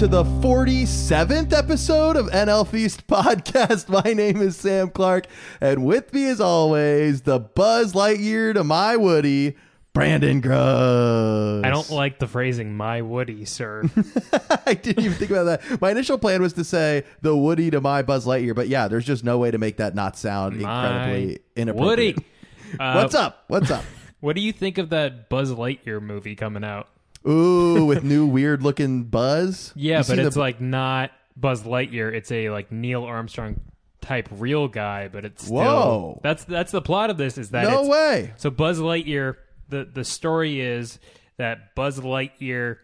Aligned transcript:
To 0.00 0.08
the 0.08 0.24
47th 0.24 1.52
episode 1.52 2.16
of 2.16 2.28
NL 2.28 2.66
Feast 2.66 3.06
podcast. 3.06 3.86
My 3.90 4.14
name 4.14 4.40
is 4.40 4.56
Sam 4.56 4.88
Clark, 4.88 5.26
and 5.60 5.84
with 5.84 6.14
me, 6.14 6.26
as 6.30 6.40
always, 6.40 7.20
the 7.20 7.38
Buzz 7.38 7.92
Lightyear 7.92 8.54
to 8.54 8.64
my 8.64 8.96
Woody, 8.96 9.58
Brandon 9.92 10.40
Grosso. 10.40 11.60
I 11.62 11.68
don't 11.68 11.90
like 11.90 12.18
the 12.18 12.26
phrasing 12.26 12.74
"my 12.74 13.02
Woody, 13.02 13.44
sir." 13.44 13.82
I 14.66 14.72
didn't 14.72 15.04
even 15.04 15.18
think 15.18 15.32
about 15.32 15.44
that. 15.44 15.82
My 15.82 15.90
initial 15.90 16.16
plan 16.16 16.40
was 16.40 16.54
to 16.54 16.64
say 16.64 17.04
the 17.20 17.36
Woody 17.36 17.70
to 17.70 17.82
my 17.82 18.00
Buzz 18.00 18.24
Lightyear, 18.24 18.54
but 18.54 18.68
yeah, 18.68 18.88
there's 18.88 19.04
just 19.04 19.22
no 19.22 19.36
way 19.36 19.50
to 19.50 19.58
make 19.58 19.76
that 19.76 19.94
not 19.94 20.16
sound 20.16 20.54
incredibly 20.54 21.26
My 21.26 21.60
inappropriate. 21.60 22.16
Woody. 22.16 22.78
Uh, 22.80 22.94
What's 22.94 23.14
up? 23.14 23.44
What's 23.48 23.70
up? 23.70 23.84
What 24.20 24.36
do 24.36 24.42
you 24.42 24.52
think 24.52 24.76
of 24.76 24.90
that 24.90 25.30
Buzz 25.30 25.50
Lightyear 25.50 26.00
movie 26.00 26.36
coming 26.36 26.62
out? 26.62 26.88
Ooh, 27.28 27.84
with 27.84 28.02
new 28.02 28.26
weird 28.26 28.62
looking 28.62 29.04
Buzz. 29.04 29.72
Yeah, 29.76 29.98
You 29.98 29.98
but 29.98 30.04
seen 30.06 30.18
it's 30.20 30.34
the- 30.34 30.40
like 30.40 30.60
not 30.60 31.10
Buzz 31.36 31.62
Lightyear. 31.62 32.12
It's 32.12 32.30
a 32.32 32.50
like 32.50 32.70
Neil 32.72 33.04
Armstrong 33.04 33.60
type 34.00 34.28
real 34.32 34.68
guy, 34.68 35.08
but 35.08 35.24
it's 35.24 35.44
still 35.44 35.56
Whoa. 35.56 36.20
that's 36.22 36.44
that's 36.44 36.72
the 36.72 36.80
plot 36.82 37.10
of 37.10 37.18
this 37.18 37.36
is 37.38 37.50
that 37.50 37.64
no 37.64 37.80
it's, 37.80 37.88
way. 37.88 38.32
So 38.36 38.50
Buzz 38.50 38.78
Lightyear, 38.80 39.36
the 39.68 39.84
the 39.92 40.04
story 40.04 40.60
is 40.60 40.98
that 41.36 41.74
Buzz 41.74 42.00
Lightyear 42.00 42.78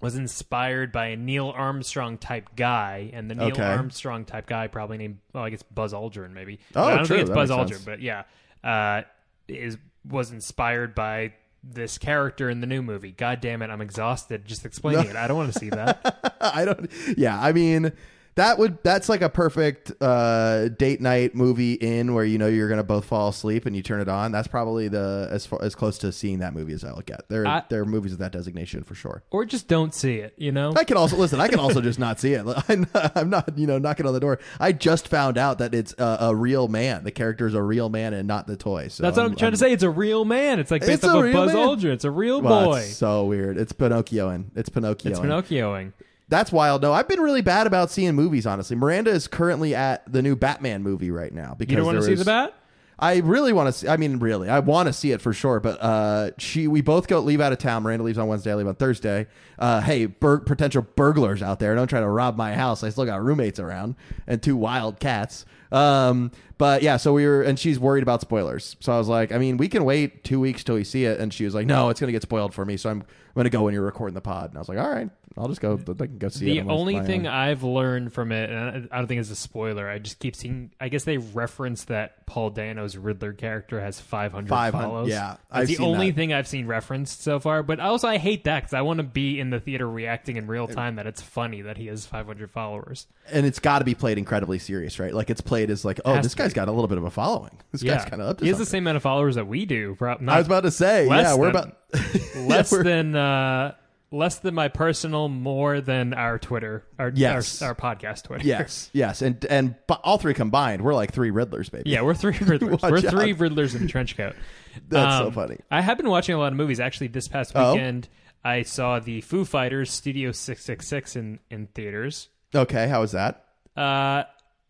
was 0.00 0.16
inspired 0.16 0.90
by 0.90 1.06
a 1.06 1.16
Neil 1.16 1.50
Armstrong 1.54 2.18
type 2.18 2.56
guy, 2.56 3.10
and 3.12 3.30
the 3.30 3.36
Neil 3.36 3.48
Okay. 3.48 3.62
Armstrong 3.62 4.24
type 4.24 4.46
guy 4.46 4.66
probably 4.66 4.98
named 4.98 5.18
well, 5.32 5.44
I 5.44 5.50
guess 5.50 5.62
Buzz 5.62 5.92
Aldrin 5.92 6.32
maybe. 6.32 6.58
Oh, 6.74 6.82
I 6.82 6.96
don't 6.96 7.06
true, 7.06 7.16
think 7.16 7.20
it's 7.20 7.28
that 7.30 7.34
Buzz 7.36 7.50
makes 7.50 7.60
Aldrin, 7.62 7.74
sense. 7.74 7.84
but 7.84 8.02
yeah, 8.02 8.24
uh, 8.64 9.02
is 9.46 9.78
was 10.08 10.32
inspired 10.32 10.94
by 10.96 11.32
this 11.64 11.98
character 11.98 12.50
in 12.50 12.60
the 12.60 12.66
new 12.66 12.82
movie. 12.82 13.12
God 13.12 13.40
damn 13.40 13.62
it, 13.62 13.70
I'm 13.70 13.80
exhausted 13.80 14.44
just 14.44 14.64
explaining 14.64 15.10
it. 15.10 15.16
I 15.16 15.28
don't 15.28 15.36
want 15.36 15.52
to 15.52 15.58
see 15.58 15.70
that. 15.70 16.36
I 16.40 16.64
don't. 16.64 16.90
Yeah, 17.16 17.40
I 17.40 17.52
mean 17.52 17.92
that 18.34 18.58
would 18.58 18.78
that's 18.82 19.08
like 19.10 19.20
a 19.20 19.28
perfect 19.28 19.92
uh, 20.00 20.68
date 20.68 21.00
night 21.02 21.34
movie 21.34 21.74
in 21.74 22.14
where 22.14 22.24
you 22.24 22.38
know 22.38 22.46
you're 22.46 22.68
gonna 22.68 22.82
both 22.82 23.04
fall 23.04 23.28
asleep 23.28 23.66
and 23.66 23.76
you 23.76 23.82
turn 23.82 24.00
it 24.00 24.08
on. 24.08 24.32
That's 24.32 24.48
probably 24.48 24.88
the 24.88 25.28
as 25.30 25.44
far 25.44 25.62
as 25.62 25.74
close 25.74 25.98
to 25.98 26.12
seeing 26.12 26.38
that 26.38 26.54
movie 26.54 26.72
as 26.72 26.82
I 26.82 26.92
look 26.92 27.10
at. 27.10 27.28
There 27.28 27.46
I- 27.46 27.62
there 27.68 27.82
are 27.82 27.84
movies 27.86 28.12
of 28.12 28.18
that 28.20 28.32
designation 28.32 28.84
for 28.84 28.94
sure. 28.94 29.22
or 29.30 29.44
just 29.44 29.68
don't 29.68 29.94
see 29.94 30.14
it. 30.16 30.32
You 30.38 30.50
know. 30.50 30.72
I 30.76 30.84
can 30.84 30.96
also 30.96 31.16
listen. 31.16 31.40
I 31.40 31.48
can 31.48 31.58
also 31.58 31.80
just 31.82 31.98
not 31.98 32.18
see 32.20 32.32
it. 32.32 32.46
I'm 32.68 32.86
not, 32.94 33.12
I'm 33.16 33.28
not, 33.30 33.58
you 33.58 33.66
know, 33.66 33.78
knocking 33.78 34.06
on 34.06 34.14
the 34.14 34.20
door. 34.20 34.38
I 34.58 34.72
just 34.72 35.08
found 35.08 35.36
out 35.36 35.58
that 35.58 35.74
it's 35.74 35.94
a, 35.98 36.16
a 36.20 36.34
real 36.34 36.68
man. 36.68 37.04
The 37.04 37.10
character 37.10 37.46
is 37.46 37.54
a 37.54 37.62
real 37.62 37.88
man 37.90 38.14
and 38.14 38.26
not 38.26 38.46
the 38.46 38.56
toy. 38.56 38.88
So 38.88 39.02
That's 39.02 39.18
what 39.18 39.26
I'm, 39.26 39.36
trying 39.36 39.52
to 39.52 39.58
say. 39.58 39.72
It's 39.72 39.82
a 39.82 39.90
real 39.90 40.24
man. 40.24 40.58
It's 40.58 40.70
like 40.70 40.80
based 40.80 40.92
It's 40.92 41.04
off 41.04 41.22
a 41.22 41.26
of 41.26 41.32
Buzz 41.34 41.52
man. 41.52 41.66
Aldrin. 41.68 41.92
It's 41.92 42.04
a 42.04 42.10
real 42.10 42.40
Well, 42.40 42.64
boy. 42.70 42.80
so 42.80 43.26
weird. 43.26 43.58
It's 43.58 43.72
Pinocchioing. 43.74 44.46
It's 44.56 44.68
Pinocchio. 44.70 45.10
It's 45.10 45.20
Pinocchioing. 45.20 45.92
That's 46.32 46.50
wild. 46.50 46.80
No, 46.80 46.94
I've 46.94 47.08
been 47.08 47.20
really 47.20 47.42
bad 47.42 47.66
about 47.66 47.90
seeing 47.90 48.14
movies. 48.14 48.46
Honestly, 48.46 48.74
Miranda 48.74 49.10
is 49.10 49.28
currently 49.28 49.74
at 49.74 50.10
the 50.10 50.22
new 50.22 50.34
Batman 50.34 50.82
movie 50.82 51.10
right 51.10 51.30
now 51.30 51.54
because 51.58 51.70
You 51.70 51.76
don't 51.76 51.84
want 51.84 51.96
to 51.98 52.00
there 52.00 52.16
see 52.16 52.18
the 52.18 52.24
bat? 52.24 52.54
I 52.98 53.18
really 53.18 53.52
want 53.52 53.66
to 53.66 53.72
see. 53.72 53.86
I 53.86 53.98
mean, 53.98 54.18
really, 54.18 54.48
I 54.48 54.60
want 54.60 54.86
to 54.86 54.94
see 54.94 55.12
it 55.12 55.20
for 55.20 55.34
sure. 55.34 55.60
But 55.60 55.82
uh, 55.82 56.30
she, 56.38 56.68
we 56.68 56.80
both 56.80 57.06
go 57.06 57.20
leave 57.20 57.42
out 57.42 57.52
of 57.52 57.58
town. 57.58 57.82
Miranda 57.82 58.04
leaves 58.04 58.16
on 58.16 58.28
Wednesday. 58.28 58.50
I 58.50 58.54
leave 58.54 58.66
on 58.66 58.76
Thursday. 58.76 59.26
Uh, 59.58 59.82
hey, 59.82 60.06
bur- 60.06 60.38
potential 60.38 60.86
burglars 60.96 61.42
out 61.42 61.58
there! 61.58 61.74
Don't 61.74 61.88
try 61.88 62.00
to 62.00 62.08
rob 62.08 62.38
my 62.38 62.54
house. 62.54 62.82
I 62.82 62.88
still 62.88 63.04
got 63.04 63.22
roommates 63.22 63.60
around 63.60 63.96
and 64.26 64.42
two 64.42 64.56
wild 64.56 65.00
cats. 65.00 65.44
Um, 65.70 66.30
but 66.58 66.82
yeah, 66.82 66.96
so 66.96 67.12
we 67.12 67.26
were, 67.26 67.42
and 67.42 67.58
she's 67.58 67.78
worried 67.80 68.02
about 68.02 68.20
spoilers. 68.20 68.76
So 68.80 68.92
I 68.92 68.98
was 68.98 69.08
like, 69.08 69.32
I 69.32 69.38
mean, 69.38 69.56
we 69.56 69.68
can 69.68 69.84
wait 69.84 70.22
two 70.22 70.38
weeks 70.38 70.62
till 70.62 70.76
we 70.76 70.84
see 70.84 71.04
it. 71.06 71.18
And 71.18 71.34
she 71.34 71.44
was 71.44 71.54
like, 71.54 71.66
No, 71.66 71.88
it's 71.88 71.98
gonna 71.98 72.12
get 72.12 72.22
spoiled 72.22 72.54
for 72.54 72.64
me. 72.64 72.76
So 72.76 72.88
I'm, 72.88 73.00
I'm 73.00 73.34
gonna 73.34 73.50
go 73.50 73.62
when 73.64 73.74
you're 73.74 73.82
recording 73.82 74.14
the 74.14 74.20
pod. 74.20 74.50
And 74.50 74.58
I 74.58 74.60
was 74.60 74.68
like, 74.68 74.78
All 74.78 74.88
right, 74.88 75.10
I'll 75.36 75.48
just 75.48 75.60
go. 75.60 75.74
I 75.74 75.94
can 76.06 76.18
go 76.18 76.28
see. 76.28 76.44
The 76.46 76.60
on 76.60 76.70
only 76.70 77.00
thing 77.00 77.26
own." 77.26 77.32
I've 77.32 77.62
learned 77.62 78.12
from 78.12 78.32
it, 78.32 78.50
and 78.50 78.88
I 78.90 78.98
don't 78.98 79.06
think 79.06 79.20
it's 79.20 79.30
a 79.30 79.36
spoiler, 79.36 79.88
I 79.88 79.98
just 79.98 80.18
keep 80.18 80.36
seeing. 80.36 80.70
I 80.80 80.88
guess 80.88 81.04
they 81.04 81.18
reference 81.18 81.84
that 81.84 82.26
Paul 82.26 82.50
Dano's 82.50 82.96
Riddler 82.96 83.32
character 83.32 83.80
has 83.80 84.00
500, 84.00 84.48
500, 84.48 84.82
follows. 84.84 85.08
yeah, 85.08 85.36
that's 85.50 85.70
I've 85.70 85.76
the 85.76 85.84
only 85.84 86.10
that. 86.10 86.16
thing 86.16 86.32
I've 86.32 86.48
seen 86.48 86.66
referenced 86.66 87.22
so 87.22 87.40
far. 87.40 87.62
But 87.62 87.80
also, 87.80 88.08
I 88.08 88.18
hate 88.18 88.44
that 88.44 88.60
because 88.60 88.74
I 88.74 88.82
want 88.82 88.98
to 88.98 89.04
be 89.04 89.40
in 89.40 89.50
the 89.50 89.60
theater 89.60 89.88
reacting 89.88 90.36
in 90.36 90.46
real 90.46 90.68
time. 90.68 90.96
That 90.96 91.06
it's 91.06 91.22
funny 91.22 91.62
that 91.62 91.76
he 91.76 91.86
has 91.86 92.04
500 92.06 92.50
followers. 92.50 93.06
and 93.30 93.46
it's 93.46 93.58
got 93.58 93.78
to 93.78 93.84
be 93.84 93.94
played 93.94 94.18
incredibly 94.18 94.58
serious, 94.58 94.98
right? 94.98 95.14
Like 95.14 95.30
it's 95.30 95.40
played 95.40 95.70
as 95.70 95.84
like, 95.84 96.00
oh, 96.04 96.20
this 96.20 96.34
guy's 96.34 96.52
be. 96.52 96.56
got 96.56 96.68
a 96.68 96.72
little 96.72 96.88
bit 96.88 96.98
of 96.98 97.04
a 97.04 97.10
following. 97.10 97.58
This 97.70 97.82
yeah, 97.82 97.96
guy's 97.96 98.08
kind 98.08 98.20
of 98.20 98.28
up 98.28 98.38
to 98.38 98.44
he 98.44 98.48
has 98.50 98.58
the 98.58 98.66
same 98.66 98.84
amount 98.84 98.96
of 98.96 99.02
followers 99.02 99.36
that 99.36 99.46
we 99.46 99.64
do. 99.64 99.96
Not 100.00 100.28
I 100.28 100.38
was 100.38 100.46
about 100.46 100.62
to 100.64 100.70
say, 100.70 101.06
yeah, 101.06 101.34
we're 101.34 101.52
than- 101.52 101.56
about 101.56 101.76
less 102.36 102.72
yeah, 102.76 102.82
than 102.82 103.14
uh, 103.16 103.74
less 104.12 104.38
than 104.38 104.54
my 104.54 104.68
personal, 104.68 105.28
more 105.28 105.80
than 105.80 106.14
our 106.14 106.38
Twitter, 106.38 106.84
our 106.98 107.10
Yes. 107.14 107.60
our, 107.62 107.68
our 107.70 107.74
podcast 107.74 108.24
Twitter. 108.24 108.44
yes, 108.46 108.90
yes, 108.94 109.22
and 109.22 109.44
and 109.46 109.74
all 110.04 110.18
three 110.18 110.34
combined, 110.34 110.82
we're 110.82 110.94
like 110.94 111.12
three 111.12 111.30
Riddlers, 111.30 111.70
baby. 111.70 111.90
Yeah, 111.90 112.02
we're 112.02 112.14
three 112.14 112.32
Riddlers. 112.38 112.82
We're 112.82 113.00
three. 113.00 113.34
Riddlers 113.34 113.74
in 113.74 113.82
a 113.84 113.88
trench 113.88 114.16
coat. 114.16 114.34
That's 114.88 115.18
so 115.18 115.26
Um, 115.28 115.32
funny. 115.32 115.58
I 115.70 115.80
have 115.80 115.96
been 115.96 116.08
watching 116.08 116.34
a 116.34 116.38
lot 116.38 116.52
of 116.52 116.56
movies. 116.56 116.78
Actually, 116.78 117.08
this 117.08 117.26
past 117.28 117.52
Oh? 117.54 117.72
weekend, 117.74 118.08
I 118.44 118.62
saw 118.62 118.98
the 119.00 119.20
Foo 119.22 119.44
Fighters 119.44 119.90
Studio 119.90 120.30
Six 120.32 120.64
Six 120.64 120.86
Six 120.86 121.16
in 121.16 121.38
in 121.50 121.66
theaters. 121.68 122.28
Okay, 122.54 122.86
how 122.88 123.00
was 123.00 123.12
that? 123.12 123.44
Uh, 123.76 124.24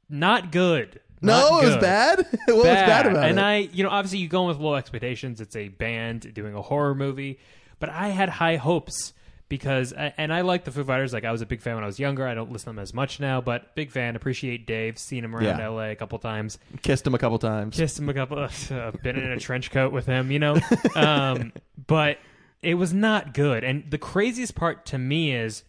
not 0.09 0.53
good. 0.53 1.01
No, 1.25 1.51
Not 1.51 1.63
it 1.63 1.67
was 1.67 1.77
bad. 1.77 2.19
what 2.47 2.57
was 2.57 2.65
bad 2.65 3.07
about 3.07 3.25
and 3.29 3.39
it? 3.39 3.43
I, 3.43 3.57
you 3.73 3.85
know, 3.85 3.91
obviously 3.91 4.19
you 4.19 4.27
go 4.29 4.43
in 4.43 4.49
with 4.49 4.59
low 4.59 4.75
expectations. 4.75 5.41
It's 5.41 5.55
a 5.55 5.69
band 5.69 6.35
doing 6.35 6.55
a 6.55 6.63
horror 6.63 6.97
movie, 6.97 7.39
but 7.79 7.89
I 7.91 8.09
had 8.09 8.29
high 8.29 8.57
hopes 8.57 9.13
because, 9.53 9.93
and 9.93 10.33
I 10.33 10.41
like 10.41 10.65
the 10.65 10.71
Foo 10.71 10.83
Fighters. 10.83 11.13
Like 11.13 11.27
I 11.27 11.31
was 11.31 11.43
a 11.43 11.47
big 11.47 11.61
fan 11.61 11.75
when 11.75 11.85
I 11.85 11.87
was 11.87 12.01
younger. 12.01 12.27
I 12.27 12.33
don't 12.33 12.51
listen 12.51 12.73
to 12.73 12.77
them 12.77 12.79
as 12.79 12.95
much 12.95 13.21
now, 13.21 13.43
but 13.43 13.75
big 13.75 13.91
fan. 13.91 14.17
Appreciate 14.17 14.67
Dave. 14.67 14.97
Seen 14.97 15.23
him 15.23 15.37
around 15.37 15.59
Yeah. 15.59 15.69
LA 15.69 15.91
a 15.91 15.95
couple 15.95 16.19
times. 16.19 16.59
Kissed 16.81 17.07
him 17.07 17.15
a 17.15 17.19
couple 17.19 17.39
times. 17.39 17.77
Kissed 17.77 17.99
him 17.99 18.09
a 18.09 18.15
couple. 18.15 18.39
Uh, 18.73 18.93
been 19.03 19.17
in 19.19 19.31
a 19.31 19.39
trench 19.39 19.71
coat 19.71 19.93
with 19.93 20.07
him, 20.07 20.31
you 20.31 20.39
know. 20.39 20.57
Um, 20.97 21.53
but 21.87 22.17
it 22.63 22.75
was 22.75 22.95
not 22.95 23.35
good. 23.35 23.63
And 23.63 23.91
the 23.91 23.99
craziest 23.99 24.55
part 24.55 24.87
to 24.87 24.97
me 24.99 25.35
is 25.35 25.65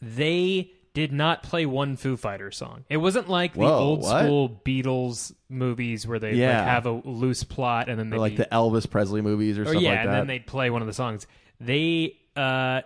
they 0.00 0.70
did 0.94 1.12
not 1.12 1.42
play 1.42 1.66
one 1.66 1.96
Foo 1.96 2.16
Fighter 2.16 2.50
song. 2.50 2.84
It 2.88 2.96
wasn't 2.96 3.28
like 3.28 3.52
the 3.52 3.64
old 3.64 4.00
what? 4.00 4.24
school 4.24 4.62
Beatles 4.64 5.34
movies 5.50 6.06
where 6.06 6.18
they 6.18 6.32
Yeah. 6.34 6.58
like 6.60 6.68
have 6.68 6.86
a 6.86 6.92
loose 6.92 7.44
plot 7.44 7.90
and 7.90 7.98
then 7.98 8.08
they 8.08 8.16
like 8.16 8.36
the 8.36 8.48
Elvis 8.50 8.88
Presley 8.88 9.20
movies 9.20 9.58
or, 9.58 9.62
or 9.62 9.66
stuff 9.66 9.82
yeah, 9.82 9.90
like 9.90 9.98
and 10.06 10.12
then 10.12 10.26
they'd 10.26 10.46
play 10.46 10.70
one 10.70 10.80
of 10.80 10.88
the 10.88 10.94
songs. 10.94 11.26
They 11.60 12.17
uh, 12.38 12.82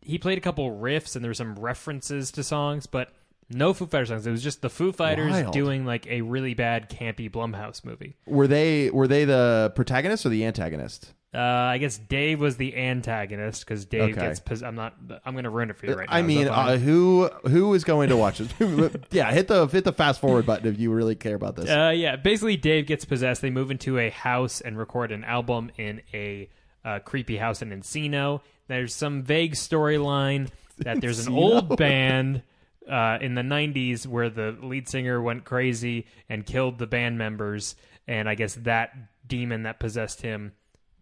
he 0.00 0.18
played 0.18 0.38
a 0.38 0.40
couple 0.40 0.70
riffs 0.70 1.14
and 1.16 1.24
there 1.24 1.30
were 1.30 1.34
some 1.34 1.54
references 1.54 2.30
to 2.32 2.42
songs, 2.42 2.86
but 2.86 3.12
no 3.48 3.72
Foo 3.74 3.86
Fighters 3.86 4.08
songs. 4.08 4.26
It 4.26 4.30
was 4.30 4.42
just 4.42 4.62
the 4.62 4.70
Foo 4.70 4.92
Fighters 4.92 5.30
Wild. 5.32 5.52
doing 5.52 5.84
like 5.86 6.06
a 6.06 6.22
really 6.22 6.54
bad 6.54 6.90
campy 6.90 7.30
Blumhouse 7.30 7.84
movie. 7.84 8.16
were 8.26 8.46
they 8.46 8.90
were 8.90 9.06
they 9.08 9.24
the 9.24 9.72
protagonist 9.74 10.26
or 10.26 10.30
the 10.30 10.44
antagonist? 10.44 11.12
Uh, 11.34 11.38
I 11.38 11.78
guess 11.78 11.96
Dave 11.96 12.40
was 12.40 12.58
the 12.58 12.76
antagonist 12.76 13.64
because 13.64 13.86
Dave 13.86 14.16
Okay. 14.18 14.20
gets. 14.20 14.38
Pos- 14.40 14.62
I'm 14.62 14.74
not. 14.74 14.94
I'm 15.24 15.32
going 15.32 15.44
to 15.44 15.50
ruin 15.50 15.70
it 15.70 15.78
for 15.78 15.86
you 15.86 15.94
right 15.94 16.06
now. 16.06 16.14
I 16.14 16.20
mean, 16.20 16.46
uh, 16.46 16.76
who 16.76 17.30
who 17.44 17.72
is 17.72 17.84
going 17.84 18.10
to 18.10 18.18
watch 18.18 18.36
this? 18.36 18.52
yeah, 19.10 19.32
hit 19.32 19.48
the 19.48 19.66
hit 19.66 19.84
the 19.84 19.94
fast 19.94 20.20
forward 20.20 20.44
button 20.44 20.66
if 20.68 20.78
you 20.78 20.92
really 20.92 21.14
care 21.14 21.34
about 21.34 21.56
this. 21.56 21.70
Uh, 21.70 21.90
yeah, 21.96 22.16
basically, 22.16 22.58
Dave 22.58 22.86
gets 22.86 23.06
possessed. 23.06 23.40
They 23.40 23.48
move 23.48 23.70
into 23.70 23.98
a 23.98 24.10
house 24.10 24.60
and 24.60 24.76
record 24.76 25.10
an 25.10 25.24
album 25.24 25.70
in 25.78 26.02
a 26.12 26.50
uh, 26.84 26.98
creepy 27.00 27.36
house 27.36 27.62
in 27.62 27.70
Encino. 27.70 28.40
There's 28.68 28.94
some 28.94 29.22
vague 29.22 29.54
storyline 29.54 30.48
that 30.78 31.00
there's 31.00 31.26
an 31.26 31.32
old 31.34 31.76
band 31.76 32.42
uh, 32.90 33.18
in 33.20 33.34
the 33.34 33.42
90s 33.42 34.06
where 34.06 34.28
the 34.30 34.56
lead 34.62 34.88
singer 34.88 35.20
went 35.20 35.44
crazy 35.44 36.06
and 36.28 36.44
killed 36.46 36.78
the 36.78 36.86
band 36.86 37.18
members. 37.18 37.76
And 38.08 38.28
I 38.28 38.34
guess 38.34 38.54
that 38.62 38.92
demon 39.26 39.62
that 39.64 39.78
possessed 39.78 40.22
him 40.22 40.52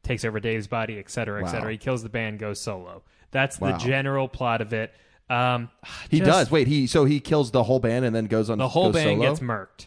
takes 0.02 0.24
over 0.24 0.40
Dave's 0.40 0.66
body, 0.66 0.98
et 0.98 1.10
cetera, 1.10 1.40
et 1.40 1.44
Wow. 1.44 1.50
cetera. 1.52 1.72
He 1.72 1.78
kills 1.78 2.02
the 2.02 2.08
band, 2.08 2.38
goes 2.38 2.60
solo. 2.60 3.02
That's 3.30 3.60
Wow. 3.60 3.72
the 3.72 3.78
general 3.78 4.28
plot 4.28 4.60
of 4.60 4.72
it. 4.72 4.92
Um, 5.28 5.70
he 6.10 6.18
just- 6.18 6.28
does. 6.30 6.50
Wait, 6.50 6.66
he 6.66 6.86
so 6.88 7.04
he 7.04 7.20
kills 7.20 7.50
the 7.52 7.62
whole 7.62 7.78
band 7.78 8.04
and 8.04 8.14
then 8.14 8.26
goes 8.26 8.50
on 8.50 8.58
The 8.58 8.68
whole 8.68 8.90
goes 8.92 9.02
band 9.04 9.18
solo? 9.20 9.30
gets 9.30 9.40
murked. 9.40 9.86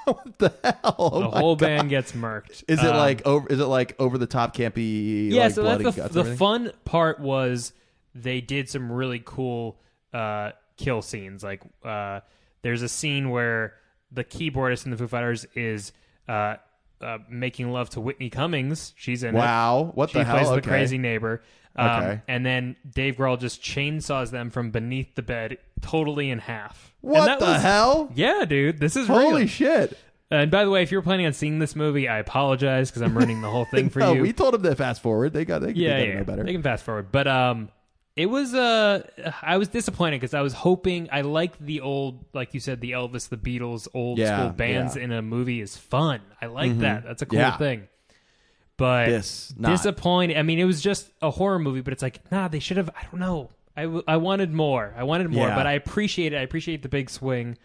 what 0.04 0.38
the 0.38 0.52
hell? 0.64 0.96
Oh 0.98 1.20
The 1.20 1.30
whole 1.30 1.56
God. 1.56 1.66
band 1.66 1.90
gets 1.90 2.12
murked. 2.12 2.64
Is 2.68 2.80
it 2.82 2.86
Um, 2.86 2.96
like 2.96 3.26
over? 3.26 3.48
Is 3.48 3.60
it 3.60 3.66
like 3.66 3.94
over 3.98 4.18
the 4.18 4.26
top 4.26 4.54
campy? 4.56 5.30
yeah 5.30 5.44
like, 5.44 5.52
so 5.54 5.62
that's 5.62 5.96
the, 5.96 6.22
the 6.22 6.36
fun 6.36 6.72
part 6.84 7.20
was 7.20 7.72
they 8.14 8.40
did 8.40 8.68
some 8.68 8.90
really 8.90 9.22
cool 9.24 9.78
uh, 10.12 10.50
kill 10.76 11.02
scenes 11.02 11.42
like 11.44 11.62
uh, 11.84 12.20
there's 12.62 12.82
a 12.82 12.88
scene 12.88 13.30
where 13.30 13.74
the 14.10 14.24
keyboardist 14.24 14.84
in 14.84 14.90
the 14.90 14.96
foo 14.96 15.06
fighters 15.06 15.46
is 15.54 15.92
uh, 16.28 16.56
uh, 17.00 17.18
making 17.28 17.70
love 17.70 17.88
to 17.90 18.00
whitney 18.00 18.28
cummings 18.30 18.92
she's 18.96 19.22
in 19.22 19.36
it 19.36 19.38
Wow, 19.38 19.92
what 19.94 20.10
she 20.10 20.18
the 20.18 20.24
hell? 20.24 20.36
plays 20.38 20.50
the 20.50 20.60
crazy 20.62 20.98
neighbor 20.98 21.42
um, 21.76 21.88
Okay. 21.88 22.22
and 22.26 22.44
then 22.44 22.74
dave 22.92 23.16
grohl 23.16 23.38
just 23.38 23.62
chainsaws 23.62 24.30
them 24.32 24.50
from 24.50 24.70
beneath 24.72 25.14
the 25.14 25.22
bed 25.22 25.58
totally 25.82 26.30
in 26.30 26.38
half 26.38 26.92
And 27.02 27.10
What 27.12 27.26
that 27.26 27.38
the 27.40 27.46
was- 27.46 27.62
hell? 27.62 28.10
yeah 28.14 28.44
dude 28.46 28.78
this 28.78 28.96
is 28.96 29.06
Holy 29.06 29.40
real. 29.40 29.46
shit! 29.48 29.98
and 30.30 30.50
by 30.50 30.64
the 30.64 30.70
way 30.70 30.82
if 30.82 30.92
you're 30.92 31.02
planning 31.02 31.26
on 31.26 31.32
seeing 31.32 31.58
this 31.58 31.74
movie 31.74 32.06
i 32.08 32.18
apologize 32.18 32.90
because 32.90 33.02
i'm 33.02 33.16
ruining 33.16 33.40
the 33.42 33.50
whole 33.50 33.64
thing 33.66 33.88
for 33.90 33.98
no, 34.00 34.12
you 34.12 34.22
we 34.22 34.32
told 34.32 34.54
them 34.54 34.62
to 34.62 34.74
fast 34.76 35.02
forward. 35.02 35.32
They 35.32 35.44
got 35.44 35.60
they, 35.62 35.72
yeah, 35.72 35.96
they 35.98 36.08
yeah, 36.08 36.14
know 36.18 36.24
better. 36.24 36.44
They 36.44 36.52
can 36.52 36.62
fast 36.62 36.84
forward, 36.84 37.10
but 37.10 37.26
um, 37.26 37.68
It 38.16 38.26
was 38.26 38.54
uh 38.54 39.02
I 39.42 39.56
was 39.56 39.68
disappointed 39.68 40.20
because 40.20 40.34
I 40.34 40.42
was 40.42 40.52
hoping 40.52 41.08
I 41.10 41.22
like 41.22 41.58
the 41.58 41.80
old 41.80 42.24
like 42.34 42.52
you 42.54 42.60
said 42.60 42.80
the 42.80 42.90
Elvis 42.92 43.28
the 43.28 43.36
Beatles 43.38 43.88
old 43.94 44.18
Yeah, 44.18 44.36
school 44.38 44.50
bands 44.50 44.96
yeah. 44.96 45.04
in 45.04 45.12
a 45.12 45.22
movie 45.22 45.60
is 45.60 45.76
fun. 45.76 46.20
I 46.42 46.46
like 46.46 46.78
that. 46.80 47.04
That's 47.04 47.22
a 47.22 47.26
cool 47.26 47.50
thing. 47.52 47.88
But 48.76 49.06
This, 49.06 49.48
disappointed. 49.48 50.38
I 50.38 50.42
mean, 50.42 50.58
it 50.58 50.64
was 50.64 50.80
just 50.80 51.10
a 51.20 51.30
horror 51.30 51.58
movie, 51.58 51.82
but 51.82 51.92
it's 51.92 52.02
like, 52.02 52.30
nah, 52.32 52.48
they 52.48 52.60
should 52.60 52.78
have. 52.78 52.88
I 52.90 53.02
don't 53.10 53.20
know. 53.20 53.50
I, 53.80 53.84
w- 53.84 54.02
I 54.06 54.16
wanted 54.18 54.52
more. 54.52 54.94
I 54.96 55.02
wanted 55.04 55.30
more, 55.30 55.48
Yeah. 55.48 55.54
but 55.56 55.66
I 55.66 55.72
appreciate 55.72 56.32
it. 56.32 56.36
I 56.36 56.42
appreciate 56.42 56.82
the 56.82 56.88
big 56.88 57.10
swing. 57.10 57.56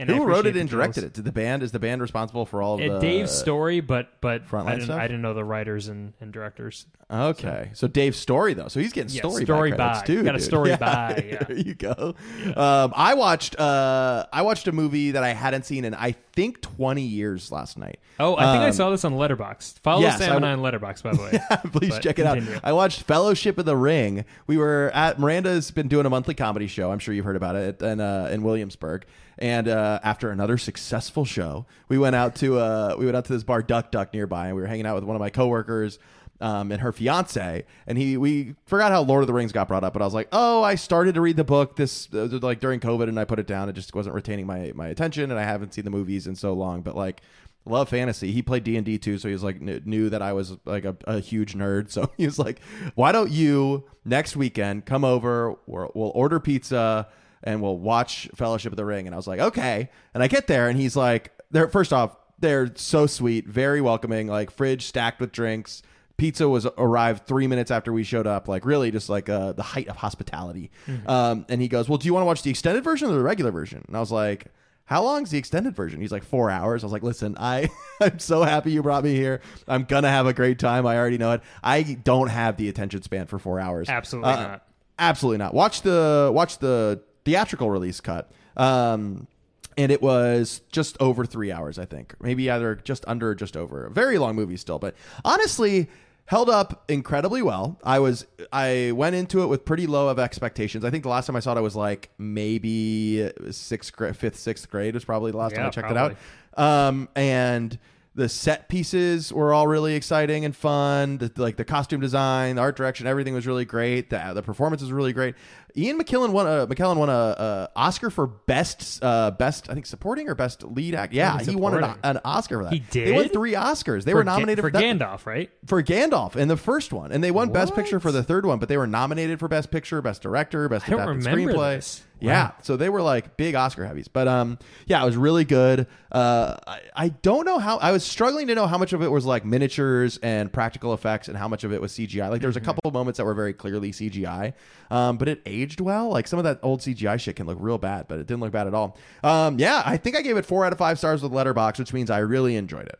And 0.00 0.08
I 0.08 0.14
Who 0.14 0.20
wrote 0.20 0.46
appreciate 0.46 0.50
it 0.50 0.52
the 0.54 0.60
and 0.60 0.70
directed 0.70 1.04
it? 1.04 1.12
Did 1.12 1.24
the 1.24 1.32
band 1.32 1.62
is 1.64 1.72
the 1.72 1.80
band 1.80 2.00
responsible 2.00 2.46
for 2.46 2.62
all 2.62 2.74
of 2.74 2.80
Uh, 2.80 2.94
the 2.94 3.00
Dave's 3.00 3.32
story, 3.36 3.80
but 3.80 4.20
but 4.20 4.46
Frontline 4.48 4.66
I 4.66 4.70
didn't, 4.74 4.84
stuff? 4.84 5.00
I 5.00 5.06
didn't 5.08 5.22
know 5.22 5.34
the 5.34 5.42
writers 5.44 5.88
and, 5.88 6.12
and 6.20 6.32
directors. 6.32 6.86
Okay, 7.10 7.70
so 7.72 7.88
Dave's 7.88 8.16
story 8.16 8.54
though, 8.54 8.68
so 8.68 8.78
he's 8.78 8.92
getting 8.92 9.12
Yeah, 9.12 9.22
story, 9.22 9.44
story 9.44 9.70
by 9.72 9.94
by. 9.94 10.02
too. 10.06 10.22
Got 10.22 10.36
a 10.36 10.38
dude. 10.38 10.46
story 10.46 10.76
by, 10.80 11.24
yeah. 11.28 11.42
There 11.42 11.56
you 11.56 11.74
go. 11.74 12.14
Um, 12.56 12.92
I 12.94 13.14
watched 13.14 13.58
uh, 13.58 14.26
I 14.32 14.42
watched 14.42 14.68
a 14.68 14.72
movie 14.72 15.10
that 15.12 15.24
I 15.24 15.30
hadn't 15.30 15.64
seen 15.66 15.84
and 15.84 15.96
I 15.96 16.14
think 16.38 16.60
twenty 16.60 17.02
years 17.02 17.50
last 17.50 17.76
night. 17.76 17.98
Oh, 18.20 18.36
I 18.36 18.52
think 18.52 18.62
I 18.62 18.66
Um, 18.68 18.72
saw 18.72 18.90
this 18.90 19.04
on 19.04 19.14
Letterboxd. 19.14 19.80
Follow 19.80 20.02
yes, 20.02 20.18
Sam 20.18 20.32
I 20.32 20.36
and 20.36 20.46
I 20.46 20.52
on 20.52 20.60
Letterboxd, 20.60 21.02
by 21.02 21.12
the 21.12 21.22
way. 21.22 21.70
Please 21.72 21.90
But 21.90 22.02
check 22.02 22.18
it 22.20 22.26
out. 22.26 22.38
I 22.62 22.72
watched 22.72 23.02
Fellowship 23.02 23.58
of 23.58 23.64
the 23.64 23.76
Ring. 23.76 24.24
We 24.46 24.56
were 24.56 24.90
at 24.94 25.18
Miranda's 25.18 25.70
been 25.72 25.88
doing 25.88 26.06
a 26.06 26.10
monthly 26.10 26.34
comedy 26.34 26.68
show. 26.68 26.92
I'm 26.92 27.00
sure 27.00 27.12
you've 27.12 27.24
heard 27.24 27.36
about 27.36 27.56
it 27.56 27.82
in 27.82 28.00
uh, 28.00 28.28
in 28.32 28.42
Williamsburg. 28.44 29.04
And 29.40 29.68
uh, 29.68 30.00
after 30.02 30.30
another 30.30 30.58
successful 30.58 31.24
show, 31.24 31.66
we 31.88 31.96
went 31.98 32.16
out 32.16 32.34
to 32.36 32.58
uh, 32.58 32.94
we 32.98 33.04
went 33.04 33.16
out 33.16 33.24
to 33.26 33.32
this 33.32 33.44
bar 33.44 33.62
Duck 33.62 33.90
Duck 33.90 34.12
nearby, 34.12 34.46
and 34.48 34.56
we 34.56 34.62
were 34.62 34.68
hanging 34.68 34.86
out 34.86 34.94
with 34.94 35.04
one 35.04 35.16
of 35.16 35.20
my 35.20 35.30
coworkers. 35.30 35.98
Um, 36.40 36.70
and 36.70 36.80
her 36.82 36.92
fiance, 36.92 37.64
and 37.88 37.98
he, 37.98 38.16
we 38.16 38.54
forgot 38.64 38.92
how 38.92 39.02
Lord 39.02 39.24
of 39.24 39.26
the 39.26 39.32
Rings 39.32 39.50
got 39.50 39.66
brought 39.66 39.82
up, 39.82 39.92
but 39.92 40.02
I 40.02 40.04
was 40.04 40.14
like, 40.14 40.28
oh, 40.30 40.62
I 40.62 40.76
started 40.76 41.16
to 41.16 41.20
read 41.20 41.34
the 41.36 41.42
book 41.42 41.74
this 41.74 42.08
uh, 42.14 42.28
like 42.40 42.60
during 42.60 42.78
COVID, 42.78 43.08
and 43.08 43.18
I 43.18 43.24
put 43.24 43.40
it 43.40 43.46
down. 43.48 43.68
It 43.68 43.72
just 43.72 43.92
wasn't 43.92 44.14
retaining 44.14 44.46
my 44.46 44.70
my 44.72 44.86
attention, 44.86 45.32
and 45.32 45.40
I 45.40 45.42
haven't 45.42 45.74
seen 45.74 45.84
the 45.84 45.90
movies 45.90 46.28
in 46.28 46.36
so 46.36 46.52
long. 46.52 46.82
But 46.82 46.94
like, 46.94 47.22
love 47.68 47.88
fantasy. 47.88 48.32
He 48.32 48.42
played 48.42 48.64
D 48.64 48.76
and 48.76 48.84
D 48.84 48.98
too, 48.98 49.18
so 49.18 49.28
he 49.28 49.34
was 49.34 49.42
like 49.42 49.58
kn- 49.58 49.82
knew 49.84 50.10
that 50.10 50.22
I 50.22 50.32
was 50.32 50.56
like 50.64 50.84
a, 50.84 50.96
a 51.04 51.20
huge 51.20 51.54
nerd. 51.54 51.90
So 51.98 52.10
he 52.16 52.26
was 52.26 52.38
like, 52.38 52.60
"Why 52.94 53.12
don't 53.12 53.30
you 53.30 53.84
next 54.04 54.36
weekend 54.36 54.86
come 54.86 55.04
over? 55.04 55.56
We'll, 55.66 55.90
we'll 55.94 56.12
order 56.14 56.38
pizza 56.40 57.08
and 57.42 57.62
we'll 57.62 57.78
watch 57.78 58.28
Fellowship 58.34 58.72
of 58.72 58.76
the 58.76 58.84
Ring." 58.84 59.06
And 59.06 59.14
I 59.14 59.16
was 59.16 59.26
like, 59.26 59.40
"Okay." 59.40 59.90
And 60.14 60.22
I 60.22 60.28
get 60.28 60.46
there, 60.46 60.68
and 60.68 60.78
he's 60.78 60.96
like, 60.96 61.32
"They're 61.50 61.68
first 61.68 61.92
off, 61.92 62.16
they're 62.38 62.70
so 62.74 63.06
sweet, 63.06 63.46
very 63.46 63.80
welcoming. 63.80 64.28
Like 64.28 64.50
fridge 64.50 64.86
stacked 64.86 65.20
with 65.20 65.32
drinks." 65.32 65.82
Pizza 66.18 66.48
was 66.48 66.66
arrived 66.76 67.26
three 67.26 67.46
minutes 67.46 67.70
after 67.70 67.92
we 67.92 68.02
showed 68.04 68.26
up, 68.26 68.48
like 68.48 68.66
really 68.66 68.90
just 68.90 69.08
like 69.08 69.28
uh, 69.28 69.52
the 69.52 69.62
height 69.62 69.88
of 69.88 69.96
hospitality. 69.96 70.70
Um, 71.06 71.46
and 71.48 71.62
he 71.62 71.68
goes, 71.68 71.88
"Well, 71.88 71.96
do 71.98 72.06
you 72.06 72.12
want 72.12 72.22
to 72.22 72.26
watch 72.26 72.42
the 72.42 72.50
extended 72.50 72.84
version 72.84 73.08
or 73.08 73.14
the 73.14 73.22
regular 73.22 73.50
version?" 73.52 73.84
And 73.86 73.96
I 73.96 74.00
was 74.00 74.12
like, 74.12 74.46
how 74.86 75.02
long's 75.02 75.30
the 75.30 75.36
extended 75.36 75.76
version? 75.76 76.00
He's 76.00 76.10
like 76.12 76.24
four 76.24 76.50
hours. 76.50 76.82
I 76.82 76.86
was 76.86 76.92
like, 76.94 77.02
listen, 77.02 77.36
I 77.38 77.68
I'm 78.00 78.18
so 78.18 78.42
happy 78.42 78.72
you 78.72 78.82
brought 78.82 79.04
me 79.04 79.14
here. 79.14 79.42
I'm 79.68 79.84
gonna 79.84 80.08
have 80.10 80.26
a 80.26 80.32
great 80.32 80.58
time. 80.58 80.86
I 80.86 80.96
already 80.96 81.18
know 81.18 81.32
it. 81.32 81.42
I 81.62 81.82
don't 81.82 82.28
have 82.28 82.56
the 82.56 82.68
attention 82.70 83.02
span 83.02 83.26
for 83.26 83.38
four 83.38 83.60
hours. 83.60 83.88
Absolutely 83.88 84.32
Uh, 84.32 84.36
not. 84.48 84.66
Absolutely 84.98 85.38
not. 85.38 85.52
Watch 85.54 85.82
the 85.82 86.30
watch 86.34 86.58
the 86.58 87.02
theatrical 87.24 87.70
release 87.70 88.00
cut. 88.00 88.30
Um, 88.56 89.28
and 89.76 89.92
it 89.92 90.02
was 90.02 90.62
just 90.72 90.96
over 91.00 91.24
three 91.24 91.52
hours, 91.52 91.78
I 91.78 91.84
think. 91.84 92.14
Maybe 92.20 92.50
either 92.50 92.74
just 92.74 93.04
under 93.06 93.28
or 93.28 93.34
just 93.36 93.56
over. 93.56 93.86
A 93.86 93.90
very 93.90 94.18
long 94.18 94.34
movie 94.34 94.56
still, 94.56 94.78
but 94.80 94.96
honestly, 95.24 95.88
held 96.28 96.50
up 96.50 96.84
incredibly 96.90 97.40
well. 97.40 97.78
I 97.82 98.00
was 98.00 98.26
I 98.52 98.92
went 98.94 99.16
into 99.16 99.42
it 99.42 99.46
with 99.46 99.64
pretty 99.64 99.86
low 99.86 100.10
of 100.10 100.18
expectations. 100.18 100.84
I 100.84 100.90
think 100.90 101.02
the 101.02 101.08
last 101.08 101.26
time 101.26 101.36
I 101.36 101.40
saw 101.40 101.54
it, 101.54 101.56
I 101.56 101.62
was 101.62 101.74
like 101.74 102.10
maybe 102.18 103.30
sixth 103.50 103.96
grade, 103.96 104.14
fifth, 104.14 104.36
sixth 104.36 104.68
grade 104.68 104.92
was 104.92 105.06
probably 105.06 105.30
the 105.30 105.38
last 105.38 105.54
time 105.54 105.64
I 105.64 105.70
checked 105.70 105.88
probably. 105.88 106.12
it 106.12 106.18
out. 106.58 106.88
Um, 106.88 107.08
and 107.16 107.78
the 108.14 108.28
set 108.28 108.68
pieces 108.68 109.32
were 109.32 109.54
all 109.54 109.66
really 109.66 109.94
exciting 109.94 110.44
and 110.44 110.54
fun. 110.54 111.16
The, 111.16 111.32
like 111.36 111.56
the 111.56 111.64
costume 111.64 112.00
design, 112.00 112.56
the 112.56 112.62
art 112.62 112.76
direction, 112.76 113.06
everything 113.06 113.32
was 113.32 113.46
really 113.46 113.64
great. 113.64 114.10
The, 114.10 114.32
the 114.34 114.42
performance 114.42 114.82
was 114.82 114.92
really 114.92 115.14
great. 115.14 115.34
Ian 115.78 115.98
McKellen 115.98 116.32
won 116.32 116.46
a 116.46 116.66
McKellen 116.66 116.96
won 116.96 117.08
a, 117.08 117.12
a 117.12 117.68
Oscar 117.76 118.10
for 118.10 118.26
best 118.26 119.02
uh, 119.02 119.30
best 119.30 119.70
I 119.70 119.74
think 119.74 119.86
supporting 119.86 120.28
or 120.28 120.34
best 120.34 120.64
lead 120.64 120.94
act. 120.94 121.12
Yeah, 121.12 121.38
he 121.40 121.54
won 121.56 121.82
an, 121.82 121.94
an 122.02 122.20
Oscar 122.24 122.58
for 122.58 122.64
that. 122.64 122.72
He 122.72 122.80
did. 122.80 123.08
They 123.08 123.12
won 123.12 123.28
three 123.28 123.52
Oscars. 123.52 124.04
They 124.04 124.10
For 124.12 124.16
were 124.18 124.24
Ga- 124.24 124.32
nominated 124.32 124.62
for 124.64 124.70
that- 124.70 124.82
Gandalf, 124.82 125.24
right? 125.26 125.50
for 125.66 125.82
Gandalf 125.82 126.34
in 126.36 126.48
the 126.48 126.56
first 126.56 126.92
one, 126.92 127.12
and 127.12 127.22
they 127.22 127.30
won 127.30 127.52
Best 127.52 127.74
Picture 127.74 128.00
for 128.00 128.10
the 128.12 128.22
third 128.22 128.44
one, 128.44 128.58
but 128.58 128.68
they 128.68 128.76
were 128.76 128.86
nominated 128.86 129.38
for 129.38 129.46
Best 129.48 129.70
Picture, 129.70 130.02
Best 130.02 130.20
Director, 130.22 130.68
Best 130.68 130.88
Adapted 130.88 131.22
Screenplay. 131.22 131.76
this. 131.76 132.02
Yeah, 132.20 132.46
Wow. 132.48 132.54
so 132.62 132.76
they 132.76 132.88
were 132.88 133.00
like 133.00 133.36
big 133.36 133.54
Oscar 133.54 133.86
heavies, 133.86 134.08
but 134.08 134.26
um, 134.26 134.58
yeah, 134.86 135.00
it 135.00 135.06
was 135.06 135.16
really 135.16 135.44
good. 135.44 135.86
Uh, 136.10 136.56
I, 136.66 136.80
I 136.96 137.08
don't 137.10 137.44
know 137.44 137.60
how 137.60 137.76
I 137.76 137.92
was 137.92 138.02
struggling 138.02 138.48
to 138.48 138.56
know 138.56 138.66
how 138.66 138.76
much 138.76 138.92
of 138.92 139.02
it 139.02 139.08
was 139.12 139.24
like 139.24 139.44
miniatures 139.44 140.18
and 140.20 140.52
practical 140.52 140.94
effects, 140.94 141.28
and 141.28 141.36
how 141.38 141.46
much 141.46 141.62
of 141.62 141.72
it 141.72 141.80
was 141.80 141.92
CGI. 141.92 142.28
Like 142.28 142.40
there 142.40 142.48
was 142.48 142.56
Mm-hmm. 142.56 142.64
a 142.64 142.66
couple 142.66 142.88
of 142.88 142.92
moments 142.92 143.18
that 143.18 143.24
were 143.24 143.34
very 143.34 143.52
clearly 143.52 143.92
CGI, 143.92 144.54
um, 144.90 145.16
but 145.16 145.28
it 145.28 145.42
aged 145.46 145.67
well. 145.80 146.08
Like 146.08 146.26
some 146.26 146.38
of 146.38 146.44
that 146.44 146.58
old 146.62 146.80
CGI 146.80 147.20
shit 147.20 147.36
can 147.36 147.46
look 147.46 147.58
real 147.60 147.78
bad, 147.78 148.06
but 148.08 148.18
it 148.18 148.26
didn't 148.26 148.40
look 148.40 148.52
bad 148.52 148.66
at 148.66 148.74
all. 148.74 148.96
Um, 149.22 149.58
yeah, 149.58 149.82
I 149.84 149.96
think 149.96 150.16
I 150.16 150.22
gave 150.22 150.36
it 150.36 150.46
four 150.46 150.64
out 150.64 150.72
of 150.72 150.78
five 150.78 150.98
stars 150.98 151.22
with 151.22 151.32
Letterboxd, 151.32 151.78
which 151.78 151.92
means 151.92 152.10
I 152.10 152.18
really 152.18 152.56
enjoyed 152.56 152.86
it. 152.88 152.98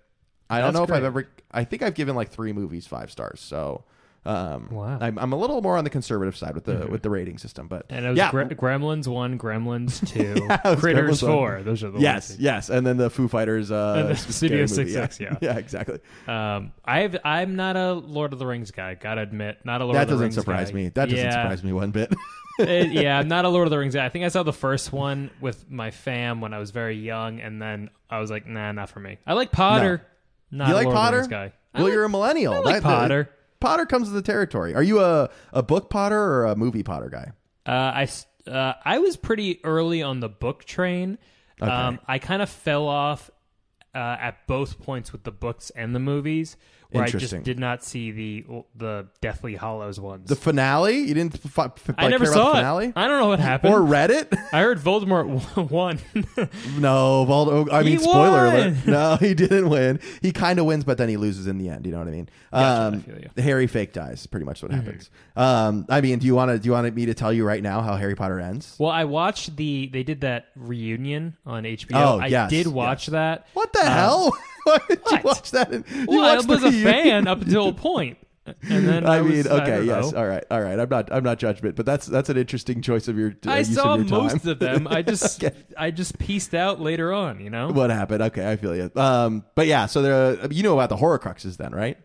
I 0.51 0.61
don't 0.61 0.73
That's 0.73 0.79
know 0.79 0.85
if 0.85 0.93
I've 0.93 1.05
ever. 1.05 1.29
I 1.53 1.65
think 1.65 1.83
I've 1.83 1.95
given 1.95 2.15
like 2.17 2.31
three 2.31 2.53
movies 2.53 2.87
five 2.87 3.11
stars. 3.11 3.41
So, 3.41 3.85
um, 4.25 4.69
Wow. 4.71 4.87
Mm-hmm. 4.95 5.03
I'm, 5.05 5.19
I'm 5.19 5.33
a 5.33 5.37
little 5.37 5.61
more 5.63 5.77
on 5.77 5.85
the 5.85 5.91
conservative 5.91 6.37
side 6.37 6.55
with 6.55 6.65
the 6.65 6.87
with 6.91 7.03
the 7.03 7.11
rating 7.11 7.37
system. 7.39 7.69
But 7.69 7.85
And 7.91 8.05
it 8.05 8.09
was 8.09 8.17
yeah, 8.17 8.31
Gre- 8.31 8.43
Gremlins 8.45 9.07
one, 9.07 9.39
Gremlins 9.39 10.07
two, 10.13 10.35
was 10.49 10.81
Critters 10.81 11.21
Gremlins 11.21 11.23
one. 11.23 11.33
four. 11.33 11.63
Those 11.63 11.85
are 11.85 11.91
the 11.91 11.99
yes, 12.01 12.31
ones. 12.31 12.41
yes, 12.41 12.71
and 12.71 12.87
then 12.87 12.97
the 12.97 13.11
Foo 13.11 13.29
Fighters 13.29 13.71
uh, 13.71 14.15
Studio 14.15 14.61
movie. 14.61 14.95
6X, 14.95 15.21
yeah. 15.21 15.37
yeah, 15.43 15.59
exactly. 15.59 15.99
Um, 16.27 16.73
I've 16.85 17.17
I'm 17.25 17.57
not 17.57 17.77
a 17.77 17.93
Lord 17.93 18.33
of 18.33 18.39
the 18.39 18.47
Rings 18.47 18.71
guy. 18.71 18.95
Gotta 18.95 19.21
admit, 19.21 19.59
not 19.65 19.83
a 19.83 19.85
Lord 19.85 19.97
that 19.97 20.11
of 20.11 20.19
the 20.19 20.25
Response. 20.25 20.35
That 20.47 20.53
doesn't 20.53 20.61
Rings 20.61 20.71
surprise 20.71 20.71
guy. 20.71 20.75
me. 20.77 20.89
That 20.89 21.05
doesn't 21.11 21.25
yeah. 21.27 21.43
surprise 21.43 21.63
me 21.65 21.73
one 21.75 21.91
bit. 21.91 22.15
It- 22.59 22.93
yeah, 22.93 23.19
I'm 23.19 23.29
not 23.29 23.45
a 23.45 23.49
Lord 23.49 23.67
of 23.67 23.71
the 23.71 23.79
Rings 23.79 23.95
guy. 23.95 24.05
I 24.05 24.09
think 24.09 24.25
I 24.25 24.29
saw 24.29 24.43
the 24.43 24.53
first 24.53 24.93
one 24.93 25.31
with 25.41 25.71
my 25.71 25.91
fam 25.91 26.41
when 26.41 26.53
I 26.55 26.59
was 26.59 26.71
very 26.71 26.97
young, 26.97 27.41
and 27.41 27.61
then 27.63 27.91
I 28.11 28.19
was 28.21 28.31
like, 28.31 28.47
nah, 28.47 28.73
not 28.73 28.91
for 28.91 29.01
me. 29.01 29.19
I 29.27 29.35
like 29.35 29.53
Potter. 29.53 30.05
Not 30.51 30.69
you 30.69 30.75
like 30.75 30.85
Lord 30.87 30.97
of 30.97 31.01
the 31.03 31.07
Potter? 31.07 31.17
Rings 31.19 31.29
guy. 31.29 31.53
I 31.75 31.79
Well, 31.79 31.85
like- 31.85 31.93
you're 31.95 32.05
a 32.05 32.09
millennial. 32.09 32.55
I 32.55 32.59
like 32.59 32.75
That- 32.77 32.83
Potter. 32.83 33.31
Potter 33.61 33.87
comes 33.87 34.09
to 34.09 34.15
the 34.15 34.23
territory. 34.23 34.75
Are 34.75 34.83
you 34.83 35.01
a 35.01 35.31
a 35.53 35.63
book 35.65 35.91
Potter 35.91 36.17
or 36.21 36.47
a 36.47 36.55
movie 36.57 36.83
Potter 36.85 37.09
guy? 37.11 37.33
Uh, 37.67 38.07
I 38.07 38.09
uh, 38.51 38.75
I 38.85 38.99
was 38.99 39.17
pretty 39.17 39.61
early 39.65 40.01
on 40.03 40.21
the 40.21 40.29
book 40.29 40.65
train. 40.65 41.19
Okay. 41.61 41.71
Um, 41.71 41.99
I 42.07 42.19
kind 42.21 42.41
of 42.41 42.49
fell 42.49 42.87
off 42.87 43.31
uh, 43.95 43.99
at 44.21 44.47
both 44.47 44.81
points 44.81 45.11
with 45.13 45.25
the 45.25 45.33
books 45.33 45.71
and 45.71 45.93
the 45.95 45.99
movies, 45.99 46.57
where 46.91 47.03
I 47.03 47.07
Interesting. 47.07 47.41
just 47.41 47.45
did 47.45 47.59
not 47.59 47.85
see 47.85 48.11
the 48.11 48.45
the 48.75 49.09
Deathly 49.21 49.57
Hallows 49.57 50.01
ones. 50.01 50.29
The 50.29 50.37
finale? 50.37 50.99
You 51.01 51.13
didn't 51.15 51.35
f- 51.35 51.59
f- 51.59 51.91
I 51.99 52.09
never 52.09 52.25
care 52.25 52.33
saw 52.33 52.41
about 52.51 52.53
the 52.53 52.59
it. 52.59 52.61
finale? 52.61 52.93
I 52.97 53.09
don't 53.09 53.21
know 53.21 53.29
what 53.29 53.41
happened. 53.41 53.75
Or 53.75 53.83
read 53.83 54.11
it? 54.11 54.33
I 54.53 54.61
heard 54.63 54.79
Voldemort 54.79 55.71
won. 55.71 55.99
No, 56.79 57.27
Valdo. 57.29 57.71
I 57.71 57.83
He 57.83 57.91
mean, 57.91 57.99
spoiler 57.99 58.47
alert. 58.47 58.87
No, 58.87 59.17
he 59.17 59.35
didn't 59.35 59.69
win. 59.69 60.01
He 60.23 60.33
kind 60.33 60.59
of 60.59 60.65
wins, 60.67 60.85
but 60.85 60.97
then 60.99 61.09
he 61.09 61.17
loses 61.17 61.47
in 61.47 61.59
the 61.59 61.69
end. 61.69 61.85
You 61.87 61.93
know 61.93 61.99
what 61.99 62.09
I 62.09 62.13
mean? 62.13 62.29
Gotcha, 62.53 62.65
I 62.65 62.85
um, 62.87 63.01
feel 63.03 63.15
you. 63.17 63.21
Mm-hmm. 63.29 63.41
Harry 63.41 63.67
fake 63.67 63.93
dies. 63.93 64.27
Pretty 64.27 64.47
much 64.47 64.63
what 64.63 64.71
happens. 64.73 65.11
Um, 65.37 65.87
I 65.89 66.01
mean, 66.01 66.19
do 66.21 66.27
you 66.27 66.35
want 66.35 66.51
to? 66.51 66.59
Do 66.59 66.67
you 66.67 66.73
want 66.73 66.95
me 66.95 67.07
to 67.07 67.15
tell 67.15 67.33
you 67.33 67.45
right 67.45 67.63
now 67.63 67.81
how 67.83 67.97
Harry 67.97 68.15
Potter 68.15 68.39
ends? 68.41 68.77
well, 68.79 68.91
I 68.91 69.05
watched 69.05 69.57
the 69.57 69.89
they 69.93 70.03
did 70.03 70.23
that 70.23 70.47
reunion 70.57 71.37
on 71.45 71.65
HBO. 71.65 71.95
Oh, 71.95 72.19
I 72.21 72.27
yes, 72.27 72.51
did 72.51 72.67
watch 72.69 73.07
that. 73.09 73.47
What 73.55 73.73
the 73.73 73.85
hell? 73.85 74.37
Why 74.69 74.79
did 74.89 75.01
you 75.11 75.19
watch 75.25 75.51
that? 75.53 75.73
in- 75.73 75.85
you 75.95 76.07
Well, 76.09 76.25
I 76.25 76.37
was 76.37 76.47
the 76.47 76.55
a 76.55 76.71
reunion? 76.71 76.85
fan 76.85 77.27
up 77.29 77.41
until 77.43 77.69
a 77.69 77.73
point, 77.73 78.19
and 78.63 78.89
then 78.89 79.05
I, 79.07 79.19
I 79.19 79.23
mean, 79.23 79.37
was, 79.39 79.47
okay, 79.47 79.77
don't 79.77 79.87
yes, 79.87 80.13
know. 80.13 80.19
all 80.19 80.27
right, 80.27 80.45
all 80.51 80.61
right. 80.61 80.79
I'm 80.79 80.89
not, 80.89 81.13
I'm 81.13 81.23
not 81.23 81.39
judgment, 81.39 81.77
but 81.77 81.85
that's 81.87 82.07
that's 82.07 82.29
an 82.31 82.37
interesting 82.39 82.81
choice 82.81 83.07
of 83.09 83.19
your. 83.19 83.35
Uh, 83.47 83.51
I 83.51 83.63
saw 83.63 83.95
of 83.95 84.09
your 84.09 84.21
most 84.23 84.47
of 84.47 84.59
them. 84.59 84.87
I 84.89 85.03
just 85.13 85.43
Okay. 85.45 85.55
I 85.77 85.91
just 85.91 86.19
pieced 86.19 86.55
out 86.55 86.81
later 86.81 87.13
on. 87.13 87.41
You 87.41 87.51
know. 87.51 87.69
what 87.69 87.91
happened? 87.91 88.23
Okay, 88.23 88.51
I 88.51 88.57
feel 88.57 88.75
you. 88.75 88.91
Um, 88.97 89.45
but 89.55 89.67
yeah, 89.67 89.87
so 89.87 90.01
there, 90.03 90.47
you 90.51 90.63
know 90.63 90.75
about 90.79 90.89
the 90.89 90.97
Horcruxes 90.97 91.57
then, 91.59 91.75
right? 91.75 91.99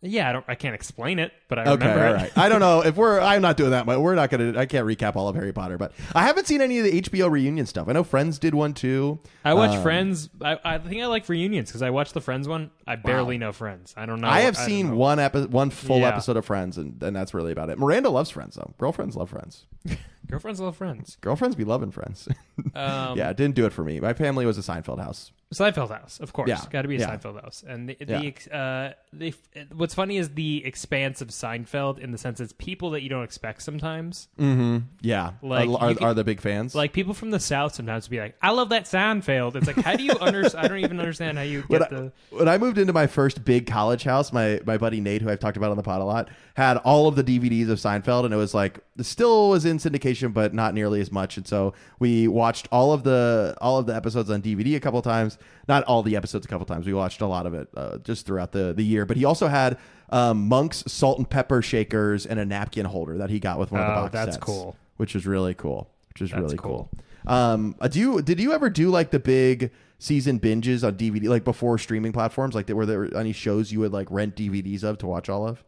Yeah, 0.00 0.28
I 0.28 0.32
don't. 0.32 0.44
I 0.46 0.54
can't 0.54 0.76
explain 0.76 1.18
it, 1.18 1.32
but 1.48 1.58
I 1.58 1.62
Okay, 1.62 1.84
remember 1.86 2.06
all 2.06 2.14
it. 2.14 2.16
right. 2.16 2.38
I 2.38 2.48
don't 2.48 2.60
know 2.60 2.84
if 2.84 2.94
we're. 2.94 3.18
I'm 3.20 3.42
not 3.42 3.56
doing 3.56 3.70
that, 3.72 3.84
but 3.84 4.00
we're 4.00 4.14
not 4.14 4.30
gonna. 4.30 4.56
I 4.56 4.64
can't 4.66 4.86
recap 4.86 5.16
all 5.16 5.28
of 5.28 5.34
Harry 5.34 5.52
Potter, 5.52 5.76
but 5.76 5.92
I 6.14 6.22
haven't 6.22 6.46
seen 6.46 6.60
any 6.60 6.78
of 6.78 6.84
the 6.84 7.02
HBO 7.02 7.28
reunion 7.28 7.66
stuff. 7.66 7.88
I 7.88 7.92
know 7.92 8.04
Friends 8.04 8.38
did 8.38 8.54
one 8.54 8.74
too. 8.74 9.18
I 9.44 9.54
watch 9.54 9.72
Um, 9.76 9.82
Friends. 9.82 10.28
I, 10.40 10.56
I 10.64 10.78
think 10.78 11.02
I 11.02 11.06
like 11.06 11.28
reunions 11.28 11.68
because 11.70 11.82
I 11.82 11.90
watched 11.90 12.14
the 12.14 12.20
Friends 12.20 12.46
one. 12.46 12.70
I 12.86 12.94
barely 12.94 13.38
know 13.38 13.50
Friends. 13.50 13.92
I 13.96 14.06
don't 14.06 14.20
know. 14.20 14.28
I 14.28 14.42
have 14.42 14.54
don't 14.54 14.66
seen 14.66 14.96
one 14.96 15.18
epi- 15.18 15.46
one 15.46 15.70
full 15.70 15.98
Yeah. 15.98 16.08
episode 16.10 16.36
of 16.36 16.44
Friends, 16.44 16.78
and, 16.78 17.02
and 17.02 17.16
that's 17.16 17.34
really 17.34 17.50
about 17.50 17.68
it. 17.68 17.78
Miranda 17.78 18.08
loves 18.10 18.30
Friends 18.30 18.54
though. 18.54 18.74
Girlfriends 18.78 19.16
love 19.16 19.30
Friends. 19.30 19.66
Girlfriends 20.30 20.60
love 20.60 20.76
friends. 20.76 21.16
Girlfriends 21.22 21.56
be 21.56 21.64
loving 21.64 21.90
friends. 21.90 22.28
Um, 22.74 23.16
yeah, 23.16 23.30
it 23.30 23.36
didn't 23.36 23.54
do 23.54 23.64
it 23.66 23.72
for 23.72 23.82
me. 23.82 23.98
My 23.98 24.12
family 24.12 24.44
was 24.44 24.58
a 24.58 24.60
Seinfeld 24.60 24.98
house. 25.00 25.32
Seinfeld 25.54 25.88
house, 25.88 26.20
of 26.20 26.32
course. 26.34 26.48
Yeah. 26.50 26.60
Got 26.70 26.82
to 26.82 26.88
be 26.88 26.96
a 26.96 27.00
Yeah. 27.00 27.16
Seinfeld 27.16 27.42
house. 27.42 27.64
And 27.66 27.88
the, 27.88 27.96
the 28.00 28.54
uh, 28.54 28.92
the 29.14 29.34
what's 29.74 29.94
funny 29.94 30.18
is 30.18 30.28
the 30.34 30.62
expanse 30.66 31.22
of 31.22 31.28
Seinfeld 31.28 31.98
in 31.98 32.12
the 32.12 32.18
sense 32.18 32.38
it's 32.38 32.52
people 32.52 32.90
that 32.90 33.02
you 33.02 33.08
don't 33.08 33.22
expect 33.24 33.62
sometimes. 33.62 34.28
Mm-hmm. 34.38 34.78
Yeah, 35.00 35.32
Like, 35.40 35.68
are, 35.70 35.72
are, 35.80 35.94
could- 35.94 36.02
are 36.02 36.12
the 36.14 36.24
big 36.24 36.42
fans? 36.42 36.74
Like 36.74 36.92
people 36.92 37.14
from 37.14 37.30
the 37.30 37.40
South 37.40 37.74
sometimes 37.74 38.08
be 38.08 38.20
like, 38.20 38.36
"I 38.42 38.50
love 38.50 38.68
that 38.70 38.84
Seinfeld." 38.84 39.56
It's 39.56 39.66
like, 39.66 39.76
how 39.76 39.96
do 39.96 40.02
you 40.04 40.12
understand? 40.20 40.66
I 40.66 40.68
don't 40.68 40.78
even 40.80 40.98
understand 41.00 41.38
how 41.38 41.44
you 41.44 41.62
when 41.68 41.80
get 41.80 41.92
I, 41.92 41.96
the. 41.96 42.12
when 42.30 42.48
I 42.48 42.58
moved 42.58 42.76
into 42.76 42.92
my 42.92 43.06
first 43.06 43.42
big 43.44 43.66
college 43.66 44.02
house, 44.04 44.32
my 44.34 44.60
my 44.66 44.76
buddy 44.76 45.00
Nate, 45.00 45.22
who 45.22 45.30
I've 45.30 45.40
talked 45.40 45.56
about 45.56 45.70
on 45.70 45.78
the 45.78 45.82
pod 45.82 46.02
a 46.02 46.04
lot, 46.04 46.28
had 46.56 46.76
all 46.78 47.08
of 47.08 47.16
the 47.16 47.24
DVDs 47.24 47.70
of 47.70 47.78
Seinfeld, 47.78 48.26
and 48.26 48.34
it 48.34 48.38
was 48.38 48.52
like 48.52 48.80
still 49.00 49.48
was 49.48 49.64
in 49.64 49.78
syndication, 49.78 50.34
but 50.34 50.52
not 50.52 50.74
nearly 50.74 51.00
as 51.00 51.10
much. 51.10 51.38
And 51.38 51.46
so 51.46 51.72
we 51.98 52.28
watched 52.28 52.68
all 52.70 52.92
of 52.92 53.02
the 53.04 53.56
all 53.62 53.78
of 53.78 53.86
the 53.86 53.94
episodes 53.96 54.28
on 54.30 54.42
DVD 54.42 54.76
a 54.76 54.80
couple 54.80 55.00
times. 55.00 55.37
Not 55.68 55.84
all 55.84 56.02
the 56.02 56.16
episodes 56.16 56.46
a 56.46 56.48
couple 56.48 56.66
times. 56.66 56.86
We 56.86 56.94
watched 56.94 57.20
a 57.20 57.26
lot 57.26 57.46
of 57.46 57.54
it 57.54 57.68
uh, 57.76 57.98
just 57.98 58.26
throughout 58.26 58.52
the 58.52 58.72
the 58.72 58.84
year. 58.84 59.04
But 59.04 59.16
he 59.16 59.24
also 59.24 59.48
had 59.48 59.78
um, 60.10 60.48
Monk's 60.48 60.82
salt 60.90 61.18
and 61.18 61.28
pepper 61.28 61.60
shakers 61.62 62.24
and 62.26 62.38
a 62.40 62.44
napkin 62.46 62.86
holder 62.86 63.18
that 63.18 63.30
he 63.30 63.38
got 63.40 63.58
with 63.58 63.70
one 63.72 63.80
of 63.82 63.86
the 63.88 63.92
Oh, 63.92 64.02
box 64.04 64.12
that's 64.12 64.32
sets, 64.36 64.44
cool. 64.44 64.76
Which 64.96 65.14
is 65.14 65.26
really 65.26 65.54
cool. 65.54 65.90
Which 66.10 66.22
is 66.22 66.30
That's 66.30 66.40
really 66.42 66.56
cool. 66.56 66.90
cool. 67.26 67.32
Um, 67.34 67.76
uh, 67.80 67.88
do 67.88 68.00
you 68.00 68.22
did 68.22 68.40
you 68.40 68.52
ever 68.52 68.70
do 68.70 68.88
like 68.90 69.10
the 69.10 69.18
big 69.20 69.70
season 69.98 70.40
binges 70.40 70.86
on 70.86 70.94
DVD, 70.96 71.28
like 71.28 71.44
before 71.44 71.76
streaming 71.78 72.12
platforms? 72.12 72.54
Like, 72.54 72.68
were 72.70 72.86
there 72.86 73.14
any 73.16 73.32
shows 73.32 73.70
you 73.72 73.80
would 73.80 73.92
like 73.92 74.10
rent 74.10 74.34
DVDs 74.36 74.82
of 74.84 74.98
to 74.98 75.06
watch 75.06 75.28
all 75.28 75.46
of? 75.46 75.62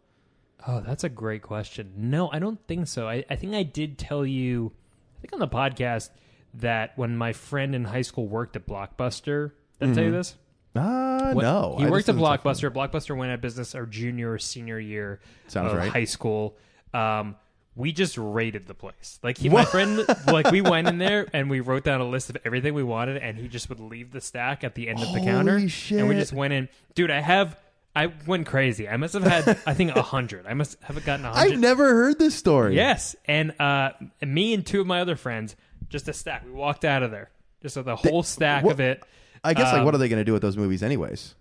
Oh, 0.67 0.81
that's 0.81 1.05
a 1.05 1.09
great 1.09 1.43
question. 1.43 1.93
No, 1.97 2.31
I 2.31 2.39
don't 2.39 2.59
think 2.67 2.87
so. 2.87 3.09
I, 3.09 3.25
I 3.31 3.37
think 3.37 3.55
I 3.55 3.63
did 3.63 3.99
tell 3.99 4.27
you, 4.27 4.73
I 5.19 5.21
think 5.21 5.33
on 5.33 5.39
the 5.41 5.49
podcast 5.49 6.11
that 6.55 6.97
when 6.99 7.17
my 7.17 7.33
friend 7.33 7.75
in 7.75 7.85
high 7.85 8.03
school 8.03 8.27
worked 8.27 8.57
at 8.57 8.67
Blockbuster. 8.67 9.53
Did 9.81 9.91
I 9.91 9.95
tell 9.95 10.05
you 10.05 10.11
this? 10.13 10.37
Uh, 10.75 11.33
What- 11.33 11.43
no. 11.43 11.77
He 11.79 11.85
I 11.87 11.91
worked 11.91 12.07
just 12.07 12.09
at 12.11 12.13
didn't 12.17 12.25
talk 12.27 12.43
Blockbuster. 12.45 12.71
Blockbuster 12.71 13.17
went 13.17 13.31
out 13.33 13.37
of 13.37 13.41
business 13.41 13.75
our 13.75 13.87
junior 13.87 14.33
or 14.33 14.39
senior 14.39 14.79
year 14.79 15.21
Sounds 15.49 15.73
of 15.73 15.79
right. 15.79 15.91
high 15.91 16.05
school. 16.05 16.57
Um, 16.95 17.37
we 17.77 17.93
just 17.93 18.19
raided 18.19 18.67
the 18.67 18.75
place. 18.75 19.19
Like 19.23 19.39
he, 19.39 19.49
my 19.49 19.65
friend, 19.65 20.05
like 20.27 20.51
we 20.51 20.61
went 20.61 20.89
in 20.89 20.99
there 20.99 21.27
and 21.33 21.49
we 21.49 21.61
wrote 21.61 21.85
down 21.85 22.01
a 22.01 22.05
list 22.09 22.29
of 22.31 22.37
everything 22.45 22.75
we 22.75 22.83
wanted, 22.83 23.17
and 23.19 23.39
he 23.39 23.49
just 23.49 23.69
would 23.69 23.81
leave 23.81 24.11
the 24.13 24.21
stack 24.21 24.65
at 24.65 24.75
the 24.75 24.89
end 24.89 24.99
of 24.99 25.07
the 25.13 25.19
Holy 25.21 25.25
counter, 25.25 25.57
and 25.57 26.09
we 26.09 26.15
just 26.15 26.33
went 26.33 26.53
in. 26.53 26.69
Dude, 26.95 27.11
I 27.11 27.21
have. 27.21 27.57
I 27.95 28.13
went 28.27 28.47
crazy. 28.47 28.89
I 28.89 28.97
must 28.97 29.15
have 29.15 29.25
had, 29.25 29.59
I 29.67 29.75
think, 29.75 29.97
a 29.97 30.03
hundred. 30.03 30.47
I 30.47 30.55
must 30.55 30.77
have 30.83 31.05
gotten 31.05 31.25
a 31.25 31.31
I've 31.31 31.37
hundred. 31.37 31.59
never 31.61 31.93
heard 31.95 32.19
this 32.21 32.35
story. 32.37 32.77
Yes, 32.77 33.17
and 33.25 33.59
uh, 33.61 33.91
me 34.21 34.53
and 34.55 34.65
two 34.65 34.81
of 34.81 34.87
my 34.87 35.01
other 35.01 35.17
friends, 35.17 35.57
just 35.89 36.07
a 36.09 36.13
stack. 36.13 36.45
We 36.45 36.53
walked 36.53 36.85
out 36.85 37.03
of 37.03 37.11
there, 37.11 37.31
just 37.63 37.77
with 37.77 37.87
the 37.87 37.97
whole 37.97 38.23
stack 38.23 38.65
of 38.65 38.79
it. 38.81 39.03
I 39.45 39.55
guess 39.55 39.73
like 39.73 39.81
Um, 39.81 39.85
what 39.85 39.95
are 39.95 39.99
they 39.99 40.09
going 40.09 40.21
to 40.21 40.25
do 40.25 40.33
with 40.33 40.43
those 40.43 40.57
movies 40.57 40.83
anyways? 40.83 41.35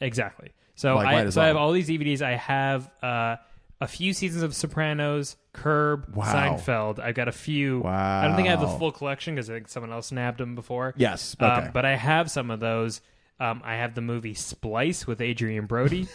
Exactly. 0.00 0.52
So 0.74 0.96
Like, 0.96 1.06
I 1.08 1.24
as 1.26 1.34
so 1.34 1.42
I 1.42 1.46
have 1.46 1.56
all 1.56 1.72
these 1.72 1.88
DVDs. 1.88 2.22
I 2.22 2.36
have 2.36 2.90
uh, 3.02 3.36
a 3.80 3.86
few 3.86 4.12
seasons 4.12 4.42
of 4.42 4.54
Sopranos, 4.54 5.36
Curb, 5.52 6.14
Wow. 6.14 6.24
Seinfeld. 6.56 6.98
I've 6.98 7.14
got 7.14 7.28
a 7.28 7.32
few. 7.32 7.84
I 7.84 8.26
don't 8.26 8.36
think 8.36 8.48
I 8.48 8.52
have 8.52 8.60
the 8.60 8.66
Wow. 8.66 8.78
full 8.78 8.92
collection 8.92 9.34
because 9.34 9.50
I 9.50 9.54
think 9.54 9.68
someone 9.68 9.92
else 9.92 10.10
nabbed 10.12 10.38
them 10.38 10.54
before. 10.54 10.94
Yes. 10.96 11.36
Um, 11.38 11.50
Okay. 11.50 11.70
but 11.72 11.84
I 11.84 11.96
have 11.96 12.30
some 12.30 12.50
of 12.50 12.60
those. 12.60 13.00
Um, 13.40 13.60
I 13.64 13.74
have 13.74 13.94
the 13.96 14.00
movie 14.00 14.34
Splice 14.34 15.04
with 15.06 15.20
Adrien 15.20 15.66
Brody. 15.66 16.06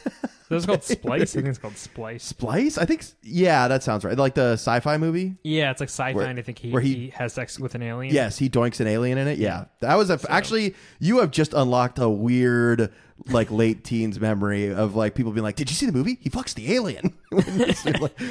Those 0.49 0.65
called 0.65 0.83
Splice. 0.85 1.33
I 1.33 1.41
think 1.41 1.47
it's 1.47 1.57
called 1.57 1.75
Splice. 1.75 2.23
Splice? 2.23 2.77
I 2.77 2.85
think. 2.85 3.03
Yeah, 3.21 3.67
that 3.67 3.83
sounds 3.83 4.05
right. 4.05 4.17
Like 4.17 4.33
the 4.33 4.53
sci-fi 4.53 4.95
movie. 4.97 5.35
Yeah, 5.43 5.71
it's 5.71 5.81
like 5.81 5.89
sci-fi, 5.89 6.13
Where- 6.13 6.25
and 6.25 6.39
I 6.39 6.41
think 6.41 6.59
he, 6.59 6.71
where 6.71 6.81
he, 6.81 6.93
he- 6.95 7.09
has 7.09 7.33
sex 7.33 7.59
with 7.59 7.75
an 7.75 7.81
alien. 7.83 8.13
Yes, 8.13 8.37
he 8.37 8.49
doinks 8.49 8.79
an 8.79 8.87
alien 8.87 9.17
in 9.17 9.27
it. 9.27 9.39
Yeah, 9.39 9.65
that 9.81 9.95
was 9.95 10.09
a, 10.09 10.19
actually 10.29 10.73
you 10.99 11.19
have 11.19 11.31
just 11.31 11.53
unlocked 11.53 11.99
a 11.99 12.07
weird 12.09 12.93
like 13.29 13.49
late 13.51 13.83
teens 13.83 14.19
memory 14.21 14.71
of 14.73 14.95
like 14.95 15.13
people 15.15 15.33
being 15.33 15.43
like, 15.43 15.55
"Did 15.57 15.69
you 15.69 15.75
see 15.75 15.85
the 15.85 15.91
movie? 15.91 16.17
He 16.21 16.29
fucks 16.29 16.53
the 16.53 16.73
alien." 16.73 17.13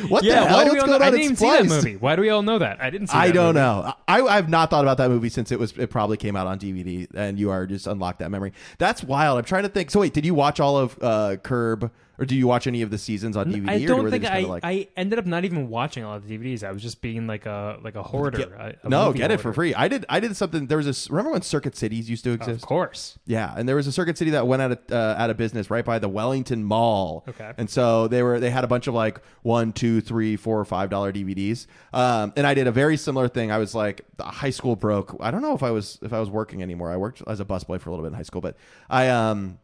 What 0.08 0.24
Yeah, 0.24 0.40
the 0.40 0.46
hell? 0.46 0.56
why 0.56 0.64
do 0.64 0.70
we 0.72 0.78
What's 0.78 0.82
all 0.82 0.86
going 0.86 1.00
know? 1.00 1.06
I 1.06 1.10
didn't 1.10 1.24
even 1.24 1.36
see 1.36 1.50
that 1.50 1.66
movie. 1.66 1.96
Why 1.96 2.16
do 2.16 2.22
we 2.22 2.30
all 2.30 2.42
know 2.42 2.58
that? 2.58 2.80
I 2.82 2.90
didn't 2.90 3.08
see. 3.08 3.16
I 3.16 3.30
don't 3.30 3.54
movie. 3.54 3.58
know. 3.60 3.92
I, 4.08 4.22
I've 4.22 4.48
not 4.48 4.70
thought 4.70 4.84
about 4.84 4.96
that 4.98 5.10
movie 5.10 5.28
since 5.28 5.52
it 5.52 5.58
was. 5.58 5.72
It 5.76 5.90
probably 5.90 6.16
came 6.16 6.36
out 6.36 6.46
on 6.46 6.58
DVD, 6.58 7.06
and 7.14 7.38
you 7.38 7.50
are 7.50 7.66
just 7.66 7.86
unlocked 7.86 8.20
that 8.20 8.30
memory. 8.30 8.52
That's 8.78 9.02
wild. 9.04 9.38
I'm 9.38 9.44
trying 9.44 9.64
to 9.64 9.68
think. 9.68 9.90
So 9.90 10.00
wait, 10.00 10.14
did 10.14 10.24
you 10.24 10.34
watch 10.34 10.60
all 10.60 10.78
of 10.78 10.98
uh, 11.02 11.36
Curb, 11.42 11.90
or 12.18 12.24
do 12.24 12.34
you 12.34 12.46
watch 12.46 12.66
any 12.66 12.80
of 12.82 12.90
the 12.90 12.98
seasons 12.98 13.36
on 13.36 13.52
DVD? 13.52 13.68
I 13.68 13.84
or 13.84 13.86
don't 13.86 14.10
think 14.10 14.22
just 14.22 14.32
I, 14.34 14.40
like, 14.40 14.64
I 14.64 14.88
ended 14.96 15.18
up 15.18 15.26
not 15.26 15.44
even 15.44 15.68
watching 15.68 16.02
a 16.04 16.08
lot 16.08 16.16
of 16.16 16.26
the 16.26 16.38
DVDs. 16.38 16.64
I 16.64 16.72
was 16.72 16.82
just 16.82 17.00
being 17.02 17.26
like 17.26 17.44
a 17.46 17.78
like 17.82 17.94
a 17.96 18.02
hoarder. 18.02 18.38
Get- 18.38 18.48
a- 18.52 18.76
a 18.82 18.88
no, 18.88 19.12
get 19.12 19.30
it 19.30 19.40
for 19.40 19.52
free. 19.52 19.74
I 19.74 19.88
did. 19.88 20.06
I 20.08 20.20
did 20.20 20.34
something. 20.36 20.66
There 20.68 20.78
was 20.78 20.86
this. 20.86 21.10
Remember 21.10 21.32
when 21.32 21.42
Circuit 21.42 21.76
Cities 21.76 22.08
used 22.08 22.24
to 22.24 22.30
exist. 22.32 22.62
Of 22.62 22.66
course. 22.68 23.18
Yeah, 23.26 23.52
and 23.56 23.68
there 23.68 23.76
was 23.76 23.86
a 23.86 23.92
Circuit 23.92 24.16
City 24.16 24.30
that 24.30 24.46
went 24.46 24.62
out 24.62 24.72
of 24.72 24.78
uh, 24.90 25.14
out 25.18 25.30
of 25.30 25.36
business 25.36 25.70
right 25.70 25.84
by 25.84 25.98
the 25.98 26.08
Wellington 26.08 26.64
Mall. 26.64 27.24
Okay. 27.28 27.52
and 27.58 27.68
so 27.68 28.08
they 28.08 28.22
were 28.22 28.40
they 28.40 28.50
had 28.50 28.64
a 28.64 28.68
bunch 28.68 28.85
of 28.86 28.94
like 28.94 29.20
one, 29.42 29.72
two, 29.72 30.00
three, 30.00 30.36
four, 30.36 30.64
five 30.64 30.90
dollar 30.90 31.12
DVDs. 31.12 31.66
Um, 31.92 32.32
and 32.36 32.46
I 32.46 32.54
did 32.54 32.66
a 32.66 32.72
very 32.72 32.96
similar 32.96 33.28
thing. 33.28 33.50
I 33.50 33.58
was 33.58 33.74
like 33.74 34.02
high 34.20 34.50
school 34.50 34.76
broke. 34.76 35.16
I 35.20 35.30
don't 35.30 35.42
know 35.42 35.54
if 35.54 35.62
I 35.62 35.70
was 35.70 35.98
if 36.02 36.12
I 36.12 36.20
was 36.20 36.30
working 36.30 36.62
anymore. 36.62 36.90
I 36.90 36.96
worked 36.96 37.22
as 37.26 37.40
a 37.40 37.44
busboy 37.44 37.80
for 37.80 37.90
a 37.90 37.92
little 37.92 38.04
bit 38.04 38.08
in 38.08 38.14
high 38.14 38.22
school, 38.22 38.40
but 38.40 38.56
I 38.88 39.08
um. 39.08 39.58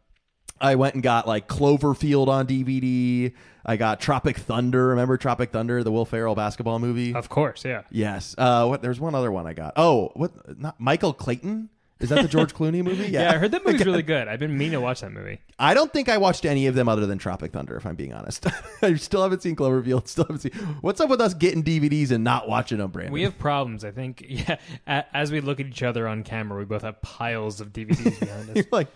I 0.61 0.75
went 0.75 0.93
and 0.93 1.03
got 1.03 1.27
like 1.27 1.49
Cloverfield 1.49 2.27
on 2.27 2.47
DVD. 2.47 3.33
I 3.65 3.75
got 3.75 3.99
Tropic 3.99 4.37
Thunder. 4.37 4.87
Remember 4.87 5.17
Tropic 5.17 5.51
Thunder, 5.51 5.83
the 5.83 5.91
Will 5.91 6.05
Ferrell 6.05 6.35
basketball 6.35 6.79
movie? 6.79 7.13
Of 7.13 7.27
course, 7.27 7.65
yeah. 7.65 7.81
yes. 7.91 8.33
Uh, 8.37 8.67
what? 8.67 8.81
There's 8.81 8.99
one 8.99 9.13
other 9.13 9.31
one 9.31 9.45
I 9.45 9.53
got. 9.53 9.73
Oh, 9.75 10.11
what? 10.13 10.57
Not 10.57 10.79
Michael 10.79 11.11
Clayton. 11.11 11.69
Is 11.99 12.09
that 12.09 12.21
the 12.21 12.27
George 12.27 12.53
Clooney 12.53 12.83
movie? 12.83 13.05
Yeah, 13.07 13.31
I 13.31 13.37
heard 13.37 13.51
that 13.51 13.65
movie's 13.65 13.85
really 13.85 14.03
good. 14.03 14.27
I've 14.27 14.39
been 14.39 14.57
meaning 14.57 14.73
to 14.73 14.81
watch 14.81 15.01
that 15.01 15.11
movie. 15.11 15.39
I 15.57 15.73
don't 15.73 15.93
think 15.93 16.09
I 16.09 16.17
watched 16.17 16.43
any 16.43 16.67
of 16.67 16.75
them 16.75 16.89
other 16.89 17.05
than 17.05 17.17
Tropic 17.17 17.53
Thunder, 17.53 17.77
if 17.77 17.85
I'm 17.85 17.95
being 17.95 18.13
honest. 18.13 18.45
I 18.81 18.95
still 18.95 19.21
haven't 19.23 19.41
seen 19.41 19.55
Cloverfield. 19.55 20.07
Still 20.13 20.25
haven't 20.25 20.39
seen. 20.41 20.51
What's 20.81 20.99
up 20.99 21.09
with 21.09 21.21
us 21.21 21.33
getting 21.33 21.63
DVDs 21.63 22.11
and 22.11 22.23
not 22.23 22.49
watching 22.49 22.79
them, 22.79 22.91
Brandon? 22.91 23.13
We 23.13 23.21
have 23.23 23.37
problems. 23.39 23.85
I 23.85 23.91
think. 23.91 24.25
Yeah. 24.27 24.57
a- 24.85 25.05
As 25.15 25.31
we 25.31 25.39
look 25.39 25.59
at 25.61 25.67
each 25.67 25.83
other 25.83 26.07
on 26.07 26.23
camera, 26.23 26.57
we 26.59 26.65
both 26.65 26.81
have 26.81 27.01
piles 27.01 27.61
of 27.61 27.71
DVDs 27.71 28.19
behind 28.19 28.57
us. 28.57 28.65
like, 28.71 28.87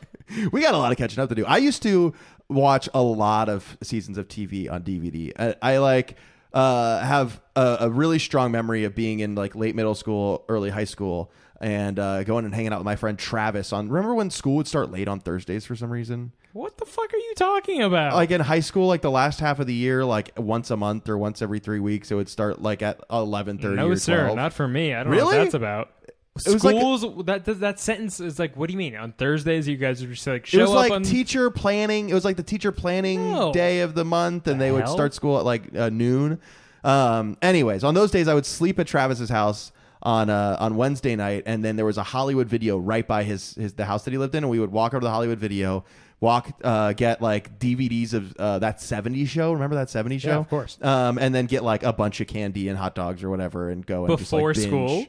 we 0.51 0.61
got 0.61 0.73
a 0.73 0.77
lot 0.77 0.91
of 0.91 0.97
catching 0.97 1.19
up 1.23 1.29
to 1.29 1.35
do. 1.35 1.45
I 1.45 1.57
used 1.57 1.83
to 1.83 2.13
watch 2.49 2.89
a 2.93 3.01
lot 3.01 3.47
of 3.47 3.77
seasons 3.81 4.17
of 4.17 4.27
TV 4.27 4.69
on 4.69 4.83
DVD. 4.83 5.31
I, 5.39 5.55
I 5.61 5.77
like 5.77 6.17
uh, 6.53 6.99
have 6.99 7.39
a, 7.55 7.77
a 7.81 7.89
really 7.89 8.19
strong 8.19 8.51
memory 8.51 8.83
of 8.83 8.95
being 8.95 9.19
in 9.19 9.35
like 9.35 9.55
late 9.55 9.75
middle 9.75 9.95
school, 9.95 10.43
early 10.49 10.69
high 10.71 10.83
school, 10.85 11.31
and 11.59 11.97
uh, 11.99 12.23
going 12.23 12.45
and 12.45 12.53
hanging 12.53 12.71
out 12.73 12.79
with 12.79 12.85
my 12.85 12.95
friend 12.95 13.17
Travis. 13.17 13.73
On 13.73 13.89
remember 13.89 14.13
when 14.15 14.29
school 14.29 14.55
would 14.57 14.67
start 14.67 14.91
late 14.91 15.07
on 15.07 15.19
Thursdays 15.19 15.65
for 15.65 15.75
some 15.75 15.89
reason? 15.91 16.31
What 16.53 16.77
the 16.77 16.85
fuck 16.85 17.13
are 17.13 17.17
you 17.17 17.33
talking 17.35 17.81
about? 17.83 18.13
like 18.15 18.31
in 18.31 18.41
high 18.41 18.61
school, 18.61 18.87
like 18.87 19.01
the 19.01 19.11
last 19.11 19.39
half 19.39 19.59
of 19.59 19.67
the 19.67 19.73
year, 19.73 20.03
like 20.05 20.31
once 20.37 20.71
a 20.71 20.77
month 20.77 21.07
or 21.09 21.17
once 21.17 21.41
every 21.41 21.59
three 21.59 21.79
weeks, 21.79 22.11
it 22.11 22.15
would 22.15 22.29
start 22.29 22.61
like 22.61 22.81
at 22.81 22.99
eleven 23.11 23.57
thirty. 23.57 23.75
no, 23.75 23.93
sir, 23.95 24.23
12. 24.23 24.35
not 24.35 24.53
for 24.53 24.67
me. 24.67 24.93
I 24.93 25.03
don't 25.03 25.15
know 25.15 25.25
what 25.25 25.35
that's 25.35 25.53
about. 25.53 25.91
It 26.45 26.53
was 26.53 26.63
like 26.63 26.75
Schools 26.77 27.25
that, 27.25 27.45
that 27.45 27.59
that 27.61 27.79
sentence 27.79 28.19
is 28.19 28.37
like, 28.37 28.55
what 28.55 28.67
do 28.67 28.73
you 28.73 28.77
mean? 28.77 28.95
On 28.95 29.11
Thursdays, 29.11 29.67
you 29.67 29.75
guys 29.75 30.03
are 30.03 30.07
just 30.07 30.27
like 30.27 30.53
It 30.53 30.61
was 30.61 30.69
like 30.69 30.91
on. 30.91 31.01
teacher 31.01 31.49
planning. 31.49 32.09
It 32.09 32.13
was 32.13 32.23
like 32.23 32.37
the 32.37 32.43
teacher 32.43 32.71
planning 32.71 33.31
No. 33.31 33.51
day 33.51 33.79
of 33.79 33.95
the 33.95 34.05
month, 34.05 34.47
and 34.47 34.61
they 34.61 34.71
would 34.71 34.87
start 34.87 35.15
school 35.15 35.39
at 35.39 35.45
like 35.45 35.75
uh, 35.75 35.89
noon. 35.89 36.39
Um, 36.83 37.37
anyways, 37.41 37.83
on 37.83 37.95
those 37.95 38.11
days, 38.11 38.27
I 38.27 38.35
would 38.35 38.45
sleep 38.45 38.77
at 38.79 38.85
Travis's 38.87 39.29
house 39.29 39.71
on 40.01 40.29
uh, 40.29 40.57
on 40.59 40.75
Wednesday 40.75 41.15
night, 41.15 41.43
and 41.45 41.63
then 41.63 41.75
there 41.75 41.85
was 41.85 41.97
a 41.97 42.03
Hollywood 42.03 42.47
Video 42.47 42.77
right 42.77 43.07
by 43.07 43.23
his 43.23 43.55
his 43.55 43.73
the 43.73 43.85
house 43.85 44.03
that 44.05 44.11
he 44.11 44.17
lived 44.17 44.35
in, 44.35 44.43
and 44.43 44.51
we 44.51 44.59
would 44.59 44.71
walk 44.71 44.93
over 44.93 45.01
to 45.01 45.05
the 45.05 45.11
Hollywood 45.11 45.39
Video, 45.39 45.83
walk 46.19 46.51
uh, 46.63 46.93
get 46.93 47.21
like 47.21 47.59
DVDs 47.59 48.13
of 48.13 48.35
uh, 48.37 48.59
that 48.59 48.77
'70s 48.77 49.27
show. 49.27 49.53
Remember 49.53 49.75
that 49.75 49.87
'70s 49.87 50.21
show? 50.21 50.29
Yeah, 50.29 50.37
of 50.37 50.49
course. 50.49 50.77
Um, 50.81 51.17
and 51.17 51.33
then 51.33 51.45
get 51.45 51.63
like 51.63 51.83
a 51.83 51.93
bunch 51.93 52.21
of 52.21 52.27
candy 52.27 52.69
and 52.69 52.77
hot 52.77 52.95
dogs 52.95 53.23
or 53.23 53.29
whatever, 53.29 53.69
and 53.69 53.85
go 53.85 54.05
and 54.05 54.17
just, 54.17 54.31
like, 54.31 54.39
Before 54.39 54.53
school? 54.53 55.05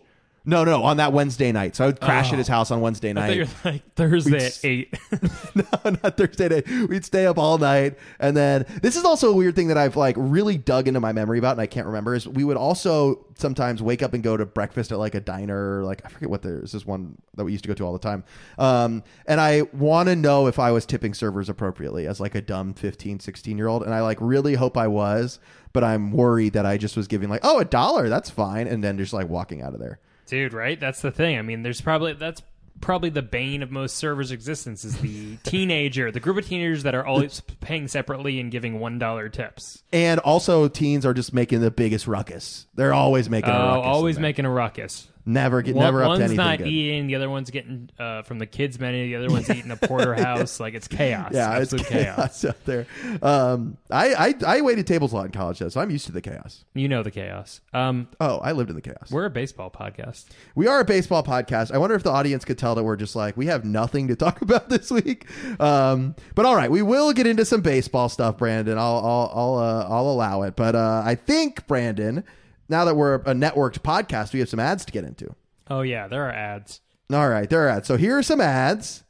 No, 0.49 0.64
no, 0.64 0.83
on 0.83 0.97
that 0.97 1.12
Wednesday 1.12 1.52
night. 1.52 1.76
So 1.76 1.85
I 1.85 1.88
would 1.88 2.00
crash 2.00 2.31
Oh. 2.31 2.33
at 2.33 2.38
his 2.38 2.49
house 2.49 2.71
on 2.71 2.81
Wednesday 2.81 3.11
I 3.11 3.12
night. 3.12 3.26
thought 3.26 3.37
you 3.37 3.45
were 3.64 3.71
like 3.73 3.95
Thursday 3.97 4.47
at 4.47 4.59
eight. 4.64 4.95
no, 5.55 5.62
not 6.02 6.17
Thursday 6.17 6.49
night. 6.49 6.88
We'd 6.88 7.05
stay 7.05 7.26
up 7.26 7.37
all 7.37 7.59
night, 7.59 7.99
and 8.19 8.35
then 8.35 8.64
this 8.81 8.97
is 8.97 9.05
also 9.05 9.31
a 9.31 9.35
weird 9.37 9.55
thing 9.55 9.69
that 9.69 9.76
I've 9.76 9.95
like 9.97 10.17
really 10.19 10.57
dug 10.57 10.88
into 10.88 11.00
my 11.00 11.12
memory 11.12 11.38
about, 11.38 11.52
and 11.52 11.61
I 11.61 11.67
can't 11.67 11.87
remember. 11.87 12.14
Is 12.14 12.26
we 12.26 12.45
would 12.45 12.57
also 12.57 13.26
sometimes 13.37 13.83
wake 13.83 14.02
up 14.02 14.14
and 14.14 14.23
go 14.23 14.38
to 14.38 14.47
breakfast 14.47 14.90
at 14.90 14.99
like 14.99 15.14
a 15.14 15.21
diner, 15.21 15.81
or 15.81 15.85
like 15.85 16.00
I 16.07 16.09
forget 16.09 16.31
what 16.31 16.40
there's 16.40 16.73
this 16.73 16.87
one 16.87 17.19
that 17.35 17.45
we 17.45 17.52
used 17.52 17.64
to 17.64 17.69
go 17.69 17.75
to 17.75 17.85
all 17.85 17.93
the 17.93 17.99
time. 17.99 18.25
Um, 18.59 19.02
and 19.26 19.43
I 19.43 19.62
want 19.75 20.09
to 20.09 20.17
know 20.17 20.47
if 20.47 20.59
I 20.59 20.73
was 20.73 20.87
tipping 20.87 21.12
servers 21.12 21.50
appropriately 21.50 22.07
as 22.07 22.21
like 22.21 22.35
a 22.35 22.40
dumb 22.40 22.73
15, 22.73 23.21
16 23.21 23.59
year 23.59 23.69
old, 23.69 23.83
and 23.83 23.93
I 23.93 24.00
like 24.00 24.17
really 24.21 24.55
hope 24.55 24.78
I 24.78 24.87
was, 24.88 25.40
but 25.75 25.85
I'm 25.85 26.11
worried 26.11 26.55
that 26.55 26.64
I 26.64 26.78
just 26.78 26.97
was 26.97 27.07
giving 27.07 27.28
like 27.28 27.40
oh 27.45 27.59
a 27.59 27.67
dollar, 27.67 28.09
that's 28.09 28.31
fine, 28.31 28.67
and 28.67 28.83
then 28.83 28.97
just 28.97 29.12
like 29.12 29.28
walking 29.28 29.61
out 29.61 29.75
of 29.75 29.81
there. 29.81 29.99
Dude, 30.28 30.52
right? 30.52 30.78
That's 30.78 31.02
the 31.02 31.11
thing. 31.11 31.38
I 31.38 31.42
mean, 31.42 31.62
there's 31.62 31.80
probably 31.80 32.12
that's 32.12 32.42
probably 32.80 33.11
the 33.11 33.23
bane 33.23 33.62
of 33.64 33.73
most 33.73 33.97
servers' 33.97 34.30
existence 34.30 34.85
is 34.85 34.99
the 35.00 35.37
teenager, 35.42 36.12
the 36.12 36.20
group 36.20 36.37
of 36.38 36.47
teenagers 36.47 36.85
that 36.85 36.94
are 36.94 37.04
always 37.04 37.40
paying 37.61 37.88
separately 37.88 38.38
and 38.38 38.52
giving 38.52 38.78
one 38.78 38.99
dollar 38.99 39.28
tips. 39.28 39.82
And 39.92 40.20
also, 40.20 40.68
teens 40.68 41.04
are 41.04 41.12
just 41.14 41.32
making 41.35 41.61
the 41.61 41.70
biggest 41.73 42.06
ruckus. 42.06 42.66
They're 42.76 42.94
always 42.94 43.28
making 43.28 43.50
a 43.50 43.56
Oh, 43.56 43.66
ruckus. 43.76 43.87
always 43.87 44.18
making 44.18 44.44
a 44.44 44.50
ruckus. 44.50 45.08
Never 45.28 45.62
get 45.62 45.75
One, 45.76 45.85
never 45.85 46.02
up 46.02 46.06
to 46.06 46.08
one's 46.08 46.20
anything 46.23 46.37
not 46.38 46.58
good. 46.58 46.66
eating, 46.66 47.06
the 47.06 47.14
other 47.14 47.28
one's 47.30 47.50
getting 47.50 47.90
uh, 47.99 48.23
from 48.23 48.38
the 48.38 48.47
kids' 48.47 48.80
menu, 48.80 49.06
the 49.06 49.16
other 49.16 49.28
one's 49.32 49.49
eating 49.50 49.70
a 49.70 49.76
porterhouse. 49.76 50.58
Like 50.61 50.75
it's 50.75 50.88
chaos. 50.88 51.30
Yeah, 51.32 51.50
absolute 51.50 51.82
it's 51.82 51.90
chaos, 51.90 52.16
chaos. 52.40 52.44
out 52.47 52.64
there. 52.64 52.87
Um, 53.23 53.76
I, 53.90 54.14
I 54.14 54.35
I 54.58 54.61
waited 54.62 54.87
tables 54.87 55.12
a 55.12 55.16
lot 55.16 55.26
in 55.26 55.32
college, 55.32 55.58
though, 55.58 55.68
so 55.68 55.80
I'm 55.80 55.90
used 55.90 56.06
to 56.06 56.12
the 56.12 56.20
chaos. 56.20 56.64
You 56.75 56.88
know 56.88 57.02
the 57.02 57.11
chaos. 57.11 57.61
Um, 57.73 58.08
Oh, 58.20 58.38
I 58.38 58.52
lived 58.52 58.70
in 58.70 58.76
the 58.76 58.82
chaos. 58.82 59.11
we're 59.11 59.26
a 59.26 59.30
baseball 59.30 59.70
podcast. 59.70 60.26
We 60.54 60.66
are 60.66 60.80
a 60.80 60.85
baseball 60.85 61.23
podcast. 61.23 61.73
I 61.73 61.78
wonder 61.78 61.94
if 61.94 62.02
the 62.02 62.11
audience 62.11 62.44
could 62.44 62.58
tell 62.58 62.75
that 62.75 62.82
we're 62.85 62.97
just 62.97 63.14
like 63.14 63.37
we 63.37 63.47
have 63.47 63.64
nothing 63.64 64.08
to 64.08 64.16
talk 64.25 64.40
about 64.42 64.68
this 64.68 64.90
week. 64.90 65.26
Um, 65.61 66.14
but 66.35 66.47
all 66.47 66.56
right, 66.56 66.70
we 66.70 66.82
will 66.82 67.12
get 67.12 67.26
into 67.26 67.44
some 67.44 67.61
baseball 67.61 68.08
stuff, 68.08 68.38
Brandon. 68.38 68.78
I'll 68.78 68.97
I'll 68.99 69.32
I'll, 69.35 69.54
uh, 69.58 69.87
I'll 69.88 70.08
allow 70.11 70.42
it. 70.42 70.56
But 70.56 70.75
uh, 70.75 71.02
I 71.04 71.14
think 71.14 71.66
Brandon, 71.66 72.25
now 72.68 72.84
that 72.84 72.96
we're 72.96 73.16
a 73.16 73.34
networked 73.34 73.80
podcast, 73.80 74.32
we 74.32 74.40
have 74.40 74.48
some 74.48 74.60
ads 74.60 74.84
to 74.84 74.92
get 74.92 75.04
into. 75.04 75.34
Oh 75.68 75.82
yeah, 75.82 76.08
there 76.08 76.26
are 76.26 76.32
ads. 76.32 76.80
All 77.12 77.28
right, 77.28 77.48
there 77.48 77.66
are 77.66 77.68
ads. 77.68 77.88
So 77.88 77.96
here 77.96 78.18
are 78.18 78.22
some 78.22 78.40
ads. 78.40 79.04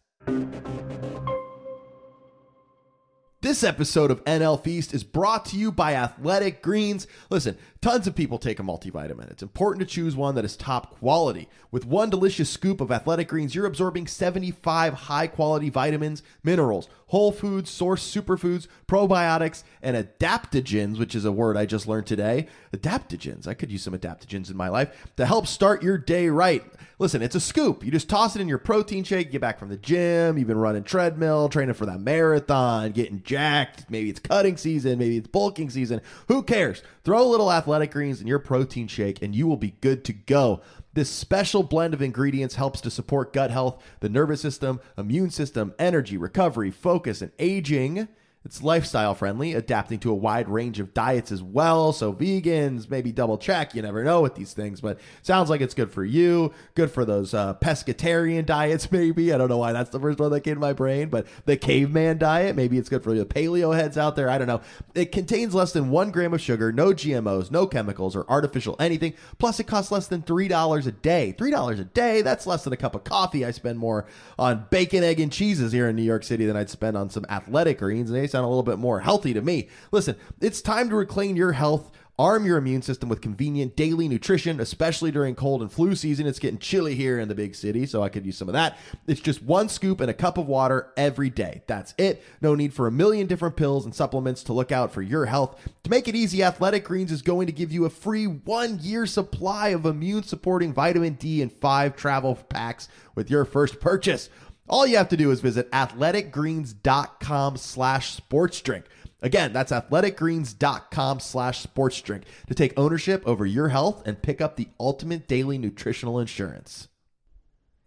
This 3.41 3.63
episode 3.63 4.11
of 4.11 4.25
NL 4.25 4.63
Feast 4.63 4.93
is 4.93 5.05
brought 5.05 5.45
to 5.47 5.57
you 5.57 5.71
by 5.71 5.95
Athletic 5.95 6.61
Greens. 6.61 7.07
Listen, 7.31 7.57
tons 7.81 8.07
of 8.07 8.15
people 8.15 8.39
take 8.39 8.59
a 8.59 8.63
multivitamin. 8.63 9.31
It's 9.31 9.43
important 9.43 9.87
to 9.87 9.95
choose 9.95 10.17
one 10.17 10.35
that 10.35 10.45
is 10.45 10.57
top 10.57 10.99
quality. 10.99 11.49
With 11.71 11.87
one 11.87 12.11
delicious 12.11 12.51
scoop 12.51 12.81
of 12.81 12.91
Athletic 12.91 13.29
Greens, 13.29 13.55
you're 13.55 13.67
absorbing 13.67 14.07
75 14.07 14.95
high 14.95 15.27
quality 15.27 15.71
vitamins, 15.71 16.23
minerals, 16.43 16.89
whole 17.09 17.33
foods, 17.33 17.71
source 17.71 18.09
superfoods, 18.09 18.67
probiotics, 18.87 19.63
and 19.83 19.97
adaptogens, 19.97 20.99
which 20.99 21.15
is 21.15 21.25
a 21.25 21.33
word 21.33 21.57
I 21.57 21.67
just 21.67 21.87
learned 21.87 22.07
today. 22.07 22.49
Adaptogens. 22.75 23.47
I 23.47 23.55
could 23.55 23.71
use 23.71 23.83
some 23.83 23.97
adaptogens 23.97 24.51
in 24.51 24.57
my 24.57 24.69
life 24.69 25.13
to 25.17 25.27
help 25.27 25.47
start 25.47 25.83
your 25.83 25.99
day 25.99 26.29
right. 26.29 26.65
Listen, 26.99 27.23
it's 27.23 27.37
a 27.37 27.41
scoop. 27.41 27.85
You 27.85 27.93
just 27.93 28.09
toss 28.09 28.35
it 28.35 28.43
in 28.43 28.49
your 28.49 28.59
protein 28.59 29.05
shake, 29.05 29.31
get 29.31 29.41
back 29.41 29.59
from 29.59 29.69
the 29.69 29.77
gym, 29.77 30.37
you've 30.37 30.49
been 30.49 30.59
running 30.59 30.83
treadmill, 30.83 31.49
training 31.49 31.75
for 31.75 31.87
that 31.87 32.01
marathon, 32.01 32.91
getting 32.91 33.23
jacked. 33.23 33.89
Maybe 33.89 34.11
it's 34.11 34.19
cutting 34.19 34.57
season, 34.57 34.99
maybe 34.99 35.17
it's 35.17 35.29
bulking 35.29 35.71
season. 35.71 36.01
Who 36.27 36.43
cares? 36.43 36.83
Throw 37.05 37.23
a 37.23 37.31
little 37.31 37.53
athletic 37.53 37.68
greens 37.91 38.21
in 38.21 38.27
your 38.27 38.39
protein 38.39 38.89
shake 38.89 39.23
and 39.23 39.35
you 39.35 39.47
will 39.47 39.57
be 39.57 39.77
good 39.81 40.05
to 40.07 40.13
go. 40.13 40.61
This 40.95 41.11
special 41.11 41.63
blend 41.63 41.95
of 41.95 42.03
ingredients 42.03 42.57
helps 42.57 42.81
to 42.81 42.91
support 42.91 43.33
gut 43.33 43.51
health, 43.51 43.83
the 44.01 44.09
nervous 44.09 44.41
system, 44.41 44.81
immune 44.97 45.31
system, 45.31 45.75
energy, 45.79 46.17
recovery, 46.17 46.71
focus, 46.71 47.23
and 47.23 47.31
aging. 47.39 48.09
It's 48.49 48.63
lifestyle 48.63 49.15
friendly, 49.15 49.53
adapting 49.53 49.99
to 49.99 50.11
a 50.11 50.15
wide 50.15 50.49
range 50.49 50.81
of 50.81 50.95
diets 50.95 51.31
as 51.31 51.43
well. 51.43 51.93
So, 51.93 52.15
vegans, 52.15 52.89
maybe 52.89 53.13
double 53.13 53.37
check. 53.37 53.75
You 53.75 53.83
never 53.83 54.03
know 54.03 54.23
with 54.23 54.37
these 54.37 54.55
things, 54.55 54.81
but 54.81 54.99
sounds 55.21 55.51
like 55.51 55.61
it's 55.61 55.75
good 55.75 55.91
for 55.91 56.03
you. 56.03 56.55
Good 56.75 56.91
for 56.91 57.05
those 57.05 57.35
uh, 57.35 57.57
pescatarian 57.57 58.47
diets, 58.47 58.91
maybe. 58.93 59.35
I 59.35 59.37
don't 59.37 59.51
know 59.51 59.59
why 59.59 59.73
that's 59.73 59.91
the 59.91 60.01
first 60.01 60.19
one 60.19 60.31
that 60.31 60.41
came 60.41 60.55
to 60.55 60.61
my 60.61 60.73
brain, 60.73 61.11
but 61.11 61.27
the 61.45 61.59
caveman 61.59 62.17
diet, 62.17 62.57
maybe 62.57 62.79
it's 62.79 62.89
good 62.89 63.05
for 63.05 63.13
the 63.13 63.27
paleo 63.27 63.77
heads 63.77 63.99
out 63.99 64.17
there. 64.17 64.31
I 64.31 64.39
don't 64.39 64.47
know. 64.47 64.63
It 64.95 65.13
contains 65.13 65.55
less 65.55 65.75
than 65.75 65.91
one 65.91 66.11
gram 66.11 66.33
of 66.33 66.41
sugar, 66.41 66.73
no 66.73 66.95
GMOs, 66.95 67.51
no 67.51 67.67
chemicals, 67.67 68.17
or 68.17 68.25
artificial 68.31 68.77
anything. 68.81 69.13
Plus, 69.37 69.61
it 69.61 69.67
costs 69.67 69.93
less 69.93 70.07
than 70.07 70.23
$3 70.23 70.87
a 70.87 70.93
day. 70.93 71.35
$3 71.37 71.81
a 71.81 71.85
day, 71.85 72.23
that's 72.23 72.47
less 72.47 72.65
than 72.65 72.73
a 72.73 72.79
cup 72.79 72.95
of 72.95 73.05
coffee. 73.05 73.45
I 73.45 73.51
spend 73.51 73.79
more 73.79 74.07
on 74.39 74.69
bacon, 74.71 75.05
egg, 75.05 75.21
and 75.21 75.31
cheeses 75.31 75.71
here 75.71 75.87
in 75.87 75.97
New 75.97 76.03
York 76.03 76.25
City 76.25 76.47
than 76.47 76.57
I'd 76.57 76.71
spend 76.71 76.97
on 76.97 77.11
some 77.11 77.27
athletic 77.29 77.81
greens. 77.81 78.09
And 78.09 78.19
they 78.19 78.27
sound 78.39 78.47
a 78.47 78.49
little 78.49 78.63
bit 78.63 78.79
more 78.79 79.01
healthy 79.01 79.35
to 79.35 79.43
me. 79.43 79.69
Listen, 79.91 80.17
it's 80.41 80.63
time 80.63 80.89
to 80.89 80.97
reclaim 80.97 81.37
your 81.37 81.53
health. 81.53 81.91
Arm 82.21 82.45
your 82.45 82.59
immune 82.59 82.83
system 82.83 83.09
with 83.09 83.21
convenient 83.21 83.77
daily 83.77 84.09
nutrition, 84.09 84.59
especially 84.59 85.13
during 85.13 85.37
cold 85.37 85.63
and 85.63 85.71
flu 85.71 85.95
season. 85.95 86.27
It's 86.27 86.41
getting 86.41 86.59
chilly 86.59 86.97
here 86.97 87.21
in 87.21 87.29
the 87.29 87.35
big 87.35 87.55
city, 87.55 87.87
so 87.87 88.03
I 88.03 88.09
could 88.09 88.27
use 88.27 88.37
some 88.37 88.49
of 88.49 88.55
that. 88.55 88.77
It's 89.07 89.21
just 89.21 89.41
one 89.41 89.69
scoop 89.69 90.01
and 90.01 90.11
a 90.11 90.15
cup 90.15 90.37
of 90.37 90.49
water 90.49 90.93
every 90.97 91.31
day. 91.31 91.63
That's 91.69 91.95
it. 91.97 92.25
No 92.41 92.57
need 92.57 92.75
for 92.75 92.89
a 92.89 92.93
million 92.93 93.29
different 93.29 93.55
pills 93.55 93.85
and 93.85 93.95
supplements 93.95 94.43
to 94.45 94.53
look 94.53 94.73
out 94.73 94.93
for 94.93 95.01
your 95.01 95.27
health. 95.27 95.61
To 95.85 95.91
make 95.91 96.09
it 96.09 96.17
easy, 96.17 96.43
Athletic 96.43 96.83
Greens 96.83 97.13
is 97.13 97.23
going 97.23 97.47
to 97.47 97.53
give 97.53 97.71
you 97.71 97.85
a 97.85 97.91
free 97.91 98.27
one 98.27 98.81
year 98.81 99.07
supply 99.07 99.69
of 99.69 99.87
immune 99.87 100.25
supporting 100.25 100.73
vitamin 100.73 101.15
D 101.15 101.41
and 101.41 101.53
five 101.53 101.95
travel 101.95 102.35
packs 102.35 102.89
with 103.15 103.31
your 103.31 103.45
first 103.45 103.79
purchase. 103.79 104.29
All 104.69 104.87
you 104.87 104.97
have 104.97 105.09
to 105.09 105.17
do 105.17 105.31
is 105.31 105.41
visit 105.41 105.71
athleticgreens.com 105.73 107.57
slash 107.57 108.13
sports 108.15 108.61
drink. 108.61 108.85
Again, 109.21 109.53
that's 109.53 109.73
athleticgreens.com 109.73 111.21
slash 111.21 111.61
sports 111.61 112.01
drink 112.01 112.25
to 112.47 112.55
take 112.55 112.79
ownership 112.79 113.23
over 113.27 113.45
your 113.45 113.69
health 113.69 114.07
and 114.07 114.23
pick 114.23 114.41
up 114.41 114.57
the 114.57 114.69
ultimate 114.79 115.27
daily 115.27 115.59
nutritional 115.59 116.21
insurance. 116.21 116.89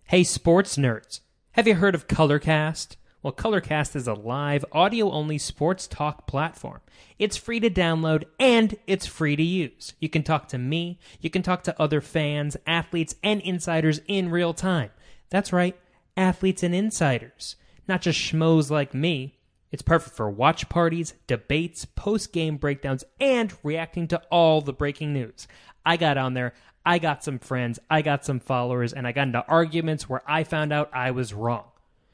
Hey, 0.06 0.24
sports 0.24 0.76
nerds. 0.76 1.22
Have 1.52 1.68
you 1.68 1.76
heard 1.76 1.96
of 1.96 2.08
Colorcast? 2.08 2.96
Well, 3.24 3.34
Colorcast 3.34 3.96
is 3.96 4.08
a 4.08 4.14
live, 4.14 4.66
audio 4.72 5.12
only 5.12 5.38
sports 5.38 5.88
talk 5.88 6.26
platform. 6.26 6.82
It's 7.20 7.38
free 7.38 7.60
to 7.60 7.70
download 7.70 8.24
and 8.40 8.76
it's 8.88 9.06
free 9.06 9.36
to 9.36 9.44
use. 9.44 9.94
You 10.00 10.10
can 10.10 10.24
talk 10.24 10.48
to 10.50 10.58
me, 10.58 11.00
you 11.20 11.30
can 11.30 11.44
talk 11.44 11.64
to 11.64 11.82
other 11.82 12.02
fans, 12.02 12.58
athletes, 12.66 13.16
and 13.24 13.40
insiders 13.42 14.02
in 14.08 14.32
real 14.32 14.56
time. 14.56 14.90
That's 15.30 15.54
right, 15.54 15.78
athletes 16.16 16.64
and 16.64 16.76
insiders. 16.76 17.56
Not 17.88 18.02
just 18.02 18.20
schmoes 18.20 18.70
like 18.70 18.94
me. 18.94 19.38
It's 19.72 19.82
perfect 19.82 20.16
for 20.16 20.30
watch 20.30 20.68
parties, 20.70 21.14
debates, 21.28 21.86
post 21.86 22.34
game 22.34 22.58
breakdowns, 22.58 23.04
and 23.20 23.54
reacting 23.64 24.08
to 24.10 24.22
all 24.30 24.62
the 24.62 24.74
breaking 24.74 25.14
news. 25.14 25.48
I 25.86 25.98
got 25.98 26.18
on 26.18 26.34
there, 26.34 26.54
I 26.86 27.00
got 27.00 27.24
some 27.24 27.40
friends, 27.40 27.80
I 27.90 28.02
got 28.02 28.26
some 28.26 28.40
followers, 28.40 28.92
and 28.92 29.08
I 29.08 29.14
got 29.14 29.28
into 29.28 29.46
arguments 29.48 30.10
where 30.10 30.24
I 30.28 30.44
found 30.44 30.74
out 30.74 30.90
I 30.94 31.12
was 31.12 31.34
wrong. 31.34 31.66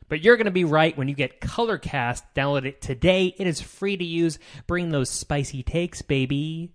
But 0.10 0.24
you're 0.24 0.38
going 0.38 0.46
to 0.46 0.52
be 0.52 0.64
right 0.64 0.98
when 0.98 1.10
you 1.10 1.16
get 1.16 1.42
Colorcast. 1.42 2.24
Download 2.36 2.66
it 2.66 2.82
today. 2.82 3.36
It 3.38 3.46
is 3.46 3.60
free 3.60 3.98
to 3.98 4.06
use. 4.06 4.40
Bring 4.66 4.90
those 4.90 5.10
spicy 5.10 5.64
takes, 5.64 6.02
baby. 6.02 6.72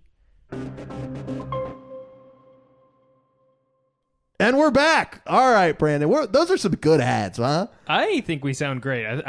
And 4.39 4.57
we're 4.57 4.71
back. 4.71 5.21
All 5.27 5.51
right, 5.51 5.77
Brandon. 5.77 6.09
We're, 6.09 6.25
those 6.27 6.49
are 6.51 6.57
some 6.57 6.73
good 6.75 6.99
ads, 6.99 7.37
huh? 7.37 7.67
I 7.87 8.21
think 8.21 8.43
we 8.43 8.53
sound 8.53 8.81
great. 8.81 9.05
I 9.05 9.21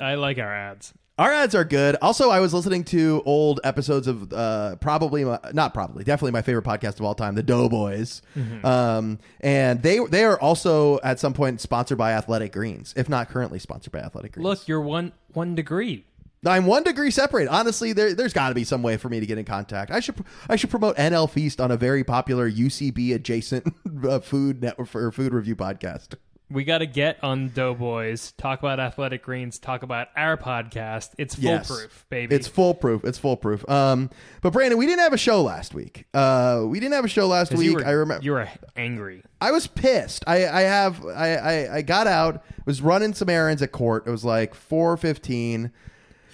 I, 0.00 0.10
I 0.12 0.14
like 0.16 0.38
our 0.38 0.54
ads. 0.54 0.92
Our 1.16 1.32
ads 1.32 1.54
are 1.54 1.64
good. 1.64 1.96
Also, 2.02 2.30
I 2.30 2.40
was 2.40 2.52
listening 2.52 2.82
to 2.84 3.22
old 3.24 3.60
episodes 3.62 4.08
of 4.08 4.32
uh, 4.32 4.74
probably 4.76 5.24
my, 5.24 5.38
not 5.52 5.72
probably 5.72 6.02
definitely 6.02 6.32
my 6.32 6.42
favorite 6.42 6.64
podcast 6.64 6.98
of 6.98 7.02
all 7.02 7.14
time, 7.14 7.36
the 7.36 7.42
Doughboys, 7.42 8.20
um, 8.64 9.20
and 9.40 9.80
they 9.80 10.00
they 10.10 10.24
are 10.24 10.38
also 10.40 10.98
at 11.04 11.20
some 11.20 11.32
point 11.32 11.60
sponsored 11.60 11.98
by 11.98 12.12
Athletic 12.12 12.52
Greens, 12.52 12.92
if 12.96 13.08
not 13.08 13.28
currently 13.28 13.60
sponsored 13.60 13.92
by 13.92 14.00
Athletic 14.00 14.32
Greens. 14.32 14.44
Look, 14.44 14.66
you're 14.66 14.80
one 14.80 15.12
one 15.32 15.54
degree. 15.54 16.04
I'm 16.46 16.66
one 16.66 16.82
degree 16.82 17.10
separate. 17.10 17.48
Honestly, 17.48 17.92
there, 17.92 18.14
there's 18.14 18.32
got 18.32 18.48
to 18.50 18.54
be 18.54 18.64
some 18.64 18.82
way 18.82 18.96
for 18.96 19.08
me 19.08 19.20
to 19.20 19.26
get 19.26 19.38
in 19.38 19.44
contact. 19.44 19.90
I 19.90 20.00
should 20.00 20.16
I 20.48 20.56
should 20.56 20.70
promote 20.70 20.96
NL 20.96 21.28
Feast 21.30 21.60
on 21.60 21.70
a 21.70 21.76
very 21.76 22.04
popular 22.04 22.50
UCB 22.50 23.14
adjacent 23.14 23.74
uh, 24.08 24.20
food 24.20 24.62
network 24.62 24.94
or 24.94 25.10
food 25.12 25.32
review 25.32 25.56
podcast. 25.56 26.14
We 26.50 26.62
got 26.62 26.78
to 26.78 26.86
get 26.86 27.18
on 27.24 27.48
Doughboys, 27.48 28.32
talk 28.32 28.58
about 28.60 28.78
Athletic 28.78 29.22
Greens, 29.22 29.58
talk 29.58 29.82
about 29.82 30.08
our 30.14 30.36
podcast. 30.36 31.12
It's 31.16 31.38
Yes. 31.38 31.66
foolproof, 31.66 32.06
baby. 32.10 32.36
It's 32.36 32.46
foolproof. 32.46 33.02
It's 33.04 33.16
foolproof. 33.18 33.68
Um, 33.68 34.10
but 34.42 34.52
Brandon, 34.52 34.78
we 34.78 34.86
didn't 34.86 35.00
have 35.00 35.14
a 35.14 35.18
show 35.18 35.42
last 35.42 35.72
week. 35.74 36.04
Uh, 36.12 36.62
we 36.66 36.78
didn't 36.80 36.92
have 36.92 37.06
a 37.06 37.08
show 37.08 37.26
last 37.26 37.54
week. 37.54 37.74
were, 37.74 37.84
I 37.84 37.92
remember. 37.92 38.22
you 38.24 38.32
were 38.32 38.46
angry. 38.76 39.22
I 39.40 39.52
was 39.52 39.66
pissed. 39.66 40.22
I, 40.26 40.46
I 40.46 40.60
have 40.60 41.04
I, 41.06 41.34
I, 41.34 41.76
I 41.76 41.82
got 41.82 42.06
out, 42.06 42.44
was 42.66 42.82
running 42.82 43.14
some 43.14 43.30
errands 43.30 43.62
at 43.62 43.72
court. 43.72 44.06
It 44.06 44.10
was 44.10 44.24
like 44.24 44.54
four 44.54 44.96
fifteen. 44.98 45.72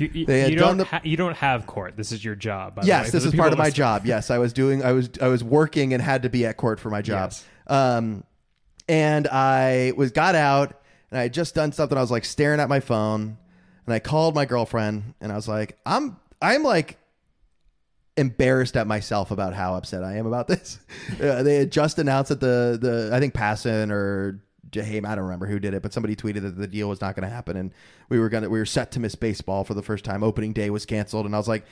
You, 0.00 0.10
you, 0.12 0.26
They 0.26 0.40
had 0.40 0.50
you 0.52 0.56
done 0.58 0.68
don't 0.68 0.78
the- 0.78 0.84
ha- 0.84 1.00
you 1.04 1.16
don't 1.16 1.36
have 1.36 1.66
court. 1.66 1.96
This 1.96 2.10
is 2.12 2.24
your 2.24 2.34
job. 2.34 2.74
By 2.74 2.82
the 2.82 2.86
way, 2.86 2.88
Yes, 2.88 3.06
for 3.06 3.12
this 3.12 3.22
the 3.24 3.28
is 3.28 3.32
people 3.32 3.42
part 3.44 3.52
of 3.52 3.58
my 3.58 3.64
listening. 3.64 3.76
job. 3.76 4.06
Yes, 4.06 4.30
I 4.30 4.38
was 4.38 4.52
doing. 4.52 4.82
I 4.82 4.92
was 4.92 5.10
I 5.20 5.28
was 5.28 5.44
working 5.44 5.92
and 5.94 6.02
had 6.02 6.22
to 6.22 6.30
be 6.30 6.46
at 6.46 6.56
court 6.56 6.80
for 6.80 6.90
my 6.90 7.02
job. 7.02 7.30
Yes. 7.32 7.44
Um, 7.66 8.24
and 8.88 9.28
I 9.28 9.92
was 9.96 10.10
got 10.10 10.34
out 10.34 10.80
and 11.10 11.18
I 11.20 11.22
had 11.24 11.32
just 11.34 11.54
done 11.54 11.72
something. 11.72 11.96
I 11.96 12.00
was 12.00 12.10
like 12.10 12.24
staring 12.24 12.60
at 12.60 12.68
my 12.68 12.80
phone, 12.80 13.36
and 13.86 13.94
I 13.94 13.98
called 13.98 14.34
my 14.34 14.44
girlfriend 14.46 15.14
and 15.20 15.30
I 15.30 15.36
was 15.36 15.46
like, 15.48 15.78
I'm 15.86 16.16
I'm 16.42 16.62
like 16.62 16.96
embarrassed 18.16 18.76
at 18.76 18.86
myself 18.86 19.30
about 19.30 19.54
how 19.54 19.74
upset 19.74 20.02
I 20.04 20.16
am 20.16 20.26
about 20.26 20.48
this. 20.48 20.78
Uh, 21.20 21.42
they 21.42 21.56
had 21.56 21.70
just 21.70 21.98
announced 21.98 22.30
that 22.30 22.40
the 22.40 22.78
the 22.80 23.10
I 23.14 23.20
think 23.20 23.34
Passan 23.34 23.90
or 23.90 24.40
Jaheim, 24.72 25.06
I 25.06 25.14
don't 25.14 25.24
remember 25.24 25.46
who 25.46 25.59
did 25.59 25.74
it, 25.74 25.83
but 25.83 25.92
somebody 25.92 26.16
tweeted 26.16 26.42
that 26.42 26.56
the 26.56 26.66
deal 26.66 26.88
was 26.88 27.00
not 27.00 27.14
going 27.14 27.28
to 27.28 27.35
happen, 27.35 27.56
and 27.56 27.72
we 28.09 28.18
were 28.18 28.28
gonna 28.28 28.48
we 28.48 28.59
were 28.59 28.66
set 28.66 28.90
to 28.92 29.00
miss 29.00 29.14
baseball 29.14 29.64
for 29.64 29.74
the 29.74 29.83
first 29.83 30.04
time. 30.04 30.22
Opening 30.22 30.52
day 30.52 30.70
was 30.70 30.87
canceled, 30.87 31.26
and 31.26 31.35
I 31.35 31.38
was 31.38 31.48
like, 31.48 31.64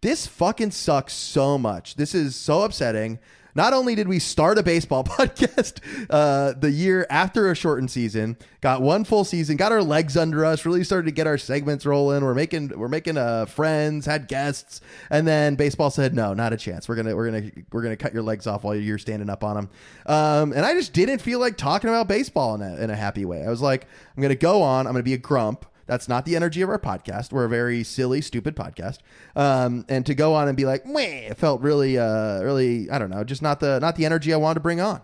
this 0.00 0.26
fucking 0.26 0.72
sucks 0.72 1.14
so 1.14 1.58
much. 1.58 1.96
This 1.96 2.14
is 2.14 2.36
so 2.36 2.62
upsetting. 2.62 3.18
Not 3.56 3.72
only 3.72 3.94
did 3.94 4.06
we 4.06 4.18
start 4.18 4.58
a 4.58 4.62
baseball 4.62 5.02
podcast 5.04 5.80
uh, 6.10 6.52
the 6.52 6.70
year 6.70 7.06
after 7.08 7.50
a 7.50 7.56
shortened 7.56 7.90
season, 7.90 8.36
got 8.60 8.82
one 8.82 9.02
full 9.04 9.24
season, 9.24 9.56
got 9.56 9.72
our 9.72 9.82
legs 9.82 10.14
under 10.14 10.44
us, 10.44 10.66
really 10.66 10.84
started 10.84 11.06
to 11.06 11.10
get 11.10 11.26
our 11.26 11.38
segments 11.38 11.86
rolling. 11.86 12.22
We're 12.22 12.34
making 12.34 12.78
we're 12.78 12.88
making 12.88 13.16
uh, 13.16 13.46
friends, 13.46 14.04
had 14.04 14.28
guests, 14.28 14.82
and 15.08 15.26
then 15.26 15.54
baseball 15.54 15.88
said 15.88 16.14
no, 16.14 16.34
not 16.34 16.52
a 16.52 16.58
chance. 16.58 16.86
We're 16.86 16.96
gonna 16.96 17.16
we're 17.16 17.30
gonna 17.30 17.50
we're 17.72 17.82
gonna 17.82 17.96
cut 17.96 18.12
your 18.12 18.22
legs 18.22 18.46
off 18.46 18.62
while 18.62 18.74
you're 18.74 18.98
standing 18.98 19.30
up 19.30 19.42
on 19.42 19.56
them. 19.56 19.70
Um, 20.04 20.52
and 20.52 20.66
I 20.66 20.74
just 20.74 20.92
didn't 20.92 21.20
feel 21.20 21.40
like 21.40 21.56
talking 21.56 21.88
about 21.88 22.08
baseball 22.08 22.56
in 22.56 22.60
a, 22.60 22.76
in 22.76 22.90
a 22.90 22.96
happy 22.96 23.24
way. 23.24 23.42
I 23.42 23.48
was 23.48 23.62
like, 23.62 23.86
I'm 24.14 24.22
gonna 24.22 24.34
go 24.34 24.60
on. 24.60 24.86
I'm 24.86 24.92
gonna 24.92 25.02
be 25.02 25.14
a 25.14 25.18
grump. 25.18 25.64
That's 25.86 26.08
not 26.08 26.24
the 26.24 26.36
energy 26.36 26.62
of 26.62 26.68
our 26.68 26.78
podcast. 26.78 27.32
We're 27.32 27.44
a 27.44 27.48
very 27.48 27.84
silly, 27.84 28.20
stupid 28.20 28.56
podcast. 28.56 28.98
Um, 29.34 29.84
and 29.88 30.04
to 30.06 30.14
go 30.14 30.34
on 30.34 30.48
and 30.48 30.56
be 30.56 30.64
like, 30.64 30.84
Meh, 30.84 31.00
it 31.00 31.38
felt 31.38 31.60
really, 31.60 31.96
uh, 31.98 32.42
really, 32.42 32.90
I 32.90 32.98
don't 32.98 33.10
know, 33.10 33.24
just 33.24 33.42
not 33.42 33.60
the 33.60 33.78
not 33.78 33.96
the 33.96 34.04
energy 34.04 34.32
I 34.32 34.36
wanted 34.36 34.54
to 34.54 34.60
bring 34.60 34.80
on. 34.80 35.00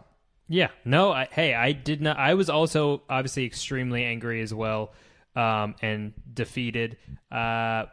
Yeah. 0.48 0.68
No. 0.84 1.12
I, 1.12 1.28
hey, 1.30 1.54
I 1.54 1.72
did 1.72 2.02
not. 2.02 2.18
I 2.18 2.34
was 2.34 2.50
also 2.50 3.02
obviously 3.08 3.44
extremely 3.46 4.04
angry 4.04 4.42
as 4.42 4.52
well, 4.52 4.92
um, 5.36 5.76
and 5.80 6.12
defeated. 6.34 6.96
Uh, 7.30 7.86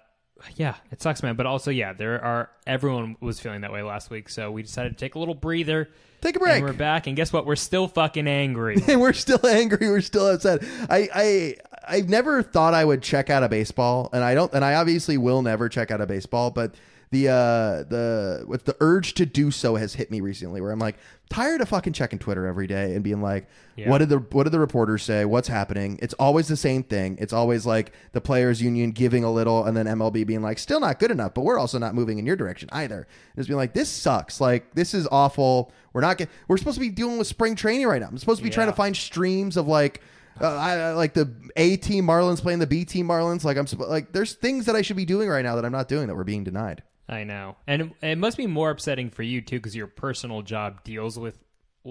yeah, 0.56 0.76
it 0.92 1.02
sucks, 1.02 1.22
man. 1.24 1.36
But 1.36 1.46
also, 1.46 1.72
yeah, 1.72 1.94
there 1.94 2.24
are. 2.24 2.50
Everyone 2.66 3.18
was 3.20 3.40
feeling 3.40 3.62
that 3.62 3.72
way 3.72 3.82
last 3.82 4.10
week, 4.10 4.30
so 4.30 4.52
we 4.52 4.64
decided 4.64 4.98
to 4.98 5.06
take 5.06 5.16
a 5.16 5.20
little 5.20 5.36
breather. 5.36 5.90
Take 6.22 6.36
a 6.36 6.40
break. 6.40 6.58
And 6.58 6.66
we're 6.66 6.74
back, 6.74 7.08
and 7.08 7.16
guess 7.16 7.32
what? 7.32 7.46
We're 7.46 7.56
still 7.56 7.88
fucking 7.88 8.28
angry. 8.28 8.82
and 8.88 9.00
we're 9.02 9.14
still 9.14 9.46
angry. 9.46 9.90
We're 9.90 10.02
still 10.02 10.28
upset. 10.28 10.64
I, 10.90 11.10
I, 11.14 11.56
I 11.90 12.02
never 12.02 12.42
thought 12.44 12.74
I 12.74 12.86
would 12.86 13.02
check 13.02 13.30
out 13.30 13.44
of 13.44 13.50
baseball, 13.50 14.10
and 14.14 14.24
I 14.24 14.34
don't, 14.36 14.54
and 14.54 14.64
I 14.64 14.76
obviously 14.76 15.18
will 15.18 15.42
never 15.42 15.68
check 15.70 15.92
out 15.92 16.02
of 16.02 16.08
baseball. 16.08 16.52
But 16.52 16.76
the, 17.12 17.28
uh, 17.28 17.84
the, 17.90 18.46
with 18.48 18.66
the 18.66 18.78
urge 18.80 19.16
to 19.16 19.26
do 19.26 19.50
so 19.50 19.76
has 19.76 19.96
hit 19.96 20.12
me 20.12 20.22
recently, 20.22 20.62
where 20.62 20.72
I'm 20.72 20.78
like 20.78 20.96
tired 21.30 21.60
of 21.60 21.70
fucking 21.70 21.94
checking 21.94 22.20
Twitter 22.20 22.46
every 22.46 22.68
day 22.68 22.94
and 22.94 23.04
being 23.04 23.20
like, 23.22 23.48
Yeah. 23.76 23.90
what 23.90 23.98
did 23.98 24.10
the, 24.10 24.20
what 24.20 24.44
did 24.44 24.52
the 24.52 24.60
reporters 24.60 25.02
say? 25.02 25.26
What's 25.26 25.48
happening? 25.48 25.98
It's 26.04 26.14
always 26.16 26.48
the 26.48 26.56
same 26.56 26.84
thing. 26.84 27.18
It's 27.20 27.34
always 27.34 27.66
like 27.66 27.94
the 28.12 28.22
players' 28.22 28.62
union 28.62 28.92
giving 28.92 29.24
a 29.24 29.32
little, 29.32 29.66
and 29.66 29.76
then 29.76 29.88
MLB 29.88 30.28
being 30.28 30.44
like, 30.44 30.60
still 30.60 30.80
not 30.80 31.00
good 31.00 31.10
enough, 31.10 31.34
but 31.34 31.42
we're 31.42 31.58
also 31.58 31.80
not 31.80 31.96
moving 31.96 32.20
in 32.20 32.28
your 32.28 32.36
direction 32.36 32.70
either. 32.72 32.98
And 32.98 33.38
just 33.38 33.48
being 33.50 33.58
like, 33.58 33.74
this 33.74 33.90
sucks. 33.90 34.40
Like 34.40 34.76
this 34.76 34.94
is 34.94 35.08
awful. 35.12 35.72
We're 35.94 36.02
not 36.02 36.20
get, 36.20 36.30
We're 36.48 36.58
supposed 36.58 36.76
to 36.76 36.82
be 36.82 36.90
dealing 36.90 37.18
with 37.18 37.26
spring 37.26 37.56
training 37.56 37.88
right 37.88 38.02
now. 38.02 38.08
I'm 38.10 38.20
supposed 38.20 38.38
to 38.40 38.44
be 38.44 38.52
trying 38.52 38.68
to 38.68 38.74
find 38.74 38.96
streams 38.96 39.58
of 39.58 39.68
like. 39.68 40.00
Uh, 40.42 40.56
I, 40.56 40.74
I 40.76 40.92
like 40.94 41.14
the 41.14 41.34
A 41.56 41.78
team 41.78 42.06
Marlins 42.06 42.42
playing 42.42 42.60
the 42.60 42.68
B 42.68 42.86
team 42.86 43.08
Marlins. 43.08 43.44
Like 43.44 43.58
I'm 43.58 43.66
like, 43.80 44.12
there's 44.12 44.34
things 44.34 44.66
that 44.66 44.76
I 44.76 44.82
should 44.82 44.98
be 44.98 45.06
doing 45.06 45.30
right 45.30 45.44
now 45.44 45.56
that 45.56 45.66
I'm 45.66 45.72
not 45.72 45.88
doing 45.88 46.08
that 46.08 46.16
we're 46.16 46.24
being 46.24 46.44
denied. 46.44 46.84
I 47.08 47.24
know, 47.24 47.56
and 47.66 47.82
it, 47.82 47.92
it 48.02 48.18
must 48.18 48.38
be 48.38 48.46
more 48.46 48.70
upsetting 48.70 49.10
for 49.10 49.24
you 49.24 49.42
too, 49.42 49.58
because 49.58 49.76
your 49.76 49.88
personal 49.88 50.44
job 50.44 50.84
deals 50.84 51.18
with 51.18 51.40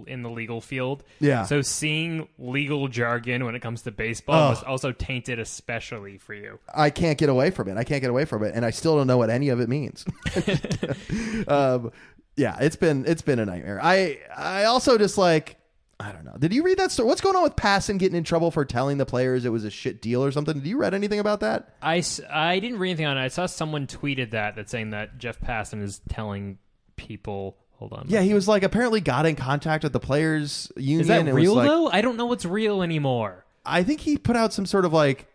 in 0.07 0.23
the 0.23 0.31
legal 0.31 0.61
field. 0.61 1.03
Yeah. 1.19 1.45
So 1.45 1.63
seeing 1.63 2.29
legal 2.39 2.89
jargon 2.89 3.45
when 3.45 3.55
it 3.55 3.61
comes 3.61 3.83
to 3.83 3.91
baseball 3.91 4.51
must 4.51 4.65
also 4.65 4.93
tainted 4.93 5.39
especially 5.39 6.19
for 6.19 6.35
you. 6.35 6.59
I 6.73 6.91
can't 6.91 7.19
get 7.19 7.29
away 7.29 7.51
from 7.51 7.69
it. 7.69 7.77
I 7.77 7.85
can't 7.85 8.01
get 8.01 8.11
away 8.11 8.25
from 8.25 8.45
it, 8.45 8.55
and 8.55 8.65
I 8.65 8.71
still 8.71 8.97
don't 8.97 9.07
know 9.07 9.19
what 9.19 9.31
any 9.31 9.49
of 9.49 9.61
it 9.61 9.69
means. 9.69 10.05
um, 11.49 11.91
yeah, 12.37 12.57
it's 12.61 12.77
been 12.77 13.05
it's 13.07 13.23
been 13.23 13.39
a 13.39 13.47
nightmare. 13.47 13.81
I 13.83 14.21
I 14.37 14.65
also 14.65 14.99
just 14.99 15.19
like 15.19 15.58
I 16.01 16.13
don't 16.13 16.25
know. 16.25 16.35
Did 16.39 16.53
you 16.53 16.63
read 16.63 16.79
that 16.79 16.93
story? 16.93 17.09
What's 17.09 17.21
going 17.21 17.35
on 17.35 17.43
with 17.43 17.57
Passan 17.57 17.99
getting 17.99 18.17
in 18.17 18.23
trouble 18.23 18.53
for 18.53 18.65
telling 18.65 18.99
the 18.99 19.07
players 19.07 19.45
it 19.45 19.49
was 19.49 19.65
a 19.65 19.71
shit 19.71 20.01
deal 20.01 20.23
or 20.25 20.31
something? 20.31 20.55
Did 20.55 20.67
you 20.67 20.79
read 20.79 20.95
anything 20.95 21.19
about 21.19 21.41
that? 21.41 21.75
I, 21.83 22.03
I 22.31 22.61
didn't 22.61 22.79
read 22.79 22.91
anything 22.91 23.07
on 23.07 23.19
it. 23.19 23.23
I 23.25 23.29
saw 23.29 23.47
someone 23.47 23.89
tweeted 23.89 24.31
that 24.31 24.55
that's 24.55 24.71
saying 24.71 24.91
that 24.91 25.19
Jeff 25.19 25.41
Passan 25.41 25.83
is 25.83 26.01
telling 26.09 26.59
people. 26.97 27.57
Hold 27.79 27.93
on. 27.95 28.07
Yeah, 28.09 28.23
he 28.23 28.33
was 28.33 28.47
like 28.47 28.63
apparently 28.63 29.01
got 29.01 29.27
in 29.27 29.35
contact 29.35 29.83
with 29.85 29.93
the 29.93 30.01
players 30.01 30.71
union. 30.77 31.01
Is 31.01 31.07
that 31.09 31.25
real 31.33 31.55
like- 31.55 31.67
though? 31.69 31.89
I 31.91 32.01
don't 32.01 32.17
know 32.17 32.27
what's 32.27 32.45
real 32.45 32.83
anymore. 32.83 33.45
I 33.67 33.83
think 33.83 34.01
he 34.01 34.17
put 34.19 34.37
out 34.37 34.53
some 34.53 34.67
sort 34.67 34.85
of 34.85 34.93
like 34.93 35.27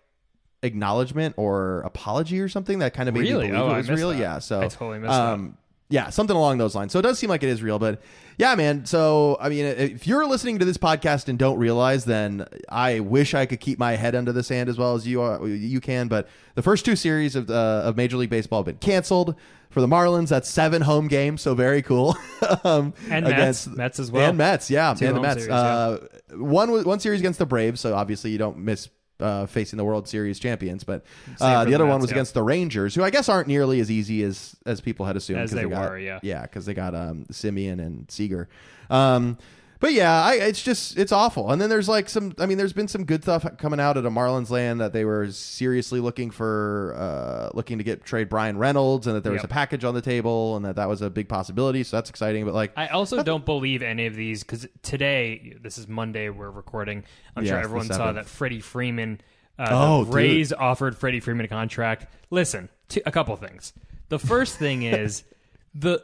acknowledgement 0.61 1.35
or 1.37 1.81
apology 1.81 2.39
or 2.39 2.47
something 2.49 2.79
that 2.79 2.93
kind 2.93 3.09
of 3.09 3.15
made 3.15 3.21
Really? 3.21 3.47
me 3.47 3.51
believe 3.51 3.69
Oh, 3.71 3.73
it 3.73 3.77
was 3.77 3.89
real. 3.91 4.09
that. 4.09 4.17
Yeah, 4.17 4.39
so 4.39 4.61
I 4.61 4.67
totally 4.69 4.99
missed 4.99 5.11
that. 5.11 5.21
um, 5.21 5.57
Yeah, 5.89 6.09
something 6.09 6.35
along 6.35 6.57
those 6.57 6.73
lines. 6.75 6.91
So 6.93 6.99
it 6.99 7.03
does 7.03 7.19
seem 7.19 7.29
like 7.29 7.43
it 7.43 7.49
is 7.49 7.61
real, 7.61 7.79
but 7.79 8.01
yeah, 8.37 8.55
man. 8.55 8.85
So 8.85 9.37
I 9.39 9.49
mean, 9.49 9.65
if 9.65 10.07
you're 10.07 10.25
listening 10.25 10.59
to 10.59 10.65
this 10.65 10.77
podcast 10.77 11.27
and 11.27 11.37
don't 11.39 11.57
realize, 11.57 12.05
then 12.05 12.45
I 12.69 12.99
wish 12.99 13.33
I 13.33 13.45
could 13.45 13.59
keep 13.59 13.79
my 13.79 13.95
head 13.95 14.15
under 14.15 14.31
the 14.31 14.43
sand 14.43 14.69
as 14.69 14.77
well 14.77 14.95
as 14.95 15.07
you 15.07 15.21
are. 15.21 15.45
You 15.47 15.79
can, 15.81 16.07
but 16.07 16.27
the 16.55 16.61
first 16.61 16.85
two 16.85 16.95
series 16.95 17.35
of 17.35 17.49
uh, 17.49 17.81
of 17.85 17.97
Major 17.97 18.17
League 18.17 18.29
Baseball 18.29 18.59
have 18.59 18.65
been 18.65 18.77
canceled. 18.77 19.35
For 19.69 19.81
the 19.81 19.87
Marlins, 19.87 20.29
that's 20.29 20.47
seven 20.47 20.83
home 20.83 21.07
games, 21.07 21.41
so 21.41 21.55
very 21.55 21.81
cool. 21.81 22.15
um, 22.63 22.93
And 23.09 23.25
Mets. 23.25 23.65
Mets 23.65 23.97
as 23.97 24.11
well. 24.11 24.29
And 24.29 24.37
Mets, 24.37 24.69
yeah, 24.69 24.93
Two 24.93 25.07
and 25.07 25.17
the 25.17 25.21
Mets. 25.21 25.45
series, 25.45 25.49
uh, 25.51 26.07
one 26.33 26.83
one 26.83 26.99
series 26.99 27.21
against 27.21 27.39
the 27.39 27.47
Braves, 27.47 27.81
so 27.81 27.95
obviously 27.95 28.29
you 28.29 28.37
don't 28.37 28.59
miss 28.59 28.89
uh, 29.23 29.45
facing 29.47 29.77
the 29.77 29.83
World 29.85 30.07
Series 30.07 30.37
champions. 30.39 30.83
But 30.83 31.03
uh, 31.39 31.63
the 31.63 31.71
the 31.71 31.75
other 31.75 31.85
one 31.85 32.01
was 32.01 32.11
yeah. 32.11 32.15
against 32.15 32.33
the 32.33 32.43
Rangers, 32.43 32.93
who 32.93 33.03
I 33.03 33.09
guess 33.09 33.29
aren't 33.29 33.47
nearly 33.47 33.79
as 33.79 33.89
easy 33.89 34.23
as 34.23 34.55
as 34.65 34.81
people 34.81 35.05
had 35.05 35.15
assumed. 35.15 35.39
As 35.39 35.51
'cause 35.51 35.59
they 35.61 35.67
got, 35.67 35.91
were, 35.91 35.97
yeah. 35.97 36.19
yeah, 36.21 36.43
because 36.43 36.65
they 36.65 36.73
got 36.73 36.93
um, 36.93 37.25
Semien 37.31 37.79
and 37.79 38.09
Seager. 38.11 38.49
Um, 38.89 39.37
but 39.83 39.91
yeah, 39.91 40.23
I, 40.23 40.35
it's 40.35 40.63
just 40.63 40.97
it's 40.97 41.11
awful. 41.11 41.51
And 41.51 41.61
then 41.61 41.69
there's 41.69 41.89
like 41.89 42.07
some. 42.07 42.33
I 42.39 42.45
mean, 42.45 42.57
there's 42.57 42.71
been 42.71 42.87
some 42.87 43.03
good 43.03 43.21
stuff 43.21 43.45
coming 43.57 43.81
out 43.81 43.97
at 43.97 44.05
a 44.05 44.09
Marlins 44.09 44.49
land 44.49 44.79
that 44.79 44.93
they 44.93 45.03
were 45.03 45.29
seriously 45.29 45.99
looking 45.99 46.31
for, 46.31 46.95
uh, 46.97 47.49
looking 47.53 47.79
to 47.79 47.83
get 47.83 48.05
trade 48.05 48.29
Bryan 48.29 48.57
Reynolds, 48.57 49.07
and 49.07 49.15
that 49.17 49.23
there 49.23 49.33
was 49.33 49.41
Yep. 49.41 49.51
a 49.51 49.53
package 49.53 49.83
on 49.83 49.93
the 49.93 50.01
table, 50.01 50.55
and 50.55 50.63
that 50.63 50.77
that 50.77 50.87
was 50.87 51.01
a 51.01 51.09
big 51.09 51.27
possibility. 51.27 51.83
So 51.83 51.97
that's 51.97 52.09
exciting. 52.09 52.45
But 52.45 52.53
like, 52.53 52.71
I 52.77 52.87
also 52.87 53.23
don't 53.23 53.43
believe 53.45 53.81
any 53.81 54.05
of 54.05 54.15
these 54.15 54.41
because 54.41 54.65
today, 54.83 55.57
this 55.61 55.77
is 55.77 55.85
Monday, 55.85 56.29
we're 56.29 56.49
recording. 56.49 57.03
I'm 57.35 57.45
sure 57.45 57.59
everyone 57.59 57.87
saw 57.87 58.13
that 58.13 58.25
Freddie 58.25 58.61
Freeman, 58.61 59.19
uh, 59.59 59.67
Oh, 59.69 59.99
the 59.99 60.05
dude. 60.05 60.15
Rays 60.15 60.53
offered 60.53 60.97
Freddie 60.97 61.19
Freeman 61.19 61.43
a 61.45 61.49
contract. 61.49 62.07
Listen, 62.29 62.69
two, 62.87 63.01
a 63.05 63.11
couple 63.11 63.35
things. 63.35 63.73
The 64.07 64.17
first 64.17 64.55
thing 64.55 64.83
is 64.83 65.25
the, 65.75 66.01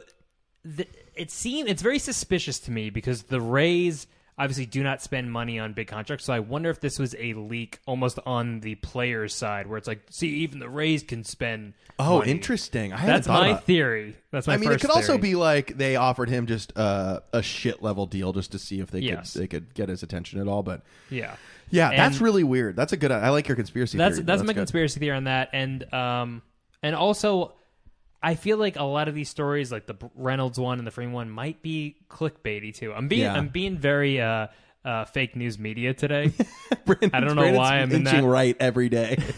the 0.66 0.86
it 1.14 1.30
seems 1.30 1.68
it's 1.70 1.82
very 1.82 1.98
suspicious 1.98 2.58
to 2.60 2.70
me 2.70 2.90
because 2.90 3.24
the 3.24 3.40
Rays 3.40 4.06
obviously 4.38 4.64
do 4.64 4.82
not 4.82 5.02
spend 5.02 5.30
money 5.30 5.58
on 5.58 5.74
big 5.74 5.86
contracts. 5.86 6.24
So 6.24 6.32
I 6.32 6.40
wonder 6.40 6.70
if 6.70 6.80
this 6.80 6.98
was 6.98 7.14
a 7.18 7.34
leak 7.34 7.78
almost 7.84 8.18
on 8.24 8.60
the 8.60 8.74
players' 8.76 9.34
side, 9.34 9.66
where 9.66 9.76
it's 9.76 9.86
like, 9.86 10.00
see, 10.08 10.28
even 10.28 10.60
the 10.60 10.68
Rays 10.68 11.02
can 11.02 11.24
spend. 11.24 11.74
oh, 11.98 12.20
money. 12.20 12.30
interesting. 12.30 12.94
I 12.94 13.04
That's 13.04 13.28
my 13.28 13.48
about- 13.48 13.64
theory. 13.64 14.16
That's 14.30 14.46
my 14.46 14.54
I 14.54 14.56
mean, 14.56 14.72
it 14.72 14.80
could 14.80 14.90
also 14.90 15.18
be 15.18 15.34
like 15.34 15.76
they 15.76 15.96
offered 15.96 16.30
him 16.30 16.46
just 16.46 16.72
uh, 16.76 17.20
a 17.34 17.42
shit 17.42 17.82
level 17.82 18.06
deal 18.06 18.32
just 18.32 18.52
to 18.52 18.58
see 18.58 18.80
if 18.80 18.90
they 18.90 19.00
Yes. 19.00 19.34
could 19.34 19.42
they 19.42 19.46
could 19.46 19.74
get 19.74 19.88
his 19.90 20.02
attention 20.02 20.40
at 20.40 20.48
all. 20.48 20.62
But 20.62 20.82
yeah. 21.10 21.34
yeah, 21.68 21.90
that's 21.90 22.20
really 22.22 22.44
weird. 22.44 22.76
That's 22.76 22.94
a 22.94 22.96
good. 22.96 23.12
I 23.12 23.28
like 23.28 23.46
your 23.46 23.56
conspiracy. 23.56 23.98
that's 23.98 24.16
theory, 24.16 24.24
that's 24.24 24.40
though. 24.40 24.46
my 24.46 24.52
good. 24.54 24.60
conspiracy 24.60 25.00
theory 25.00 25.16
on 25.16 25.24
that, 25.24 25.50
and 25.52 25.92
um, 25.92 26.42
and 26.82 26.96
also, 26.96 27.52
I 28.22 28.34
feel 28.34 28.58
like 28.58 28.76
a 28.76 28.82
lot 28.84 29.08
of 29.08 29.14
these 29.14 29.28
stories, 29.30 29.72
like 29.72 29.86
the 29.86 29.94
Reynolds 30.14 30.58
one 30.58 30.78
and 30.78 30.86
the 30.86 30.90
Freeman 30.90 31.14
one, 31.14 31.30
might 31.30 31.62
be 31.62 31.96
clickbaity 32.10 32.74
too. 32.74 32.92
I'm 32.92 33.08
being 33.08 33.22
Yeah. 33.22 33.34
I'm 33.34 33.48
being 33.48 33.78
very 33.78 34.20
uh, 34.20 34.48
uh, 34.84 35.04
fake 35.06 35.36
news 35.36 35.58
media 35.58 35.94
today. 35.94 36.32
Brandon's- 36.84 37.12
I 37.14 37.20
don't 37.20 37.28
know 37.36 37.42
Brandon's 37.42 37.58
why 37.58 37.78
I'm 37.80 37.90
in 37.90 38.06
inching 38.06 38.22
that- 38.22 38.26
right 38.28 38.56
every 38.60 38.88
day. 38.88 39.18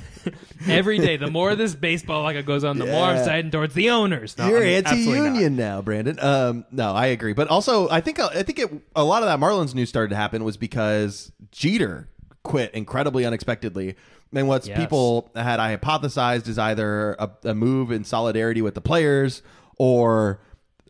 Every 0.68 0.98
day, 0.98 1.16
the 1.16 1.28
more 1.28 1.56
this 1.56 1.74
baseball 1.74 2.22
like 2.22 2.46
goes 2.46 2.62
on, 2.62 2.78
the 2.78 2.86
more 2.86 3.06
I'm 3.06 3.24
siding 3.24 3.50
towards 3.50 3.74
the 3.74 3.90
owners. 3.90 4.38
No, 4.38 4.46
You're 4.46 4.62
absolutely 4.62 5.14
not. 5.14 5.26
anti-union 5.26 5.56
now, 5.56 5.82
Brandon. 5.82 6.16
Um, 6.20 6.64
no, 6.70 6.92
I 6.92 7.06
agree. 7.06 7.32
But 7.32 7.48
also, 7.48 7.88
I 7.90 8.00
think 8.00 8.20
I 8.20 8.44
think 8.44 8.60
it, 8.60 8.70
a 8.94 9.02
lot 9.02 9.24
of 9.24 9.28
that 9.28 9.40
Marlins 9.44 9.74
news 9.74 9.88
started 9.88 10.10
to 10.10 10.16
happen 10.16 10.44
was 10.44 10.56
because 10.56 11.32
Jeter 11.50 12.08
quit 12.42 12.72
incredibly 12.74 13.24
unexpectedly. 13.24 13.96
And 14.34 14.48
what 14.48 14.66
Yes. 14.66 14.78
people 14.78 15.30
had 15.36 15.60
I 15.60 15.76
hypothesized 15.76 16.48
is 16.48 16.58
either 16.58 17.12
a, 17.18 17.30
a 17.44 17.54
move 17.54 17.90
in 17.92 18.04
solidarity 18.04 18.62
with 18.62 18.74
the 18.74 18.80
players 18.80 19.42
or 19.78 20.40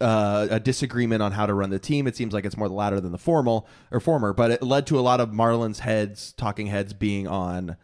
uh, 0.00 0.48
a 0.50 0.58
disagreement 0.60 1.22
on 1.22 1.32
how 1.32 1.46
to 1.46 1.54
run 1.54 1.70
the 1.70 1.78
team. 1.78 2.06
It 2.06 2.16
seems 2.16 2.32
like 2.34 2.44
it's 2.44 2.56
more 2.56 2.68
the 2.68 2.74
latter 2.74 3.00
than 3.00 3.12
the 3.12 3.18
formal 3.18 3.68
or 3.90 4.00
former, 4.00 4.32
but 4.32 4.50
it 4.50 4.62
led 4.62 4.86
to 4.88 4.98
a 4.98 5.02
lot 5.02 5.20
of 5.20 5.30
Marlins 5.30 5.78
heads, 5.80 6.32
talking 6.32 6.66
heads, 6.68 6.92
being 6.92 7.26
on 7.28 7.76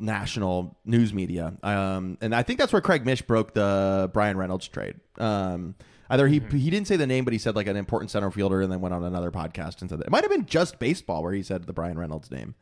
national 0.00 0.76
news 0.84 1.12
media. 1.12 1.54
Um, 1.62 2.18
and 2.20 2.34
I 2.34 2.42
think 2.42 2.58
that's 2.58 2.72
where 2.72 2.82
Craig 2.82 3.04
Mish 3.04 3.22
broke 3.22 3.54
the 3.54 4.10
Bryan 4.12 4.36
Reynolds 4.36 4.68
trade. 4.68 4.96
Um, 5.18 5.74
either 6.10 6.26
he 6.28 6.40
he 6.50 6.70
didn't 6.70 6.86
say 6.86 6.96
the 6.96 7.06
name, 7.06 7.24
but 7.24 7.32
he 7.32 7.38
said 7.38 7.56
like 7.56 7.66
an 7.66 7.76
important 7.76 8.10
center 8.10 8.30
fielder, 8.30 8.60
and 8.62 8.70
then 8.72 8.80
went 8.80 8.94
on 8.94 9.04
another 9.04 9.30
podcast 9.30 9.80
and 9.80 9.90
said 9.90 9.98
that 10.00 10.06
it 10.06 10.10
might 10.10 10.22
have 10.24 10.30
been 10.30 10.46
just 10.46 10.78
baseball 10.78 11.22
where 11.22 11.32
he 11.32 11.42
said 11.42 11.64
the 11.64 11.72
Bryan 11.72 11.98
Reynolds 11.98 12.30
name. 12.30 12.54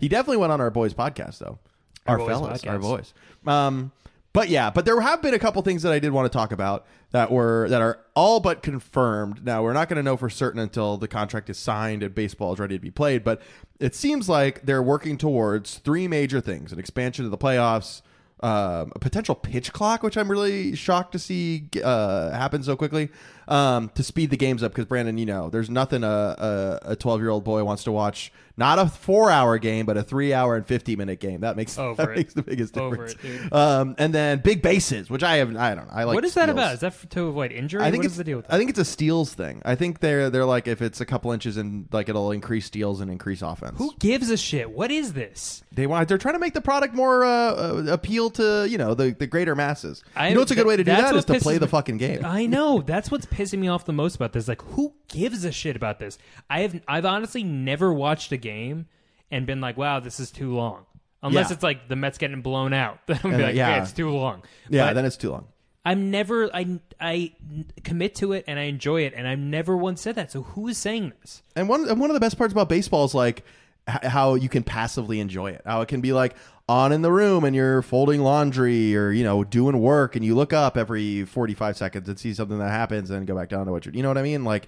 He 0.00 0.08
definitely 0.08 0.36
went 0.38 0.52
on 0.52 0.60
our 0.60 0.70
boys 0.70 0.94
podcast 0.94 1.38
though. 1.38 1.58
Our, 2.06 2.18
Boys 2.18 2.28
fellas, 2.28 2.64
our 2.64 2.78
boys. 2.78 3.12
Um, 3.48 3.90
but 4.36 4.50
yeah, 4.50 4.68
but 4.68 4.84
there 4.84 5.00
have 5.00 5.22
been 5.22 5.32
a 5.32 5.38
couple 5.38 5.62
things 5.62 5.80
that 5.80 5.94
I 5.94 5.98
did 5.98 6.12
want 6.12 6.30
to 6.30 6.38
talk 6.38 6.52
about 6.52 6.84
that 7.12 7.30
were 7.30 7.70
that 7.70 7.80
are 7.80 8.00
all 8.14 8.38
but 8.38 8.62
confirmed. 8.62 9.42
Now 9.42 9.62
we're 9.62 9.72
not 9.72 9.88
going 9.88 9.96
to 9.96 10.02
know 10.02 10.18
for 10.18 10.28
certain 10.28 10.60
until 10.60 10.98
the 10.98 11.08
contract 11.08 11.48
is 11.48 11.56
signed 11.56 12.02
and 12.02 12.14
baseball 12.14 12.52
is 12.52 12.58
ready 12.58 12.76
to 12.76 12.82
be 12.82 12.90
played. 12.90 13.24
But 13.24 13.40
it 13.80 13.94
seems 13.94 14.28
like 14.28 14.66
they're 14.66 14.82
working 14.82 15.16
towards 15.16 15.78
three 15.78 16.06
major 16.06 16.42
things: 16.42 16.70
an 16.70 16.78
expansion 16.78 17.24
of 17.24 17.30
the 17.30 17.38
playoffs, 17.38 18.02
um, 18.40 18.92
a 18.94 18.98
potential 18.98 19.34
pitch 19.34 19.72
clock, 19.72 20.02
which 20.02 20.18
I'm 20.18 20.30
really 20.30 20.76
shocked 20.76 21.12
to 21.12 21.18
see 21.18 21.70
uh, 21.82 22.30
happen 22.32 22.62
so 22.62 22.76
quickly 22.76 23.08
um, 23.48 23.90
to 23.94 24.02
speed 24.02 24.30
the 24.30 24.36
games 24.36 24.62
up. 24.62 24.72
Because 24.72 24.86
Brandon, 24.86 25.18
you 25.18 25.26
know, 25.26 25.48
there's 25.50 25.70
nothing 25.70 26.04
a 26.04 26.80
a 26.82 26.96
12 26.96 27.20
year 27.20 27.30
old 27.30 27.44
boy 27.44 27.62
wants 27.64 27.84
to 27.84 27.92
watch. 27.92 28.32
Not 28.58 28.78
a 28.78 28.86
four 28.86 29.30
hour 29.30 29.58
game, 29.58 29.84
but 29.84 29.98
a 29.98 30.02
three 30.02 30.32
hour 30.32 30.56
and 30.56 30.66
50 30.66 30.96
minute 30.96 31.20
game. 31.20 31.40
That 31.42 31.56
makes 31.56 31.78
Over 31.78 31.96
that 32.06 32.10
it. 32.12 32.16
makes 32.16 32.32
the 32.32 32.42
biggest 32.42 32.72
difference. 32.72 33.14
it. 33.22 33.52
Um, 33.52 33.94
and 33.98 34.14
then 34.14 34.38
big 34.40 34.62
bases, 34.62 35.10
which 35.10 35.22
I 35.22 35.36
have. 35.36 35.54
I 35.54 35.74
don't 35.74 35.86
know. 35.88 35.92
I 35.92 36.04
like. 36.04 36.14
what 36.14 36.24
is 36.24 36.32
that 36.34 36.48
about? 36.48 36.72
Is 36.72 36.80
that 36.80 36.94
for, 36.94 37.06
to 37.08 37.26
avoid 37.26 37.52
injury? 37.52 37.82
I 37.82 37.90
think 37.90 37.98
what 38.00 38.06
it's 38.06 38.14
is 38.14 38.18
the 38.18 38.24
deal 38.24 38.38
with 38.38 38.46
that? 38.46 38.54
I 38.54 38.58
think 38.58 38.70
it's 38.70 38.78
a 38.78 38.84
steals 38.86 39.34
thing. 39.34 39.60
I 39.66 39.74
think 39.74 40.00
they're 40.00 40.30
they're 40.30 40.46
like 40.46 40.68
if 40.68 40.80
it's 40.80 41.02
a 41.02 41.04
couple 41.04 41.32
inches 41.32 41.58
and 41.58 41.86
like 41.92 42.08
it'll 42.08 42.32
increase 42.32 42.64
steals 42.64 43.02
and 43.02 43.10
increase 43.10 43.42
offense. 43.42 43.76
Who 43.76 43.94
gives 43.98 44.30
a 44.30 44.38
shit? 44.38 44.70
What 44.70 44.90
is 44.90 45.12
this? 45.12 45.62
They 45.72 45.86
want 45.86 46.08
they're 46.08 46.16
trying 46.16 46.36
to 46.36 46.40
make 46.40 46.54
the 46.54 46.62
product 46.62 46.94
more 46.94 47.26
uh, 47.26 47.28
uh, 47.52 47.84
appeal 47.90 48.30
to 48.30 48.66
you 48.66 48.78
know 48.78 48.94
the, 48.94 49.10
the 49.10 49.26
greater 49.26 49.54
masses. 49.54 50.02
I- 50.14 50.28
you 50.28 50.34
know 50.34 50.40
what's 50.40 50.50
a 50.52 50.54
good 50.54 50.66
way 50.66 50.78
to 50.78 50.84
do 50.84 50.92
that 50.92 51.14
is 51.14 51.26
to 51.26 51.38
play 51.40 51.58
the 51.58 51.66
me- 51.66 51.70
fucking 51.72 51.98
game. 51.98 52.24
I 52.24 52.46
know. 52.46 52.80
That's 52.80 53.10
what's 53.10 53.26
pissing 53.36 53.58
me 53.58 53.68
off 53.68 53.84
the 53.84 53.92
most 53.92 54.16
about 54.16 54.32
this. 54.32 54.48
Like, 54.48 54.62
who 54.62 54.94
gives 55.08 55.44
a 55.44 55.52
shit 55.52 55.76
about 55.76 55.98
this? 55.98 56.18
I 56.48 56.60
have 56.60 56.80
I've 56.88 57.04
honestly 57.04 57.44
never 57.44 57.92
watched 57.92 58.32
a 58.32 58.36
game 58.36 58.86
and 59.30 59.46
been 59.46 59.60
like, 59.60 59.76
wow, 59.76 60.00
this 60.00 60.18
is 60.20 60.30
too 60.30 60.54
long. 60.54 60.86
Unless 61.22 61.48
Yeah. 61.50 61.54
it's 61.54 61.62
like 61.62 61.88
the 61.88 61.96
Mets 61.96 62.18
getting 62.18 62.42
blown 62.42 62.72
out. 62.72 62.98
Then 63.06 63.20
I'm 63.24 63.30
be 63.36 63.42
like, 63.42 63.54
yeah. 63.54 63.76
yeah, 63.76 63.82
it's 63.82 63.92
too 63.92 64.10
long. 64.10 64.42
yeah, 64.68 64.86
But 64.88 64.94
then 64.94 65.04
it's 65.04 65.16
too 65.16 65.30
long. 65.30 65.46
I'm 65.84 66.10
never 66.10 66.50
I 66.54 66.80
I 67.00 67.32
commit 67.84 68.16
to 68.16 68.32
it 68.32 68.44
and 68.48 68.58
I 68.58 68.64
enjoy 68.64 69.02
it 69.02 69.14
and 69.16 69.26
I've 69.28 69.38
never 69.38 69.76
once 69.76 70.00
said 70.02 70.16
that. 70.16 70.32
So 70.32 70.42
who 70.42 70.66
is 70.68 70.78
saying 70.78 71.12
this? 71.20 71.42
And 71.54 71.68
one 71.68 71.88
and 71.88 72.00
one 72.00 72.10
of 72.10 72.14
the 72.14 72.20
best 72.20 72.36
parts 72.38 72.52
about 72.52 72.68
baseball 72.68 73.04
is 73.04 73.14
like 73.14 73.44
h- 73.88 74.02
how 74.04 74.34
you 74.34 74.48
can 74.48 74.62
passively 74.64 75.20
enjoy 75.20 75.52
it. 75.52 75.62
How 75.64 75.80
it 75.82 75.88
can 75.88 76.00
be 76.00 76.12
like 76.12 76.34
on 76.68 76.92
in 76.92 77.02
the 77.02 77.12
room 77.12 77.44
and 77.44 77.54
you're 77.54 77.80
folding 77.80 78.22
laundry 78.22 78.96
or 78.96 79.12
you 79.12 79.22
know 79.22 79.44
doing 79.44 79.80
work 79.80 80.16
and 80.16 80.24
you 80.24 80.34
look 80.34 80.52
up 80.52 80.76
every 80.76 81.24
45 81.24 81.76
seconds 81.76 82.08
and 82.08 82.18
see 82.18 82.34
something 82.34 82.58
that 82.58 82.70
happens 82.70 83.10
and 83.10 83.24
go 83.26 83.36
back 83.36 83.48
down 83.48 83.66
to 83.66 83.72
what 83.72 83.86
you're 83.86 83.94
you 83.94 84.02
know 84.02 84.08
what 84.08 84.18
I 84.18 84.22
mean 84.22 84.44
like 84.44 84.66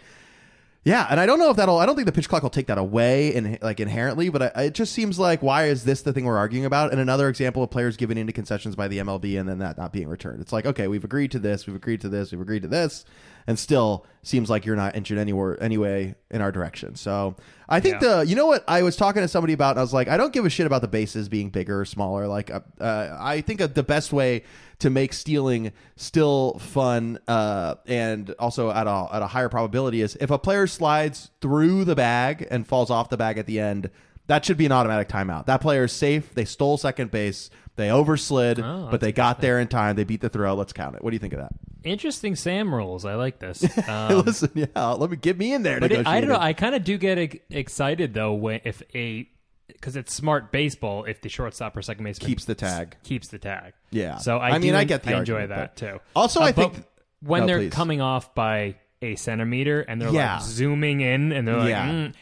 yeah, 0.85 1.07
and 1.11 1.19
I 1.19 1.27
don't 1.27 1.39
know 1.39 1.51
if 1.51 1.57
that'll. 1.57 1.79
I 1.79 1.85
don't 1.87 1.97
think 1.97 2.07
the 2.07 2.13
pitch 2.13 2.29
clock 2.29 2.43
will 2.43 2.51
take 2.51 2.69
that 2.69 2.79
away, 2.79 3.35
in, 3.35 3.59
like 3.61 3.81
inherently. 3.81 4.29
But 4.31 4.57
I, 4.57 4.63
it 4.65 4.75
just 4.75 4.93
seems 4.93 5.19
like 5.19 5.43
why 5.43 5.67
is 5.67 5.85
this 5.85 6.03
the 6.03 6.13
thing 6.13 6.25
we're 6.25 6.39
arguing 6.39 6.65
about? 6.65 6.93
And 6.93 7.01
another 7.01 7.29
example 7.29 7.63
of 7.63 7.71
players 7.71 7.97
giving 7.97 8.17
into 8.17 8.33
concessions 8.33 8.77
by 8.77 8.89
the 8.89 8.99
MLB 8.99 9.39
and 9.39 9.49
then 9.49 9.59
that 9.59 9.77
not 9.77 9.93
being 9.93 10.09
returned. 10.09 10.41
It's 10.41 10.53
like 10.53 10.67
okay, 10.67 10.89
we've 10.89 11.05
agreed 11.05 11.31
to 11.33 11.39
this, 11.39 11.67
we've 11.67 11.77
agreed 11.77 12.01
to 12.03 12.09
this, 12.09 12.31
we've 12.31 12.41
agreed 12.41 12.63
to 12.63 12.69
this, 12.69 13.05
and 13.49 13.59
still 13.59 14.07
seems 14.23 14.51
like 14.51 14.67
you're 14.67 14.77
not 14.77 14.95
inching 14.95 15.17
anywhere 15.19 15.61
anyway 15.63 16.15
in 16.31 16.43
our 16.43 16.53
direction. 16.53 16.95
So 16.95 17.35
I 17.69 17.81
think 17.81 18.01
Yeah. 18.03 18.17
the 18.19 18.27
you 18.27 18.37
know 18.37 18.47
what 18.47 18.63
I 18.69 18.83
was 18.83 18.95
talking 18.95 19.23
to 19.23 19.29
somebody 19.29 19.55
about, 19.55 19.71
and 19.71 19.79
I 19.79 19.83
was 19.83 19.95
like, 19.95 20.07
I 20.07 20.17
don't 20.19 20.33
give 20.33 20.45
a 20.45 20.51
shit 20.51 20.67
about 20.67 20.83
the 20.83 20.89
bases 20.89 21.29
being 21.31 21.49
bigger 21.49 21.81
or 21.81 21.85
smaller. 21.87 22.29
Like 22.29 22.51
uh, 22.51 22.61
uh, 22.81 23.17
I 23.19 23.41
think 23.41 23.61
the 23.75 23.83
best 23.83 24.13
way 24.13 24.43
to 24.81 24.91
make 24.91 25.13
stealing 25.15 25.73
still 25.97 26.59
fun 26.61 27.19
uh, 27.27 27.77
and 27.87 28.33
also 28.39 28.71
at 28.71 28.87
a 28.87 29.09
at 29.13 29.23
a 29.23 29.27
higher 29.27 29.49
probability 29.49 30.03
is 30.03 30.17
if 30.21 30.31
a 30.31 30.39
player 30.39 30.67
slides 30.67 31.31
through 31.41 31.85
the 31.87 31.97
bag 31.97 32.47
and 32.51 32.67
falls 32.67 32.91
off 32.91 33.09
the 33.09 33.17
bag 33.17 33.39
at 33.39 33.47
the 33.47 33.59
end. 33.59 33.91
That 34.27 34.45
should 34.45 34.59
be 34.59 34.67
an 34.67 34.73
automatic 34.73 35.09
timeout. 35.09 35.47
That 35.47 35.63
player 35.63 35.85
is 35.85 35.93
safe. 35.93 36.35
They 36.35 36.45
stole 36.45 36.77
second 36.77 37.11
base. 37.11 37.49
They 37.79 37.89
overslid, 37.89 38.59
Oh, 38.63 38.83
but 38.91 38.91
that's 38.91 39.01
they 39.01 39.13
got 39.13 39.41
there 39.41 39.59
in 39.61 39.69
time. 39.69 39.97
They 39.97 40.05
beat 40.05 40.21
the 40.21 40.29
throw. 40.29 40.55
Let's 40.55 40.75
count 40.75 40.97
it. 40.97 41.03
What 41.03 41.11
do 41.11 41.15
you 41.15 41.21
think 41.21 41.33
of 41.33 41.39
that? 41.39 41.53
Interesting 41.85 42.35
Sam 42.37 42.75
rules. 42.75 43.05
I 43.07 43.15
like 43.15 43.39
this. 43.39 43.65
Um, 43.89 44.25
Listen, 44.27 44.51
yeah, 44.55 44.67
let 44.91 45.09
me 45.11 45.17
get 45.17 45.39
me 45.39 45.55
in 45.55 45.63
there. 45.63 45.79
But 45.81 45.93
it, 45.93 46.07
I 46.07 46.21
don't 46.21 46.29
know. 46.29 46.35
negotiating. 46.35 46.43
I 46.43 46.53
kind 46.53 46.75
of 46.75 46.85
do 46.85 46.99
get 46.99 47.19
ex- 47.19 47.37
excited 47.51 48.13
though 48.15 48.35
when 48.35 48.61
if 48.65 48.83
a 48.95 49.29
because 49.69 49.95
it's 49.97 50.13
smart 50.13 50.51
baseball 50.51 51.05
if 51.05 51.21
the 51.21 51.29
shortstop 51.29 51.77
or 51.77 51.83
second 51.83 52.05
baseman 52.05 52.27
Keeps 52.29 52.45
the 52.47 52.55
tag. 52.57 52.97
keeps 53.05 53.29
the 53.29 53.39
tag. 53.39 53.75
Yeah. 53.93 54.17
So 54.19 54.39
I, 54.39 54.51
I 54.51 54.59
mean, 54.59 54.73
do- 54.73 54.79
I 54.79 54.85
get 54.85 55.05
the 55.05 55.15
I 55.15 55.19
enjoy 55.21 55.43
argument, 55.43 55.77
that 55.77 55.77
too. 55.77 56.01
Also, 56.17 56.41
I 56.41 56.51
but 56.53 56.73
think- 56.75 56.85
when 57.21 57.43
No, 57.43 57.47
they're 57.47 57.59
please. 57.61 57.73
coming 57.73 58.01
off 58.01 58.35
by 58.35 58.75
a 59.01 59.15
centimeter 59.15 59.81
and 59.83 60.03
they're 60.03 60.13
Yeah. 60.13 60.35
like 60.39 60.43
zooming 60.43 61.01
in 61.01 61.31
and 61.33 61.47
they're 61.47 61.57
like 61.57 61.69
Yeah. 61.71 61.89
mm, 61.91 62.15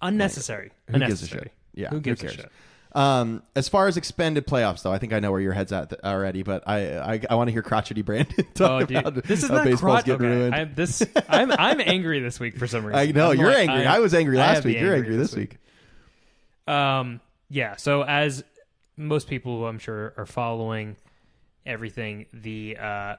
unnecessary. 0.00 0.70
Who 0.86 0.92
gives 0.94 1.02
a 1.02 1.04
unnecessary. 1.04 1.42
shit? 1.42 1.52
Yeah, 1.74 1.88
Who 1.90 2.00
gives 2.00 2.20
who 2.22 2.26
a 2.26 2.30
cares? 2.30 2.40
shit? 2.42 2.52
Um, 2.94 3.42
as 3.56 3.68
far 3.68 3.88
as 3.88 3.96
expanded 3.96 4.46
playoffs, 4.46 4.82
though, 4.84 4.92
I 4.92 4.98
think 4.98 5.12
I 5.12 5.18
know 5.18 5.32
where 5.32 5.40
your 5.40 5.52
head's 5.52 5.72
at 5.72 5.90
th- 5.90 6.00
already. 6.04 6.44
But 6.44 6.62
I, 6.66 6.96
I, 7.14 7.20
I 7.28 7.34
want 7.34 7.48
to 7.48 7.52
hear 7.52 7.62
crotchety 7.62 8.02
Brandon 8.02 8.46
talk 8.54 8.70
Oh, 8.82 8.86
dude, 8.86 8.96
about 8.98 9.24
this 9.24 9.42
is 9.42 9.48
how 9.48 9.56
not 9.56 9.64
baseball's 9.64 9.80
crotch. 9.80 10.04
getting 10.04 10.26
Okay, 10.26 10.36
ruined. 10.36 10.54
I'm, 10.54 10.74
this 10.74 11.02
I'm 11.28 11.50
I'm 11.50 11.80
angry 11.80 12.20
this 12.20 12.38
week 12.38 12.56
for 12.56 12.68
some 12.68 12.84
reason. 12.84 13.00
I 13.00 13.06
know 13.10 13.32
I'm 13.32 13.38
you're 13.38 13.48
like- 13.48 13.68
angry. 13.68 13.86
I- 13.86 13.96
I, 13.96 13.98
was 13.98 14.14
angry 14.14 14.36
last 14.36 14.54
have 14.54 14.62
the 14.62 14.68
week. 14.74 14.80
You're 14.80 14.94
angry 14.94 15.16
this 15.16 15.34
week. 15.34 15.56
Um, 16.66 17.20
yeah. 17.50 17.76
So 17.76 18.02
as 18.04 18.44
most 18.96 19.28
people 19.28 19.58
who 19.58 19.64
I'm 19.66 19.78
sure 19.80 20.14
are 20.16 20.26
following 20.26 20.96
everything, 21.66 22.26
the 22.32 22.76
uh, 22.80 23.16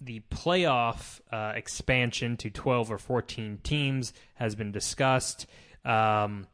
the 0.00 0.22
playoff 0.30 1.20
uh, 1.30 1.52
expansion 1.54 2.36
to 2.38 2.48
12 2.48 2.90
or 2.90 2.96
14 2.98 3.58
teams 3.62 4.14
has 4.34 4.54
been 4.54 4.72
discussed 4.72 5.46
um, 5.84 6.46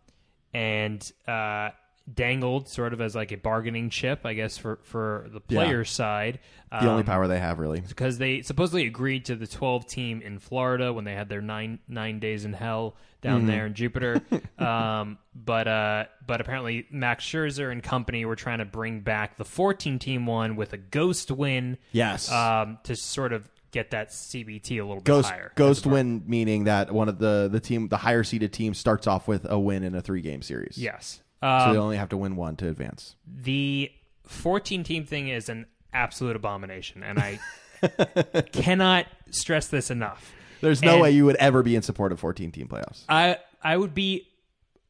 and 0.52 1.12
uh, 1.29 1.70
dangled 2.12 2.69
sort 2.69 2.92
of 2.92 3.01
as 3.01 3.14
like 3.16 3.33
a 3.33 3.37
bargaining 3.37 3.90
chip, 3.90 4.25
I 4.25 4.35
guess, 4.35 4.57
for 4.57 4.79
for 4.83 5.27
the 5.33 5.40
Yeah. 5.49 5.64
players' 5.64 5.90
side. 5.90 6.38
The 6.71 6.88
only 6.88 7.01
Um, 7.01 7.07
power 7.07 7.27
they 7.29 7.38
have, 7.40 7.59
really. 7.59 7.81
because 7.81 8.19
they 8.19 8.42
supposedly 8.42 8.87
agreed 8.87 9.25
to 9.27 9.37
the 9.37 9.47
12 9.47 9.87
team 9.87 10.21
in 10.21 10.38
Florida 10.38 10.92
when 10.92 11.05
they 11.05 11.14
had 11.14 11.29
their 11.29 11.40
nine 11.40 11.79
nine 11.88 12.19
days 12.19 12.45
in 12.45 12.53
hell 12.53 12.97
down 13.23 13.38
Mm-hmm. 13.40 13.47
there 13.49 13.66
in 13.66 13.75
Jupiter. 13.75 14.21
um, 14.59 15.19
but 15.35 15.66
uh, 15.69 16.05
but 16.27 16.40
apparently 16.40 16.87
Max 16.90 17.25
Scherzer 17.25 17.73
and 17.73 17.83
company 17.83 18.25
were 18.25 18.37
trying 18.37 18.59
to 18.59 18.64
bring 18.64 19.01
back 19.01 19.37
the 19.37 19.45
14 19.45 19.99
team 19.99 20.27
one 20.27 20.55
with 20.57 20.73
a 20.73 20.79
ghost 20.79 21.31
win. 21.31 21.79
Yes. 21.92 22.31
Um, 22.31 22.79
to 22.85 22.95
sort 22.97 23.33
of 23.33 23.49
get 23.73 23.90
that 23.90 24.11
CBT 24.11 24.79
a 24.81 24.85
little 24.85 25.03
Ghost 25.03 25.29
bit 25.29 25.35
higher. 25.35 25.53
Ghost 25.55 25.87
win 25.87 26.23
meaning 26.27 26.64
that 26.64 26.92
one 26.92 27.09
of 27.09 27.19
the 27.19 27.49
the 27.51 27.61
team 27.61 27.88
the 27.88 27.97
higher 27.99 28.23
seeded 28.25 28.53
team 28.53 28.75
starts 28.75 29.07
off 29.07 29.27
with 29.29 29.45
a 29.51 29.59
win 29.59 29.83
in 29.83 29.95
a 29.95 30.01
three 30.01 30.21
game 30.23 30.40
series. 30.42 30.79
Yes. 30.79 31.21
So 31.42 31.46
Um, 31.49 31.72
they 31.72 31.79
only 31.79 31.96
have 31.96 32.09
to 32.11 32.16
win 32.16 32.37
one 32.37 32.57
to 32.57 32.68
advance. 32.68 33.14
the 33.27 33.90
14 34.27 34.83
team 34.85 35.05
thing 35.05 35.29
is 35.29 35.49
an 35.49 35.66
absolute 35.92 36.35
abomination, 36.37 37.03
and 37.03 37.18
I 37.18 37.38
cannot 38.53 39.07
stress 39.31 39.68
this 39.68 39.90
enough. 39.90 40.33
There's 40.61 40.83
no 40.83 40.94
and- 40.94 41.03
way 41.03 41.11
you 41.12 41.25
would 41.27 41.37
ever 41.37 41.62
be 41.62 41.77
in 41.77 41.83
support 41.83 42.12
of 42.12 42.20
14 42.20 42.51
team 42.53 42.68
playoffs. 42.68 43.05
I 43.09 43.38
I 43.62 43.77
would 43.77 43.94
be 43.94 44.27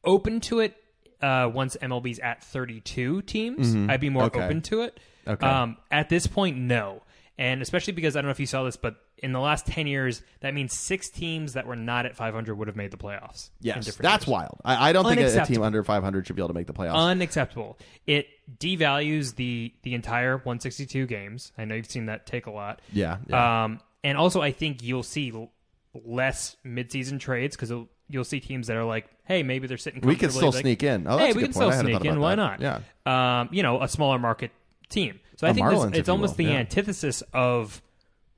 open 0.05 0.41
to 0.43 0.61
it 0.61 0.77
uh, 1.21 1.51
once 1.53 1.77
MLB's 1.83 2.19
at 2.21 2.43
32 2.45 3.23
teams. 3.23 3.75
I'd 3.91 4.01
be 4.01 4.09
more 4.11 4.25
Mm-hmm. 4.25 4.37
Okay. 4.37 4.45
open 4.47 4.63
to 4.63 4.83
it. 4.83 5.01
Okay. 5.27 5.47
Um, 5.47 5.77
at 5.91 6.09
this 6.09 6.27
point, 6.27 6.57
no, 6.59 7.03
and 7.39 7.61
especially 7.61 7.93
because 7.93 8.17
I 8.17 8.21
don't 8.21 8.27
know 8.27 8.33
if 8.33 8.41
you 8.41 8.47
saw 8.47 8.65
this, 8.65 8.77
but 8.77 8.97
in 9.19 9.33
the 9.33 9.41
last 9.41 9.67
10 9.67 9.87
years, 9.87 10.23
that 10.41 10.55
means 10.55 10.73
six 10.73 11.11
teams 11.11 11.53
that 11.53 11.67
were 11.67 11.77
not 11.77 12.07
at 12.07 12.17
500 12.17 12.55
would 12.55 12.69
have 12.69 12.77
made 12.77 12.91
the 12.91 12.97
playoffs. 12.97 13.51
Yes, 13.61 13.97
that's 13.97 14.25
years. 14.25 14.33
wild. 14.33 14.59
I, 14.65 14.91
I 14.91 14.93
don't 14.93 15.07
think 15.07 15.21
a, 15.21 15.43
a 15.43 15.47
team 15.47 15.63
under 15.63 15.83
500 15.85 16.27
should 16.27 16.37
be 16.37 16.41
able 16.41 16.49
to 16.49 16.55
make 16.55 16.67
the 16.67 16.73
playoffs. 16.73 16.95
unacceptable. 16.95 17.79
It 18.07 18.29
devalues 18.59 19.35
the 19.35 19.75
the 19.83 19.95
entire 19.95 20.37
162 20.37 21.07
games. 21.07 21.53
I 21.59 21.65
know 21.65 21.75
you've 21.75 21.91
seen 21.91 22.07
that 22.07 22.27
take 22.27 22.47
a 22.47 22.51
lot. 22.51 22.81
yeah, 22.93 23.19
yeah. 23.29 23.65
Um, 23.65 23.81
and 24.03 24.17
also, 24.17 24.41
I 24.41 24.53
think 24.53 24.83
you'll 24.83 25.03
see 25.03 25.33
l- 25.33 25.51
less 25.93 26.57
midseason 26.65 27.19
trades 27.19 27.57
because 27.57 27.73
you'll 28.09 28.25
see 28.25 28.41
teams 28.41 28.69
that 28.69 28.77
are 28.77 28.85
like, 28.85 29.09
hey, 29.25 29.43
maybe 29.43 29.67
they're 29.67 29.77
sitting. 29.77 30.01
we 30.03 30.17
can 30.17 30.31
still 30.31 30.53
like, 30.53 30.61
sneak 30.61 30.83
in. 30.83 31.07
Oh, 31.07 31.19
hey, 31.19 31.33
we 31.33 31.43
can 31.43 31.53
point. 31.53 31.55
Still 31.55 31.73
sneak 31.73 32.05
in. 32.05 32.21
Why 32.21 32.35
that. 32.35 32.61
not? 32.61 32.83
Yeah. 33.07 33.41
Um, 33.41 33.49
you 33.53 33.63
know, 33.63 33.83
a 33.83 33.89
smaller 33.89 34.19
market 34.19 34.53
team. 34.89 35.21
So 35.37 35.47
I 35.47 35.53
think 35.53 35.67
Marlins, 35.67 35.91
this, 35.91 36.01
it's 36.01 36.09
almost 36.09 36.37
the 36.37 36.45
Yeah. 36.45 36.53
antithesis 36.59 37.23
of 37.33 37.83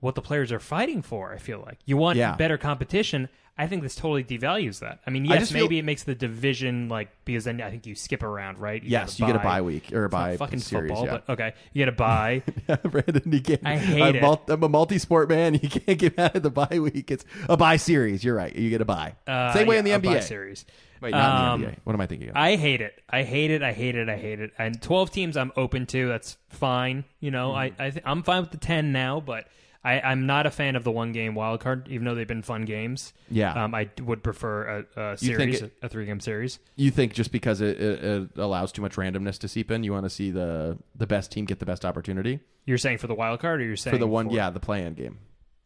what 0.00 0.14
the 0.14 0.22
players 0.22 0.52
are 0.52 0.60
fighting 0.60 1.02
for. 1.02 1.32
I 1.32 1.38
feel 1.38 1.62
like 1.64 1.78
you 1.86 1.96
want 1.96 2.18
Yeah. 2.18 2.36
better 2.36 2.58
competition. 2.58 3.28
I 3.58 3.66
think 3.66 3.82
this 3.82 3.96
totally 3.96 4.22
devalues 4.22 4.78
that. 4.80 5.00
I 5.06 5.10
mean, 5.10 5.30
I 5.30 5.34
yes, 5.34 5.50
feel- 5.50 5.64
maybe 5.64 5.78
it 5.78 5.84
makes 5.84 6.04
the 6.04 6.14
division 6.14 6.88
like 6.88 7.08
because 7.24 7.44
then 7.44 7.60
I 7.60 7.70
think 7.70 7.86
you 7.86 7.94
skip 7.96 8.22
around, 8.22 8.58
right? 8.58 8.82
You 8.82 8.90
Yes, 8.90 9.18
you 9.18 9.26
get 9.26 9.34
a 9.36 9.40
bye 9.40 9.60
week 9.62 9.92
or 9.92 10.04
a 10.04 10.08
bye 10.08 10.36
fucking 10.36 10.60
series. 10.60 10.90
football, 10.90 11.04
yeah. 11.06 11.18
but 11.26 11.32
okay, 11.32 11.54
you 11.72 11.80
get 11.80 11.88
a 11.88 11.92
bye. 11.92 12.42
Brandon, 12.84 13.22
you 13.32 13.40
can't. 13.40 13.60
I 13.66 13.76
hate 13.76 14.02
I'm, 14.02 14.32
it. 14.32 14.40
I'm 14.48 14.62
a 14.62 14.68
multi-sport 14.68 15.28
man. 15.28 15.54
You 15.62 15.68
can't 15.68 15.98
get 15.98 16.18
out 16.18 16.36
of 16.36 16.42
the 16.42 16.50
bye 16.50 16.78
week. 16.78 17.10
It's 17.10 17.24
a 17.48 17.56
bye 17.56 17.76
series. 17.78 18.22
You're 18.22 18.36
right. 18.36 18.54
You 18.54 18.70
get 18.70 18.80
a 18.80 18.84
bye. 18.84 19.16
Uh, 19.26 19.52
Same 19.52 19.66
way 19.66 19.74
yeah, 19.74 19.78
in 19.80 19.84
the 19.84 19.90
a 19.92 19.98
bye 19.98 20.16
NBA. 20.16 20.22
series. 20.22 20.64
Wait, 21.00 21.10
not 21.12 21.52
Um, 21.54 21.60
in 21.64 21.66
the 21.70 21.72
NBA. 21.72 21.78
What 21.84 21.92
am 21.94 22.00
I 22.00 22.06
thinking 22.06 22.28
of? 22.30 22.36
I 22.36 22.56
hate 22.56 22.80
it. 22.80 23.02
I 23.10 23.22
hate 23.24 23.50
it. 23.50 23.62
I 23.62 23.72
hate 23.72 23.94
it. 23.96 24.08
I 24.08 24.16
hate 24.16 24.40
it. 24.40 24.52
And 24.58 24.80
12 24.80 25.10
teams 25.10 25.36
I'm 25.36 25.52
open 25.56 25.86
to. 25.86 26.08
That's 26.08 26.36
fine. 26.48 27.04
You 27.20 27.30
know, 27.32 27.50
Mm-hmm. 27.50 27.82
I, 27.82 27.86
I 27.86 27.90
th- 27.90 28.02
I'm 28.06 28.22
fine 28.22 28.40
with 28.42 28.50
the 28.52 28.56
10 28.58 28.92
now, 28.92 29.20
but 29.20 29.46
I, 29.84 30.00
I'm 30.00 30.26
not 30.26 30.44
a 30.44 30.50
fan 30.50 30.74
of 30.76 30.82
the 30.84 30.90
one 30.90 31.12
game 31.12 31.34
wild 31.36 31.60
card, 31.60 31.86
even 31.88 32.04
though 32.04 32.14
they've 32.14 32.26
been 32.26 32.42
fun 32.42 32.62
games. 32.64 33.12
Yeah. 33.30 33.64
Um, 33.64 33.74
I 33.74 33.88
would 34.02 34.22
prefer 34.24 34.84
a, 34.96 35.00
a 35.00 35.10
You 35.20 35.36
think 35.36 35.54
series, 35.54 35.62
it- 35.62 35.72
a 35.82 35.88
three 35.88 36.04
game 36.06 36.20
series. 36.20 36.58
you 36.76 36.90
think 36.90 37.14
just 37.14 37.30
because 37.30 37.60
it, 37.60 37.80
it, 37.80 38.04
it 38.04 38.28
allows 38.36 38.72
too 38.72 38.82
much 38.82 38.96
randomness 38.96 39.38
to 39.38 39.48
seep 39.48 39.70
in, 39.70 39.84
you 39.84 39.92
want 39.92 40.04
to 40.04 40.10
see 40.10 40.30
the 40.32 40.76
the 40.96 41.06
best 41.06 41.30
team 41.30 41.44
get 41.44 41.60
the 41.60 41.66
best 41.66 41.84
opportunity 41.84 42.40
You're 42.66 42.76
saying 42.78 42.98
for 42.98 43.06
the 43.06 43.14
wild 43.14 43.38
card, 43.40 43.60
or 43.60 43.64
you're 43.64 43.76
saying 43.76 43.94
for 43.94 43.98
the 43.98 44.06
one? 44.08 44.30
Yeah, 44.30 44.50
the 44.50 44.60
play-in 44.60 44.94
game. 44.94 45.18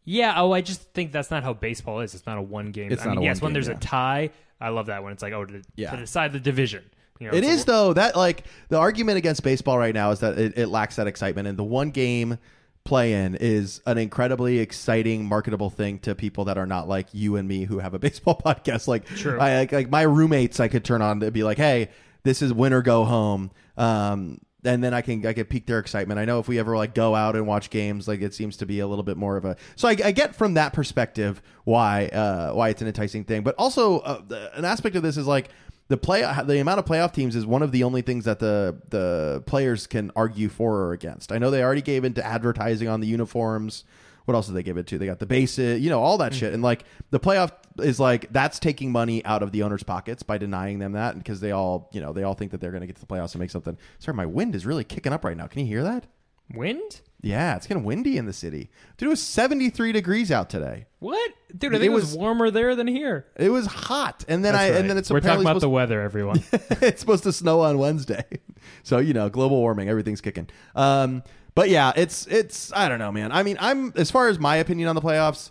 Yeah. 0.04 0.34
Oh, 0.36 0.52
I 0.52 0.60
just 0.60 0.82
think 0.92 1.10
that's 1.12 1.30
not 1.30 1.42
how 1.42 1.54
baseball 1.54 2.00
is. 2.00 2.14
It's 2.14 2.26
not 2.26 2.36
a 2.36 2.42
one 2.42 2.70
game. 2.70 2.92
It's 2.92 3.02
I 3.02 3.06
not 3.06 3.10
mean, 3.16 3.22
a 3.22 3.24
yes, 3.24 3.40
one 3.40 3.46
when 3.46 3.50
game, 3.50 3.54
there's 3.54 3.68
yeah. 3.68 3.76
a 3.76 3.80
tie, 3.80 4.30
I 4.60 4.68
love 4.68 4.86
that 4.86 5.02
when 5.02 5.12
it's 5.12 5.22
like, 5.22 5.32
oh, 5.32 5.44
to, 5.46 5.62
Yeah. 5.76 5.90
to 5.90 5.96
decide 5.96 6.32
the 6.32 6.40
division. 6.40 6.84
You 7.18 7.30
know, 7.30 7.34
It 7.36 7.44
it's 7.44 7.48
is 7.54 7.62
a- 7.62 7.66
though 7.66 7.92
that 7.94 8.14
like 8.16 8.44
the 8.68 8.78
argument 8.78 9.16
against 9.18 9.42
baseball 9.42 9.78
right 9.78 9.94
now 9.94 10.10
is 10.10 10.20
that 10.20 10.38
it, 10.38 10.58
it 10.58 10.66
lacks 10.66 10.96
that 10.96 11.06
excitement, 11.06 11.48
and 11.48 11.56
the 11.58 11.64
one 11.64 11.90
game 11.92 12.38
play 12.84 13.12
in 13.12 13.34
is 13.36 13.80
an 13.86 13.98
incredibly 13.98 14.58
exciting, 14.58 15.24
marketable 15.24 15.70
thing 15.70 15.98
to 16.00 16.14
people 16.14 16.46
that 16.46 16.58
are 16.58 16.66
not 16.66 16.88
like 16.88 17.08
you 17.12 17.36
and 17.36 17.46
me 17.46 17.64
who 17.64 17.78
have 17.78 17.94
a 17.94 17.98
baseball 18.00 18.40
podcast. 18.44 18.88
Like, 18.88 19.06
True. 19.06 19.38
I 19.38 19.58
like, 19.60 19.72
like 19.72 19.90
my 19.90 20.02
roommates, 20.02 20.60
I 20.60 20.68
could 20.68 20.84
turn 20.84 21.02
on 21.02 21.20
to 21.20 21.30
be 21.30 21.42
like, 21.42 21.58
hey, 21.58 21.90
this 22.22 22.42
is 22.42 22.52
win 22.52 22.72
or 22.72 22.82
go 22.82 23.04
home. 23.04 23.50
Um, 23.76 24.40
and 24.64 24.82
then 24.82 24.94
I 24.94 25.00
can 25.02 25.26
I 25.26 25.32
can 25.32 25.44
pique 25.46 25.66
their 25.66 25.80
excitement. 25.80 26.20
I 26.20 26.24
know 26.24 26.38
if 26.38 26.46
we 26.46 26.58
ever 26.58 26.76
like 26.76 26.94
go 26.94 27.14
out 27.14 27.34
and 27.34 27.46
watch 27.46 27.68
games, 27.68 28.06
like 28.06 28.20
it 28.20 28.32
seems 28.32 28.58
to 28.58 28.66
be 28.66 28.78
a 28.78 28.86
little 28.86 29.02
bit 29.02 29.16
more 29.16 29.36
of 29.36 29.44
a. 29.44 29.56
So 29.76 29.88
I, 29.88 29.96
I 30.04 30.12
get 30.12 30.36
from 30.36 30.54
that 30.54 30.72
perspective 30.72 31.42
why 31.64 32.06
uh, 32.06 32.52
why 32.52 32.68
it's 32.68 32.80
an 32.80 32.86
enticing 32.86 33.24
thing, 33.24 33.42
but 33.42 33.56
also 33.58 33.98
uh, 34.00 34.48
an 34.54 34.64
aspect 34.64 34.94
of 34.94 35.02
this 35.02 35.16
is 35.16 35.26
like 35.26 35.48
the 35.92 35.96
play 35.98 36.22
the 36.22 36.58
amount 36.58 36.78
of 36.78 36.86
playoff 36.86 37.12
teams 37.12 37.36
is 37.36 37.44
one 37.44 37.62
of 37.62 37.70
the 37.70 37.84
only 37.84 38.00
things 38.00 38.24
that 38.24 38.38
the 38.38 38.80
the 38.88 39.42
players 39.46 39.86
can 39.86 40.10
argue 40.16 40.48
for 40.48 40.74
or 40.76 40.92
against. 40.92 41.30
I 41.30 41.38
know 41.38 41.50
they 41.50 41.62
already 41.62 41.82
gave 41.82 42.04
into 42.04 42.24
advertising 42.24 42.88
on 42.88 43.00
the 43.00 43.06
uniforms. 43.06 43.84
What 44.24 44.34
else 44.34 44.46
did 44.46 44.54
they 44.54 44.62
give 44.62 44.78
it 44.78 44.86
to? 44.86 44.98
They 44.98 45.06
got 45.06 45.18
the 45.18 45.26
bases, 45.26 45.80
you 45.80 45.90
know, 45.90 46.00
all 46.00 46.16
that 46.18 46.32
shit. 46.32 46.54
And 46.54 46.62
like 46.62 46.84
the 47.10 47.20
playoff 47.20 47.50
is 47.78 48.00
like 48.00 48.32
that's 48.32 48.58
taking 48.58 48.90
money 48.90 49.22
out 49.26 49.42
of 49.42 49.52
the 49.52 49.64
owners' 49.64 49.82
pockets 49.82 50.22
by 50.22 50.38
denying 50.38 50.78
them 50.78 50.92
that 50.92 51.18
because 51.18 51.40
they 51.40 51.50
all, 51.50 51.90
you 51.92 52.00
know, 52.00 52.12
they 52.12 52.22
all 52.22 52.34
think 52.34 52.52
that 52.52 52.60
they're 52.60 52.70
going 52.70 52.82
to 52.82 52.86
get 52.86 52.96
to 52.96 53.00
the 53.00 53.06
playoffs 53.06 53.34
and 53.34 53.40
make 53.40 53.50
something. 53.50 53.76
Sorry, 53.98 54.16
my 54.16 54.26
wind 54.26 54.54
is 54.54 54.64
really 54.64 54.84
kicking 54.84 55.12
up 55.12 55.24
right 55.24 55.36
now. 55.36 55.46
Can 55.46 55.60
you 55.60 55.66
hear 55.66 55.82
that? 55.82 56.06
wind. 56.54 57.00
Yeah, 57.24 57.54
it's 57.56 57.68
kind 57.68 57.78
of 57.78 57.84
windy 57.84 58.18
in 58.18 58.26
the 58.26 58.32
city. 58.32 58.68
Dude, 58.96 59.06
it 59.06 59.10
was 59.10 59.22
73 59.22 59.92
degrees 59.92 60.32
out 60.32 60.50
today. 60.50 60.86
What, 60.98 61.30
dude? 61.56 61.72
I 61.72 61.78
think 61.78 61.84
It 61.84 61.92
it 61.92 61.94
was, 61.94 62.04
was- 62.06 62.16
warmer 62.16 62.50
there 62.50 62.74
than 62.74 62.88
here. 62.88 63.26
It 63.36 63.48
was 63.50 63.66
hot. 63.66 64.24
And 64.26 64.44
then 64.44 64.54
That's 64.54 64.62
I 64.64 64.70
right. 64.70 64.80
and 64.80 64.90
then 64.90 64.98
it's 64.98 65.08
we're 65.10 65.20
talking 65.20 65.28
apparently 65.30 65.44
about 65.44 65.54
the 65.54 65.60
supposed- 65.60 65.72
weather, 65.74 66.00
everyone. 66.00 66.42
it's 66.82 67.00
supposed 67.00 67.22
to 67.24 67.32
snow 67.32 67.60
on 67.60 67.78
Wednesday. 67.78 68.24
So, 68.84 68.98
you 68.98 69.12
know, 69.12 69.28
global 69.28 69.56
warming, 69.58 69.88
everything's 69.88 70.20
kicking. 70.20 70.48
Um, 70.76 71.24
but 71.56 71.68
yeah, 71.68 71.92
it's 71.96 72.28
it's 72.28 72.72
I 72.72 72.88
don't 72.88 73.00
know, 73.00 73.10
man. 73.10 73.32
I 73.32 73.42
mean, 73.42 73.56
I'm 73.60 73.92
as 73.96 74.08
far 74.12 74.28
as 74.28 74.38
my 74.38 74.54
opinion 74.56 74.88
on 74.88 74.94
the 74.94 75.00
playoffs, 75.00 75.50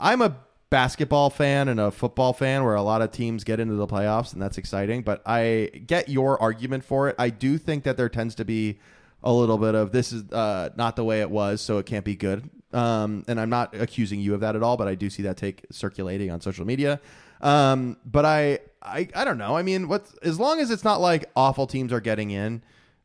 I'm 0.00 0.20
a 0.22 0.36
basketball 0.70 1.30
fan 1.30 1.68
and 1.68 1.78
a 1.78 1.92
football 1.92 2.32
fan 2.32 2.64
where 2.64 2.74
a 2.74 2.82
lot 2.82 3.00
of 3.00 3.12
teams 3.12 3.44
get 3.44 3.60
into 3.60 3.74
the 3.74 3.86
playoffs 3.86 4.32
and 4.32 4.42
that's 4.42 4.58
exciting, 4.58 5.02
but 5.02 5.22
I 5.24 5.70
get 5.86 6.08
your 6.08 6.40
argument 6.42 6.82
for 6.84 7.08
it. 7.08 7.14
I 7.16 7.30
do 7.30 7.58
think 7.58 7.84
that 7.84 7.96
there 7.96 8.08
tends 8.08 8.34
to 8.36 8.44
be 8.44 8.80
a 9.22 9.32
little 9.32 9.58
bit 9.58 9.74
of 9.74 9.92
this 9.92 10.12
is 10.12 10.30
uh, 10.32 10.70
not 10.76 10.96
the 10.96 11.04
way 11.04 11.20
it 11.20 11.30
was, 11.30 11.60
so 11.60 11.78
it 11.78 11.86
can't 11.86 12.04
be 12.04 12.14
good. 12.16 12.48
Um, 12.72 13.24
and 13.28 13.40
I'm 13.40 13.50
not 13.50 13.74
accusing 13.74 14.20
you 14.20 14.34
of 14.34 14.40
that 14.40 14.54
at 14.54 14.62
all, 14.62 14.76
but 14.76 14.88
I 14.88 14.94
do 14.94 15.08
see 15.10 15.22
that 15.22 15.36
take 15.36 15.64
circulating 15.70 16.30
on 16.30 16.40
social 16.40 16.66
media. 16.66 17.00
Um, 17.40 17.96
but 18.04 18.24
I, 18.24 18.58
I, 18.82 19.08
I 19.14 19.24
don't 19.24 19.38
know. 19.38 19.56
I 19.56 19.62
mean, 19.62 19.88
what 19.88 20.06
as 20.22 20.38
long 20.38 20.60
as 20.60 20.70
it's 20.70 20.84
not 20.84 21.00
like 21.00 21.30
awful 21.34 21.66
teams 21.66 21.92
are 21.92 22.00
getting 22.00 22.30
in, 22.30 22.62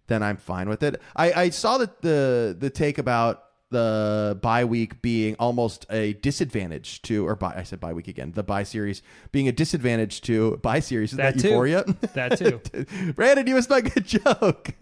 then 0.08 0.22
I'm 0.22 0.38
fine 0.38 0.68
with 0.68 0.84
it. 0.84 1.02
I, 1.16 1.32
I 1.34 1.50
saw 1.50 1.78
that 1.78 2.02
the 2.02 2.56
the 2.60 2.70
take 2.70 2.98
about 2.98 3.46
the 3.70 4.38
bye 4.42 4.66
week 4.66 5.02
being 5.02 5.36
almost 5.40 5.86
a 5.90 6.14
disadvantage 6.14 7.02
to, 7.04 7.28
or 7.28 7.36
bye, 7.36 7.54
I 7.56 7.64
said 7.64 7.80
bye 7.80 7.94
week 7.94 8.08
again, 8.08 8.34
the 8.34 8.44
bye 8.44 8.64
series 8.64 9.02
being 9.32 9.48
a 9.48 9.52
disadvantage 9.52 10.22
to 10.22 10.58
bye 10.58 10.80
series. 10.80 11.12
Is 11.12 11.18
that, 11.18 11.36
That 11.36 11.42
too. 11.42 11.48
Euphoria? 11.50 11.84
that 12.14 12.38
too. 12.38 12.62
Brandon, 13.16 13.48
you 13.48 13.56
missed 13.56 13.70
my 13.70 13.82
good 13.82 14.06
joke. 14.06 14.72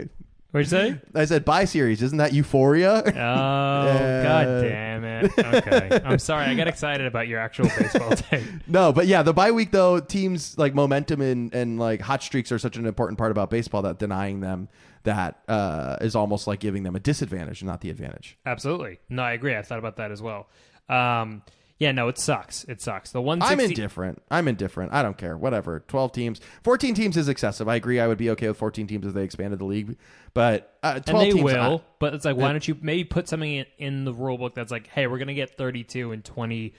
What'd 0.52 0.70
you 0.70 0.78
say? 0.78 1.02
I 1.16 1.24
said 1.26 1.46
bye 1.46 1.64
series. 1.64 2.02
Isn't 2.02 2.18
that 2.18 2.34
Euphoria? 2.34 3.04
Oh, 3.06 3.12
god 3.14 4.62
damn 4.62 5.04
it. 5.06 5.32
Okay. 5.38 6.02
I'm 6.04 6.20
sorry. 6.20 6.46
I 6.46 6.56
got 6.56 6.68
excited 6.68 7.08
about 7.08 7.30
your 7.30 7.40
actual 7.40 7.70
baseball 7.78 8.12
take. 8.16 8.44
No, 8.68 8.92
but 8.92 9.08
yeah, 9.08 9.24
the 9.24 9.34
bye 9.34 9.52
week 9.52 9.72
though, 9.72 10.02
teams 10.02 10.58
like 10.58 10.76
momentum 10.76 11.22
and, 11.22 11.54
and 11.56 11.80
like 11.80 12.02
hot 12.02 12.22
streaks 12.22 12.52
are 12.52 12.60
such 12.60 12.76
an 12.76 12.86
important 12.86 13.18
part 13.18 13.32
about 13.32 13.50
baseball 13.50 13.82
that 13.84 13.98
denying 13.98 14.42
them 14.42 14.68
that 15.04 15.40
uh, 15.48 15.96
is 16.02 16.16
almost 16.16 16.48
like 16.48 16.60
giving 16.60 16.84
them 16.84 16.96
a 16.96 17.00
disadvantage, 17.00 17.62
and 17.62 17.68
not 17.70 17.80
the 17.82 17.90
advantage. 17.90 18.38
Absolutely. 18.46 19.00
No, 19.10 19.24
I 19.24 19.32
agree. 19.32 19.56
I 19.56 19.62
thought 19.62 19.80
about 19.80 19.96
that 19.98 20.12
as 20.12 20.22
well. 20.22 20.48
Um, 20.90 21.44
yeah, 21.82 21.92
no, 21.92 22.08
it 22.10 22.20
sucks. 22.20 22.64
It 22.66 22.80
sucks. 22.80 23.12
The 23.12 23.20
one 23.22 23.42
I'm 23.42 23.60
indifferent. 23.60 24.22
I'm 24.30 24.48
indifferent. 24.48 24.94
I 24.94 25.02
don't 25.02 25.18
care. 25.18 25.36
Whatever. 25.36 25.80
12 25.88 26.12
teams. 26.12 26.40
14 26.64 26.94
teams 26.94 27.18
is 27.18 27.28
excessive. 27.28 27.68
I 27.68 27.74
agree. 27.76 28.00
I 28.00 28.06
would 28.06 28.20
be 28.20 28.30
okay 28.30 28.48
with 28.48 28.58
14 28.58 28.86
teams 28.86 29.08
if 29.08 29.14
they 29.16 29.24
expanded 29.24 29.58
the 29.58 29.66
league. 29.66 29.98
But 30.36 30.78
uh, 30.84 31.00
12 31.00 31.08
and 31.08 31.18
they 31.20 31.32
teams. 31.34 31.44
will, 31.44 31.78
I- 31.84 31.92
but 31.98 32.14
it's 32.14 32.24
like, 32.24 32.38
why 32.38 32.52
don't 32.52 32.68
you 32.68 32.78
maybe 32.80 33.04
put 33.04 33.28
something 33.28 33.52
in, 33.52 33.66
in 33.80 34.06
the 34.06 34.14
rule 34.14 34.38
book 34.38 34.54
that's 34.54 34.72
like, 34.72 34.86
hey, 34.88 35.08
we're 35.08 35.18
gonna 35.18 35.34
get 35.34 35.58
32 35.58 36.12
and 36.12 36.24
20, 36.24 36.74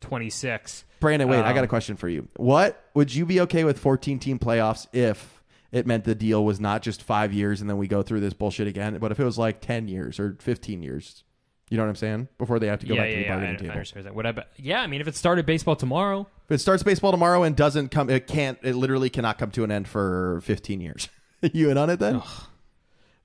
26. 0.00 0.84
Brandon, 1.00 1.28
wait, 1.28 1.38
I 1.38 1.52
got 1.52 1.60
a 1.60 1.62
Um, 1.62 1.68
question 1.68 1.96
for 1.96 2.08
you. 2.08 2.26
What 2.36 2.82
would 2.94 3.14
you 3.14 3.26
be 3.26 3.40
okay 3.42 3.62
with 3.64 3.78
14 3.78 4.18
team 4.18 4.38
playoffs 4.40 4.86
if 4.92 5.40
it 5.70 5.86
meant 5.86 6.04
the 6.04 6.14
deal 6.14 6.44
was 6.44 6.58
not 6.58 6.82
just 6.82 7.02
five 7.02 7.32
years 7.32 7.60
and 7.60 7.70
then 7.70 7.76
we 7.78 7.86
go 7.86 8.02
through 8.02 8.20
this 8.20 8.32
bullshit 8.34 8.66
again, 8.66 8.98
but 8.98 9.12
if 9.12 9.20
it 9.20 9.24
was 9.24 9.38
like 9.38 9.60
10 9.60 9.86
years 9.86 10.18
or 10.18 10.36
15 10.40 10.82
years? 10.82 11.22
You 11.70 11.76
know 11.76 11.82
what 11.84 11.90
I'm 11.90 11.96
saying? 11.96 12.28
Before 12.38 12.58
they 12.58 12.66
have 12.68 12.80
to 12.80 12.86
go 12.86 12.94
yeah, 12.94 13.02
back 13.02 13.10
yeah, 13.10 13.14
to 13.16 13.20
the 13.20 13.26
yeah. 13.26 13.32
I, 13.32 13.36
bargaining 13.36 13.54
I 13.54 13.58
table. 13.58 13.72
understand 13.72 14.06
that. 14.06 14.14
Would 14.14 14.26
I? 14.26 14.32
Be, 14.32 14.42
yeah, 14.56 14.80
I 14.80 14.86
mean, 14.86 15.00
if 15.00 15.08
it 15.08 15.16
started 15.16 15.44
baseball 15.46 15.76
tomorrow, 15.76 16.26
If 16.46 16.52
it 16.52 16.58
starts 16.58 16.82
baseball 16.82 17.10
tomorrow 17.10 17.42
and 17.42 17.54
doesn't 17.54 17.90
come, 17.90 18.08
it 18.08 18.26
can't, 18.26 18.58
it 18.62 18.74
literally 18.74 19.10
cannot 19.10 19.38
come 19.38 19.50
to 19.52 19.64
an 19.64 19.70
end 19.70 19.86
for 19.88 20.40
15 20.44 20.80
years. 20.80 21.08
you 21.52 21.70
in 21.70 21.76
on 21.78 21.90
it 21.90 21.98
then? 22.00 22.22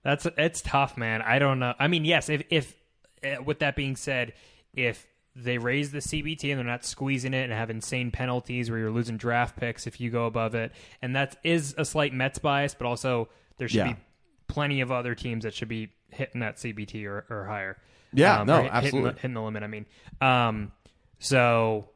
That's 0.03 0.27
it's 0.37 0.61
tough, 0.61 0.97
man. 0.97 1.21
I 1.21 1.39
don't 1.39 1.59
know. 1.59 1.73
I 1.79 1.87
mean, 1.87 2.03
yes. 2.05 2.27
If 2.29 2.43
if 2.49 2.75
uh, 3.23 3.41
with 3.43 3.59
that 3.59 3.75
being 3.75 3.95
said, 3.95 4.33
if 4.73 5.07
they 5.35 5.57
raise 5.57 5.91
the 5.91 5.99
CBT 5.99 6.49
and 6.51 6.59
they're 6.59 6.65
not 6.65 6.85
squeezing 6.85 7.33
it 7.33 7.43
and 7.45 7.53
have 7.53 7.69
insane 7.69 8.11
penalties 8.11 8.69
where 8.69 8.77
you're 8.79 8.91
losing 8.91 9.17
draft 9.17 9.55
picks 9.57 9.87
if 9.87 9.99
you 10.01 10.09
go 10.11 10.25
above 10.25 10.53
it, 10.55 10.73
and 11.01 11.15
that 11.15 11.37
is 11.43 11.73
a 11.77 11.85
slight 11.85 12.13
Mets 12.13 12.37
bias, 12.39 12.75
but 12.75 12.85
also 12.85 13.29
there 13.57 13.67
should 13.67 13.77
Yeah. 13.77 13.93
be 13.93 13.99
plenty 14.47 14.81
of 14.81 14.91
other 14.91 15.15
teams 15.15 15.43
that 15.45 15.53
should 15.53 15.69
be 15.69 15.89
hitting 16.11 16.41
that 16.41 16.57
CBT 16.57 17.05
or, 17.07 17.25
or 17.29 17.45
higher. 17.45 17.77
Yeah, 18.13 18.41
Um, 18.41 18.47
no, 18.47 18.55
hit- 18.55 18.63
hitting 18.63 18.75
absolutely. 18.85 19.09
the, 19.11 19.15
hitting 19.17 19.33
the 19.33 19.41
limit. 19.41 19.63
I 19.63 19.67
mean, 19.67 19.85
um, 20.21 20.71
so. 21.19 21.89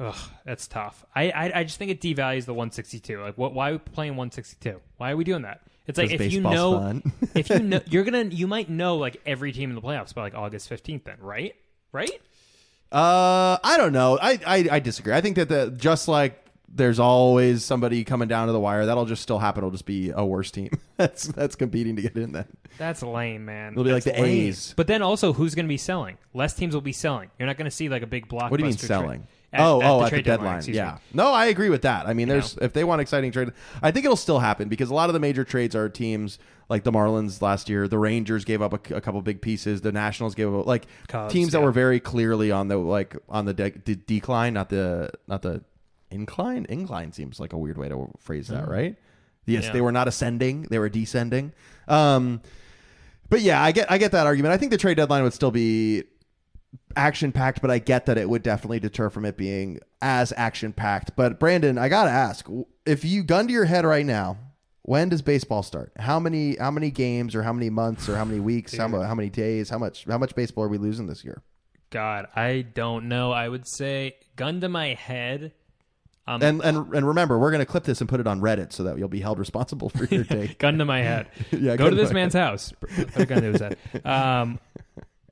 Ugh, 0.00 0.16
that's 0.44 0.66
tough. 0.66 1.04
I, 1.14 1.30
I 1.30 1.60
I 1.60 1.64
just 1.64 1.78
think 1.78 1.92
it 1.92 2.00
devalues 2.00 2.46
the 2.46 2.52
162. 2.52 3.20
Like, 3.20 3.38
what? 3.38 3.54
Why 3.54 3.68
are 3.70 3.72
we 3.74 3.78
playing 3.78 4.16
162? 4.16 4.80
Why 4.96 5.12
are 5.12 5.16
we 5.16 5.22
doing 5.22 5.42
that? 5.42 5.60
It's 5.86 5.96
like 5.98 6.10
if 6.10 6.32
you 6.32 6.40
know 6.40 7.00
if 7.36 7.48
you 7.48 7.58
know 7.60 7.80
you're 7.86 8.02
gonna 8.02 8.24
you 8.24 8.48
might 8.48 8.68
know 8.68 8.96
like 8.96 9.20
every 9.24 9.52
team 9.52 9.70
in 9.70 9.76
the 9.76 9.82
playoffs 9.82 10.12
by 10.12 10.22
like 10.22 10.34
August 10.34 10.68
15th 10.68 11.04
then 11.04 11.18
right 11.20 11.54
right 11.92 12.10
Uh, 12.90 13.58
I 13.62 13.76
don't 13.76 13.92
know. 13.92 14.18
I, 14.20 14.38
I 14.46 14.68
I 14.72 14.78
disagree. 14.80 15.12
I 15.14 15.20
think 15.20 15.36
that 15.36 15.48
the 15.48 15.70
just 15.76 16.08
like 16.08 16.43
there's 16.68 16.98
always 16.98 17.64
somebody 17.64 18.04
coming 18.04 18.28
down 18.28 18.46
to 18.48 18.52
the 18.52 18.60
wire. 18.60 18.86
That'll 18.86 19.06
just 19.06 19.22
still 19.22 19.38
happen. 19.38 19.60
It'll 19.60 19.70
just 19.70 19.86
be 19.86 20.10
a 20.10 20.24
worse 20.24 20.50
team. 20.50 20.70
that's 20.96 21.26
that's 21.28 21.56
competing 21.56 21.96
to 21.96 22.02
get 22.02 22.16
in. 22.16 22.32
Then 22.32 22.46
that's 22.78 23.02
lame 23.02 23.44
man 23.44 23.72
It'll 23.72 23.84
be 23.84 23.92
like 23.92 24.04
the 24.04 24.12
lame. 24.12 24.48
A's. 24.48 24.74
but 24.76 24.86
then 24.86 25.02
also 25.02 25.32
who's 25.32 25.54
gonna 25.54 25.68
be 25.68 25.76
selling 25.76 26.18
less 26.32 26.54
teams 26.54 26.74
will 26.74 26.80
be 26.80 26.92
selling 26.92 27.30
you're 27.38 27.46
not 27.46 27.56
gonna 27.56 27.70
see 27.70 27.88
like 27.88 28.02
a 28.02 28.06
big 28.06 28.28
blockbuster 28.28 28.50
what 28.50 28.56
do 28.58 28.64
you 28.64 28.70
mean 28.70 28.76
trade. 28.76 28.88
selling? 28.88 29.26
At- 29.52 29.60
oh, 29.60 29.62
at 29.62 29.66
oh, 29.66 29.78
the 29.78 29.86
oh, 29.86 30.00
at 30.00 30.04
the 30.04 30.10
trade 30.10 30.24
deadline. 30.24 30.62
yeah. 30.66 30.94
me. 30.94 30.98
No, 31.14 31.28
I 31.28 31.46
agree 31.46 31.70
with 31.70 31.82
that. 31.82 32.08
I 32.08 32.12
mean, 32.12 32.26
there's 32.26 32.56
if 32.56 32.72
they 32.72 32.82
want 32.82 33.00
exciting 33.00 33.30
trade, 33.30 33.52
I 33.80 33.92
think 33.92 34.04
it'll 34.04 34.16
still 34.16 34.40
happen 34.40 34.68
because 34.68 34.90
a 34.90 34.94
lot 34.94 35.08
of 35.08 35.12
the 35.12 35.20
major 35.20 35.44
trades 35.44 35.76
are 35.76 35.88
teams 35.88 36.40
like 36.68 36.82
the 36.82 36.90
Marlins 36.90 37.40
last 37.40 37.68
year. 37.68 37.86
The 37.86 37.98
Rangers 37.98 38.44
gave 38.44 38.60
up 38.62 38.72
a, 38.72 38.96
a 38.96 39.00
couple 39.00 39.22
big 39.22 39.40
pieces. 39.40 39.80
The 39.80 39.92
Nationals 39.92 40.34
gave 40.34 40.52
up 40.52 40.66
like 40.66 40.86
Cubs, 41.06 41.32
teams 41.32 41.52
that 41.52 41.62
were 41.62 41.70
very 41.70 42.00
clearly 42.00 42.50
on 42.50 42.66
the 42.66 42.76
like 42.76 43.16
on 43.28 43.44
the 43.44 43.54
de- 43.54 43.70
de- 43.70 43.94
decline, 43.94 44.54
not 44.54 44.70
the 44.70 45.10
not 45.28 45.42
the 45.42 45.62
incline. 46.14 46.66
Incline 46.68 47.12
seems 47.12 47.38
like 47.40 47.52
a 47.52 47.58
weird 47.58 47.76
way 47.76 47.88
to 47.88 48.10
phrase 48.20 48.48
that, 48.48 48.68
right? 48.68 48.96
Yes, 49.46 49.64
Yeah. 49.64 49.72
they 49.72 49.80
were 49.80 49.92
not 49.92 50.08
ascending; 50.08 50.62
they 50.70 50.78
were 50.78 50.88
descending. 50.88 51.52
Um, 51.88 52.40
but 53.28 53.40
yeah, 53.42 53.62
I 53.62 53.72
get 53.72 53.90
I 53.90 53.98
get 53.98 54.12
that 54.12 54.26
argument. 54.26 54.52
I 54.52 54.56
think 54.56 54.70
the 54.70 54.78
trade 54.78 54.96
deadline 54.96 55.22
would 55.22 55.34
still 55.34 55.50
be 55.50 56.04
action 56.96 57.32
packed, 57.32 57.60
but 57.60 57.70
I 57.70 57.78
get 57.78 58.06
that 58.06 58.16
it 58.18 58.28
would 58.28 58.42
definitely 58.42 58.80
deter 58.80 59.10
from 59.10 59.24
it 59.24 59.36
being 59.36 59.80
as 60.00 60.32
action 60.36 60.72
packed. 60.72 61.16
But 61.16 61.38
Brandon, 61.38 61.76
I 61.78 61.88
gotta 61.88 62.10
ask, 62.10 62.48
if 62.86 63.04
you 63.04 63.22
gun 63.22 63.46
to 63.48 63.52
your 63.52 63.64
head 63.64 63.84
right 63.84 64.06
now, 64.06 64.38
when 64.82 65.08
does 65.08 65.22
baseball 65.22 65.62
start? 65.62 65.92
How 65.98 66.18
many 66.20 66.56
how 66.56 66.70
many 66.70 66.90
games 66.90 67.34
or 67.34 67.42
how 67.42 67.52
many 67.52 67.70
months 67.70 68.08
or 68.08 68.16
how 68.16 68.24
many 68.24 68.40
weeks? 68.40 68.76
How, 68.76 68.88
how 68.88 69.14
many 69.14 69.30
days? 69.30 69.70
How 69.70 69.78
much 69.78 70.04
how 70.04 70.18
much 70.18 70.34
baseball 70.34 70.64
are 70.64 70.68
we 70.68 70.78
losing 70.78 71.06
this 71.06 71.24
year? 71.24 71.42
God 71.90 72.26
I 72.34 72.62
don't 72.74 73.08
know 73.08 73.30
I 73.32 73.48
would 73.48 73.66
say 73.68 74.16
gun 74.36 74.60
to 74.62 74.68
my 74.68 74.94
head 74.94 75.52
um, 76.26 76.42
And 76.42 76.62
and 76.62 76.94
and 76.94 77.06
remember, 77.06 77.38
we're 77.38 77.50
gonna 77.50 77.66
clip 77.66 77.84
this 77.84 78.00
and 78.00 78.08
put 78.08 78.20
it 78.20 78.26
on 78.26 78.40
Reddit 78.40 78.72
so 78.72 78.82
that 78.84 78.98
you'll 78.98 79.08
be 79.08 79.20
held 79.20 79.38
responsible 79.38 79.88
for 79.90 80.04
your 80.06 80.24
take. 80.36 80.58
gun 80.58 80.78
to 80.78 80.84
my 80.84 81.02
head 81.02 81.28
Yeah, 81.52 81.76
go 81.76 81.84
to 81.84 81.90
to 81.90 81.96
this 81.96 82.12
man's 82.12 82.34
house 82.34 82.72
put 82.80 83.16
a 83.16 83.26
gun 83.26 83.42
to 83.42 83.52
his 83.52 83.60
head 83.60 83.78
um 84.04 84.58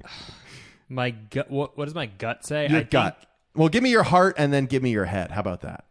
my 0.89 1.11
gut 1.11 1.51
what 1.51 1.77
what 1.79 1.87
does 1.87 1.95
my 1.95 2.07
gut 2.07 2.45
say 2.45 2.69
Your 2.69 2.81
I 2.81 2.83
gut. 2.83 3.17
think 3.17 3.29
Well, 3.55 3.69
give 3.69 3.83
me 3.83 3.91
your 3.91 4.03
heart 4.03 4.35
and 4.39 4.53
then 4.53 4.67
give 4.67 4.83
me 4.83 4.91
your 4.91 5.05
head. 5.07 5.31
How 5.31 5.41
about 5.41 5.63
that? 5.63 5.85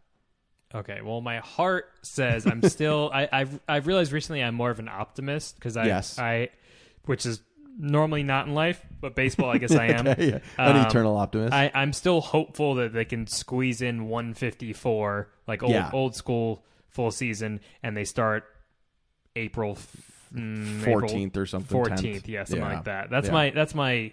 Okay, 0.74 1.00
well, 1.02 1.20
my 1.20 1.38
heart 1.38 1.86
says 2.02 2.46
I'm 2.46 2.62
still. 2.62 3.10
I, 3.12 3.28
I've 3.30 3.60
I've 3.68 3.86
realized 3.86 4.10
recently 4.10 4.42
I'm 4.42 4.54
more 4.54 4.70
of 4.70 4.78
an 4.78 4.88
optimist 4.88 5.56
because 5.56 5.76
I 5.76 5.84
Yes. 5.84 6.18
I, 6.18 6.48
which 7.04 7.26
is 7.26 7.42
normally 7.78 8.22
not 8.22 8.46
in 8.46 8.54
life, 8.54 8.84
but 9.00 9.14
baseball 9.14 9.50
I 9.50 9.58
guess 9.58 9.72
I 9.76 9.86
am. 9.86 10.06
Yeah. 10.06 10.38
An 10.58 10.76
Um, 10.76 10.86
eternal 10.86 11.16
optimist. 11.16 11.52
I 11.52 11.70
I'm 11.74 11.92
still 11.92 12.20
hopeful 12.20 12.74
that 12.76 12.92
they 12.92 13.04
can 13.04 13.26
squeeze 13.26 13.82
in 13.82 14.08
154 14.08 15.28
like 15.46 15.62
old 15.62 15.72
Yeah. 15.72 15.90
old 15.92 16.14
school 16.14 16.64
full 16.88 17.10
season, 17.10 17.60
and 17.82 17.96
they 17.96 18.04
start 18.04 18.44
April 19.36 19.78
mm, 20.34 20.82
April 20.86 21.08
14th 21.10 21.36
or 21.36 21.46
something, 21.46 21.78
14th, 21.78 22.00
10th. 22.22 22.28
yeah, 22.28 22.44
something 22.44 22.62
like 22.64 22.84
that. 22.84 23.10
That's 23.10 23.30
my 23.30 23.50
that's 23.50 23.74
my 23.74 24.12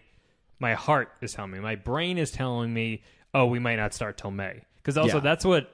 my 0.59 0.73
heart 0.73 1.11
is 1.21 1.33
telling 1.33 1.51
me. 1.51 1.59
My 1.59 1.75
brain 1.75 2.17
is 2.17 2.31
telling 2.31 2.73
me, 2.73 3.03
oh, 3.33 3.45
we 3.45 3.59
might 3.59 3.75
not 3.77 3.93
start 3.93 4.17
till 4.17 4.31
May. 4.31 4.61
Because 4.77 4.97
also 4.97 5.19
that's 5.19 5.45
what 5.45 5.69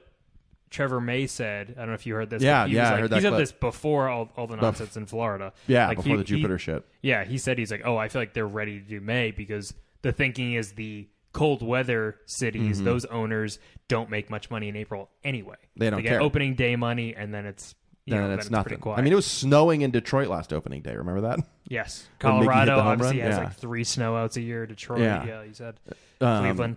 Trevor 0.70 1.00
May 1.00 1.26
said. 1.26 1.74
I 1.76 1.80
don't 1.80 1.88
know 1.88 1.94
if 1.94 2.06
you 2.06 2.14
heard 2.14 2.30
this. 2.30 2.42
Yeah, 2.42 2.66
he 2.66 2.74
yeah, 2.74 2.80
was 2.82 2.88
I 2.88 2.92
like, 2.92 3.00
heard 3.02 3.12
he 3.14 3.20
said 3.20 3.28
clip. 3.30 3.40
this 3.40 3.52
before 3.52 4.08
all, 4.08 4.28
all 4.36 4.46
the 4.46 4.56
nonsense 4.56 4.96
in 4.96 5.06
Florida. 5.06 5.52
Yeah, 5.66 5.88
Like, 5.88 5.98
before 5.98 6.10
he- 6.16 6.22
the 6.22 6.28
he- 6.28 6.36
Jupiter 6.36 6.58
shit. 6.58 6.84
yeah, 7.02 7.24
he 7.24 7.38
said 7.38 7.58
he's 7.58 7.70
like, 7.70 7.82
oh, 7.84 7.96
I 7.96 8.08
feel 8.08 8.20
like 8.22 8.34
they're 8.34 8.46
ready 8.46 8.78
to 8.80 8.84
do 8.84 9.00
May 9.00 9.30
because 9.30 9.72
the 10.02 10.12
thinking 10.12 10.54
is 10.54 10.72
the 10.72 11.08
cold 11.32 11.62
weather 11.62 12.16
cities, 12.26 12.82
those 12.82 13.04
owners 13.06 13.58
don't 13.88 14.08
make 14.10 14.30
much 14.30 14.50
money 14.50 14.68
in 14.68 14.76
April 14.76 15.10
anyway. 15.22 15.54
Mm-hmm. 15.56 15.80
They 15.80 15.90
don't 15.90 16.02
get 16.02 16.08
care. 16.08 16.22
opening 16.22 16.54
day 16.54 16.76
money, 16.76 17.14
and 17.14 17.32
then 17.32 17.44
it's 17.46 17.74
you 18.06 18.14
And 18.14 18.22
know, 18.22 18.28
then 18.28 18.30
then 18.30 18.38
it's 18.38 18.48
pretty 18.48 18.56
nothing. 18.56 18.78
quiet. 18.78 18.98
I 18.98 19.02
mean, 19.02 19.12
it 19.12 19.16
was 19.16 19.26
snowing 19.26 19.80
in 19.82 19.90
Detroit 19.90 20.28
last 20.28 20.52
opening 20.52 20.80
day. 20.80 20.94
Remember 20.94 21.22
that? 21.22 21.40
yes, 21.68 22.08
When 22.20 22.34
Mickey 22.34 22.44
hit 22.44 22.50
Colorado 22.52 22.78
obviously 22.78 23.18
run? 23.20 23.26
has 23.30 23.38
Yeah. 23.38 23.44
like 23.44 23.54
three 23.56 23.82
snowouts 23.84 24.36
a 24.36 24.40
year. 24.42 24.64
Detroit, 24.66 25.00
Yeah. 25.00 25.26
yeah, 25.26 25.42
you 25.42 25.52
said 25.52 25.74
Um, 26.20 26.42
Cleveland. 26.44 26.76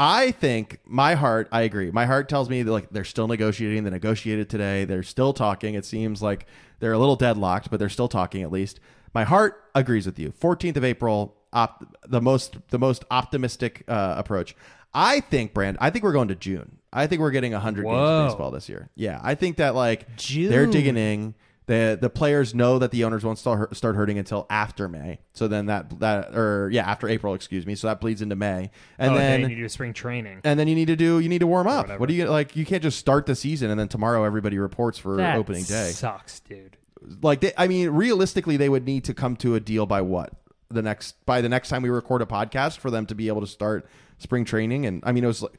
I 0.00 0.30
think 0.30 0.78
my 0.86 1.16
heart, 1.16 1.48
I 1.50 1.62
agree. 1.62 1.90
My 1.90 2.06
heart 2.06 2.28
tells 2.28 2.48
me 2.48 2.62
that 2.62 2.70
like 2.70 2.90
they're 2.90 3.04
still 3.04 3.26
negotiating. 3.26 3.82
They 3.82 3.90
negotiated 3.90 4.48
today. 4.48 4.84
They're 4.84 5.02
still 5.02 5.32
talking. 5.32 5.74
It 5.74 5.84
seems 5.84 6.22
like 6.22 6.46
they're 6.78 6.92
a 6.92 6.98
little 6.98 7.16
deadlocked, 7.16 7.68
but 7.68 7.80
they're 7.80 7.88
still 7.88 8.06
talking 8.06 8.42
at 8.42 8.52
least. 8.52 8.78
My 9.12 9.24
heart 9.24 9.64
agrees 9.74 10.06
with 10.06 10.16
you. 10.16 10.30
14th 10.30 10.76
of 10.76 10.84
April, 10.84 11.34
op- 11.52 11.96
the 12.08 12.20
most 12.20 12.56
the 12.68 12.78
most 12.78 13.04
optimistic 13.10 13.82
uh, 13.88 14.14
approach. 14.16 14.54
I 14.94 15.18
think, 15.18 15.52
Brand. 15.52 15.76
I 15.80 15.90
think 15.90 16.04
we're 16.04 16.12
going 16.12 16.28
to 16.28 16.36
June. 16.36 16.78
I 16.92 17.08
think 17.08 17.20
we're 17.20 17.32
getting 17.32 17.52
100 17.52 17.84
games 17.84 17.94
of 17.94 18.28
baseball 18.28 18.50
this 18.52 18.68
year. 18.68 18.90
Yeah, 18.94 19.20
I 19.22 19.34
think 19.34 19.56
that 19.56 19.74
like 19.74 20.16
June. 20.16 20.48
they're 20.50 20.66
digging 20.66 20.96
in. 20.96 21.34
The 21.68 21.98
the 22.00 22.08
players 22.08 22.54
know 22.54 22.78
that 22.78 22.92
the 22.92 23.04
owners 23.04 23.24
won't 23.24 23.38
start 23.38 23.76
start 23.76 23.94
hurting 23.94 24.16
until 24.18 24.46
after 24.48 24.88
May. 24.88 25.18
So 25.34 25.48
then 25.48 25.66
that 25.66 26.00
that 26.00 26.34
or 26.34 26.70
yeah 26.72 26.90
after 26.90 27.06
April, 27.06 27.34
excuse 27.34 27.66
me. 27.66 27.74
So 27.74 27.88
that 27.88 28.00
bleeds 28.00 28.22
into 28.22 28.36
May, 28.36 28.70
and 28.98 29.12
oh, 29.12 29.14
then 29.14 29.42
then 29.42 29.50
you 29.50 29.56
do 29.56 29.68
spring 29.68 29.92
training. 29.92 30.40
and 30.44 30.58
then 30.58 30.66
you 30.66 30.74
need 30.74 30.86
to 30.86 30.96
do 30.96 31.20
you 31.20 31.28
need 31.28 31.40
to 31.40 31.46
warm 31.46 31.66
up. 31.66 31.84
whatever. 31.84 32.00
What 32.00 32.08
do 32.08 32.14
you 32.14 32.24
like? 32.24 32.56
You 32.56 32.64
can't 32.64 32.82
just 32.82 32.98
start 32.98 33.26
the 33.26 33.36
season 33.36 33.70
and 33.70 33.78
then 33.78 33.86
tomorrow 33.88 34.24
everybody 34.24 34.58
reports 34.58 34.98
for 34.98 35.18
That 35.18 35.36
opening 35.36 35.64
day. 35.64 35.90
sucks, 35.90 36.40
dude. 36.40 36.78
Like 37.22 37.40
they, 37.40 37.52
I 37.56 37.68
mean, 37.68 37.90
realistically, 37.90 38.56
they 38.56 38.70
would 38.70 38.86
need 38.86 39.04
to 39.04 39.12
come 39.14 39.36
to 39.36 39.54
a 39.54 39.60
deal 39.60 39.84
by 39.84 40.00
what 40.00 40.32
the 40.70 40.80
next 40.82 41.24
by 41.26 41.42
the 41.42 41.50
next 41.50 41.68
time 41.68 41.82
we 41.82 41.90
record 41.90 42.22
a 42.22 42.26
podcast 42.26 42.78
for 42.78 42.90
them 42.90 43.04
to 43.06 43.14
be 43.14 43.28
able 43.28 43.42
to 43.42 43.46
start 43.46 43.86
spring 44.16 44.46
training. 44.46 44.86
And 44.86 45.02
I 45.06 45.12
mean, 45.12 45.22
it 45.22 45.28
was 45.28 45.42
like 45.42 45.52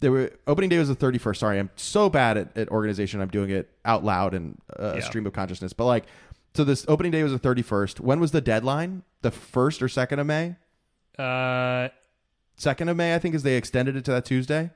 there 0.00 0.10
were 0.12 0.30
opening 0.46 0.68
day 0.70 0.78
was 0.78 0.88
the 0.88 0.94
thirty 0.94 1.18
first. 1.18 1.40
Sorry, 1.40 1.58
I'm 1.58 1.70
so 1.76 2.08
bad 2.10 2.36
at, 2.36 2.56
at 2.56 2.68
organization. 2.70 3.20
I'm 3.20 3.28
doing 3.28 3.50
it 3.50 3.70
out 3.84 4.04
loud 4.04 4.34
and 4.34 4.58
uh, 4.78 4.82
a 4.82 4.94
Yeah. 4.96 5.00
stream 5.00 5.26
of 5.26 5.32
consciousness. 5.32 5.72
But 5.72 5.84
like, 5.86 6.04
so 6.54 6.64
this 6.64 6.84
opening 6.88 7.12
day 7.12 7.22
was 7.22 7.32
the 7.32 7.38
thirty 7.38 7.62
first. 7.62 8.00
When 8.00 8.18
was 8.20 8.32
the 8.32 8.40
deadline? 8.40 9.02
The 9.22 9.30
first 9.30 9.82
or 9.82 9.88
second 9.88 10.18
of 10.18 10.26
May? 10.26 10.56
Uh, 11.18 11.88
Second 12.56 12.88
of 12.90 12.96
May, 12.96 13.14
I 13.14 13.18
think, 13.18 13.34
is 13.34 13.42
they 13.42 13.56
extended 13.56 13.96
it 13.96 14.04
to 14.06 14.10
that 14.12 14.24
Tuesday. 14.26 14.70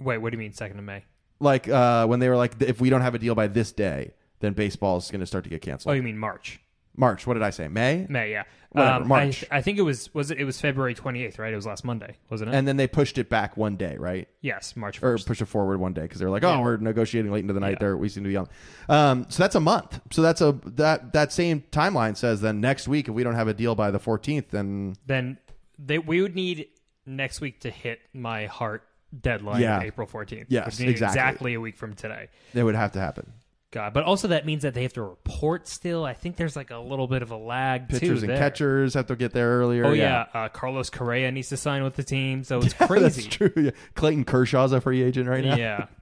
wait, 0.00 0.18
what 0.18 0.30
do 0.30 0.36
you 0.36 0.40
mean 0.40 0.52
second 0.52 0.78
of 0.78 0.84
May? 0.84 1.04
like 1.40 1.68
uh, 1.68 2.06
when 2.06 2.20
they 2.20 2.28
were 2.28 2.36
like, 2.36 2.60
if 2.62 2.80
we 2.80 2.88
don't 2.90 3.00
have 3.00 3.14
a 3.16 3.18
deal 3.18 3.34
by 3.34 3.48
this 3.48 3.72
day, 3.72 4.12
then 4.40 4.52
baseball 4.52 4.96
is 4.98 5.10
going 5.10 5.20
to 5.20 5.26
start 5.26 5.42
to 5.44 5.50
get 5.50 5.60
canceled. 5.62 5.90
Oh, 5.92 5.94
you 5.94 6.02
mean 6.02 6.16
March? 6.18 6.60
March. 6.96 7.26
What 7.26 7.34
did 7.34 7.42
I 7.42 7.50
say? 7.50 7.68
May. 7.68 8.06
May, 8.08 8.30
yeah. 8.32 8.44
Whatever, 8.70 9.02
Um, 9.02 9.08
March. 9.08 9.44
I, 9.50 9.58
I 9.58 9.62
think 9.62 9.78
it 9.78 9.82
was 9.82 10.12
was 10.14 10.30
it, 10.30 10.38
it 10.38 10.44
was 10.44 10.60
February 10.60 10.94
twenty 10.94 11.22
eighth, 11.24 11.38
right? 11.38 11.52
It 11.52 11.56
was 11.56 11.66
last 11.66 11.84
Monday, 11.84 12.16
wasn't 12.30 12.50
it? 12.50 12.54
And 12.56 12.66
then 12.66 12.76
they 12.78 12.86
pushed 12.86 13.18
it 13.18 13.28
back 13.28 13.56
one 13.56 13.76
day, 13.76 13.96
right? 13.98 14.28
yes, 14.40 14.76
March 14.76 14.98
Or 14.98 15.00
first. 15.00 15.26
push 15.26 15.42
it 15.42 15.44
forward 15.46 15.78
one 15.78 15.92
day 15.92 16.02
because 16.02 16.18
they 16.20 16.24
were 16.24 16.30
like, 16.30 16.42
"Oh, 16.44 16.52
Yeah. 16.52 16.60
we're 16.62 16.76
negotiating 16.78 17.30
late 17.30 17.40
into 17.42 17.52
the 17.54 17.60
night. 17.60 17.72
Yeah. 17.72 17.78
There, 17.80 17.96
we 17.98 18.08
seem 18.08 18.24
to 18.24 18.28
be 18.30 18.36
on." 18.36 18.48
Um, 18.88 19.26
so 19.28 19.42
that's 19.42 19.54
a 19.54 19.60
month. 19.60 20.00
So 20.10 20.22
that's 20.22 20.40
a 20.40 20.52
that 20.64 21.12
that 21.12 21.32
same 21.32 21.64
timeline 21.70 22.16
says 22.16 22.40
then 22.40 22.60
next 22.60 22.88
week 22.88 23.08
if 23.08 23.14
we 23.14 23.22
don't 23.22 23.34
have 23.34 23.48
a 23.48 23.54
deal 23.54 23.74
by 23.74 23.90
the 23.90 23.98
fourteenth, 23.98 24.50
then 24.50 24.96
Then 25.06 25.36
they 25.78 25.98
we 25.98 26.22
would 26.22 26.34
need 26.34 26.68
next 27.04 27.40
week 27.42 27.60
to 27.60 27.70
hit 27.70 28.00
my 28.14 28.46
heart 28.46 28.84
deadline 29.20 29.60
Yeah. 29.60 29.82
April 29.82 30.06
fourteenth. 30.06 30.46
Yes, 30.48 30.80
exactly. 30.80 30.90
exactly 30.92 31.54
a 31.54 31.60
week 31.60 31.76
from 31.76 31.92
today. 31.92 32.28
it 32.54 32.62
would 32.62 32.74
have 32.74 32.92
to 32.92 33.00
happen. 33.00 33.32
God, 33.72 33.92
but 33.92 34.04
also 34.04 34.28
that 34.28 34.46
means 34.46 34.62
that 34.62 34.74
they 34.74 34.82
have 34.84 34.92
to 34.92 35.02
report 35.02 35.66
still. 35.66 36.04
I 36.04 36.14
think 36.14 36.36
there's 36.36 36.54
like 36.54 36.70
a 36.70 36.78
little 36.78 37.08
bit 37.08 37.22
of 37.22 37.30
a 37.32 37.36
lag 37.36 37.88
Pitchers 37.88 38.00
too 38.00 38.12
and 38.26 38.28
there. 38.28 38.36
catchers 38.38 38.94
have 38.94 39.06
to 39.06 39.16
get 39.16 39.32
there 39.32 39.48
earlier. 39.58 39.84
Oh 39.86 39.92
yeah, 39.92 40.26
Uh, 40.32 40.48
Carlos 40.48 40.90
Correa 40.90 41.32
needs 41.32 41.48
to 41.48 41.56
sign 41.56 41.82
with 41.82 41.96
the 41.96 42.04
team, 42.04 42.44
so 42.44 42.58
it's 42.62 42.74
crazy. 42.74 43.02
that's 43.22 43.26
true. 43.26 43.50
Yeah. 43.56 43.70
Clayton 43.94 44.24
Kershaw's 44.24 44.72
a 44.72 44.80
free 44.80 45.02
agent 45.02 45.28
right 45.28 45.44
now. 45.44 45.56
Yeah. 45.56 45.86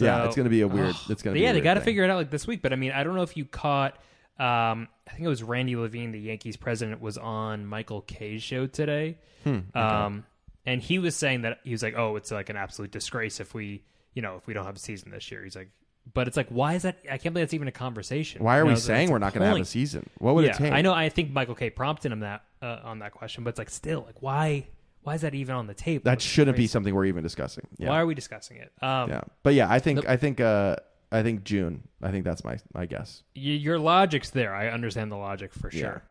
Yeah, 0.00 0.24
it's 0.26 0.34
going 0.34 0.44
to 0.44 0.50
be 0.50 0.62
a 0.62 0.68
weird. 0.68 0.94
It's 1.08 1.22
going 1.22 1.34
to 1.34 1.38
be. 1.38 1.40
yeah, 1.40 1.52
they 1.52 1.60
got 1.60 1.74
to 1.74 1.80
figure 1.80 2.02
it 2.04 2.10
out 2.10 2.16
like 2.16 2.30
this 2.30 2.46
week. 2.46 2.60
But 2.60 2.72
I 2.72 2.76
mean, 2.76 2.90
I 2.92 3.04
don't 3.04 3.14
know 3.14 3.22
if 3.22 3.36
you 3.36 3.44
caught. 3.44 3.94
Um, 4.38 4.88
I 5.06 5.12
think 5.12 5.22
it 5.24 5.28
was 5.28 5.42
Randy 5.44 5.76
Levine, 5.76 6.10
the 6.12 6.18
Yankees 6.20 6.56
president, 6.56 7.00
was 7.00 7.16
on 7.16 7.64
Michael 7.66 8.00
Kay's 8.02 8.42
show 8.42 8.66
today. 8.66 9.16
Hmm, 9.44 9.58
Um, 9.74 10.24
and 10.66 10.82
he 10.82 10.98
was 10.98 11.14
saying 11.14 11.42
that 11.42 11.60
he 11.64 11.70
was 11.70 11.82
like, 11.84 11.94
"Oh, 11.96 12.16
it's 12.16 12.30
like 12.32 12.50
an 12.50 12.56
absolute 12.56 12.90
disgrace 12.90 13.38
if 13.40 13.54
we, 13.54 13.84
you 14.12 14.22
know, 14.22 14.34
if 14.36 14.46
we 14.48 14.54
don't 14.54 14.66
have 14.66 14.76
a 14.76 14.80
season 14.80 15.10
this 15.12 15.30
year." 15.30 15.42
He's 15.44 15.54
like, 15.56 15.70
"But 16.14 16.28
it's 16.28 16.36
like, 16.36 16.48
why 16.48 16.74
is 16.74 16.82
that? 16.82 16.98
I 17.04 17.18
can't 17.18 17.34
believe 17.34 17.46
that's 17.46 17.54
even 17.54 17.68
a 17.68 17.72
conversation. 17.72 18.42
Why 18.42 18.56
are 18.56 18.60
You 18.60 18.64
we 18.64 18.70
know, 18.70 18.74
that's 18.74 18.84
saying 18.84 19.10
we're 19.10 19.18
not 19.18 19.32
going 19.34 19.42
to 19.42 19.48
have 19.48 19.60
a 19.60 19.64
season? 19.64 20.08
What 20.18 20.34
would 20.34 20.44
yeah, 20.44 20.52
it 20.52 20.58
take? 20.58 20.72
I 20.72 20.82
know. 20.82 20.92
I 20.92 21.08
think 21.08 21.30
Michael 21.32 21.54
Kay 21.54 21.70
prompted 21.70 22.12
him 22.12 22.20
that 22.20 22.44
uh, 22.62 22.80
on 22.84 23.00
that 23.00 23.12
question, 23.12 23.44
but 23.44 23.50
it's 23.50 23.58
like 23.58 23.70
still, 23.70 24.02
like, 24.06 24.22
why? 24.22 24.66
Why 25.02 25.14
is 25.14 25.20
that 25.20 25.34
even 25.36 25.54
on 25.54 25.68
the 25.68 25.74
table? 25.74 26.02
That 26.04 26.20
shouldn't 26.20 26.56
be 26.56 26.66
something 26.66 26.92
we're 26.92 27.04
even 27.04 27.22
discussing. 27.22 27.66
Yeah. 27.78 27.90
Why 27.90 28.00
are 28.00 28.06
we 28.06 28.14
discussing 28.14 28.56
it? 28.56 28.72
Um, 28.82 29.08
Yeah, 29.10 29.20
but 29.44 29.54
yeah, 29.54 29.70
I 29.70 29.78
think 29.78 30.08
I 30.08 30.16
think 30.16 30.40
uh 30.40 30.76
I 31.12 31.22
think 31.22 31.44
June. 31.44 31.86
I 32.02 32.10
think 32.10 32.24
that's 32.24 32.42
my 32.42 32.58
my 32.74 32.86
guess. 32.86 33.22
y- 33.36 33.42
your 33.42 33.78
logic's 33.78 34.30
there. 34.30 34.52
I 34.52 34.68
understand 34.68 35.12
the 35.12 35.16
logic 35.16 35.52
for 35.52 35.70
sure. 35.70 36.02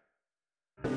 Yeah. 0.85 0.91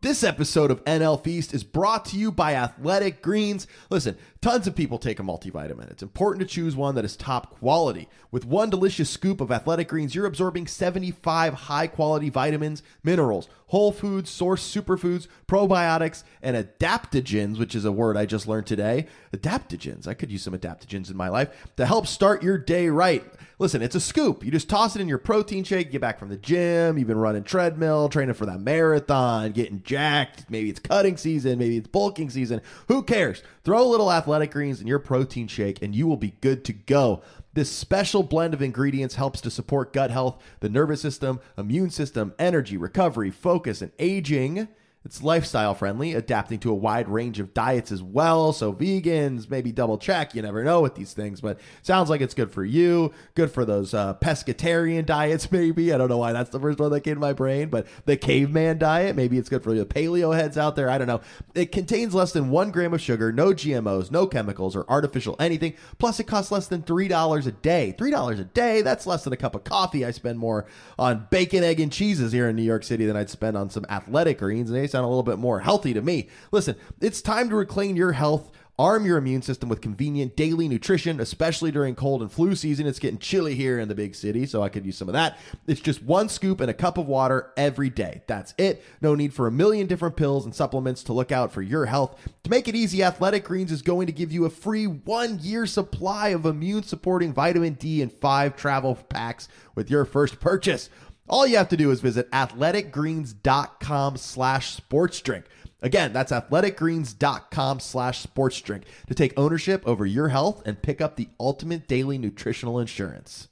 This 0.00 0.22
episode 0.22 0.70
of 0.70 0.84
NL 0.84 1.20
Feast 1.24 1.52
is 1.52 1.64
brought 1.64 2.04
to 2.04 2.16
you 2.16 2.30
by 2.30 2.54
Athletic 2.54 3.20
Greens. 3.20 3.66
Listen, 3.90 4.16
tons 4.40 4.68
of 4.68 4.76
people 4.76 4.96
take 4.96 5.18
a 5.18 5.24
multivitamin. 5.24 5.90
It's 5.90 6.04
important 6.04 6.46
to 6.46 6.54
choose 6.54 6.76
one 6.76 6.94
that 6.94 7.04
is 7.04 7.16
top 7.16 7.58
quality. 7.58 8.08
With 8.30 8.44
one 8.44 8.70
delicious 8.70 9.10
scoop 9.10 9.40
of 9.40 9.50
Athletic 9.50 9.88
Greens, 9.88 10.14
you're 10.14 10.26
absorbing 10.26 10.68
75 10.68 11.52
high 11.52 11.88
quality 11.88 12.30
vitamins, 12.30 12.84
minerals, 13.02 13.48
whole 13.66 13.90
foods, 13.90 14.30
source 14.30 14.62
superfoods, 14.62 15.26
probiotics, 15.48 16.22
and 16.42 16.56
adaptogens, 16.56 17.58
which 17.58 17.74
is 17.74 17.84
a 17.84 17.90
word 17.90 18.16
I 18.16 18.24
just 18.24 18.46
learned 18.46 18.66
today. 18.66 19.06
Adaptogens. 19.34 20.06
I 20.06 20.14
could 20.14 20.30
use 20.30 20.42
some 20.42 20.56
adaptogens 20.56 21.10
in 21.10 21.16
my 21.16 21.28
life 21.28 21.72
to 21.76 21.86
help 21.86 22.06
start 22.06 22.44
your 22.44 22.56
day 22.56 22.88
right. 22.88 23.24
Listen, 23.58 23.82
it's 23.82 23.96
a 23.96 24.00
scoop. 24.00 24.44
You 24.44 24.52
just 24.52 24.68
toss 24.68 24.94
it 24.94 25.02
in 25.02 25.08
your 25.08 25.18
protein 25.18 25.64
shake, 25.64 25.90
get 25.90 26.00
back 26.00 26.20
from 26.20 26.28
the 26.28 26.36
gym, 26.36 26.96
you've 26.96 27.08
been 27.08 27.18
running 27.18 27.42
treadmill, 27.42 28.08
training 28.08 28.34
for 28.34 28.46
that 28.46 28.60
marathon, 28.60 29.50
getting 29.50 29.82
jacked. 29.88 30.44
Maybe 30.50 30.68
it's 30.68 30.78
cutting 30.78 31.16
season, 31.16 31.58
maybe 31.58 31.78
it's 31.78 31.88
bulking 31.88 32.28
season. 32.28 32.60
Who 32.88 33.02
cares? 33.02 33.42
Throw 33.64 33.82
a 33.82 33.88
little 33.88 34.12
athletic 34.12 34.50
greens 34.50 34.82
in 34.82 34.86
your 34.86 34.98
protein 34.98 35.48
shake 35.48 35.80
and 35.82 35.94
you 35.94 36.06
will 36.06 36.18
be 36.18 36.34
good 36.42 36.62
to 36.66 36.74
go. 36.74 37.22
This 37.54 37.70
special 37.70 38.22
blend 38.22 38.52
of 38.52 38.60
ingredients 38.60 39.14
helps 39.14 39.40
to 39.40 39.50
support 39.50 39.94
gut 39.94 40.10
health, 40.10 40.40
the 40.60 40.68
nervous 40.68 41.00
system, 41.00 41.40
immune 41.56 41.88
system, 41.88 42.34
energy, 42.38 42.76
recovery, 42.76 43.30
focus, 43.30 43.80
and 43.80 43.90
aging. 43.98 44.68
It's 45.04 45.22
lifestyle 45.22 45.74
friendly, 45.74 46.12
adapting 46.12 46.58
to 46.58 46.70
a 46.70 46.74
wide 46.74 47.08
range 47.08 47.38
of 47.38 47.54
diets 47.54 47.92
as 47.92 48.02
well. 48.02 48.52
So, 48.52 48.72
vegans, 48.72 49.48
maybe 49.48 49.70
double 49.70 49.96
check. 49.96 50.34
You 50.34 50.42
never 50.42 50.64
know 50.64 50.80
with 50.80 50.96
these 50.96 51.14
things, 51.14 51.40
but 51.40 51.60
sounds 51.82 52.10
like 52.10 52.20
it's 52.20 52.34
good 52.34 52.50
for 52.50 52.64
you. 52.64 53.12
Good 53.34 53.50
for 53.52 53.64
those 53.64 53.94
uh, 53.94 54.14
pescatarian 54.14 55.06
diets, 55.06 55.50
maybe. 55.52 55.94
I 55.94 55.98
don't 55.98 56.08
know 56.08 56.18
why 56.18 56.32
that's 56.32 56.50
the 56.50 56.60
first 56.60 56.80
one 56.80 56.90
that 56.90 57.02
came 57.02 57.14
to 57.14 57.20
my 57.20 57.32
brain, 57.32 57.68
but 57.70 57.86
the 58.06 58.16
caveman 58.16 58.78
diet, 58.78 59.14
maybe 59.14 59.38
it's 59.38 59.48
good 59.48 59.62
for 59.62 59.72
the 59.72 59.86
paleo 59.86 60.34
heads 60.34 60.58
out 60.58 60.74
there. 60.74 60.90
I 60.90 60.98
don't 60.98 61.06
know. 61.06 61.20
It 61.54 61.70
contains 61.70 62.12
less 62.12 62.32
than 62.32 62.50
one 62.50 62.72
gram 62.72 62.92
of 62.92 63.00
sugar, 63.00 63.32
no 63.32 63.52
GMOs, 63.52 64.10
no 64.10 64.26
chemicals, 64.26 64.74
or 64.74 64.84
artificial 64.90 65.36
anything. 65.38 65.74
Plus, 65.98 66.18
it 66.18 66.24
costs 66.24 66.50
less 66.50 66.66
than 66.66 66.82
$3 66.82 67.46
a 67.46 67.52
day. 67.52 67.94
$3 67.96 68.40
a 68.40 68.44
day, 68.44 68.82
that's 68.82 69.06
less 69.06 69.22
than 69.22 69.32
a 69.32 69.36
cup 69.36 69.54
of 69.54 69.62
coffee. 69.62 70.04
I 70.04 70.10
spend 70.10 70.40
more 70.40 70.66
on 70.98 71.28
bacon, 71.30 71.62
egg, 71.62 71.78
and 71.78 71.92
cheeses 71.92 72.32
here 72.32 72.48
in 72.48 72.56
New 72.56 72.62
York 72.62 72.82
City 72.82 73.06
than 73.06 73.16
I'd 73.16 73.30
spend 73.30 73.56
on 73.56 73.70
some 73.70 73.86
athletic 73.88 74.38
greens, 74.38 74.68
and 74.68 74.87
sound 74.88 75.04
a 75.04 75.08
little 75.08 75.22
bit 75.22 75.38
more 75.38 75.60
healthy 75.60 75.94
to 75.94 76.02
me. 76.02 76.28
Listen, 76.50 76.74
it's 77.00 77.22
time 77.22 77.48
to 77.50 77.54
reclaim 77.54 77.94
your 77.94 78.12
health. 78.12 78.50
Arm 78.80 79.04
your 79.04 79.18
immune 79.18 79.42
system 79.42 79.68
with 79.68 79.80
convenient 79.80 80.36
daily 80.36 80.68
nutrition, 80.68 81.18
especially 81.18 81.72
during 81.72 81.96
cold 81.96 82.22
and 82.22 82.30
flu 82.30 82.54
season. 82.54 82.86
It's 82.86 83.00
getting 83.00 83.18
chilly 83.18 83.56
here 83.56 83.80
in 83.80 83.88
the 83.88 83.94
big 83.96 84.14
city, 84.14 84.46
so 84.46 84.62
I 84.62 84.68
could 84.68 84.86
use 84.86 84.96
some 84.96 85.08
of 85.08 85.14
that. 85.14 85.36
It's 85.66 85.80
just 85.80 86.00
one 86.00 86.28
scoop 86.28 86.60
and 86.60 86.70
a 86.70 86.74
cup 86.74 86.96
of 86.96 87.08
water 87.08 87.52
every 87.56 87.90
day. 87.90 88.22
That's 88.28 88.54
it. 88.56 88.84
No 89.00 89.16
need 89.16 89.34
for 89.34 89.48
a 89.48 89.50
million 89.50 89.88
different 89.88 90.14
pills 90.14 90.44
and 90.44 90.54
supplements 90.54 91.02
to 91.04 91.12
look 91.12 91.32
out 91.32 91.50
for 91.50 91.60
your 91.60 91.86
health. 91.86 92.20
To 92.44 92.50
make 92.50 92.68
it 92.68 92.76
easy, 92.76 93.02
Athletic 93.02 93.42
Greens 93.42 93.72
is 93.72 93.82
going 93.82 94.06
to 94.06 94.12
give 94.12 94.30
you 94.30 94.44
a 94.44 94.50
free 94.50 94.86
one 94.86 95.40
year 95.40 95.66
supply 95.66 96.28
of 96.28 96.46
immune 96.46 96.84
supporting 96.84 97.32
vitamin 97.32 97.72
D 97.72 98.00
and 98.00 98.12
five 98.12 98.54
travel 98.54 98.94
packs 98.94 99.48
with 99.74 99.90
your 99.90 100.04
first 100.04 100.38
purchase. 100.38 100.88
All 101.28 101.46
you 101.46 101.56
have 101.58 101.68
to 101.68 101.76
do 101.76 101.90
is 101.90 102.00
visit 102.00 102.30
athleticgreens.com 102.30 104.16
slash 104.16 104.74
sports 104.74 105.20
drink. 105.20 105.44
Again, 105.80 106.12
that's 106.12 106.32
athleticgreens.com 106.32 107.80
slash 107.80 108.20
sports 108.20 108.60
drink 108.60 108.84
to 109.06 109.14
take 109.14 109.38
ownership 109.38 109.82
over 109.86 110.04
your 110.04 110.28
health 110.28 110.66
and 110.66 110.82
pick 110.82 111.00
up 111.00 111.16
the 111.16 111.28
ultimate 111.38 111.86
daily 111.86 112.18
nutritional 112.18 112.78
insurance. 112.78 113.48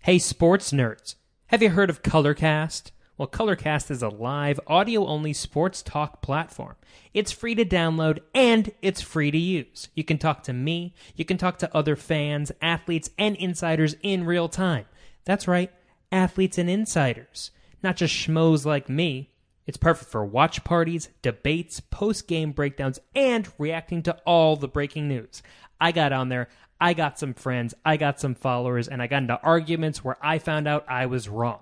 Hey, 0.00 0.18
sports 0.18 0.70
nerds. 0.70 1.16
Have 1.46 1.62
you 1.62 1.70
heard 1.70 1.90
of 1.90 2.02
Colorcast? 2.02 2.90
Well, 3.18 3.28
Colorcast 3.28 3.90
is 3.90 4.02
a 4.02 4.08
live, 4.10 4.60
audio 4.66 5.06
only 5.06 5.32
sports 5.32 5.82
talk 5.82 6.20
platform. 6.20 6.76
It's 7.14 7.32
free 7.32 7.54
to 7.54 7.64
download 7.64 8.18
and 8.34 8.70
it's 8.82 9.00
free 9.00 9.30
to 9.30 9.38
use. 9.38 9.88
You 9.94 10.04
can 10.04 10.18
talk 10.18 10.42
to 10.44 10.52
me, 10.52 10.94
you 11.14 11.24
can 11.24 11.38
talk 11.38 11.58
to 11.58 11.74
other 11.74 11.96
fans, 11.96 12.52
athletes, 12.60 13.08
and 13.18 13.34
insiders 13.36 13.96
in 14.02 14.24
real 14.24 14.50
time. 14.50 14.84
That's 15.24 15.48
right, 15.48 15.72
athletes 16.10 16.58
and 16.58 16.68
insiders. 16.70 17.50
Not 17.82 17.96
just 17.96 18.14
schmoes 18.14 18.64
like 18.64 18.88
me. 18.88 19.30
It's 19.66 19.76
perfect 19.76 20.10
for 20.10 20.24
watch 20.24 20.62
parties, 20.64 21.08
debates, 21.22 21.80
post 21.80 22.28
game 22.28 22.52
breakdowns, 22.52 23.00
and 23.14 23.48
reacting 23.58 24.02
to 24.04 24.16
all 24.24 24.56
the 24.56 24.68
breaking 24.68 25.08
news. 25.08 25.42
I 25.80 25.92
got 25.92 26.12
on 26.12 26.28
there, 26.28 26.48
I 26.80 26.94
got 26.94 27.18
some 27.18 27.34
friends, 27.34 27.74
I 27.84 27.96
got 27.96 28.20
some 28.20 28.34
followers, 28.34 28.86
and 28.86 29.02
I 29.02 29.08
got 29.08 29.22
into 29.22 29.40
arguments 29.40 30.04
where 30.04 30.16
I 30.22 30.38
found 30.38 30.68
out 30.68 30.84
I 30.88 31.06
was 31.06 31.28
wrong. 31.28 31.60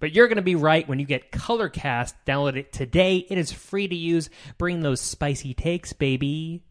But 0.00 0.12
you're 0.12 0.28
going 0.28 0.36
to 0.36 0.42
be 0.42 0.54
right 0.54 0.86
when 0.88 1.00
you 1.00 1.06
get 1.06 1.32
Colorcast. 1.32 2.14
Download 2.26 2.56
it 2.56 2.72
today. 2.72 3.26
It 3.28 3.36
is 3.36 3.50
free 3.50 3.88
to 3.88 3.96
use. 3.96 4.30
Bring 4.56 4.80
those 4.80 5.00
spicy 5.00 5.54
takes, 5.54 5.92
baby. 5.92 6.62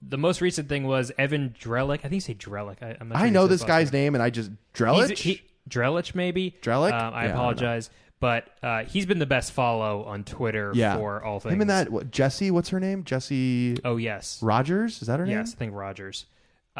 The 0.00 0.16
most 0.18 0.40
recent 0.40 0.68
thing 0.68 0.86
was 0.86 1.10
Evan 1.18 1.54
Drellich. 1.60 1.98
I 1.98 2.02
think 2.02 2.12
you 2.14 2.20
say 2.20 2.34
Drellick. 2.34 2.82
I, 2.82 2.96
I'm 3.00 3.08
not 3.08 3.18
sure 3.18 3.26
I 3.26 3.30
know 3.30 3.46
this 3.48 3.64
guy's 3.64 3.92
name. 3.92 4.14
and 4.14 4.22
I 4.22 4.30
just 4.30 4.50
Drelich. 4.74 5.18
he- 5.18 5.42
Drellich, 5.68 6.14
maybe. 6.14 6.54
Drellick? 6.62 6.92
Um, 6.92 6.94
I 6.94 6.98
Yeah, 7.00 7.08
I 7.18 7.22
don't 7.24 7.28
know. 7.28 7.34
apologize, 7.40 7.90
but 8.20 8.48
uh, 8.62 8.84
he's 8.84 9.06
been 9.06 9.18
the 9.18 9.26
best 9.26 9.52
follow 9.52 10.04
on 10.04 10.24
Twitter 10.24 10.72
yeah, 10.74 10.96
for 10.96 11.22
all 11.22 11.40
things. 11.40 11.54
him 11.54 11.60
and 11.60 11.68
that 11.70 11.90
what, 11.90 12.10
Jesse. 12.10 12.50
What's 12.50 12.68
her 12.70 12.80
name? 12.80 13.04
Jesse 13.04 13.76
Oh 13.84 13.96
yes, 13.96 14.38
Rogers. 14.42 15.02
Is 15.02 15.08
that 15.08 15.18
her 15.18 15.26
name? 15.26 15.36
yes. 15.36 15.52
I 15.54 15.56
think 15.58 15.74
Rogers. 15.74 16.26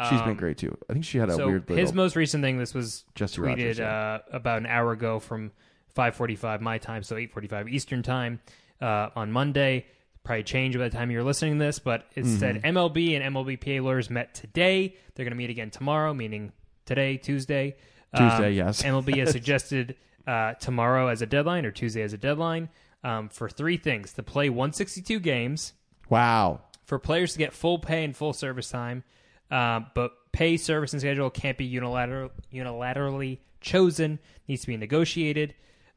She's 0.09 0.21
been 0.21 0.29
Um, 0.29 0.35
great 0.37 0.57
too. 0.57 0.77
I 0.89 0.93
think 0.93 1.03
she 1.03 1.17
had 1.17 1.27
a 1.29 1.33
so 1.33 1.45
weird 1.47 1.69
little. 1.69 1.75
his 1.85 1.93
most 1.93 2.15
recent 2.15 2.41
thing 2.41 2.57
this 2.57 2.73
was 2.73 3.03
Jesse 3.15 3.41
tweeted 3.41 3.47
Rogers, 3.47 3.79
uh, 3.81 4.19
about 4.31 4.59
an 4.59 4.65
hour 4.65 4.93
ago 4.93 5.19
from 5.19 5.51
5:45 5.95 6.61
my 6.61 6.77
time, 6.77 7.03
so 7.03 7.17
8:45 7.17 7.69
Eastern 7.69 8.01
time 8.01 8.39
uh, 8.81 9.09
on 9.15 9.29
Monday. 9.31 9.85
Probably 10.29 10.43
changed 10.43 10.77
by 10.77 10.87
the 10.87 10.95
time 10.95 11.09
you're 11.09 11.23
listening 11.23 11.57
to 11.57 11.65
this, 11.65 11.79
but 11.79 12.05
it 12.13 12.23
Mm-hmm. 12.23 12.37
said 12.37 12.61
MLB 12.61 13.19
and 13.19 13.35
MLBPA 13.35 13.81
lawyers 13.81 14.11
met 14.11 14.35
today. 14.35 14.95
They're 15.15 15.25
going 15.25 15.31
to 15.31 15.35
meet 15.35 15.49
again 15.49 15.71
tomorrow, 15.71 16.13
meaning 16.13 16.51
today, 16.85 17.17
Tuesday. 17.17 17.77
Tuesday, 18.15 18.51
yes. 18.51 18.83
MLB 18.83 19.17
has 19.17 19.31
suggested 19.31 19.95
uh, 20.27 20.53
tomorrow 20.53 21.07
as 21.07 21.23
a 21.23 21.25
deadline 21.25 21.65
or 21.65 21.71
Tuesday 21.71 22.03
as 22.03 22.13
a 22.13 22.17
deadline 22.19 22.69
um, 23.03 23.29
for 23.29 23.49
three 23.49 23.75
things: 23.77 24.13
to 24.13 24.21
play 24.21 24.49
162 24.51 25.19
games, 25.19 25.73
wow. 26.09 26.61
for 26.85 26.99
players 26.99 27.33
to 27.33 27.39
get 27.39 27.51
full 27.51 27.79
pay 27.79 28.03
and 28.03 28.15
full 28.15 28.33
service 28.33 28.69
time, 28.69 29.03
um, 29.49 29.87
but 29.95 30.11
pay, 30.31 30.57
service, 30.57 30.93
and 30.93 31.01
schedule 31.01 31.31
can't 31.31 31.57
be 31.57 31.65
unilateral, 31.65 32.29
unilaterally 32.53 33.39
chosen. 33.61 34.19
Needs 34.47 34.61
to 34.61 34.67
be 34.67 34.77
negotiated. 34.77 35.55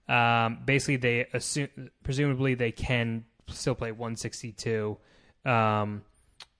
Um, 0.08 0.60
basically, 0.64 0.96
they 0.96 1.26
assume, 1.34 1.68
presumably, 2.02 2.54
they 2.54 2.72
can 2.72 3.26
still 3.48 3.74
play 3.74 3.92
162 3.92 4.96
um, 5.44 6.02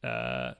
uh, 0.05 0.53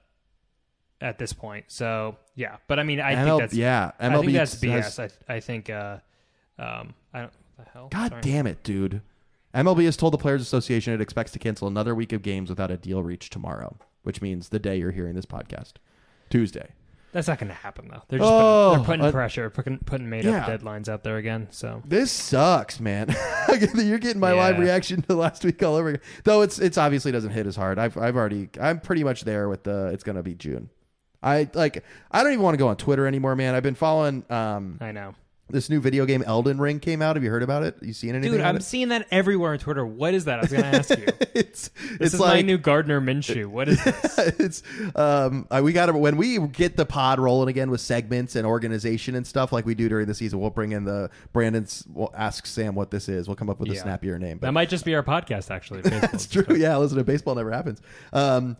at 1.01 1.18
this 1.18 1.33
point. 1.33 1.66
So 1.68 2.16
yeah, 2.35 2.57
but 2.68 2.79
I 2.79 2.83
mean, 2.85 3.01
I 3.01 3.14
ML 3.14 3.25
think 3.25 3.41
that's 3.41 3.55
yeah. 3.55 3.93
I 3.99 4.09
MLB 4.09 4.20
think 4.20 4.33
that's 4.33 4.55
BS. 4.57 4.97
has- 4.97 4.99
I, 5.29 5.35
I 5.35 5.41
think 5.41 5.70
uh, 5.70 5.99
um, 6.59 6.95
I 7.12 7.20
don't 7.20 7.33
the 7.57 7.70
hell. 7.73 7.89
God 7.91 8.11
Sorry. 8.11 8.23
damn 8.23 8.47
it, 8.47 8.62
dude. 8.62 9.03
MLB 9.55 9.85
has 9.85 9.97
told 9.97 10.14
the 10.14 10.18
Players 10.18 10.41
Association 10.41 10.95
it 10.95 11.01
expects 11.01 11.33
to 11.33 11.39
cancel 11.39 11.68
another 11.68 11.95
week 11.95 12.12
of 12.12 12.23
games 12.23 12.49
without 12.49 12.70
a 12.70 12.77
deal 12.77 13.03
reached 13.03 13.33
tomorrow, 13.33 13.77
which 14.03 14.23
means 14.23 14.49
the 14.49 14.59
day 14.59 14.79
you're 14.79 14.93
hearing 14.93 15.14
this 15.14 15.27
podcast, 15.27 15.75
Tuesday. 16.31 16.70
That's 17.13 17.29
not 17.29 17.39
going 17.39 17.49
to 17.49 17.55
happen 17.55 17.89
though. 17.89 18.03
They're 18.09 18.19
just 18.19 18.31
Oh, 18.33 18.71
putting, 18.71 18.79
they're 18.79 18.87
putting 18.87 19.05
uh, 19.07 19.11
pressure, 19.13 19.51
putting 19.51 19.79
putting 19.79 20.09
made 20.09 20.25
yeah. 20.25 20.47
up 20.47 20.49
deadlines 20.61 20.89
out 20.89 21.05
there 21.05 21.19
again. 21.19 21.49
So 21.51 21.83
This 21.85 22.11
sucks, 22.11 22.81
man. 22.81 23.15
You're 23.75 23.99
getting 23.99 24.21
my 24.21 24.33
live 24.33 24.59
reaction 24.59 25.03
to 25.03 25.15
last 25.15 25.45
week 25.45 25.63
all 25.63 25.77
over 25.77 25.91
again. 25.91 26.01
Though 26.25 26.41
it's 26.43 26.59
it's 26.59 26.79
obviously 26.79 27.13
doesn't 27.13 27.31
hit 27.33 27.47
as 27.47 27.55
hard. 27.55 27.79
I've 27.79 27.97
I've 27.99 28.17
already 28.17 28.49
I'm 28.61 28.81
pretty 28.81 29.05
much 29.05 29.25
there 29.25 29.49
with 29.49 29.63
the 29.65 29.89
it's 29.89 30.03
gonna 30.05 30.23
be 30.23 30.35
June. 30.35 30.71
I 31.23 31.49
like 31.55 31.85
I 32.11 32.23
don't 32.23 32.33
even 32.33 32.43
want 32.43 32.55
to 32.55 32.59
go 32.59 32.69
on 32.69 32.77
Twitter 32.77 33.07
anymore, 33.07 33.37
man. 33.37 33.55
I've 33.55 33.63
been 33.63 33.75
following 33.75 34.25
um 34.31 34.79
I 34.81 34.93
know. 34.93 35.15
This 35.53 35.70
new 35.70 35.80
video 35.80 36.07
game 36.07 36.22
Elden 36.26 36.59
Ring 36.59 36.80
came 36.80 37.03
out. 37.03 37.14
Have 37.16 37.22
you 37.22 37.30
heard 37.30 37.42
about 37.42 37.62
it? 37.62 37.76
You 37.82 37.92
seen 37.92 38.14
anything? 38.14 38.32
Dude, 38.32 38.40
I'm 38.40 38.57
it? 38.57 38.62
seeing 38.62 38.88
that 38.88 39.07
everywhere 39.11 39.53
on 39.53 39.59
Twitter. 39.59 39.86
What 39.86 40.14
is 40.14 40.24
that? 40.24 40.38
I 40.38 40.42
was 40.42 40.50
going 40.50 40.62
to 40.64 40.78
ask 40.78 40.90
you. 40.90 41.07
it's 41.34 41.68
This 41.68 42.00
it's 42.00 42.14
is 42.14 42.20
like 42.20 42.36
my 42.36 42.42
new 42.42 42.59
Gardner 42.59 43.00
Minshew. 43.00 43.46
What 43.46 43.68
is 43.68 43.82
this? 43.84 44.18
it's 44.18 44.62
um 44.96 45.46
I, 45.50 45.61
we 45.61 45.72
got 45.72 45.86
to 45.86 45.92
when 45.92 46.16
we 46.16 46.38
get 46.48 46.76
the 46.76 46.86
pod 46.86 47.20
rolling 47.20 47.48
again 47.48 47.70
with 47.70 47.80
segments 47.80 48.34
and 48.34 48.46
organization 48.46 49.14
and 49.14 49.26
stuff 49.26 49.53
like 49.53 49.66
we 49.66 49.74
do 49.74 49.88
during 49.88 50.07
the 50.07 50.14
season. 50.14 50.40
We'll 50.40 50.50
bring 50.50 50.72
in 50.72 50.84
the 50.84 51.11
Brandon's. 51.32 51.84
We'll 51.92 52.12
ask 52.16 52.46
Sam 52.46 52.74
what 52.74 52.90
this 52.90 53.09
is. 53.09 53.28
We'll 53.28 53.36
come 53.36 53.50
up 53.50 53.61
with 53.61 53.70
a 53.70 53.76
snappier 53.76 54.18
name. 54.18 54.38
But 54.38 54.48
that 54.48 54.53
might 54.53 54.68
just 54.68 54.84
be 54.84 54.94
our 54.94 55.03
podcast, 55.03 55.50
actually. 55.50 55.80
That's 55.82 56.26
true. 56.26 56.57
Yeah, 56.57 56.76
listen 56.78 56.98
to 56.98 57.05
baseball 57.05 57.34
never 57.34 57.53
happens. 57.53 57.80
Um, 58.12 58.57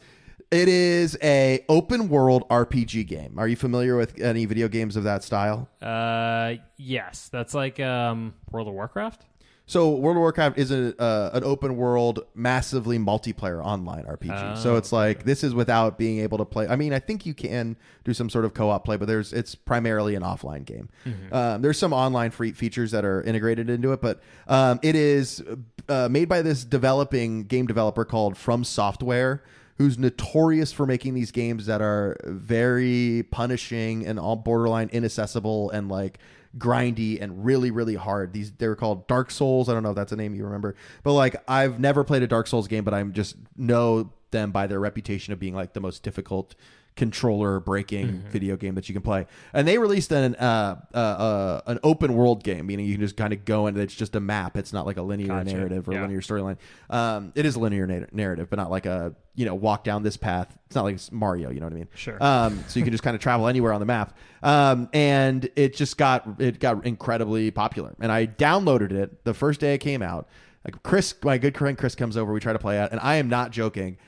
it 0.53 0.69
is 0.69 1.17
a 1.23 1.65
open 1.69 2.09
world 2.09 2.47
RPG 2.49 3.07
game. 3.09 3.39
Are 3.39 3.49
you 3.49 3.57
familiar 3.57 3.97
with 3.97 4.21
any 4.21 4.45
video 4.45 4.69
games 4.69 4.97
of 4.97 5.05
that 5.05 5.25
style? 5.25 5.69
Uh, 5.81 6.55
yes, 6.77 7.29
that's 7.33 7.55
like 7.55 7.81
um, 7.81 8.35
World 8.51 8.69
of 8.69 8.75
Warcraft. 8.75 9.25
So 9.65 9.91
World 9.91 10.17
of 10.19 10.21
Warcraft 10.21 10.59
is 10.59 10.71
a, 10.71 11.01
uh, 11.01 11.31
an 11.33 11.45
open 11.45 11.77
world, 11.77 12.27
massively 12.35 12.99
multiplayer 12.99 13.65
online 13.65 14.05
RPG. 14.05 14.59
so 14.59 14.75
Oh, 14.75 14.77
it's 14.77 14.93
like 14.93 15.25
this 15.25 15.43
is 15.43 15.55
without 15.55 15.97
being 15.97 16.19
able 16.19 16.37
to 16.39 16.45
play. 16.45 16.67
I 16.69 16.77
mean, 16.77 16.93
I 16.93 16.99
think 16.99 17.25
you 17.25 17.33
can 17.33 17.77
do 18.05 18.13
some 18.13 18.29
sort 18.29 18.45
of 18.45 18.53
co-op 18.53 18.85
play, 18.85 18.97
but 18.97 19.07
there's 19.09 19.33
it's 19.33 19.55
primarily 19.55 20.15
an 20.17 20.23
offline 20.23 20.67
game. 20.67 20.91
Um, 21.33 21.63
there's 21.63 21.79
some 21.79 21.95
online 21.95 22.31
free 22.33 22.53
features 22.53 22.91
that 22.91 23.05
are 23.07 23.23
integrated 23.23 23.71
into 23.71 23.93
it, 23.93 24.03
but 24.03 24.21
um, 24.49 24.81
it 24.83 24.97
is 24.97 25.43
uh, 25.89 26.09
made 26.11 26.29
by 26.29 26.43
this 26.43 26.65
developing 26.65 27.45
game 27.45 27.67
developer 27.67 28.05
called 28.05 28.37
From 28.37 28.65
Software. 28.65 29.43
Who's 29.79 29.99
notorious 29.99 30.73
for 30.73 30.87
making 30.87 31.15
these 31.15 31.31
games 31.31 31.67
that 31.67 31.81
are 31.81 32.17
very 32.25 33.25
punishing 33.31 34.07
and 34.07 34.19
all 34.19 34.37
borderline 34.37 34.91
inaccessible 34.93 35.71
and 35.71 35.89
like 35.89 36.19
grindy 36.59 37.21
and 37.21 37.45
really 37.45 37.71
really 37.71 37.95
hard. 37.95 38.33
These 38.33 38.53
they 38.53 38.69
were 38.69 38.77
called 38.77 39.07
dark 39.09 39.31
souls. 39.31 39.69
I 39.69 39.73
don't 39.73 39.83
know 39.83 39.91
if 39.91 39.97
that's 39.97 40.13
a 40.13 40.17
name 40.17 40.35
you 40.35 40.45
remember. 40.45 40.75
But 41.03 41.15
like 41.15 41.37
i've 41.49 41.81
never 41.81 42.05
played 42.05 42.23
a 42.23 42.27
dark 42.27 42.47
souls 42.47 42.69
game 42.69 42.85
but 42.85 42.95
i'm 42.95 43.13
just 43.13 43.37
know 43.57 44.13
them 44.31 44.51
by 44.51 44.67
their 44.67 44.81
reputation 44.81 45.33
of 45.33 45.39
being 45.39 45.55
like 45.55 45.73
the 45.73 45.81
most 45.81 46.03
difficult 46.03 46.55
controller 46.95 47.59
breaking 47.59 48.23
video 48.31 48.55
game 48.57 48.75
that 48.75 48.87
you 48.89 48.93
can 48.93 49.01
play 49.03 49.27
and 49.55 49.67
they 49.67 49.79
released 49.79 50.13
an 50.13 50.35
uh, 50.37 50.79
uh, 50.95 50.97
uh, 50.99 51.61
an 51.67 51.79
open 51.83 52.15
world 52.15 52.45
game 52.45 52.67
meaning 52.67 52.85
you 52.85 52.93
can 52.95 53.01
just 53.01 53.17
kind 53.17 53.33
of 53.33 53.45
go 53.47 53.67
and 53.67 53.79
it's 53.79 53.95
just 53.95 54.15
a 54.15 54.21
map 54.21 54.59
it's 54.59 54.75
not 54.75 54.85
like 54.85 54.99
a 54.99 55.03
linear 55.03 55.29
Gotcha. 55.29 55.53
narrative 55.55 55.89
or 55.89 55.95
Yeah. 55.95 56.03
linear 56.03 56.21
storyline 56.21 56.59
um, 56.91 57.33
it 57.35 57.47
is 57.47 57.57
a 57.57 57.61
linear 57.61 57.87
na- 57.87 58.07
narrative 58.13 58.51
but 58.51 58.59
not 58.59 58.71
like 58.71 58.85
a 58.85 59.15
you 59.35 59.47
know 59.47 59.55
walk 59.55 59.85
down 59.85 60.03
this 60.03 60.19
path 60.19 60.55
it's 60.67 60.75
not 60.77 60.85
like 60.85 60.99
mario 61.11 61.51
you 61.51 61.61
know 61.61 61.67
what 61.67 61.73
i 61.73 61.77
mean 61.77 61.89
Sure. 61.95 62.23
um, 62.23 62.63
so 62.69 62.79
you 62.79 62.85
can 62.85 62.93
just 62.93 63.03
kind 63.03 63.15
of 63.15 63.23
travel 63.23 63.49
anywhere 63.49 63.73
on 63.73 63.81
the 63.81 63.87
map. 63.87 64.17
Um, 64.43 64.89
and 64.93 65.49
it 65.57 65.75
just 65.75 65.97
got 65.97 66.41
it 66.41 66.59
got 66.61 66.85
incredibly 66.85 67.51
popular. 67.53 67.95
And 68.01 68.11
I 68.13 68.27
downloaded 68.27 68.91
it 68.93 69.25
the 69.25 69.33
first 69.35 69.61
day 69.61 69.73
it 69.75 69.79
came 69.79 70.03
out. 70.03 70.29
Like 70.65 70.83
Chris, 70.83 71.15
my 71.23 71.39
good 71.39 71.57
friend 71.57 71.79
Chris 71.79 71.95
comes 71.95 72.17
over. 72.17 72.33
We 72.33 72.41
try 72.41 72.53
to 72.53 72.59
play 72.59 72.79
it, 72.81 72.91
and 72.93 73.01
I 73.01 73.17
am 73.17 73.29
not 73.29 73.51
joking. 73.53 73.99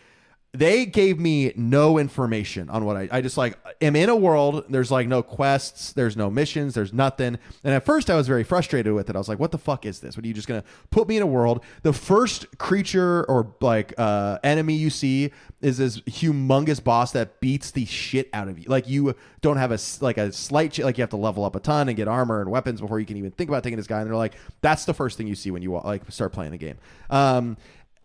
They 0.54 0.86
gave 0.86 1.18
me 1.18 1.52
no 1.56 1.98
information 1.98 2.70
on 2.70 2.84
what 2.84 2.96
I. 2.96 3.08
I 3.10 3.20
just 3.20 3.36
like 3.36 3.58
am 3.82 3.96
in 3.96 4.08
a 4.08 4.14
world. 4.14 4.64
There's 4.68 4.88
like 4.88 5.08
no 5.08 5.20
quests. 5.20 5.92
There's 5.92 6.16
no 6.16 6.30
missions. 6.30 6.74
There's 6.74 6.92
nothing. 6.92 7.38
And 7.64 7.74
at 7.74 7.84
first, 7.84 8.08
I 8.08 8.14
was 8.14 8.28
very 8.28 8.44
frustrated 8.44 8.92
with 8.92 9.10
it. 9.10 9.16
I 9.16 9.18
was 9.18 9.28
like, 9.28 9.40
"What 9.40 9.50
the 9.50 9.58
fuck 9.58 9.84
is 9.84 9.98
this? 9.98 10.16
What 10.16 10.24
are 10.24 10.28
you 10.28 10.34
just 10.34 10.46
gonna 10.46 10.62
put 10.90 11.08
me 11.08 11.16
in 11.16 11.24
a 11.24 11.26
world?" 11.26 11.64
The 11.82 11.92
first 11.92 12.56
creature 12.58 13.24
or 13.24 13.52
like 13.60 13.94
uh, 13.98 14.38
enemy 14.44 14.74
you 14.74 14.90
see 14.90 15.32
is 15.60 15.78
this 15.78 16.00
humongous 16.02 16.82
boss 16.82 17.10
that 17.12 17.40
beats 17.40 17.72
the 17.72 17.84
shit 17.84 18.28
out 18.32 18.46
of 18.46 18.56
you. 18.56 18.66
Like 18.68 18.88
you 18.88 19.16
don't 19.40 19.56
have 19.56 19.72
a 19.72 19.78
like 20.00 20.18
a 20.18 20.30
slight 20.32 20.78
like 20.78 20.98
you 20.98 21.02
have 21.02 21.10
to 21.10 21.16
level 21.16 21.44
up 21.44 21.56
a 21.56 21.60
ton 21.60 21.88
and 21.88 21.96
get 21.96 22.06
armor 22.06 22.40
and 22.40 22.48
weapons 22.48 22.80
before 22.80 23.00
you 23.00 23.06
can 23.06 23.16
even 23.16 23.32
think 23.32 23.50
about 23.50 23.64
taking 23.64 23.76
this 23.76 23.88
guy. 23.88 24.00
And 24.00 24.08
they're 24.08 24.16
like, 24.16 24.34
that's 24.60 24.84
the 24.84 24.94
first 24.94 25.18
thing 25.18 25.26
you 25.26 25.34
see 25.34 25.50
when 25.50 25.62
you 25.62 25.72
like 25.80 26.08
start 26.12 26.32
playing 26.32 26.52
the 26.52 26.58
game. 26.58 26.76
Um, 27.10 27.56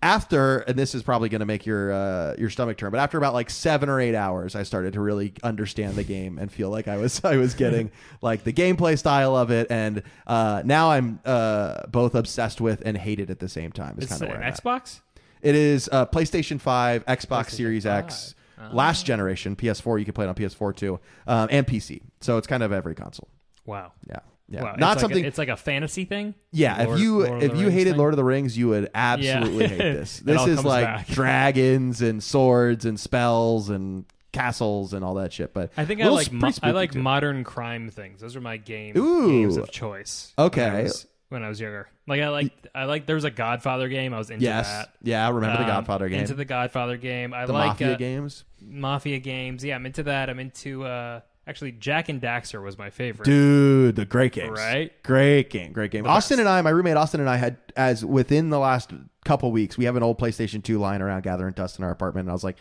after 0.02 0.60
and 0.60 0.78
this 0.78 0.95
is 0.95 1.04
probably 1.04 1.28
going 1.30 1.39
to 1.39 1.45
make 1.45 1.66
your 1.66 1.91
uh, 1.91 2.36
your 2.38 2.50
stomach 2.50 2.78
turn, 2.78 2.91
but 2.91 3.00
after 3.00 3.18
about 3.18 3.34
like 3.34 3.50
seven 3.50 3.89
or 3.89 4.00
eight 4.00 4.16
hours, 4.16 4.56
I 4.56 4.64
started 4.64 4.93
to 4.93 5.02
really 5.02 5.34
understand 5.43 5.95
the 5.95 6.04
game 6.04 6.38
and 6.38 6.52
feel 6.52 6.70
like 6.70 6.88
I 6.88 6.97
was 6.97 7.22
I 7.26 7.38
was 7.38 7.54
getting 7.54 7.91
like 8.22 8.43
the 8.43 8.54
gameplay 8.54 8.97
style 8.97 9.36
of 9.36 9.52
it, 9.52 9.68
and 9.70 10.04
uh, 10.26 10.62
now 10.66 10.91
I'm 10.91 11.20
uh, 11.26 11.86
both 11.88 12.16
obsessed 12.16 12.62
with 12.62 12.82
and 12.86 12.97
hated 12.97 13.30
at 13.30 13.39
the 13.39 13.50
same 13.50 13.72
time. 13.72 13.95
Is 13.97 14.06
It's 14.06 14.14
kind 14.14 14.24
of 14.24 14.30
where 14.30 14.38
I'm 14.38 14.43
at. 14.43 14.64
Xbox. 14.64 15.02
It 15.41 15.56
is 15.56 15.89
uh, 15.91 16.06
PlayStation 16.06 16.60
5, 16.60 17.06
Xbox 17.06 17.28
PlayStation 17.28 17.50
Series 17.52 17.84
5. 17.86 18.04
X, 18.04 18.36
last 18.74 19.06
generation, 19.06 19.56
PS4. 19.56 20.00
You 20.00 20.04
can 20.06 20.14
play 20.14 20.26
it 20.26 20.30
on 20.30 20.36
PS4 20.36 20.76
too, 20.76 21.00
um, 21.28 21.47
and 21.52 21.66
PC. 21.66 22.02
So 22.20 22.38
it's 22.38 22.47
kind 22.47 22.64
of 22.64 22.72
every 22.72 22.95
console. 22.95 23.30
Wow. 23.66 23.93
Yeah, 24.10 24.20
yeah. 24.50 24.64
Wow. 24.64 24.76
Not 24.78 24.93
it's 24.93 25.02
something. 25.02 25.18
Like 25.20 25.26
a, 25.26 25.28
it's 25.28 25.38
like 25.38 25.50
a 25.50 25.56
fantasy 25.58 26.06
thing. 26.06 26.34
yeah, 26.52 26.84
Lord- 26.84 26.97
if 27.00 27.04
you 27.04 27.22
if 27.24 27.41
you 27.56 27.66
Rings 27.66 27.74
hated 27.74 27.89
thing? 27.91 27.97
Lord 28.00 28.14
of 28.14 28.18
the 28.18 28.24
Rings, 28.24 28.58
you 28.58 28.70
would 28.70 28.89
absolutely 28.95 29.62
Yeah. 29.64 29.68
hate 29.70 29.78
this. 29.78 30.20
This 30.26 30.47
is 30.47 30.66
like 30.66 30.86
back. 30.86 31.08
dragons 31.39 32.02
and 32.02 32.24
swords 32.24 32.86
and 32.86 33.00
spells 33.00 33.70
and 33.70 34.06
castles 34.32 34.93
and 34.93 35.04
all 35.06 35.16
that 35.16 35.34
shit. 35.34 35.54
But 35.54 35.72
I 35.78 35.86
think 35.86 36.02
I 36.02 36.08
like 36.08 36.32
mo- 36.32 36.52
I 36.64 36.72
like 36.72 36.91
too. 36.93 37.00
modern 37.02 37.43
crime 37.43 37.89
things. 37.89 38.22
Those 38.22 38.36
are 38.36 38.41
my 38.41 38.58
game 38.58 38.97
Ooh. 38.97 39.28
games 39.30 39.58
of 39.58 39.72
choice. 39.72 40.34
when 40.36 40.43
I 40.43 40.47
Okay. 40.47 40.84
was- 40.84 41.06
When 41.30 41.43
I 41.43 41.50
was 41.50 41.60
younger, 41.62 41.88
like 42.08 42.22
I 42.22 42.30
like 42.30 42.52
I 42.74 42.86
like 42.86 43.06
there 43.06 43.14
was 43.16 43.24
a 43.24 43.30
Godfather 43.30 43.88
game. 43.88 44.16
I 44.16 44.18
was 44.18 44.32
into 44.32 44.43
yes, 44.45 44.68
that. 44.68 44.93
yeah, 45.04 45.28
I 45.28 45.30
remember 45.30 45.58
the 45.58 45.64
Um, 45.64 45.70
Godfather 45.70 46.10
game, 46.10 46.22
Into 46.22 46.34
the 46.34 46.43
Godfather 46.45 46.97
game. 46.97 47.36
I 47.36 47.45
the 47.45 47.54
like 47.54 47.68
Mafia 47.68 47.93
uh, 47.93 47.97
games. 47.97 48.45
Mafia 48.60 49.20
games. 49.20 49.64
Yeah, 49.64 49.76
I'm 49.76 49.86
into 49.86 50.02
that. 50.04 50.28
I'm 50.32 50.39
into 50.39 50.86
uh 50.86 51.20
actually 51.50 51.72
Jak 51.74 52.10
and 52.10 52.22
Daxter 52.22 52.64
was 52.64 52.78
my 52.78 52.89
favorite. 52.89 53.26
Dude, 53.26 53.95
the 53.95 54.06
great 54.06 54.32
games. 54.34 54.58
Right? 54.58 54.91
Great 55.04 55.50
game, 55.50 55.72
great 55.74 55.91
game. 55.91 56.06
Austin 56.06 56.39
and 56.39 56.47
I, 56.47 56.62
my 56.62 56.70
roommate 56.70 56.95
Austin 56.97 57.20
and 57.20 57.30
I 57.30 57.38
had 57.38 57.58
as 57.76 58.06
within 58.06 58.50
the 58.50 58.60
last 58.60 58.91
couple 59.26 59.52
weeks, 59.52 59.78
we 59.78 59.86
have 59.86 59.95
an 59.95 60.04
old 60.04 60.20
PlayStation 60.20 60.64
2 60.64 60.78
lying 60.80 61.02
around 61.02 61.24
gathering 61.24 61.54
dust 61.54 61.80
in 61.80 61.84
our 61.84 61.91
apartment 61.91 62.26
and 62.26 62.32
I 62.32 62.34
was 62.34 62.43
like, 62.43 62.58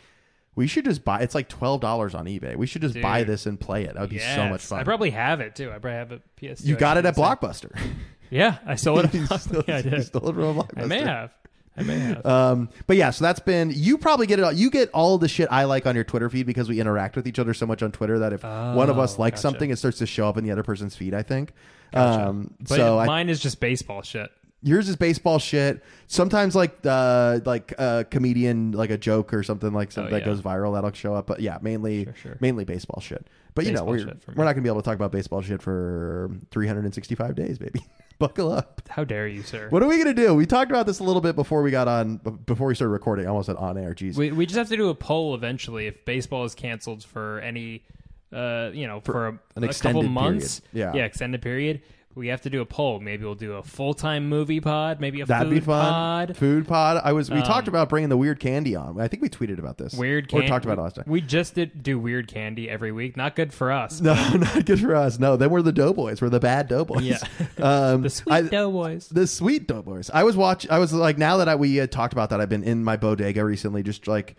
we 0.55 0.67
should 0.67 0.85
just 0.87 1.05
buy 1.05 1.21
it's 1.21 1.37
like 1.37 1.49
twelve 1.49 1.81
dollars 1.81 2.17
on 2.17 2.25
eBay. 2.27 2.57
We 2.57 2.67
should 2.67 2.83
just 2.83 2.95
Dude. 2.95 3.03
buy 3.05 3.23
this 3.23 3.47
and 3.47 3.61
play 3.61 3.85
it. 3.85 3.95
That 3.95 4.01
would 4.01 4.11
be 4.11 4.19
so 4.19 4.49
much 4.49 4.63
fun. 4.63 4.81
I 4.81 4.83
probably 4.83 5.11
have 5.11 5.39
it 5.41 5.55
too. 5.55 5.69
I 5.71 5.79
probably 5.79 5.93
have 5.93 6.11
a 6.11 6.21
PS2. 6.41 6.65
you 6.65 6.75
got 6.75 6.97
it 6.97 7.07
at 7.07 7.15
Blockbuster. 7.15 7.79
Yeah, 8.31 8.59
I 8.67 8.75
sold 8.75 9.07
it. 9.07 9.15
You 9.15 9.25
At 9.31 9.47
yeah, 9.69 9.75
I 9.77 9.79
you 9.79 9.91
did. 9.91 10.05
stole 10.05 10.29
it 10.29 10.35
from 10.35 10.43
a 10.43 10.55
Blockbuster. 10.63 10.83
I 10.83 10.87
may 10.87 11.01
have. 11.01 11.33
I 11.79 11.83
may 11.83 11.99
have. 11.99 12.27
Um, 12.27 12.69
but 12.87 12.97
yeah, 12.97 13.11
so 13.11 13.25
that's 13.25 13.41
been 13.41 13.71
you 13.75 13.99
probably 13.99 14.27
get 14.27 14.39
it. 14.39 14.43
all 14.43 14.53
You 14.53 14.71
get 14.71 14.91
all 14.93 15.19
the 15.19 15.29
shit 15.29 15.49
I 15.51 15.65
like 15.65 15.87
on 15.87 15.95
your 15.95 16.05
Twitter 16.05 16.29
feed 16.29 16.47
because 16.47 16.69
we 16.69 16.81
interact 16.81 17.17
with 17.17 17.27
each 17.29 17.39
other 17.39 17.55
so 17.55 17.67
much 17.67 17.83
on 17.83 17.93
Twitter 17.93 18.19
that 18.19 18.33
if 18.33 18.43
one 18.43 18.91
of 18.91 18.99
us 18.99 19.17
Oh, 19.19 19.23
likes 19.23 19.37
gotcha. 19.37 19.43
something, 19.43 19.71
it 19.71 19.77
starts 19.79 19.99
to 19.99 20.07
show 20.07 20.29
up 20.29 20.37
in 20.37 20.45
the 20.45 20.51
other 20.51 20.63
person's 20.63 20.97
feed. 20.97 21.15
I 21.15 21.23
think. 21.23 21.53
Gotcha. 21.93 22.29
Um, 22.29 22.55
but 22.61 22.69
so 22.77 22.99
I, 22.99 23.07
mine 23.07 23.29
is 23.29 23.41
just 23.41 23.61
baseball 23.61 24.03
shit. 24.03 24.31
yours 24.63 24.89
is 24.89 24.97
baseball 24.97 25.39
shit. 25.39 25.83
Sometimes 26.07 26.55
like 26.55 26.77
uh 26.85 27.41
like 27.47 27.73
a 27.79 28.05
comedian 28.11 28.73
like 28.73 28.91
a 28.91 28.99
joke 28.99 29.33
or 29.33 29.43
something 29.43 29.73
like 29.73 29.93
something 29.93 30.13
Oh, 30.13 30.17
that 30.17 30.27
yeah. 30.27 30.33
goes 30.33 30.43
viral 30.43 30.75
that'll 30.75 30.93
show 30.93 31.15
up. 31.15 31.27
But 31.27 31.41
yeah, 31.41 31.59
mainly 31.63 32.05
Sure, 32.05 32.15
sure. 32.23 32.37
mainly 32.41 32.65
baseball 32.65 33.01
shit. 33.01 33.27
But 33.55 33.65
you 33.65 33.73
know 33.73 33.81
Baseball 33.87 33.93
we're 33.93 33.99
shit 34.01 34.23
for 34.23 34.31
me. 34.33 34.35
we're 34.37 34.45
not 34.45 34.53
gonna 34.53 34.63
be 34.63 34.69
able 34.69 34.81
to 34.83 34.85
talk 34.85 34.97
about 34.97 35.13
baseball 35.13 35.41
shit 35.43 35.63
for 35.63 36.31
365 36.51 37.35
days, 37.35 37.59
baby. 37.59 37.81
Buckle 38.19 38.51
up. 38.53 38.83
How 38.89 39.05
dare 39.05 39.29
you, 39.29 39.43
sir? 39.43 39.69
What 39.71 39.83
are 39.83 39.89
we 39.89 39.97
gonna 39.99 40.13
do? 40.13 40.35
We 40.35 40.45
talked 40.45 40.71
about 40.71 40.87
this 40.87 40.99
a 40.99 41.05
little 41.05 41.21
bit 41.23 41.37
before 41.37 41.63
we 41.63 41.71
got 41.71 41.87
on 41.87 42.17
before 42.47 42.67
we 42.67 42.75
started 42.75 42.91
recording. 42.91 43.27
I 43.27 43.29
almost 43.29 43.47
said 43.47 43.57
on 43.57 43.79
air. 43.79 43.95
Jeez. 43.95 44.17
We 44.17 44.33
we 44.33 44.45
just 44.45 44.59
have 44.59 44.69
to 44.71 44.77
do 44.77 44.89
a 44.89 44.95
poll 44.95 45.35
eventually 45.35 45.87
if 45.87 46.05
baseball 46.05 46.45
is 46.45 46.55
canceled 46.55 47.05
for 47.05 47.39
any, 47.41 47.85
uh, 48.33 48.71
you 48.73 48.89
know, 48.89 49.01
for, 49.01 49.27
a, 49.27 49.31
an 49.31 49.37
a 49.37 49.39
couple 49.55 49.69
extended 49.69 50.11
months. 50.11 50.61
period. 50.61 50.95
Yeah. 50.95 51.01
yeah, 51.01 51.07
extended 51.07 51.43
period. 51.43 51.83
We 52.19 52.29
have 52.29 52.41
to 52.43 52.51
do 52.51 52.61
a 52.61 52.67
poll. 52.67 53.01
Maybe 53.01 53.25
we'll 53.25 53.35
do 53.37 53.55
a 53.55 53.63
full 53.63 53.95
time 53.95 54.29
movie 54.29 54.61
pod. 54.61 55.01
Maybe 55.01 55.21
a 55.21 55.27
That'd 55.27 55.49
food 55.49 55.55
be 55.55 55.61
fun. 55.61 55.91
pod. 55.93 56.37
Food 56.37 56.67
pod. 56.69 57.01
I 57.05 57.13
was. 57.13 57.31
We 57.31 57.39
Um, 57.39 57.45
talked 57.45 57.69
about 57.69 57.89
bringing 57.89 58.09
the 58.09 58.17
weird 58.17 58.41
candy 58.41 58.75
on. 58.77 59.01
I 59.01 59.09
think 59.09 59.23
we 59.23 59.29
tweeted 59.29 59.59
about 59.59 59.79
this. 59.79 59.95
Weird 59.95 60.25
Or 60.27 60.41
candy. 60.41 60.49
talked 60.49 60.65
about 60.65 60.79
it 60.79 60.83
last 60.83 60.97
time. 60.97 61.05
We 61.07 61.21
just 61.21 61.55
did 61.55 61.83
do 61.83 61.99
weird 61.99 62.27
candy 62.29 62.69
every 62.69 62.93
week. 62.93 63.17
Not 63.17 63.37
good 63.37 63.53
for 63.55 63.71
us. 63.73 64.01
No, 64.01 64.15
not 64.35 64.65
good 64.67 64.81
for 64.81 64.95
us. 64.97 65.19
No, 65.19 65.37
then 65.37 65.51
we're 65.51 65.63
the 65.63 65.73
Doughboys. 65.73 66.21
We're 66.21 66.29
the 66.29 66.41
bad 66.41 66.69
Doughboys. 66.69 67.03
Yeah. 67.05 67.19
um, 67.59 68.03
The 68.03 68.11
sweet 68.11 68.33
I- 68.35 68.43
doughboys. 68.43 69.09
the 69.09 69.27
sweet 69.27 69.67
Doughboys. 69.69 70.11
I 70.13 70.25
was 70.25 70.37
watch. 70.37 70.69
I 70.69 70.79
was 70.79 70.93
like, 70.93 71.19
now 71.19 71.37
that 71.37 71.49
I, 71.49 71.55
we 71.55 71.77
had 71.77 71.93
talked 71.93 72.13
about 72.13 72.31
that, 72.31 72.41
I've 72.41 72.49
been 72.49 72.65
in 72.65 72.83
my 72.85 72.97
bodega 72.97 73.45
recently, 73.45 73.83
just 73.83 74.09
like 74.09 74.37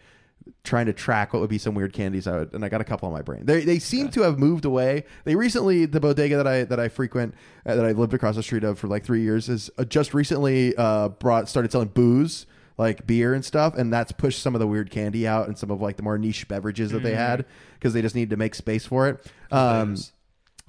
trying 0.63 0.85
to 0.87 0.93
track 0.93 1.33
what 1.33 1.39
would 1.39 1.49
be 1.49 1.57
some 1.57 1.75
weird 1.75 1.93
candies 1.93 2.27
I 2.27 2.39
would, 2.39 2.53
and 2.53 2.63
I 2.63 2.69
got 2.69 2.81
a 2.81 2.85
couple 2.85 3.07
on 3.07 3.13
my 3.13 3.21
brain. 3.21 3.45
They 3.45 3.63
they 3.63 3.79
seem 3.79 4.09
to 4.09 4.21
have 4.21 4.39
moved 4.39 4.65
away. 4.65 5.05
They 5.25 5.35
recently 5.35 5.85
the 5.85 5.99
bodega 5.99 6.37
that 6.37 6.47
I 6.47 6.63
that 6.63 6.79
I 6.79 6.87
frequent 6.89 7.35
uh, 7.65 7.75
that 7.75 7.85
I 7.85 7.91
lived 7.91 8.13
across 8.13 8.35
the 8.35 8.43
street 8.43 8.63
of 8.63 8.79
for 8.79 8.87
like 8.87 9.03
three 9.03 9.21
years 9.21 9.49
is 9.49 9.69
uh, 9.77 9.85
just 9.85 10.13
recently 10.13 10.75
uh, 10.77 11.09
brought 11.09 11.49
started 11.49 11.71
selling 11.71 11.89
booze 11.89 12.45
like 12.77 13.05
beer 13.05 13.33
and 13.33 13.43
stuff 13.43 13.75
and 13.75 13.91
that's 13.91 14.13
pushed 14.13 14.41
some 14.41 14.55
of 14.55 14.59
the 14.59 14.67
weird 14.67 14.89
candy 14.89 15.27
out 15.27 15.47
and 15.47 15.57
some 15.57 15.69
of 15.69 15.81
like 15.81 15.97
the 15.97 16.03
more 16.03 16.17
niche 16.17 16.47
beverages 16.47 16.91
that 16.91 17.03
they 17.03 17.13
had 17.13 17.45
because 17.73 17.93
they 17.93 18.01
just 18.01 18.15
needed 18.15 18.29
to 18.29 18.37
make 18.37 18.55
space 18.55 18.85
for 18.85 19.09
it. 19.09 19.31
Um 19.51 19.97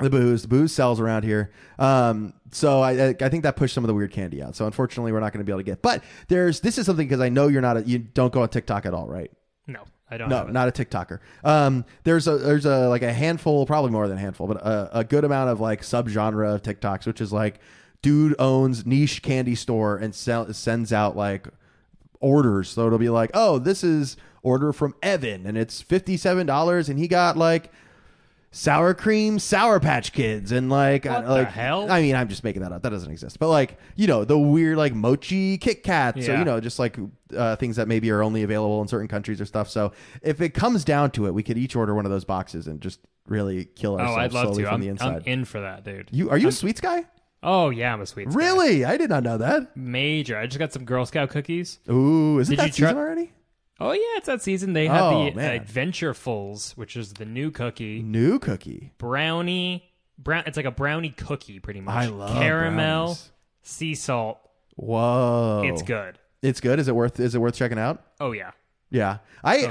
the 0.01 0.11
booze 0.11 0.43
the 0.43 0.49
booze 0.49 0.73
sells 0.73 0.99
around 0.99 1.23
here. 1.23 1.53
Um 1.79 2.33
so 2.51 2.81
i 2.81 3.11
i 3.11 3.29
think 3.29 3.45
that 3.45 3.55
pushed 3.55 3.75
some 3.75 3.85
of 3.85 3.89
the 3.89 3.95
weird 3.95 4.11
candy 4.11 4.43
out. 4.43 4.57
So 4.57 4.67
unfortunately 4.67 5.13
we're 5.13 5.21
not 5.21 5.33
going 5.33 5.39
to 5.39 5.45
be 5.45 5.53
able 5.53 5.61
to 5.61 5.65
get 5.65 5.83
but 5.83 6.03
there's 6.27 6.59
this 6.61 6.79
is 6.79 6.87
something 6.87 7.07
because 7.07 7.21
i 7.21 7.29
know 7.29 7.47
you're 7.47 7.63
not 7.63 7.77
a, 7.77 7.83
you 7.83 8.01
don't 8.01 8.33
go 8.33 8.43
on 8.43 8.49
tiktok 8.49 8.87
at 8.87 8.93
all 8.93 9.07
right 9.07 9.31
No, 9.67 9.85
I 10.11 10.17
don't. 10.17 10.29
no, 10.29 10.45
not 10.47 10.69
a 10.69 10.73
TikToker. 10.73 11.21
Um, 11.45 11.85
there's 12.05 12.27
a 12.27 12.39
there's 12.39 12.67
a 12.67 12.89
like 12.89 13.03
a 13.03 13.13
handful, 13.13 13.67
probably 13.67 13.91
more 13.91 14.09
than 14.09 14.17
a 14.17 14.21
handful, 14.21 14.47
but 14.47 14.57
a, 14.59 14.99
a 15.01 15.05
good 15.05 15.25
amount 15.25 15.51
of 15.51 15.61
like 15.61 15.83
subgenre 15.83 16.55
of 16.55 16.63
TikToks, 16.63 17.07
which 17.07 17.21
is 17.21 17.33
like 17.33 17.61
dude 18.03 18.35
owns 18.39 18.87
niche 18.87 19.23
candy 19.23 19.55
store 19.55 19.97
and 19.97 20.15
sell, 20.15 20.53
sends 20.53 20.93
out 20.93 21.17
like 21.17 21.47
orders. 22.21 22.69
So 22.71 22.87
it'll 22.87 22.99
be 22.99 23.11
like, 23.11 23.31
oh, 23.35 23.59
this 23.59 23.85
is 23.85 24.17
order 24.43 24.73
from 24.73 24.95
Evan, 25.03 25.47
and 25.47 25.57
it's 25.57 25.81
fifty 25.83 26.17
seven 26.17 26.47
dollars, 26.47 26.89
and 26.89 26.99
he 26.99 27.07
got 27.07 27.37
like 27.37 27.71
sour 28.53 28.95
cream 28.95 29.39
sour 29.39 29.79
patch 29.79 30.13
kids 30.13 30.51
and 30.51 30.69
like 30.69 31.05
What 31.05 31.15
uh, 31.15 31.21
the 31.23 31.33
like 31.43 31.49
hell? 31.53 31.89
i 31.91 32.01
mean 32.03 32.17
i'm 32.17 32.29
just 32.29 32.43
making 32.43 32.63
that 32.63 32.73
up 32.73 32.83
that 32.83 32.91
doesn't 32.91 33.11
exist 33.13 33.39
but 33.39 33.49
like 33.49 33.79
you 33.95 34.09
know 34.09 34.25
the 34.25 34.37
weird 34.37 34.77
like 34.77 34.93
mochi 34.93 35.57
kit 35.57 35.85
kats 35.85 36.19
or 36.29 36.33
Yeah. 36.33 36.39
you 36.41 36.45
know 36.45 36.59
just 36.59 36.81
like 36.81 36.99
uh, 37.37 37.55
things 37.55 37.77
that 37.77 37.87
maybe 37.87 38.11
are 38.11 38.25
only 38.25 38.43
available 38.43 38.83
in 38.83 38.89
certain 38.89 39.07
countries 39.07 39.41
or 39.41 39.45
stuff 39.45 39.69
so 39.71 39.93
if 40.21 40.41
it 40.41 40.49
comes 40.53 40.83
down 40.85 41.13
to 41.13 41.27
it 41.27 41.35
we 41.35 41.45
could 41.45 41.57
each 41.59 41.77
order 41.77 41.95
one 41.95 42.05
of 42.07 42.11
those 42.11 42.25
boxes 42.25 42.67
and 42.67 42.81
just 42.81 42.99
really 43.29 43.67
kill 43.67 43.93
Oh, 43.95 43.99
ourselves 43.99 44.19
I'd 44.19 44.33
love 44.33 44.45
slowly 44.47 44.63
to. 44.65 44.69
from 44.69 44.75
I'm, 44.75 44.81
the 44.81 44.89
inside 44.89 45.15
I'm 45.17 45.23
in 45.27 45.45
for 45.45 45.61
that, 45.61 45.85
dude. 45.85 46.09
you 46.11 46.29
are 46.31 46.37
you 46.39 46.49
a 46.49 46.53
sweets 46.53 46.81
guy 46.81 47.05
Oh 47.45 47.71
yeah, 47.71 47.93
I'm 47.93 48.01
a 48.01 48.07
sweet. 48.07 48.29
guy. 48.31 48.35
really 48.35 48.85
i 48.85 48.97
did 48.97 49.09
not 49.11 49.23
know 49.23 49.39
that 49.39 49.77
Major. 49.77 50.37
I 50.37 50.47
just 50.47 50.59
got 50.59 50.73
some 50.73 50.85
Girl 50.85 51.07
Scout 51.07 51.31
cookies. 51.31 51.79
ooh 51.89 52.41
isn't 52.41 52.53
Did 52.57 52.59
that 52.61 52.77
you 52.79 52.83
try- 52.85 52.89
season 52.89 52.99
already 52.99 53.33
Oh 53.81 53.93
yeah, 53.93 54.01
it's 54.17 54.27
that 54.27 54.43
season. 54.43 54.73
They 54.75 54.87
have 54.89 55.03
Oh, 55.13 55.25
the 55.31 55.37
man. 55.37 55.61
Adventurefuls, 55.61 56.73
which 56.77 56.97
is 56.97 57.13
the 57.15 57.25
new 57.25 57.51
cookie 57.51 58.03
new 58.03 58.39
cookie 58.39 58.93
brownie. 58.99 59.85
Brown. 60.19 60.45
It's 60.47 60.57
like 60.57 60.67
a 60.67 60.71
brownie 60.71 61.11
cookie, 61.11 61.61
pretty 61.61 61.81
much. 61.81 61.95
i 61.95 62.07
love 62.07 62.37
caramel, 62.37 63.05
brownies. 63.07 63.33
sea 63.63 63.95
salt. 63.95 64.39
whoa 64.77 65.63
It's 65.65 65.83
good. 65.83 66.19
it's 66.43 66.61
good 66.61 66.79
is 66.79 66.89
it 66.89 66.95
worth 66.95 67.19
is 67.21 67.35
it 67.35 67.39
worth 67.39 67.55
checking 67.55 67.79
out 67.79 68.03
Oh 68.21 68.33
yeah. 68.33 68.51
Yeah, 68.93 69.19
I, 69.45 69.59
Oh. 69.67 69.69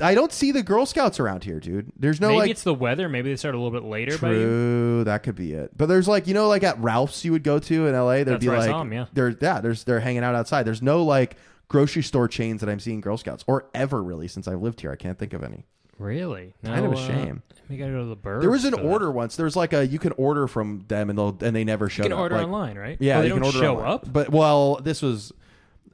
I 0.00 0.10
I 0.10 0.14
don't 0.14 0.32
see 0.32 0.50
the 0.50 0.62
Girl 0.62 0.86
Scouts 0.86 1.20
around 1.20 1.44
here, 1.44 1.60
dude. 1.60 1.92
There's 1.98 2.18
no 2.18 2.28
Maybe 2.28 2.38
like 2.38 2.50
it's 2.50 2.62
the 2.62 2.72
weather. 2.72 3.10
Maybe 3.10 3.28
they 3.28 3.36
start 3.36 3.54
a 3.54 3.58
little 3.58 3.78
bit 3.78 3.86
later. 3.86 4.16
By 4.16 4.30
you. 4.30 4.34
true. 4.38 5.04
That 5.04 5.22
could 5.22 5.34
be 5.34 5.52
it. 5.52 5.76
But 5.76 5.86
there's 5.86 6.08
like 6.08 6.26
you 6.26 6.32
know 6.32 6.48
like 6.48 6.62
at 6.64 6.80
Ralph's 6.80 7.26
you 7.26 7.32
would 7.32 7.42
go 7.44 7.58
to 7.58 7.86
in 7.86 7.94
L.A. 7.94 8.24
There'd 8.24 8.36
That's 8.36 8.40
be 8.42 8.48
where 8.48 8.56
I 8.56 8.60
like 8.60 8.70
saw 8.70 8.80
'em, 8.80 8.92
yeah. 8.94 9.04
they're 9.12 9.36
yeah 9.38 9.60
there's 9.60 9.84
they're 9.84 10.00
hanging 10.00 10.24
out 10.24 10.34
outside. 10.34 10.62
There's 10.62 10.80
no 10.80 11.04
like 11.04 11.36
grocery 11.68 12.02
store 12.02 12.28
chains 12.28 12.60
that 12.60 12.68
I'm 12.70 12.80
seeing 12.80 13.00
Girl 13.00 13.16
Scouts 13.16 13.44
or 13.46 13.66
ever 13.74 14.02
really 14.02 14.28
since 14.28 14.46
I've 14.48 14.60
lived 14.62 14.80
here. 14.80 14.92
I 14.92 14.96
can't 14.96 15.18
think 15.18 15.32
of 15.32 15.42
any. 15.42 15.64
Really? 15.98 16.54
No, 16.62 16.70
Kind 16.72 16.86
of 16.86 16.92
a 16.92 16.96
uh, 16.96 17.06
shame. 17.06 17.42
We 17.68 17.76
gotta 17.76 17.92
go 17.92 17.98
to 18.00 18.04
the 18.06 18.16
burbs. 18.16 18.40
There 18.40 18.50
was 18.50 18.64
an 18.64 18.74
order 18.74 19.10
once. 19.12 19.36
There 19.36 19.44
was 19.44 19.54
like 19.56 19.72
a 19.72 19.86
you 19.86 19.98
can 20.00 20.12
order 20.12 20.46
from 20.48 20.84
them 20.88 21.08
and 21.08 21.16
they'll 21.18 21.36
and 21.40 21.54
they 21.54 21.62
never 21.64 21.88
showed 21.88 22.04
up. 22.06 22.06
You 22.06 22.10
can 22.10 22.18
up. 22.18 22.22
order 22.22 22.34
Like, 22.36 22.46
online, 22.46 22.76
right? 22.76 22.96
Yeah, 23.00 23.18
Oh, 23.18 23.20
they 23.20 23.26
you 23.28 23.30
don't 23.30 23.38
can 23.40 23.46
order 23.46 23.58
show 23.58 23.76
online. 23.76 23.92
up. 23.92 24.12
But 24.12 24.28
well, 24.30 24.76
this 24.82 25.02
was 25.02 25.32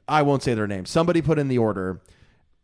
I 0.07 0.23
won't 0.23 0.41
say 0.43 0.53
their 0.55 0.67
name. 0.67 0.85
Somebody 0.85 1.21
put 1.21 1.37
in 1.37 1.47
the 1.49 1.59
order 1.59 2.01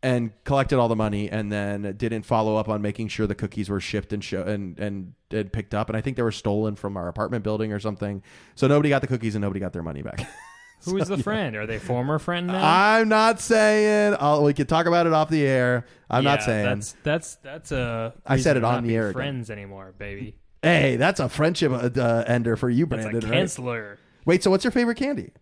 and 0.02 0.32
collected 0.44 0.78
all 0.78 0.88
the 0.88 0.96
money 0.96 1.30
and 1.30 1.50
then 1.50 1.94
didn't 1.96 2.22
follow 2.22 2.56
up 2.56 2.68
on 2.68 2.82
making 2.82 3.08
sure 3.08 3.26
the 3.26 3.34
cookies 3.34 3.68
were 3.68 3.80
shipped 3.80 4.12
and 4.12 4.22
show 4.22 4.42
and, 4.42 4.78
and 4.78 5.14
and 5.30 5.52
picked 5.52 5.74
up 5.74 5.88
and 5.88 5.96
I 5.96 6.00
think 6.00 6.16
they 6.16 6.22
were 6.24 6.32
stolen 6.32 6.74
from 6.74 6.96
our 6.96 7.06
apartment 7.08 7.44
building 7.44 7.72
or 7.72 7.78
something. 7.78 8.22
So 8.56 8.66
nobody 8.66 8.88
got 8.88 9.00
the 9.00 9.08
cookies 9.08 9.36
and 9.36 9.42
nobody 9.42 9.60
got 9.60 9.72
their 9.72 9.82
money 9.84 10.02
back. 10.02 10.26
Who 10.84 10.96
is 10.98 11.08
the 11.08 11.18
friend? 11.18 11.56
Are 11.56 11.66
they 11.66 11.78
former 11.78 12.18
friend 12.18 12.46
now? 12.46 12.60
I'm 12.62 13.08
not 13.08 13.40
saying 13.40 14.16
I'll, 14.18 14.44
we 14.44 14.54
can 14.54 14.66
talk 14.66 14.86
about 14.86 15.06
it 15.06 15.12
off 15.12 15.28
the 15.28 15.44
air. 15.46 15.84
I'm 16.08 16.24
not 16.24 16.42
saying. 16.42 16.64
that's 16.66 16.96
that's 17.02 17.34
that's 17.36 17.72
a. 17.72 18.14
I 18.26 18.36
said 18.38 18.56
it 18.56 18.60
to 18.60 18.66
on 18.66 18.74
not 18.74 18.82
the 18.82 18.88
be 18.88 18.96
air 18.96 19.04
again. 19.08 19.14
Friends 19.14 19.50
anymore, 19.50 19.92
baby. 19.98 20.36
hey, 20.62 20.96
that's 20.96 21.20
a 21.20 21.28
friendship 21.28 21.72
uh, 21.72 21.90
uh, 22.00 22.24
ender 22.26 22.56
for 22.56 22.70
you, 22.70 22.86
That's 22.86 23.02
Brandon. 23.04 23.24
a 23.24 23.32
right? 23.32 23.42
canceler. 23.44 23.96
Wait, 24.24 24.42
so 24.42 24.50
what's 24.50 24.64
your 24.64 24.70
favorite 24.70 24.96
candy? 24.96 25.32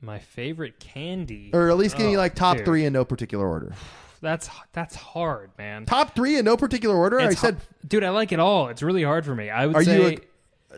My 0.00 0.18
favorite 0.18 0.80
candy, 0.80 1.50
Or 1.54 1.70
at 1.70 1.76
least 1.76 1.96
give 1.96 2.06
me 2.06 2.16
Oh, 2.16 2.18
like 2.18 2.34
top 2.34 2.56
dude. 2.56 2.66
three 2.66 2.84
in 2.84 2.92
no 2.92 3.04
particular 3.04 3.46
order. 3.48 3.72
That's 4.20 4.48
that's 4.72 4.94
hard, 4.94 5.50
man. 5.58 5.84
Top 5.84 6.14
three 6.14 6.38
in 6.38 6.44
no 6.44 6.56
particular 6.56 6.94
order. 6.96 7.18
I 7.20 7.30
It's 7.30 7.40
said 7.40 7.54
hu- 7.56 7.88
dude, 7.88 8.04
I 8.04 8.10
like 8.10 8.30
it 8.30 8.38
all. 8.38 8.68
It's 8.68 8.80
really 8.80 9.02
hard 9.02 9.24
for 9.24 9.34
me. 9.34 9.50
I 9.50 9.66
would 9.66 9.74
Are 9.74 9.82
say, 9.82 10.12
you 10.12 10.20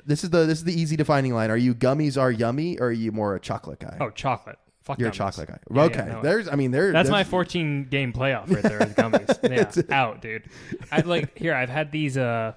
this 0.06 0.24
is 0.24 0.30
the 0.30 0.44
this 0.46 0.58
is 0.58 0.64
the 0.64 0.78
easy 0.78 0.96
defining 0.96 1.34
line. 1.34 1.50
Are 1.50 1.56
you 1.56 1.74
gummies 1.74 2.20
are 2.20 2.30
yummy 2.30 2.78
or 2.78 2.86
are 2.88 2.92
you 2.92 3.12
more 3.12 3.34
a 3.34 3.40
chocolate 3.40 3.80
guy? 3.80 3.96
oh, 4.00 4.10
chocolate. 4.10 4.58
Fuck 4.82 4.98
You're 4.98 5.08
a 5.08 5.12
chocolate 5.12 5.48
guy. 5.48 5.58
Yeah, 5.70 5.76
yeah, 5.76 5.82
okay. 5.86 6.04
no. 6.12 6.20
There's 6.22 6.46
I 6.48 6.56
mean 6.56 6.70
there 6.70 6.92
That's 6.92 7.08
there's- 7.08 7.26
my 7.26 7.30
14 7.30 7.84
game 7.90 8.12
playoff 8.12 8.50
right 8.52 8.62
there. 8.62 8.82
Is 8.82 8.92
gummies. 8.94 9.78
Yeah, 9.90 9.96
out, 9.96 10.20
dude. 10.20 10.44
I've 10.92 11.06
like 11.06 11.38
here. 11.38 11.54
I've 11.54 11.70
had 11.70 11.90
these. 11.90 12.16
Uh, 12.18 12.52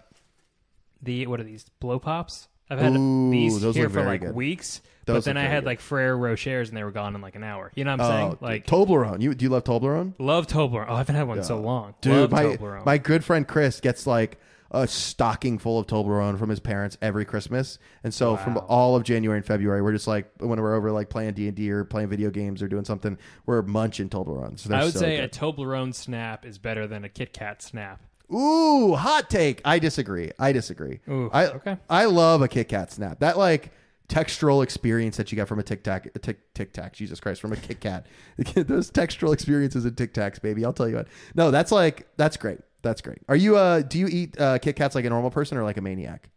the 1.01 1.27
what 1.27 1.39
are 1.39 1.43
these 1.43 1.65
blow 1.79 1.99
pops? 1.99 2.47
I've 2.69 2.79
had 2.79 2.95
Ooh, 2.97 3.31
these 3.31 3.61
here 3.73 3.89
for 3.89 4.03
like 4.03 4.21
good. 4.21 4.35
weeks. 4.35 4.81
Those 5.05 5.23
but 5.23 5.25
then 5.25 5.37
I 5.37 5.43
had 5.43 5.61
good. 5.63 5.67
like 5.67 5.79
Ferrero 5.79 6.17
Rochers 6.17 6.67
and 6.67 6.77
they 6.77 6.83
were 6.83 6.91
gone 6.91 7.15
in 7.15 7.21
like 7.21 7.35
an 7.35 7.43
hour. 7.43 7.71
You 7.75 7.85
know 7.85 7.91
what 7.91 8.01
I'm 8.01 8.11
Oh, 8.11 8.29
saying? 8.31 8.37
Like 8.41 8.65
Toblerone. 8.67 9.21
You 9.21 9.33
do 9.33 9.45
you 9.45 9.49
love 9.49 9.63
Toblerone? 9.63 10.13
love 10.19 10.47
Toblerone. 10.47 10.87
Oh, 10.89 10.95
I 10.95 10.97
haven't 10.97 11.15
had 11.15 11.27
one 11.29 11.37
in 11.37 11.43
so 11.45 11.61
long. 11.61 11.95
Dude, 12.01 12.13
love 12.13 12.31
my 12.31 12.43
Toblerone. 12.43 12.85
my 12.85 12.97
good 12.97 13.23
friend 13.23 13.47
Chris 13.47 13.79
gets 13.79 14.05
like 14.05 14.37
a 14.71 14.87
stocking 14.87 15.57
full 15.57 15.79
of 15.79 15.87
Toblerone 15.87 16.37
from 16.37 16.49
his 16.49 16.59
parents 16.59 16.97
every 17.01 17.25
Christmas, 17.25 17.79
and 18.03 18.13
so 18.13 18.37
from 18.37 18.57
all 18.67 18.95
of 18.95 19.03
January 19.03 19.37
and 19.37 19.45
February, 19.45 19.81
we're 19.81 19.93
just 19.93 20.07
like 20.07 20.29
when 20.39 20.59
we're 20.61 20.75
over 20.75 20.91
like 20.91 21.09
playing 21.09 21.33
D 21.33 21.47
and 21.47 21.55
D 21.55 21.71
or 21.71 21.83
playing 21.83 22.09
video 22.09 22.29
games 22.29 22.61
or 22.61 22.67
doing 22.67 22.85
something, 22.85 23.17
we're 23.45 23.61
munching 23.61 24.09
Toblerones. 24.09 24.63
They're 24.63 24.79
I 24.79 24.83
would 24.83 24.93
so 24.93 24.99
say 24.99 25.17
good. 25.17 25.25
a 25.25 25.29
Toblerone 25.29 25.93
snap 25.93 26.45
is 26.45 26.57
better 26.57 26.87
than 26.87 27.03
a 27.03 27.09
Kit 27.09 27.33
Kat 27.33 27.61
snap. 27.61 28.01
Ooh, 28.33 28.95
hot 28.95 29.29
take. 29.29 29.61
I 29.63 29.79
disagree. 29.79 30.31
I 30.37 30.51
disagree. 30.51 30.99
Ooh, 31.09 31.29
I 31.31 31.47
okay. 31.47 31.77
I 31.89 32.05
love 32.05 32.41
a 32.41 32.47
Kit 32.47 32.67
Kat 32.67 32.91
snap. 32.91 33.19
That 33.19 33.37
like 33.37 33.71
textural 34.09 34.63
experience 34.63 35.17
that 35.17 35.31
you 35.31 35.35
get 35.35 35.47
from 35.47 35.59
a 35.59 35.63
Tic 35.63 35.83
Tac, 35.83 36.09
a 36.13 36.19
Tic 36.19 36.53
Tic 36.53 36.73
Tac. 36.73 36.93
Jesus 36.93 37.19
Christ, 37.19 37.39
from 37.39 37.53
a 37.53 37.57
Kit 37.57 37.79
Kat. 37.79 38.05
Those 38.55 38.91
textural 38.91 39.33
experiences 39.33 39.85
in 39.85 39.95
Tic 39.95 40.13
Tacs, 40.13 40.41
baby. 40.41 40.65
I'll 40.65 40.73
tell 40.73 40.89
you 40.89 40.95
what. 40.95 41.07
No, 41.35 41.51
that's 41.51 41.71
like 41.71 42.07
that's 42.17 42.35
great. 42.37 42.59
That's 42.87 43.01
great. 43.01 43.19
Are 43.27 43.35
you 43.35 43.57
uh? 43.57 43.81
Do 43.81 43.99
you 43.99 44.07
eat 44.07 44.39
uh, 44.39 44.57
Kit 44.59 44.75
Kats 44.75 44.95
like 44.95 45.05
a 45.05 45.09
normal 45.09 45.29
person 45.31 45.57
or 45.57 45.63
like 45.63 45.77
a 45.77 45.81
maniac? 45.81 46.29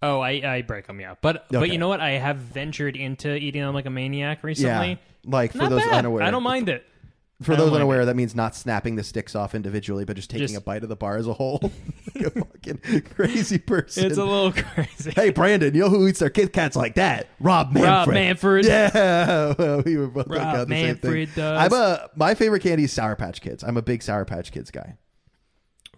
Oh, 0.00 0.20
I, 0.20 0.30
I 0.44 0.62
break 0.62 0.86
them, 0.86 1.00
yeah. 1.00 1.14
But 1.20 1.46
but 1.50 1.62
Okay. 1.64 1.72
you 1.72 1.78
know 1.78 1.88
what? 1.88 2.00
I 2.00 2.10
have 2.10 2.36
ventured 2.36 2.96
into 2.96 3.34
eating 3.34 3.62
them 3.62 3.74
like 3.74 3.86
a 3.86 3.90
maniac 3.90 4.44
recently. 4.44 4.90
Yeah. 4.90 4.96
Like 5.24 5.52
for 5.52 5.58
Not 5.58 5.70
those 5.70 5.82
bad. 5.82 5.94
unaware, 5.94 6.22
I 6.22 6.30
don't 6.30 6.44
mind 6.44 6.68
it. 6.68 6.84
For 7.42 7.52
I 7.52 7.56
those 7.56 7.66
mind 7.70 7.76
unaware, 7.76 8.04
that 8.06 8.14
means 8.16 8.34
not 8.34 8.54
snapping 8.56 8.96
the 8.96 9.02
sticks 9.04 9.34
off 9.36 9.54
individually, 9.54 10.04
but 10.04 10.16
just 10.16 10.28
taking 10.30 10.46
Just- 10.48 10.58
a 10.58 10.60
bite 10.60 10.82
of 10.82 10.88
the 10.88 10.96
bar 10.96 11.16
as 11.16 11.26
a 11.26 11.32
whole. 11.32 11.60
like 12.14 12.26
a 12.26 12.30
fucking 12.30 13.00
crazy 13.14 13.58
person. 13.58 14.04
It's 14.06 14.18
a 14.18 14.24
little 14.24 14.52
crazy. 14.52 15.10
Hey 15.16 15.30
Brandon, 15.30 15.74
you 15.74 15.80
know 15.82 15.88
who 15.88 16.06
eats 16.08 16.20
their 16.20 16.30
Kit 16.30 16.52
Kats 16.52 16.76
like 16.76 16.94
that? 16.94 17.26
Rob 17.40 17.72
Manfred. 17.72 17.84
Rob 17.90 18.08
Manfred. 18.08 18.64
Yeah, 18.66 19.54
well, 19.58 19.82
we 19.82 19.96
were 19.96 20.06
both 20.08 20.28
Rob 20.28 20.38
like 20.38 20.58
on 20.58 20.68
the 20.68 20.74
same 20.76 20.86
Manfred 20.86 21.28
thing. 21.30 21.42
does. 21.42 21.58
I'm 21.60 21.72
a 21.72 22.08
my 22.16 22.34
favorite 22.36 22.62
candy 22.62 22.84
is 22.84 22.92
Sour 22.92 23.16
Patch 23.16 23.40
Kids. 23.40 23.62
I'm 23.64 23.76
a 23.76 23.82
big 23.82 24.02
Sour 24.04 24.24
Patch 24.24 24.52
Kids 24.52 24.70
guy. 24.70 24.96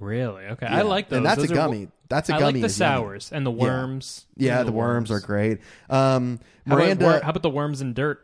Really? 0.01 0.45
Okay. 0.47 0.67
Yeah. 0.67 0.79
I 0.79 0.83
like 0.83 1.09
those. 1.09 1.19
And 1.19 1.27
that's 1.27 1.41
Those 1.41 1.51
a 1.51 1.53
are- 1.53 1.57
gummy. 1.57 1.89
That's 2.09 2.29
a 2.29 2.35
I 2.35 2.39
gummy. 2.41 2.43
I 2.43 2.47
like 2.47 2.61
the 2.63 2.67
is 2.67 2.81
yummy. 2.81 2.97
sours 2.97 3.31
and 3.33 3.47
the 3.47 3.51
worms. 3.53 4.27
Yeah, 4.37 4.63
Ooh, 4.63 4.65
the 4.65 4.73
worms 4.73 5.13
are 5.13 5.21
great. 5.21 5.59
Um, 5.89 6.41
How 6.67 6.75
about, 6.75 6.85
Miranda. 6.99 7.21
how 7.23 7.31
about 7.31 7.43
the 7.43 7.51
worms 7.51 7.81
and 7.81 7.95
dirt? 7.95 8.21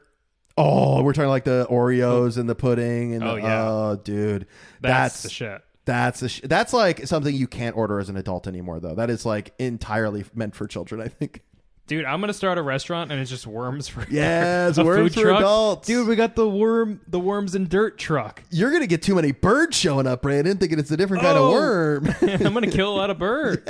oh, 0.58 1.02
we're 1.02 1.12
talking 1.12 1.28
like 1.28 1.44
the 1.44 1.66
Oreos 1.70 2.38
and 2.38 2.48
the 2.48 2.54
pudding 2.54 3.14
and 3.14 3.22
Oh, 3.22 3.34
the, 3.36 3.42
yeah. 3.42 3.68
oh, 3.68 4.00
dude, 4.02 4.46
That's, 4.80 5.12
that's 5.12 5.22
the 5.24 5.28
shit. 5.28 5.62
That's 5.84 6.22
a 6.22 6.28
sh- 6.30 6.40
that's 6.44 6.72
like 6.72 7.06
something 7.06 7.32
you 7.34 7.46
can't 7.46 7.76
order 7.76 8.00
as 8.00 8.08
an 8.08 8.16
adult 8.16 8.46
anymore, 8.48 8.80
though. 8.80 8.94
That 8.94 9.10
is 9.10 9.24
like 9.26 9.52
entirely 9.58 10.24
meant 10.34 10.54
for 10.56 10.66
children. 10.66 11.00
I 11.02 11.08
think. 11.08 11.42
Dude, 11.88 12.04
I'm 12.04 12.20
gonna 12.20 12.32
start 12.32 12.58
a 12.58 12.62
restaurant 12.62 13.12
and 13.12 13.20
it's 13.20 13.30
just 13.30 13.46
worms 13.46 13.86
for 13.86 14.04
Yes, 14.10 14.76
a 14.78 14.84
worms 14.84 15.14
food 15.14 15.20
for 15.22 15.28
truck. 15.28 15.38
adults. 15.38 15.86
Dude, 15.86 16.08
we 16.08 16.16
got 16.16 16.34
the 16.34 16.48
worm 16.48 17.00
the 17.06 17.20
worms 17.20 17.54
and 17.54 17.68
dirt 17.68 17.96
truck. 17.96 18.42
You're 18.50 18.72
gonna 18.72 18.88
get 18.88 19.02
too 19.02 19.14
many 19.14 19.30
birds 19.30 19.76
showing 19.76 20.06
up, 20.06 20.22
Brandon, 20.22 20.58
thinking 20.58 20.80
it's 20.80 20.90
a 20.90 20.96
different 20.96 21.22
kind 21.22 21.36
of 21.38 21.44
Oh. 21.44 21.50
worm. 21.52 22.08
I'm 22.22 22.52
gonna 22.54 22.66
kill 22.72 22.92
a 22.92 22.96
lot 22.96 23.10
of 23.10 23.18
birds. 23.20 23.62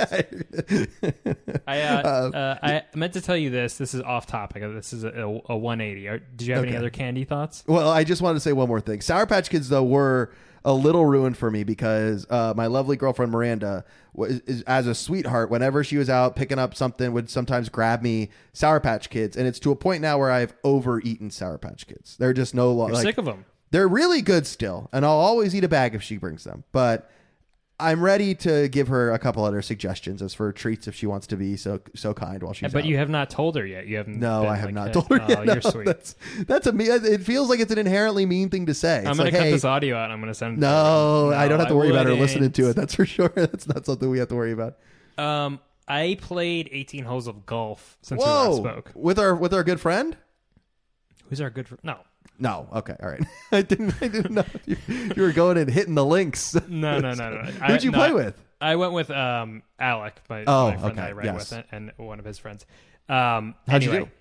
I 1.67 1.81
uh, 1.81 2.31
uh, 2.33 2.57
I 2.63 2.83
meant 2.95 3.13
to 3.13 3.21
tell 3.21 3.37
you 3.37 3.49
this. 3.49 3.77
This 3.77 3.93
is 3.93 4.01
off 4.01 4.25
topic. 4.25 4.63
This 4.63 4.93
is 4.93 5.03
a, 5.03 5.09
a 5.49 5.55
180. 5.57 6.07
Are- 6.07 6.19
Did 6.19 6.47
you 6.47 6.53
have 6.55 6.63
any 6.63 6.71
Okay. 6.71 6.77
other 6.79 6.89
candy 6.89 7.23
thoughts? 7.23 7.63
well, 7.67 7.89
I 7.89 8.03
just 8.03 8.21
wanted 8.21 8.35
to 8.35 8.39
say 8.41 8.53
one 8.53 8.67
more 8.67 8.81
thing. 8.81 9.01
Sour 9.01 9.25
Patch 9.27 9.49
Kids, 9.49 9.69
though, 9.69 9.83
were 9.83 10.31
a 10.65 10.73
little 10.73 11.05
ruined 11.05 11.37
for 11.37 11.49
me 11.49 11.63
because 11.63 12.25
uh, 12.29 12.53
my 12.55 12.67
lovely 12.67 12.95
girlfriend 12.95 13.31
Miranda, 13.31 13.85
was, 14.13 14.39
is, 14.41 14.61
as 14.63 14.87
a 14.87 14.95
sweetheart, 14.95 15.49
whenever 15.49 15.83
she 15.83 15.97
was 15.97 16.09
out 16.09 16.35
picking 16.35 16.59
up 16.59 16.75
something, 16.75 17.13
would 17.13 17.29
sometimes 17.29 17.69
grab 17.69 18.01
me 18.01 18.29
Sour 18.53 18.79
Patch 18.79 19.09
Kids, 19.09 19.37
and 19.37 19.47
it's 19.47 19.59
to 19.59 19.71
a 19.71 19.75
point 19.75 20.01
now 20.01 20.17
where 20.17 20.31
I've 20.31 20.53
overeaten 20.63 21.31
Sour 21.31 21.57
Patch 21.57 21.87
Kids. 21.87 22.17
They're 22.17 22.33
just 22.33 22.53
no 22.53 22.71
longer. 22.71 22.95
sick 22.95 23.17
of 23.17 23.25
them. 23.25 23.45
They're 23.71 23.87
really 23.87 24.21
good 24.21 24.47
still, 24.47 24.89
and 24.93 25.05
I'll 25.05 25.11
always 25.11 25.53
eat 25.53 25.63
a 25.63 25.69
bag 25.69 25.93
if 25.93 26.01
she 26.01 26.17
brings 26.17 26.43
them. 26.43 26.63
But 26.71 27.09
I'm 27.79 28.01
ready 28.01 28.33
to 28.35 28.67
give 28.69 28.87
her 28.87 29.11
a 29.11 29.19
couple 29.19 29.45
other 29.45 29.61
suggestions 29.61 30.23
as 30.23 30.33
for 30.33 30.51
treats 30.51 30.87
if 30.87 30.95
she 30.95 31.05
wants 31.05 31.27
to 31.27 31.37
be 31.37 31.55
so 31.57 31.79
so 31.95 32.11
kind 32.11 32.41
while 32.41 32.53
she's 32.53 32.73
But 32.73 32.79
out. 32.79 32.85
you 32.85 32.97
have 32.97 33.09
not 33.09 33.29
told 33.29 33.55
her 33.55 33.65
yet. 33.67 33.85
You 33.85 33.97
haven't. 33.97 34.19
no, 34.19 34.47
I 34.47 34.55
have 34.55 34.65
like, 34.65 34.73
not 34.73 34.93
told 34.93 35.09
her 35.09 35.21
Oh, 35.21 35.27
yet. 35.27 35.37
No, 35.45 35.53
you're 35.53 35.61
sweet. 35.61 35.85
That's 35.85 36.15
that's 36.47 36.65
a 36.65 36.71
me. 36.73 36.85
It 36.85 37.21
feels 37.21 37.49
like 37.49 37.59
it's 37.59 37.71
an 37.71 37.77
inherently 37.77 38.25
mean 38.25 38.49
thing 38.49 38.65
to 38.65 38.73
say. 38.73 38.99
It's 38.99 39.07
I'm 39.07 39.15
gonna 39.17 39.25
like, 39.25 39.33
cut 39.35 39.43
hey, 39.43 39.51
this 39.51 39.63
audio 39.63 39.95
out. 39.95 40.05
and 40.05 40.13
I'm 40.13 40.19
gonna 40.19 40.33
send. 40.33 40.53
it 40.53 40.55
to 40.55 40.61
no. 40.61 41.31
I 41.31 41.47
don't 41.47 41.59
have 41.59 41.67
to 41.67 41.75
worry 41.75 41.91
about 41.91 42.07
her 42.07 42.13
listening 42.15 42.51
to 42.53 42.69
it. 42.71 42.75
That's 42.75 42.95
for 42.95 43.05
sure. 43.15 43.29
That's 43.35 43.67
not 43.67 43.85
something 43.85 44.09
we 44.09 44.17
have 44.19 44.29
to 44.29 44.35
worry 44.35 44.53
about. 44.53 44.77
Um, 45.19 45.59
I 45.87 46.17
played 46.19 46.69
18 46.71 47.05
holes 47.05 47.27
of 47.27 47.45
golf 47.45 47.97
since 48.01 48.19
we 48.19 48.25
Whoa, 48.25 48.49
last 48.49 48.57
spoke. 48.57 48.91
with 48.95 49.19
our 49.19 49.35
with 49.35 49.53
our 49.53 49.63
good 49.63 49.79
friend. 49.79 50.17
Who's 51.29 51.41
our 51.41 51.49
good? 51.51 51.67
Fr- 51.67 51.75
no, 51.83 51.99
No, 52.39 52.67
okay, 52.73 52.95
all 53.01 53.09
right. 53.09 53.23
I 53.51 53.61
didn't. 53.61 53.95
I 54.01 54.07
didn't 54.07 54.31
know 54.31 54.45
you, 54.65 54.77
you 54.87 55.21
were 55.21 55.31
going 55.31 55.57
and 55.57 55.69
hitting 55.69 55.95
the 55.95 56.05
links. 56.05 56.53
no, 56.67 56.99
no, 56.99 57.13
no, 57.13 57.29
no. 57.31 57.39
I- 57.61 57.71
Who'd 57.71 57.83
you 57.83 57.91
no, 57.91 57.97
play 57.97 58.11
with? 58.13 58.41
I 58.59 58.75
went 58.75 58.93
with 58.93 59.11
um 59.11 59.63
Alec, 59.79 60.15
my, 60.29 60.43
Oh, 60.47 60.71
my 60.71 60.77
friend 60.77 60.97
that 60.97 61.01
okay, 61.03 61.09
I 61.09 61.11
ride 61.13 61.25
yes. 61.25 61.51
with, 61.51 61.65
and 61.71 61.91
one 61.97 62.19
of 62.19 62.25
his 62.25 62.37
friends. 62.39 62.65
Um, 63.09 63.55
How'd 63.67 63.83
you 63.83 63.91
anyway, 63.91 64.11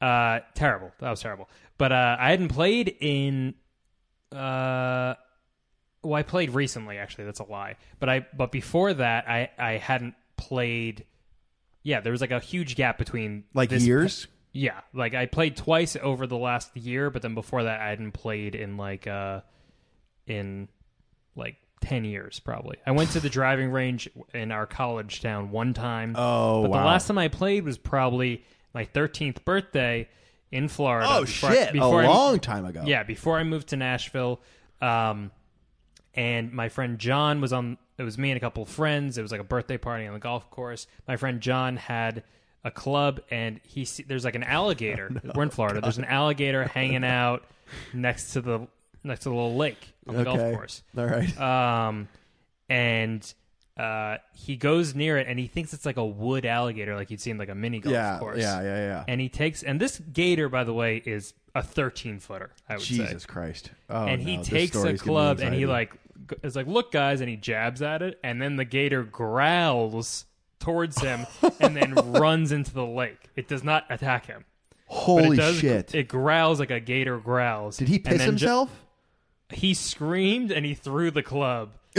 Uh, 0.00 0.40
terrible. 0.54 0.92
That 1.00 1.10
was 1.10 1.20
terrible. 1.20 1.48
But 1.78 1.92
uh, 1.92 2.16
I 2.18 2.30
hadn't 2.30 2.48
played 2.48 2.94
in. 3.00 3.54
Uh, 4.32 5.14
well, 6.02 6.14
I 6.14 6.22
played 6.22 6.50
recently. 6.50 6.98
Actually, 6.98 7.24
that's 7.24 7.40
a 7.40 7.44
lie. 7.44 7.76
But 7.98 8.08
I 8.08 8.26
but 8.36 8.52
before 8.52 8.92
that, 8.94 9.28
I 9.28 9.50
I 9.58 9.72
hadn't 9.78 10.14
played. 10.36 11.04
Yeah, 11.82 12.00
there 12.00 12.12
was 12.12 12.20
like 12.20 12.30
a 12.30 12.40
huge 12.40 12.76
gap 12.76 12.98
between 12.98 13.44
Like 13.54 13.70
this 13.70 13.84
years? 13.86 14.26
Yeah, 14.54 14.80
like 14.94 15.14
I 15.14 15.26
played 15.26 15.56
twice 15.56 15.96
over 16.00 16.26
the 16.26 16.36
last 16.38 16.74
year, 16.76 17.10
but 17.10 17.20
then 17.22 17.34
before 17.34 17.64
that 17.64 17.80
I 17.80 17.88
hadn't 17.90 18.12
played 18.12 18.54
in 18.54 18.76
like 18.76 19.06
uh 19.06 19.40
in 20.26 20.68
like 21.36 21.56
10 21.82 22.04
years 22.04 22.38
probably. 22.40 22.78
I 22.86 22.92
went 22.92 23.10
to 23.10 23.20
the 23.20 23.28
driving 23.28 23.70
range 23.70 24.08
in 24.32 24.52
our 24.52 24.64
college 24.64 25.20
town 25.20 25.50
one 25.50 25.74
time. 25.74 26.14
Oh, 26.16 26.62
but 26.62 26.70
wow. 26.70 26.78
the 26.78 26.84
last 26.86 27.08
time 27.08 27.18
I 27.18 27.28
played 27.28 27.64
was 27.64 27.76
probably 27.76 28.42
my 28.72 28.86
13th 28.86 29.44
birthday 29.44 30.08
in 30.52 30.68
Florida. 30.68 31.08
Oh 31.10 31.24
before 31.24 31.50
I- 31.50 31.54
shit! 31.54 31.72
before 31.72 32.02
a 32.02 32.06
I- 32.06 32.08
long 32.08 32.38
time 32.38 32.64
ago. 32.64 32.84
yeah, 32.86 33.02
before 33.02 33.38
I 33.38 33.42
moved 33.42 33.68
to 33.70 33.76
Nashville, 33.76 34.40
um, 34.80 35.32
and 36.14 36.52
my 36.52 36.68
friend 36.68 36.98
John 36.98 37.40
was 37.40 37.52
on. 37.52 37.76
It 37.98 38.04
was 38.04 38.18
me 38.18 38.30
and 38.30 38.36
a 38.36 38.40
couple 38.40 38.62
of 38.62 38.68
friends. 38.68 39.18
It 39.18 39.22
was 39.22 39.32
like 39.32 39.40
a 39.40 39.44
birthday 39.44 39.78
party 39.78 40.06
on 40.06 40.14
the 40.14 40.20
golf 40.20 40.48
course. 40.50 40.86
My 41.08 41.16
friend 41.16 41.40
John 41.40 41.76
had 41.76 42.22
a 42.64 42.70
club, 42.70 43.20
and 43.30 43.60
he 43.62 43.84
see, 43.84 44.02
there's 44.02 44.24
like 44.24 44.34
an 44.34 44.42
alligator. 44.42 45.10
We're 45.34 45.42
in 45.42 45.50
Florida. 45.50 45.80
There's 45.80 45.98
an 45.98 46.04
alligator 46.04 46.64
hanging 46.64 47.04
out 47.04 47.44
next 47.92 48.32
to 48.32 48.40
the 48.40 48.66
next 49.02 49.24
to 49.24 49.28
the 49.28 49.34
little 49.34 49.56
lake 49.56 49.94
on 50.08 50.16
the 50.16 50.24
golf 50.24 50.38
course. 50.38 50.82
All 50.96 51.06
right. 51.06 51.38
Um, 51.40 52.08
and 52.68 53.34
uh, 53.76 54.16
he 54.32 54.56
goes 54.56 54.94
near 54.94 55.18
it, 55.18 55.26
and 55.28 55.38
he 55.38 55.46
thinks 55.46 55.74
it's 55.74 55.84
like 55.84 55.98
a 55.98 56.04
wood 56.04 56.46
alligator, 56.46 56.94
like 56.96 57.10
you'd 57.10 57.20
see 57.20 57.30
in 57.30 57.38
like 57.38 57.50
a 57.50 57.54
mini 57.54 57.80
golf 57.80 57.92
yeah, 57.92 58.18
course. 58.18 58.38
yeah, 58.38 58.62
yeah, 58.62 58.76
yeah. 58.76 59.04
And 59.06 59.20
he 59.20 59.28
takes, 59.28 59.62
and 59.62 59.80
this 59.80 59.98
gator, 59.98 60.48
by 60.48 60.64
the 60.64 60.72
way, 60.72 61.02
is 61.04 61.34
a 61.54 61.62
13 61.62 62.18
footer. 62.18 62.50
I 62.68 62.74
would 62.74 62.82
say 62.82 62.96
Jesus 62.96 63.26
Christ! 63.26 63.70
Oh, 63.90 64.06
and 64.06 64.22
he 64.22 64.38
no, 64.38 64.42
takes 64.42 64.74
a 64.74 64.78
story's 64.78 65.02
giving 65.02 65.14
me 65.14 65.20
club 65.20 65.40
and 65.40 65.54
he 65.54 65.66
like 65.66 65.92
is 66.42 66.56
like 66.56 66.66
look 66.66 66.90
guys 66.90 67.20
and 67.20 67.28
he 67.28 67.36
jabs 67.36 67.82
at 67.82 68.00
it 68.02 68.18
and 68.24 68.40
then 68.40 68.56
the 68.56 68.64
gator 68.64 69.02
growls 69.02 70.24
towards 70.64 71.00
him 71.00 71.26
and 71.60 71.76
then 71.76 71.94
runs 72.12 72.50
into 72.52 72.72
the 72.72 72.84
lake 72.86 73.28
it 73.36 73.46
does 73.48 73.62
not 73.62 73.84
attack 73.90 74.26
him 74.26 74.44
but 74.88 74.94
Holy 74.94 75.36
it 75.36 75.40
does 75.40 75.58
shit! 75.58 75.94
it 75.94 76.08
growls 76.08 76.58
like 76.60 76.70
a 76.70 76.80
gator 76.80 77.18
growls 77.18 77.76
Did 77.76 77.88
he 77.88 77.96
And 77.96 78.04
piss 78.04 78.18
then 78.18 78.26
ju- 78.36 78.46
himself? 78.46 78.70
he 79.50 79.74
screamed 79.74 80.50
and 80.52 80.64
he 80.64 80.74
threw 80.74 81.10
the 81.10 81.22
club 81.22 81.70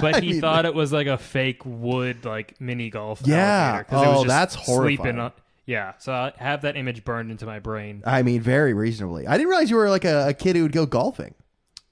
but 0.00 0.22
he 0.22 0.40
thought 0.40 0.64
it 0.64 0.74
was 0.74 0.92
like 0.92 1.06
a 1.06 1.18
fake 1.18 1.62
wood 1.64 2.24
like 2.24 2.60
mini 2.60 2.90
golf 2.90 3.22
Yeah. 3.24 3.36
alligator, 3.36 3.84
'cause 3.84 4.02
it 4.02 4.08
was 4.08 4.16
Oh, 4.18 4.24
just 4.24 4.28
that's 4.28 4.54
sleeping 4.66 4.96
horrifying. 4.96 5.18
on- 5.20 5.32
yeah 5.66 5.92
so 5.98 6.12
i 6.12 6.32
have 6.38 6.62
that 6.62 6.76
image 6.76 7.04
burned 7.04 7.30
into 7.30 7.44
my 7.46 7.58
brain 7.58 8.02
I 8.06 8.22
mean, 8.22 8.40
very 8.40 8.72
reasonably. 8.72 9.26
I 9.26 9.32
didn't 9.36 9.48
realize 9.48 9.68
you 9.70 9.76
were 9.76 9.90
like 9.90 10.04
a, 10.04 10.28
a 10.28 10.34
kid 10.34 10.54
who 10.56 10.62
would 10.62 10.72
go 10.72 10.86
golfing. 10.86 11.34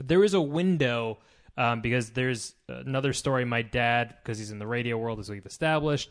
there 0.02 0.22
is 0.24 0.32
a 0.34 0.40
window 0.40 1.18
um, 1.56 1.80
because 1.80 2.10
there's 2.10 2.54
another 2.68 3.12
story. 3.12 3.44
My 3.44 3.62
dad, 3.62 4.16
because 4.22 4.38
he's 4.38 4.50
in 4.50 4.58
the 4.58 4.66
radio 4.66 4.96
world, 4.98 5.18
as 5.20 5.28
we've 5.30 5.46
established, 5.46 6.10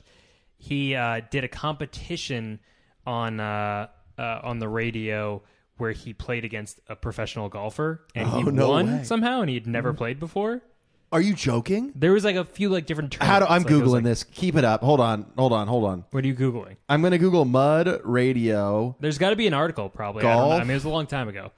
he 0.57 0.95
uh, 0.95 1.21
did 1.31 1.43
a 1.43 1.47
competition 1.47 2.59
on 3.05 3.39
uh, 3.39 3.87
uh, 4.17 4.39
on 4.43 4.59
the 4.59 4.69
radio 4.69 5.41
where 5.77 5.91
he 5.91 6.13
played 6.13 6.45
against 6.45 6.79
a 6.87 6.95
professional 6.95 7.49
golfer 7.49 8.05
and 8.15 8.29
he 8.29 8.37
Oh, 8.37 8.41
no 8.43 8.69
won 8.69 8.85
way. 8.85 8.91
Mm-hmm. 8.93 9.03
somehow, 9.03 9.41
and 9.41 9.49
he'd 9.49 9.67
never 9.67 9.93
played 9.93 10.19
before. 10.19 10.61
Are 11.11 11.21
you 11.21 11.33
joking? 11.35 11.91
There 11.95 12.11
was 12.11 12.23
like 12.25 12.35
a 12.35 12.43
few 12.45 12.69
like 12.69 12.85
different. 12.87 13.13
How 13.15 13.39
do 13.39 13.45
I'm. 13.45 13.63
Like, 13.63 13.71
googling 13.71 13.91
like- 13.91 14.03
this? 14.03 14.23
Keep 14.23 14.55
it 14.55 14.63
up. 14.65 14.81
Hold 14.81 14.99
on. 14.99 15.25
Hold 15.37 15.53
on. 15.53 15.67
Hold 15.67 15.83
on. 15.85 16.05
What 16.11 16.23
are 16.23 16.27
you 16.27 16.33
googling? 16.33 16.77
I'm 16.89 17.01
gonna 17.03 17.19
Google 17.19 17.45
mud 17.45 18.01
radio 18.03 18.95
There's 18.99 19.17
got 19.19 19.29
to 19.31 19.35
be 19.35 19.45
an 19.45 19.53
article, 19.53 19.89
probably. 19.89 20.23
I, 20.23 20.33
don't 20.33 20.37
know. 20.37 20.49
Golf? 20.49 20.61
I 20.61 20.63
mean, 20.63 20.71
it 20.71 20.75
was 20.75 20.85
a 20.85 20.89
long 20.89 21.05
time 21.05 21.27
ago. 21.27 21.51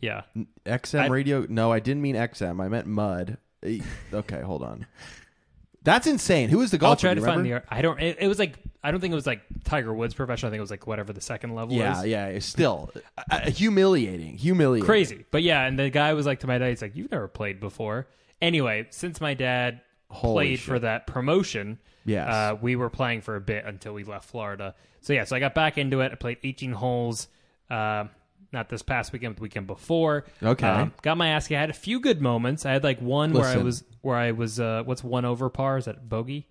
Yeah, 0.00 0.22
XM 0.66 1.00
I- 1.00 1.06
radio. 1.08 1.46
No, 1.48 1.72
I 1.72 1.80
didn't 1.80 2.02
mean 2.02 2.14
XM. 2.16 2.60
I 2.62 2.68
meant 2.68 2.86
mud. 2.86 3.38
Okay, 4.12 4.40
hold 4.40 4.62
on. 4.62 4.86
That's 5.82 6.06
insane. 6.06 6.48
Who 6.50 6.60
is 6.60 6.70
the 6.70 6.78
golfer? 6.78 6.90
I'll 7.08 7.14
try 7.14 7.14
to 7.14 7.20
find 7.20 7.44
the. 7.46 7.62
I 7.68 7.82
don't. 7.82 8.00
It, 8.00 8.18
it 8.20 8.28
was 8.28 8.38
like 8.38 8.56
I 8.82 8.90
don't 8.90 9.00
think 9.00 9.12
it 9.12 9.14
was 9.14 9.26
like 9.26 9.40
Tiger 9.64 9.94
Woods 9.94 10.12
professional. 10.14 10.48
I 10.48 10.50
think 10.50 10.58
it 10.58 10.62
was 10.62 10.70
like 10.70 10.86
whatever 10.86 11.12
the 11.12 11.20
second 11.20 11.54
level 11.54 11.74
Yeah, 11.74 12.00
is. 12.00 12.06
yeah. 12.06 12.26
It's 12.26 12.46
still 12.46 12.90
uh, 13.16 13.22
uh, 13.30 13.50
humiliating. 13.50 14.36
Humiliating. 14.36 14.84
crazy. 14.86 15.24
But 15.30 15.42
yeah, 15.42 15.64
and 15.64 15.78
the 15.78 15.88
guy 15.90 16.12
was 16.14 16.26
like 16.26 16.40
to 16.40 16.46
my 16.46 16.58
dad, 16.58 16.68
he's 16.70 16.82
like, 16.82 16.94
"You've 16.96 17.10
never 17.10 17.28
played 17.28 17.58
before." 17.60 18.06
Anyway, 18.42 18.86
since 18.90 19.20
my 19.20 19.34
dad 19.34 19.80
Holy 20.10 20.34
played 20.34 20.58
shit. 20.58 20.66
for 20.68 20.78
that 20.80 21.06
promotion, 21.06 21.78
Yes. 22.04 22.28
uh, 22.28 22.56
we 22.60 22.76
were 22.76 22.90
playing 22.90 23.22
for 23.22 23.36
a 23.36 23.40
bit 23.40 23.64
until 23.64 23.94
we 23.94 24.04
left 24.04 24.28
Florida. 24.28 24.74
So 25.00 25.12
yeah, 25.12 25.24
so 25.24 25.36
I 25.36 25.40
got 25.40 25.54
back 25.54 25.78
into 25.78 26.00
it. 26.00 26.12
I 26.12 26.16
played 26.16 26.38
18 26.42 26.72
holes. 26.72 27.28
Uh, 27.70 28.04
not 28.52 28.68
this 28.68 28.82
past 28.82 29.12
weekend, 29.12 29.34
but 29.34 29.38
the 29.38 29.42
weekend 29.42 29.66
before. 29.66 30.24
Okay. 30.42 30.66
Um, 30.68 30.92
got 31.02 31.16
my 31.18 31.28
ass. 31.28 31.50
I 31.50 31.54
had 31.54 31.70
a 31.70 31.74
few 31.74 32.00
good 32.00 32.20
moments. 32.20 32.64
I 32.66 32.72
had 32.72 32.82
like 32.84 33.00
one 33.00 33.32
where 33.32 33.44
I 33.46 33.56
was 33.58 33.84
where 34.00 34.16
I 34.16 34.32
was. 34.32 34.58
Uh, 34.60 34.82
what's 34.84 35.04
one 35.04 35.24
over 35.24 35.48
par? 35.50 35.78
Is 35.78 35.84
that 35.86 36.08
bogey? 36.08 36.46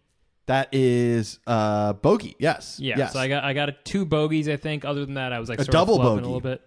That 0.46 0.70
is 0.74 1.40
uh 1.48 1.94
bogey. 1.94 2.36
Yes. 2.40 2.80
Yeah. 2.80 2.96
Yes. 2.98 3.14
So 3.14 3.20
I 3.20 3.28
got 3.28 3.44
I 3.44 3.54
got 3.54 3.70
a 3.70 3.76
two 3.84 4.06
bogeys. 4.06 4.48
I 4.48 4.56
think. 4.58 4.86
Other 4.86 5.06
than 5.06 5.16
that, 5.16 5.34
I 5.34 5.40
was 5.40 5.50
like 5.50 5.60
A 5.60 5.66
double 5.66 5.98
bogey. 5.98 6.22
a 6.22 6.26
little 6.26 6.40
bit. 6.42 6.62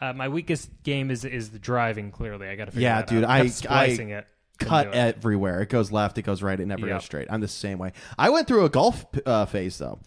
Uh, 0.00 0.12
my 0.12 0.28
weakest 0.28 0.68
game 0.82 1.10
is 1.10 1.24
is 1.24 1.50
the 1.50 1.58
driving. 1.58 2.10
Clearly, 2.10 2.48
I 2.48 2.56
got 2.56 2.64
to 2.66 2.70
figure 2.72 2.88
Yeah, 2.88 3.02
dude, 3.02 3.24
out. 3.24 3.30
I- 3.30 3.42
Kept 3.42 3.54
splicing 3.54 4.10
it. 4.10 4.26
Cut 4.58 4.88
it. 4.88 4.94
everywhere. 4.94 5.60
It 5.60 5.68
goes 5.68 5.92
left. 5.92 6.16
It 6.18 6.22
goes 6.22 6.42
right. 6.42 6.58
It 6.58 6.66
never 6.66 6.86
Yep. 6.86 6.96
goes 6.96 7.04
straight. 7.04 7.28
I'm 7.30 7.40
the 7.42 7.46
same 7.48 7.78
way. 7.78 7.92
I 8.18 8.30
went 8.30 8.48
through 8.48 8.64
a 8.64 8.70
golf 8.70 9.04
uh, 9.26 9.44
phase 9.46 9.76
though. 9.78 9.98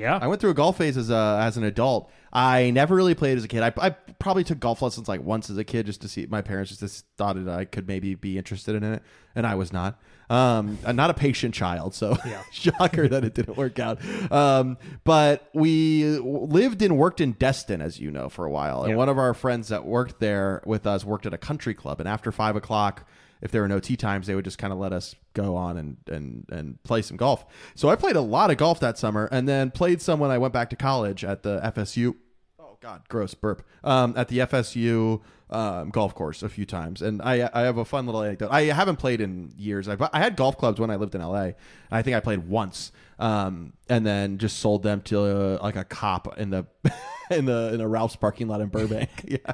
Yeah. 0.00 0.18
I 0.20 0.26
went 0.26 0.40
through 0.40 0.50
a 0.50 0.54
golf 0.54 0.78
phase 0.78 0.96
as 0.96 1.10
a, 1.10 1.38
as 1.42 1.56
an 1.56 1.64
adult. 1.64 2.10
I 2.32 2.70
never 2.70 2.94
really 2.94 3.14
played 3.14 3.36
as 3.38 3.44
a 3.44 3.48
kid. 3.48 3.62
I, 3.62 3.72
I 3.76 3.90
probably 3.90 4.44
took 4.44 4.60
golf 4.60 4.82
lessons 4.82 5.08
like 5.08 5.22
once 5.22 5.50
as 5.50 5.58
a 5.58 5.64
kid 5.64 5.86
just 5.86 6.00
to 6.02 6.08
see. 6.08 6.26
My 6.26 6.42
parents 6.42 6.76
just 6.76 7.04
thought 7.16 7.36
that 7.44 7.52
I 7.52 7.64
could 7.64 7.86
maybe 7.88 8.14
be 8.14 8.38
interested 8.38 8.76
in 8.76 8.84
it, 8.84 9.02
and 9.34 9.46
I 9.46 9.56
was 9.56 9.72
not. 9.72 9.98
Um, 10.30 10.78
I'm 10.86 10.94
not 10.94 11.10
a 11.10 11.14
patient 11.14 11.54
child, 11.54 11.92
so 11.92 12.16
Yeah. 12.24 12.40
shocker 12.52 13.08
that 13.08 13.24
it 13.24 13.34
didn't 13.34 13.56
work 13.56 13.78
out. 13.80 13.98
Um, 14.32 14.78
but 15.02 15.48
we 15.54 16.04
lived 16.20 16.82
and 16.82 16.96
worked 16.96 17.20
in 17.20 17.32
Destin, 17.32 17.82
as 17.82 17.98
you 17.98 18.12
know, 18.12 18.28
for 18.28 18.44
a 18.44 18.50
while. 18.50 18.82
And 18.84 18.92
Yeah. 18.92 18.96
one 18.96 19.08
of 19.08 19.18
our 19.18 19.34
friends 19.34 19.68
that 19.68 19.84
worked 19.84 20.20
there 20.20 20.62
with 20.64 20.86
us 20.86 21.04
worked 21.04 21.26
at 21.26 21.34
a 21.34 21.38
country 21.38 21.74
club, 21.74 21.98
and 21.98 22.08
after 22.08 22.30
five 22.30 22.54
o'clock 22.54 23.06
if 23.40 23.50
there 23.50 23.62
were 23.62 23.68
no 23.68 23.80
tee 23.80 23.96
times, 23.96 24.26
they 24.26 24.34
would 24.34 24.44
just 24.44 24.58
kind 24.58 24.72
of 24.72 24.78
let 24.78 24.92
us 24.92 25.14
go 25.34 25.56
on 25.56 25.76
and, 25.76 25.96
and, 26.10 26.46
and 26.50 26.82
play 26.82 27.02
some 27.02 27.16
golf. 27.16 27.44
So 27.74 27.88
I 27.88 27.96
played 27.96 28.16
a 28.16 28.20
lot 28.20 28.50
of 28.50 28.56
golf 28.56 28.80
that 28.80 28.98
summer 28.98 29.28
and 29.30 29.48
then 29.48 29.70
played 29.70 30.02
some 30.02 30.20
when 30.20 30.30
I 30.30 30.38
went 30.38 30.52
back 30.52 30.70
to 30.70 30.76
college 30.76 31.24
at 31.24 31.42
the 31.42 31.60
FSU. 31.60 32.14
Oh 32.58 32.76
God, 32.80 33.08
gross 33.08 33.34
burp. 33.34 33.66
Um, 33.82 34.14
at 34.16 34.28
the 34.28 34.38
FSU 34.38 35.20
um, 35.50 35.90
golf 35.90 36.14
course 36.14 36.42
a 36.42 36.48
few 36.48 36.64
times, 36.64 37.02
and 37.02 37.20
I 37.22 37.50
I 37.52 37.62
have 37.62 37.76
a 37.76 37.84
fun 37.84 38.06
little 38.06 38.22
anecdote. 38.22 38.50
I 38.52 38.64
haven't 38.64 38.96
played 38.96 39.20
in 39.20 39.52
years. 39.56 39.88
I 39.88 39.96
I 40.12 40.20
had 40.20 40.36
golf 40.36 40.56
clubs 40.56 40.78
when 40.78 40.90
I 40.90 40.96
lived 40.96 41.14
in 41.14 41.22
LA. 41.22 41.52
I 41.90 42.02
think 42.02 42.16
I 42.16 42.20
played 42.20 42.48
once, 42.48 42.92
um, 43.18 43.72
and 43.88 44.06
then 44.06 44.38
just 44.38 44.60
sold 44.60 44.82
them 44.82 45.00
to 45.02 45.20
uh, 45.20 45.58
like 45.62 45.76
a 45.76 45.84
cop 45.84 46.38
in 46.38 46.50
the 46.50 46.66
in 47.36 47.44
the 47.44 47.72
in 47.74 47.80
a 47.80 47.88
Ralph's 47.88 48.16
parking 48.16 48.48
lot 48.48 48.60
in 48.60 48.68
Burbank. 48.68 49.10
yeah. 49.24 49.52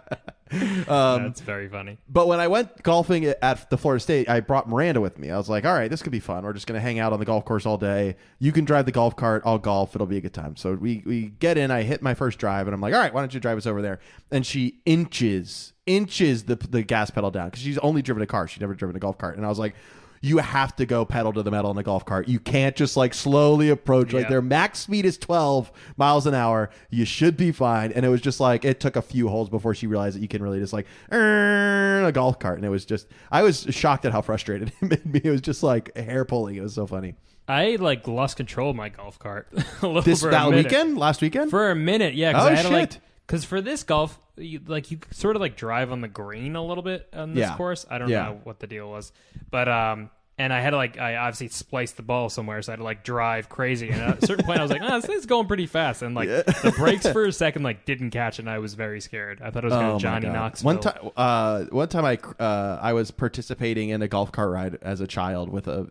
Um, 0.89 1.25
That's 1.25 1.41
very 1.41 1.69
funny. 1.69 1.99
but 2.09 2.29
when 2.29 2.39
I 2.39 2.47
went 2.47 2.83
golfing 2.83 3.25
at 3.25 3.69
the 3.69 3.77
Florida 3.77 4.01
State, 4.01 4.29
I 4.29 4.41
brought 4.41 4.69
Miranda 4.69 5.01
with 5.01 5.19
me. 5.19 5.31
I 5.31 5.37
was 5.37 5.49
like, 5.49 5.65
all 5.65 5.75
right, 5.75 5.91
this 5.91 6.03
could 6.03 6.13
be 6.13 6.21
fun. 6.21 6.45
We're 6.45 6.53
just 6.53 6.67
going 6.67 6.79
to 6.79 6.81
hang 6.81 6.99
out 7.01 7.13
on 7.13 7.19
the 7.19 7.25
golf 7.25 7.45
course 7.45 7.67
all 7.67 7.79
day. 7.79 8.17
You 8.39 8.53
can 8.53 8.65
drive 8.65 8.87
the 8.87 8.93
golf 8.93 9.17
cart. 9.17 9.43
I'll 9.45 9.59
golf. 9.59 9.95
It'll 9.95 10.07
be 10.07 10.19
a 10.19 10.21
good 10.21 10.35
time. 10.35 10.57
So 10.57 10.75
we, 10.75 11.03
we 11.05 11.33
get 11.41 11.59
in. 11.59 11.71
I 11.71 11.83
hit 11.83 12.01
my 12.01 12.15
first 12.15 12.39
drive, 12.39 12.69
and 12.69 12.75
I'm 12.75 12.81
like, 12.81 12.95
all 12.95 13.01
right, 13.01 13.13
why 13.13 13.21
don't 13.23 13.35
you 13.35 13.41
drive 13.41 13.59
us 13.59 13.67
over 13.67 13.83
there? 13.83 13.99
And 14.31 14.47
she 14.47 14.81
inches, 14.87 15.73
inches 15.85 16.45
the, 16.45 16.55
the 16.55 16.83
gas 16.83 17.11
pedal 17.11 17.31
down 17.33 17.49
because 17.49 17.63
she's 17.63 17.79
only 17.79 18.01
driven 18.01 18.23
a 18.23 18.27
car. 18.27 18.47
She'd 18.47 18.61
never 18.61 18.75
driven 18.75 18.95
a 18.95 19.01
golf 19.01 19.19
cart. 19.19 19.37
And 19.37 19.45
I 19.45 19.49
was 19.49 19.59
like, 19.59 19.75
you 20.21 20.39
have 20.39 20.75
to 20.77 20.87
go 20.87 21.05
pedal 21.05 21.33
to 21.35 21.43
the 21.43 21.51
metal 21.51 21.71
in 21.71 21.77
the 21.77 21.83
golf 21.83 22.05
cart. 22.05 22.29
You 22.29 22.39
can't 22.41 22.75
just 22.75 22.97
like 22.97 23.15
slowly 23.15 23.69
approach. 23.69 24.13
Like 24.13 24.25
Yeah. 24.25 24.31
their 24.31 24.43
max 24.43 24.81
speed 24.81 25.05
is 25.05 25.17
12 25.19 25.71
miles 25.97 26.27
an 26.27 26.35
hour. 26.35 26.71
You 26.91 27.05
should 27.05 27.37
be 27.37 27.53
fine. 27.53 27.93
And 27.93 28.05
it 28.05 28.09
was 28.09 28.21
just 28.21 28.41
like 28.41 28.65
it 28.65 28.81
took 28.81 28.97
a 28.97 29.03
few 29.03 29.29
holes 29.29 29.49
before 29.49 29.75
she 29.75 29.87
realized 29.87 30.17
that 30.17 30.21
you 30.23 30.29
can 30.29 30.43
really 30.43 30.59
just 30.59 30.73
like 30.73 30.87
a 31.11 32.11
golf 32.13 32.39
cart. 32.39 32.57
And 32.57 32.65
it 32.65 32.71
was 32.71 32.85
just 32.85 33.07
I 33.31 33.43
was 33.43 33.67
shocked 33.71 34.05
at 34.05 34.13
how 34.13 34.23
frustrated 34.23 34.73
it 34.81 34.91
made 34.91 35.07
me. 35.07 35.21
It 35.25 35.31
was 35.31 35.41
just 35.41 35.63
like 35.63 35.97
hair 35.97 36.25
pulling. 36.25 36.57
It 36.57 36.63
was 36.63 36.75
so 36.75 36.87
funny. 36.87 37.15
I 37.49 37.77
like 37.77 38.09
lost 38.09 38.37
control 38.37 38.71
of 38.71 38.77
my 38.77 38.89
golf 38.89 39.19
cart 39.19 39.49
a 39.83 39.87
little 39.87 40.03
This 40.03 40.21
for 40.23 40.31
that 40.31 40.49
minute. 40.51 40.65
weekend, 40.65 40.99
last 40.99 41.21
weekend. 41.23 41.51
for 41.51 41.71
a 41.71 41.77
minute. 41.77 42.15
Yeah, 42.15 42.33
because 42.33 42.45
Oh, 42.45 42.49
I 42.49 42.55
had 42.57 42.67
shit. 42.93 43.01
because 43.27 43.45
for 43.45 43.61
this 43.61 43.85
golf, 43.85 44.19
you, 44.37 44.61
like 44.67 44.91
you 44.91 44.99
sort 45.11 45.37
of 45.37 45.41
like 45.41 45.57
drive 45.57 45.93
on 45.93 46.01
the 46.01 46.09
green 46.09 46.57
a 46.57 46.65
little 46.65 46.83
bit 46.83 47.09
on 47.13 47.35
this 47.35 47.43
Yeah. 47.49 47.57
course. 47.57 47.87
I 47.91 47.99
don't 47.99 48.09
Yeah. 48.09 48.25
know 48.25 48.41
what 48.45 48.61
the 48.61 48.67
deal 48.67 48.91
was, 48.91 49.13
but 49.51 49.69
um. 49.69 50.11
And 50.39 50.53
I 50.53 50.61
had 50.61 50.71
to 50.73 50.77
like 50.77 50.99
I 50.99 51.17
obviously 51.17 51.49
spliced 51.49 51.97
the 51.97 52.03
ball 52.03 52.29
somewhere, 52.29 52.61
so 52.61 52.71
I 52.71 52.75
had 52.75 52.81
to 52.81 52.85
like 52.85 53.03
drive 53.05 53.49
crazy. 53.49 53.89
And 53.89 54.03
at 54.03 54.23
a 54.23 54.27
certain 54.27 54.45
point, 54.45 54.59
I 54.59 54.63
was 54.63 54.71
like, 54.71 54.83
"Oh, 54.85 54.97
this 55.01 55.07
thing's 55.07 55.25
going 55.25 55.47
pretty 55.47 55.65
fast." 55.65 56.03
And 56.03 56.15
like 56.15 56.29
the 56.29 56.75
brakes 56.77 57.09
for 57.13 57.25
a 57.25 57.33
second 57.33 57.63
like 57.63 57.87
didn't 57.87 58.11
catch, 58.11 58.39
and 58.39 58.47
I 58.51 58.59
was 58.59 58.75
very 58.75 59.01
scared. 59.01 59.41
I 59.41 59.51
thought 59.51 59.65
it 59.65 59.69
was 59.69 59.73
going 59.73 59.87
Oh, 59.93 59.97
to 59.97 60.03
Johnny 60.03 60.27
God. 60.27 60.35
Knoxville. 60.35 60.67
One 60.75 60.81
time, 60.81 61.11
uh, 61.17 61.65
one 61.71 61.89
time 61.89 62.05
I 62.05 62.19
uh, 62.39 62.79
I 62.83 62.93
was 62.93 63.11
participating 63.13 63.89
in 63.89 64.03
a 64.03 64.09
golf 64.09 64.31
cart 64.31 64.51
ride 64.51 64.77
as 64.83 65.01
a 65.01 65.07
child 65.07 65.49
with 65.49 65.69
a 65.69 65.89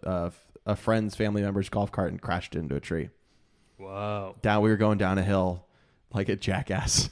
a, 0.65 0.71
a 0.73 0.75
friend's 0.75 1.15
family 1.15 1.41
member's 1.41 1.69
golf 1.69 1.91
cart 1.91 2.11
and 2.11 2.21
crashed 2.21 2.55
into 2.55 2.75
a 2.75 2.79
tree. 2.79 3.09
Whoa! 3.77 4.35
down 4.43 4.61
we 4.61 4.69
were 4.69 4.77
going 4.77 4.99
down 4.99 5.17
a 5.17 5.23
hill 5.23 5.64
like 6.15 6.29
a 6.29 6.35
jackass. 6.35 7.09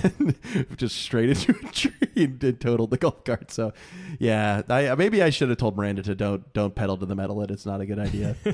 Just 0.76 0.96
straight 0.96 1.30
into 1.30 1.52
a 1.52 1.72
tree 1.72 1.92
and 2.16 2.38
did 2.38 2.60
totaled 2.60 2.90
the 2.90 2.98
golf 2.98 3.24
cart. 3.24 3.50
So 3.50 3.72
yeah 4.18 4.62
I, 4.68 4.94
maybe 4.94 5.22
i 5.22 5.30
should 5.30 5.48
have 5.48 5.58
told 5.58 5.76
miranda 5.76 6.02
to 6.02 6.14
don't 6.14 6.52
don't 6.52 6.74
pedal 6.74 6.96
to 6.98 7.06
the 7.06 7.14
metal. 7.14 7.40
It 7.42 7.50
it's 7.50 7.66
not 7.66 7.80
a 7.80 7.86
good 7.86 7.98
idea. 7.98 8.36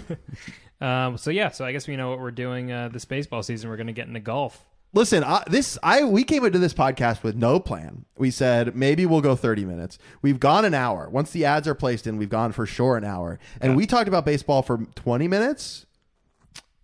Um, 0.80 1.18
so 1.18 1.30
yeah, 1.30 1.48
so 1.48 1.64
I 1.64 1.72
guess 1.72 1.88
we 1.88 1.96
know 1.96 2.10
what 2.10 2.20
we're 2.20 2.30
doing 2.30 2.70
uh, 2.70 2.88
this 2.88 3.04
baseball 3.04 3.42
season. 3.42 3.68
We're 3.68 3.76
going 3.76 3.88
to 3.88 3.92
get 3.92 4.06
into 4.06 4.20
golf. 4.20 4.64
listen 4.92 5.24
I, 5.24 5.42
this 5.50 5.76
i 5.82 6.04
we 6.04 6.22
came 6.22 6.44
into 6.44 6.60
this 6.60 6.72
podcast 6.72 7.24
with 7.24 7.34
no 7.34 7.58
plan. 7.58 8.04
We 8.16 8.30
said 8.30 8.76
maybe 8.76 9.04
we'll 9.04 9.20
go 9.20 9.34
30 9.34 9.64
minutes. 9.64 9.98
We've 10.22 10.38
gone 10.38 10.64
an 10.64 10.74
hour. 10.74 11.08
Once 11.10 11.32
the 11.32 11.44
ads 11.44 11.66
are 11.66 11.74
placed 11.74 12.06
in 12.06 12.16
we've 12.16 12.28
gone 12.28 12.52
for 12.52 12.64
sure 12.64 12.96
an 12.96 13.04
hour. 13.04 13.40
And 13.60 13.74
we 13.76 13.86
talked 13.86 14.06
about 14.08 14.24
baseball 14.24 14.62
for 14.62 14.78
20 14.94 15.26
minutes 15.26 15.86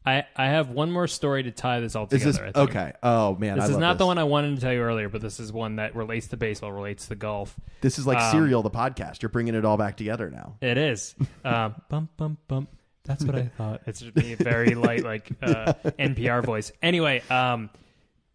I, 0.07 0.25
I 0.37 0.47
have 0.47 0.69
one 0.69 0.91
more 0.91 1.07
story 1.07 1.45
to 1.45 1.51
tie 1.51 1.81
this 1.81 1.97
all 1.97 2.05
is 2.05 2.11
together. 2.11 2.53
this 2.53 2.57
okay 2.57 2.93
oh 3.03 3.37
man 3.37 3.57
This 3.59 3.71
I 3.71 3.73
is 3.73 3.79
not 3.79 3.97
the 3.99 4.05
one 4.07 4.19
I 4.19 4.25
wanted 4.25 4.55
to 4.57 4.61
tell 4.61 4.73
you 4.73 4.81
earlier, 4.81 5.09
but 5.09 5.23
this 5.23 5.41
is 5.41 5.53
one 5.53 5.77
that 5.77 5.97
relates 5.97 6.27
to 6.29 6.37
baseball, 6.37 6.73
relates 6.73 7.07
to 7.09 7.15
golf. 7.15 7.57
this 7.81 7.99
is 7.99 8.07
like 8.07 8.19
Um, 8.19 8.31
serial 8.31 8.63
the 8.63 8.71
podcast 8.71 9.23
you're 9.23 9.31
bringing 9.31 9.55
it 9.55 9.65
all 9.65 9.77
back 9.79 9.97
together 9.97 10.31
now 10.31 10.57
It 10.61 10.77
is. 10.77 11.15
um, 11.45 11.75
bump, 11.89 12.11
bump, 12.17 12.39
bump. 12.49 12.69
That's 13.05 13.25
what 13.25 13.35
I 13.35 13.43
thought. 13.59 13.83
It's 13.87 14.01
just 14.01 14.17
me, 14.17 14.33
a 14.33 14.37
very 14.37 14.75
light, 14.75 15.05
like 15.05 15.31
uh, 15.43 15.75
NPR 15.99 16.43
voice. 16.45 16.73
Anyway, 16.83 17.23
um, 17.29 17.69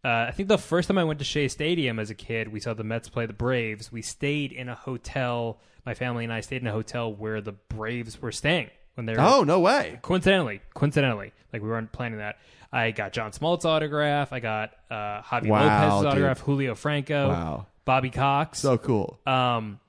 uh, 0.05 0.25
I 0.27 0.31
think 0.31 0.47
the 0.47 0.59
first 0.59 0.87
time 0.87 0.97
I 0.99 1.03
went 1.03 1.17
to 1.19 1.25
Shea 1.25 1.47
Stadium 1.47 1.97
as 1.99 2.09
a 2.11 2.15
kid, 2.15 2.49
we 2.51 2.59
saw 2.59 2.73
the 2.75 2.83
Mets 2.83 3.09
play 3.09 3.25
the 3.25 3.33
Braves. 3.33 3.91
We 3.91 4.01
stayed 4.03 4.51
in 4.51 4.69
a 4.69 4.75
hotel. 4.75 5.59
My 5.85 5.93
family 5.95 6.23
and 6.23 6.31
I 6.31 6.41
stayed 6.41 6.61
in 6.61 6.67
a 6.67 6.71
hotel 6.71 7.11
where 7.11 7.41
the 7.41 7.53
Braves 7.53 8.21
were 8.21 8.31
staying 8.31 8.69
when 8.99 9.05
they 9.05 9.13
were 9.13 9.21
oh 9.21 9.43
no 9.43 9.61
way 9.61 9.97
coincidentally, 10.01 10.59
coincidentally, 10.73 11.31
like 11.53 11.61
we 11.61 11.69
weren't 11.69 11.91
planning 11.93 12.19
that. 12.19 12.37
I 12.71 12.91
got 12.91 13.13
John 13.13 13.31
Smoltz 13.31 13.63
autograph. 13.65 14.33
I 14.33 14.39
got 14.41 14.71
uh, 14.91 15.21
Javi 15.21 15.47
Wow, 15.47 15.63
Lopez's 15.63 15.99
dude. 16.01 16.11
autograph. 16.11 16.39
Julio 16.41 16.75
Franco. 16.75 17.29
Wow. 17.29 17.65
Bobby 17.85 18.09
Cox. 18.09 18.59
so 18.59 18.77
cool 18.77 19.17
um, 19.25 19.79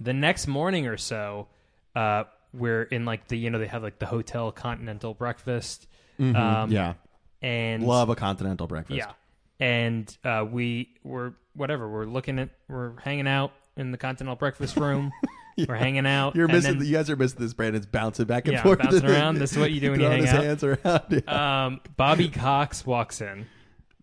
the 0.00 0.12
next 0.12 0.46
morning 0.46 0.86
or 0.86 0.96
so, 0.96 1.48
uh, 1.96 2.24
we're 2.54 2.84
in 2.84 3.04
like 3.04 3.26
the 3.28 3.36
you 3.36 3.50
know 3.50 3.58
they 3.58 3.66
have 3.66 3.82
like 3.82 3.98
the 3.98 4.06
hotel 4.06 4.52
continental 4.52 5.12
breakfast. 5.12 5.86
Um, 6.20 6.32
Mm-hmm. 6.34 6.72
yeah 6.72 6.94
and 7.42 7.82
Love 7.82 8.08
a 8.08 8.14
continental 8.14 8.66
breakfast. 8.66 8.96
yeah, 8.96 9.12
and 9.60 10.16
uh, 10.24 10.46
we 10.50 10.88
were 11.04 11.34
whatever. 11.54 11.88
We're 11.90 12.06
looking 12.06 12.38
at 12.38 12.48
we're 12.68 12.98
hanging 13.00 13.28
out 13.28 13.52
in 13.76 13.90
the 13.90 13.98
continental 13.98 14.36
breakfast 14.36 14.76
room. 14.76 15.12
We're 15.68 15.74
hanging 15.74 16.06
out. 16.06 16.34
You're 16.36 16.44
and 16.46 16.54
missing. 16.54 16.78
then- 16.78 16.86
you 16.86 16.92
guys 16.94 17.08
are 17.10 17.16
missing 17.16 17.38
this. 17.40 17.54
Brandon's 17.54 17.86
bouncing 17.86 18.26
back 18.26 18.44
and 18.46 18.54
Yeah, 18.54 18.62
forth, 18.62 18.78
bouncing 18.80 19.06
around. 19.06 19.38
This 19.38 19.52
is 19.52 19.58
what 19.58 19.70
you 19.72 19.80
do 19.80 19.90
when 19.92 20.00
you 20.00 20.06
hang 20.06 20.22
his 20.22 20.30
out. 20.32 20.44
hands 20.44 20.64
around. 20.64 21.02
Yeah. 21.26 21.64
um, 21.66 21.80
Bobby 21.96 22.28
Cox 22.30 22.84
walks 22.84 23.20
in, 23.20 23.46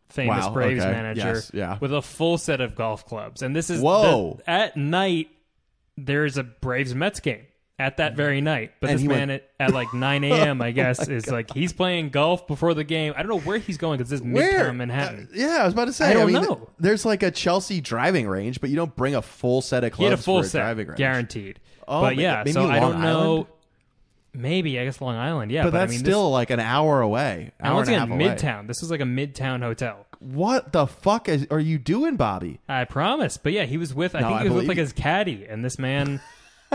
famous 0.09 0.45
Wow, 0.45 0.53
Braves 0.53 0.83
okay. 0.83 0.91
manager, 0.91 1.33
Yes, 1.33 1.51
yeah. 1.53 1.77
with 1.79 1.93
a 1.93 2.01
full 2.01 2.37
set 2.37 2.59
of 2.61 2.75
golf 2.75 3.05
clubs. 3.05 3.41
And 3.41 3.55
this 3.55 3.69
is 3.69 3.81
Whoa. 3.81 4.39
the- 4.45 4.49
at 4.49 4.75
night. 4.77 5.29
There's 5.95 6.37
a 6.37 6.43
Braves 6.43 6.95
Mets 6.95 7.19
game 7.19 7.45
at 7.79 7.97
that 7.97 8.15
very 8.15 8.39
night, 8.39 8.71
but 8.79 8.91
And 8.91 8.99
this 8.99 9.05
man 9.07 9.29
went- 9.29 9.31
at, 9.31 9.49
at 9.59 9.73
like 9.73 9.93
9 9.95 10.23
a.m. 10.25 10.61
I 10.61 10.71
guess 10.71 11.07
is 11.07 11.29
like 11.29 11.51
he's 11.53 11.73
playing 11.73 12.09
golf 12.09 12.45
before 12.47 12.73
the 12.73 12.83
game. 12.83 13.13
I 13.17 13.23
don't 13.23 13.29
know 13.29 13.39
where 13.39 13.57
he's 13.57 13.77
going 13.77 13.97
because 13.97 14.09
this 14.11 14.21
is? 14.21 14.25
Midtown 14.25 14.75
Manhattan. 14.75 15.27
Uh, 15.31 15.35
yeah, 15.35 15.57
I 15.61 15.65
was 15.65 15.73
about 15.73 15.85
to 15.85 15.93
say. 15.93 16.09
I 16.09 16.13
don't 16.13 16.31
mean, 16.31 16.41
know. 16.41 16.69
There's 16.79 17.03
like 17.05 17.23
a 17.23 17.31
Chelsea 17.31 17.81
driving 17.81 18.27
range, 18.27 18.61
but 18.61 18.69
you 18.69 18.75
don't 18.75 18.95
bring 18.95 19.15
a 19.15 19.21
full 19.21 19.61
set 19.61 19.83
of 19.83 19.91
clubs 19.91 19.99
he 19.99 20.03
had 20.05 20.13
a 20.13 20.21
full 20.21 20.41
for 20.41 20.45
a 20.45 20.49
set, 20.49 20.59
driving 20.59 20.87
range. 20.87 20.97
guaranteed. 20.97 21.59
Oh, 21.87 22.01
but 22.01 22.15
yeah, 22.15 22.37
maybe 22.45 22.51
so 22.53 22.67
I 22.67 22.79
don't 22.79 23.01
know. 23.01 23.47
Maybe 24.35 24.79
I 24.79 24.85
guess 24.85 24.99
Long 24.99 25.15
Island. 25.15 25.51
Yeah, 25.51 25.63
But, 25.63 25.73
but, 25.73 25.77
that's 25.79 25.91
I 25.91 25.95
mean, 25.95 25.99
still 25.99 26.31
like 26.31 26.49
an 26.49 26.59
hour 26.59 27.01
away. 27.01 27.51
This, 27.59 27.69
Hour 27.69 27.79
a 27.81 27.83
again, 27.83 27.99
half 27.99 28.09
away. 28.09 28.29
Midtown. 28.29 28.67
This 28.67 28.81
was 28.81 28.89
like 28.89 29.01
a 29.01 29.03
Midtown 29.05 29.61
hotel. 29.61 30.07
What 30.19 30.71
the 30.73 30.87
fuck 30.87 31.29
is, 31.29 31.45
are 31.51 31.59
you 31.59 31.77
doing, 31.77 32.15
Bobby? 32.15 32.59
I 32.67 32.85
promise. 32.85 33.37
But 33.37 33.53
yeah, 33.53 33.65
he 33.65 33.77
was 33.77 33.93
with. 33.93 34.15
I 34.15 34.21
No, 34.21 34.27
think 34.29 34.39
I 34.39 34.43
he 34.43 34.49
was 34.49 34.55
with 34.61 34.67
like 34.69 34.77
you. 34.77 34.83
his 34.83 34.93
caddy, 34.93 35.45
and 35.47 35.63
this 35.63 35.77
man. 35.77 36.19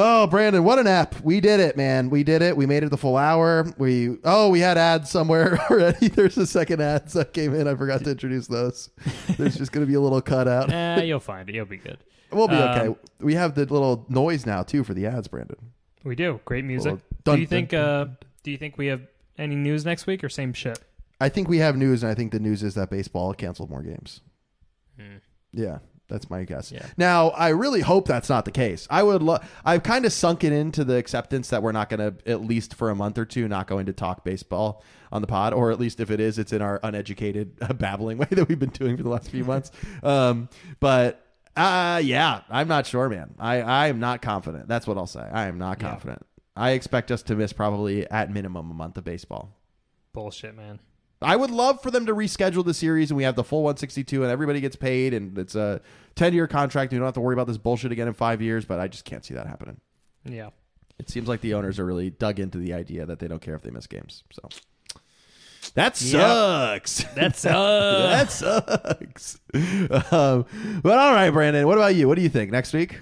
Oh, 0.00 0.28
Brandon, 0.28 0.62
what 0.62 0.78
an 0.78 0.86
app. 0.86 1.20
We 1.22 1.40
did 1.40 1.58
it, 1.58 1.76
man. 1.76 2.08
We 2.08 2.22
did 2.22 2.40
it. 2.40 2.56
We 2.56 2.66
made 2.66 2.84
it 2.84 2.90
the 2.90 2.96
full 2.96 3.16
hour. 3.16 3.66
We 3.78 4.16
oh, 4.22 4.48
we 4.48 4.60
had 4.60 4.78
ads 4.78 5.10
somewhere 5.10 5.58
already. 5.70 6.06
There's 6.08 6.36
a 6.38 6.46
second 6.46 6.80
ads 6.80 7.14
that 7.14 7.32
came 7.32 7.52
in. 7.52 7.66
I 7.66 7.74
forgot 7.74 8.04
to 8.04 8.10
introduce 8.12 8.46
those. 8.46 8.90
There's 9.36 9.56
just 9.56 9.72
going 9.72 9.84
to 9.84 9.88
be 9.90 9.94
a 9.94 10.00
little 10.00 10.20
cutout. 10.22 10.72
Eh, 10.78 11.02
you'll 11.02 11.18
find 11.18 11.48
it. 11.48 11.54
You'll 11.56 11.66
be 11.66 11.78
good. 11.78 11.98
We'll 12.30 12.46
be 12.48 12.54
Um, 12.54 12.78
okay. 12.90 13.00
We 13.20 13.34
have 13.34 13.54
the 13.56 13.62
little 13.62 14.06
noise 14.08 14.46
now 14.46 14.62
too 14.62 14.84
for 14.84 14.94
the 14.94 15.06
ads, 15.06 15.26
Brandon. 15.26 15.56
We 16.04 16.14
do. 16.14 16.40
Great 16.44 16.64
music. 16.64 16.92
Well, 16.92 17.00
dun- 17.24 17.34
do 17.34 17.40
you 17.40 17.46
think? 17.48 17.70
dun- 17.70 17.84
Uh, 17.84 18.04
do 18.44 18.50
you 18.52 18.56
think 18.56 18.78
we 18.78 18.86
have 18.86 19.00
any 19.36 19.56
news 19.56 19.84
next 19.84 20.06
week 20.06 20.22
or 20.22 20.28
same 20.28 20.52
shit? 20.52 20.78
I 21.20 21.28
think 21.28 21.48
we 21.48 21.58
have 21.58 21.76
news, 21.76 22.04
and 22.04 22.12
I 22.12 22.14
think 22.14 22.30
the 22.30 22.38
news 22.38 22.62
is 22.62 22.74
that 22.74 22.88
baseball 22.90 23.34
canceled 23.34 23.70
more 23.70 23.82
games. 23.82 24.20
Hmm. 24.96 25.16
Yeah, 25.52 25.78
that's 26.08 26.28
my 26.30 26.44
guess. 26.44 26.72
Yeah. 26.72 26.86
Now, 26.96 27.28
I 27.30 27.48
really 27.50 27.80
hope 27.80 28.08
that's 28.08 28.28
not 28.28 28.44
the 28.44 28.50
case. 28.50 28.86
I 28.90 29.02
would. 29.02 29.22
Lo- 29.22 29.38
I've 29.64 29.82
kind 29.82 30.04
of 30.06 30.12
sunken 30.12 30.52
into 30.52 30.84
the 30.84 30.96
acceptance 30.96 31.50
that 31.50 31.62
we're 31.62 31.72
not 31.72 31.88
going 31.90 32.00
to, 32.00 32.30
at 32.30 32.40
least 32.42 32.74
for 32.74 32.88
a 32.90 32.94
month 32.94 33.18
or 33.18 33.24
two, 33.24 33.46
not 33.48 33.66
going 33.66 33.86
to 33.86 33.92
talk 33.92 34.24
baseball 34.24 34.82
on 35.12 35.20
the 35.20 35.26
pod, 35.28 35.52
or 35.52 35.70
at 35.70 35.78
least 35.78 36.00
if 36.00 36.10
it 36.10 36.18
is, 36.20 36.38
it's 36.38 36.52
in 36.52 36.62
our 36.62 36.80
uneducated 36.82 37.56
uh, 37.60 37.72
babbling 37.74 38.18
way 38.18 38.26
that 38.30 38.48
we've 38.48 38.58
been 38.58 38.70
doing 38.70 38.96
for 38.96 39.02
the 39.02 39.08
last 39.10 39.30
few 39.30 39.44
months. 39.44 39.70
Um, 40.02 40.48
but 40.80 41.24
uh, 41.56 42.00
yeah, 42.04 42.42
I'm 42.48 42.68
not 42.68 42.86
sure, 42.86 43.08
man. 43.08 43.34
I 43.38 43.60
I 43.62 43.88
am 43.88 44.00
not 44.00 44.22
confident. 44.22 44.68
That's 44.68 44.86
what 44.86 44.96
I'll 44.96 45.06
say. 45.06 45.20
I 45.30 45.46
am 45.48 45.58
not 45.58 45.80
Yeah. 45.80 45.90
confident. 45.90 46.22
I 46.56 46.70
expect 46.70 47.10
us 47.10 47.22
to 47.24 47.34
miss 47.34 47.52
probably 47.52 48.08
at 48.10 48.32
minimum 48.32 48.70
a 48.70 48.74
month 48.74 48.96
of 48.96 49.04
baseball. 49.04 49.56
Bullshit, 50.12 50.56
man. 50.56 50.78
I 51.20 51.34
would 51.36 51.50
love 51.50 51.82
for 51.82 51.90
them 51.90 52.06
to 52.06 52.14
reschedule 52.14 52.64
the 52.64 52.74
series 52.74 53.10
and 53.10 53.16
we 53.16 53.24
have 53.24 53.34
the 53.34 53.42
full 53.44 53.62
162 53.64 54.22
and 54.22 54.30
everybody 54.30 54.60
gets 54.60 54.76
paid 54.76 55.12
and 55.14 55.36
it's 55.36 55.54
a 55.56 55.80
10 56.14 56.32
year 56.32 56.46
contract. 56.46 56.92
You 56.92 56.98
don't 56.98 57.06
have 57.06 57.14
to 57.14 57.20
worry 57.20 57.34
about 57.34 57.46
this 57.48 57.58
bullshit 57.58 57.90
again 57.92 58.06
in 58.08 58.14
five 58.14 58.40
years, 58.40 58.64
but 58.64 58.78
I 58.78 58.86
just 58.88 59.04
can't 59.04 59.24
see 59.24 59.34
that 59.34 59.46
happening. 59.46 59.80
Yeah. 60.24 60.50
It 60.98 61.08
seems 61.10 61.28
like 61.28 61.40
the 61.40 61.54
owners 61.54 61.78
are 61.78 61.84
really 61.84 62.10
dug 62.10 62.38
into 62.40 62.58
the 62.58 62.72
idea 62.74 63.06
that 63.06 63.18
they 63.18 63.28
don't 63.28 63.40
care 63.42 63.54
if 63.54 63.62
they 63.62 63.70
miss 63.70 63.86
games. 63.86 64.22
So 64.32 64.48
that 65.74 66.00
Yep. 66.00 66.20
sucks. 66.20 67.04
That's 67.14 67.44
uh. 67.46 68.06
that 68.10 68.30
sucks. 68.32 69.38
Um, 70.12 70.44
but 70.82 70.98
all 70.98 71.12
right, 71.12 71.30
Brandon, 71.30 71.66
what 71.66 71.78
about 71.78 71.94
you? 71.94 72.08
What 72.08 72.16
do 72.16 72.22
you 72.22 72.28
think 72.28 72.50
next 72.50 72.72
week? 72.72 73.00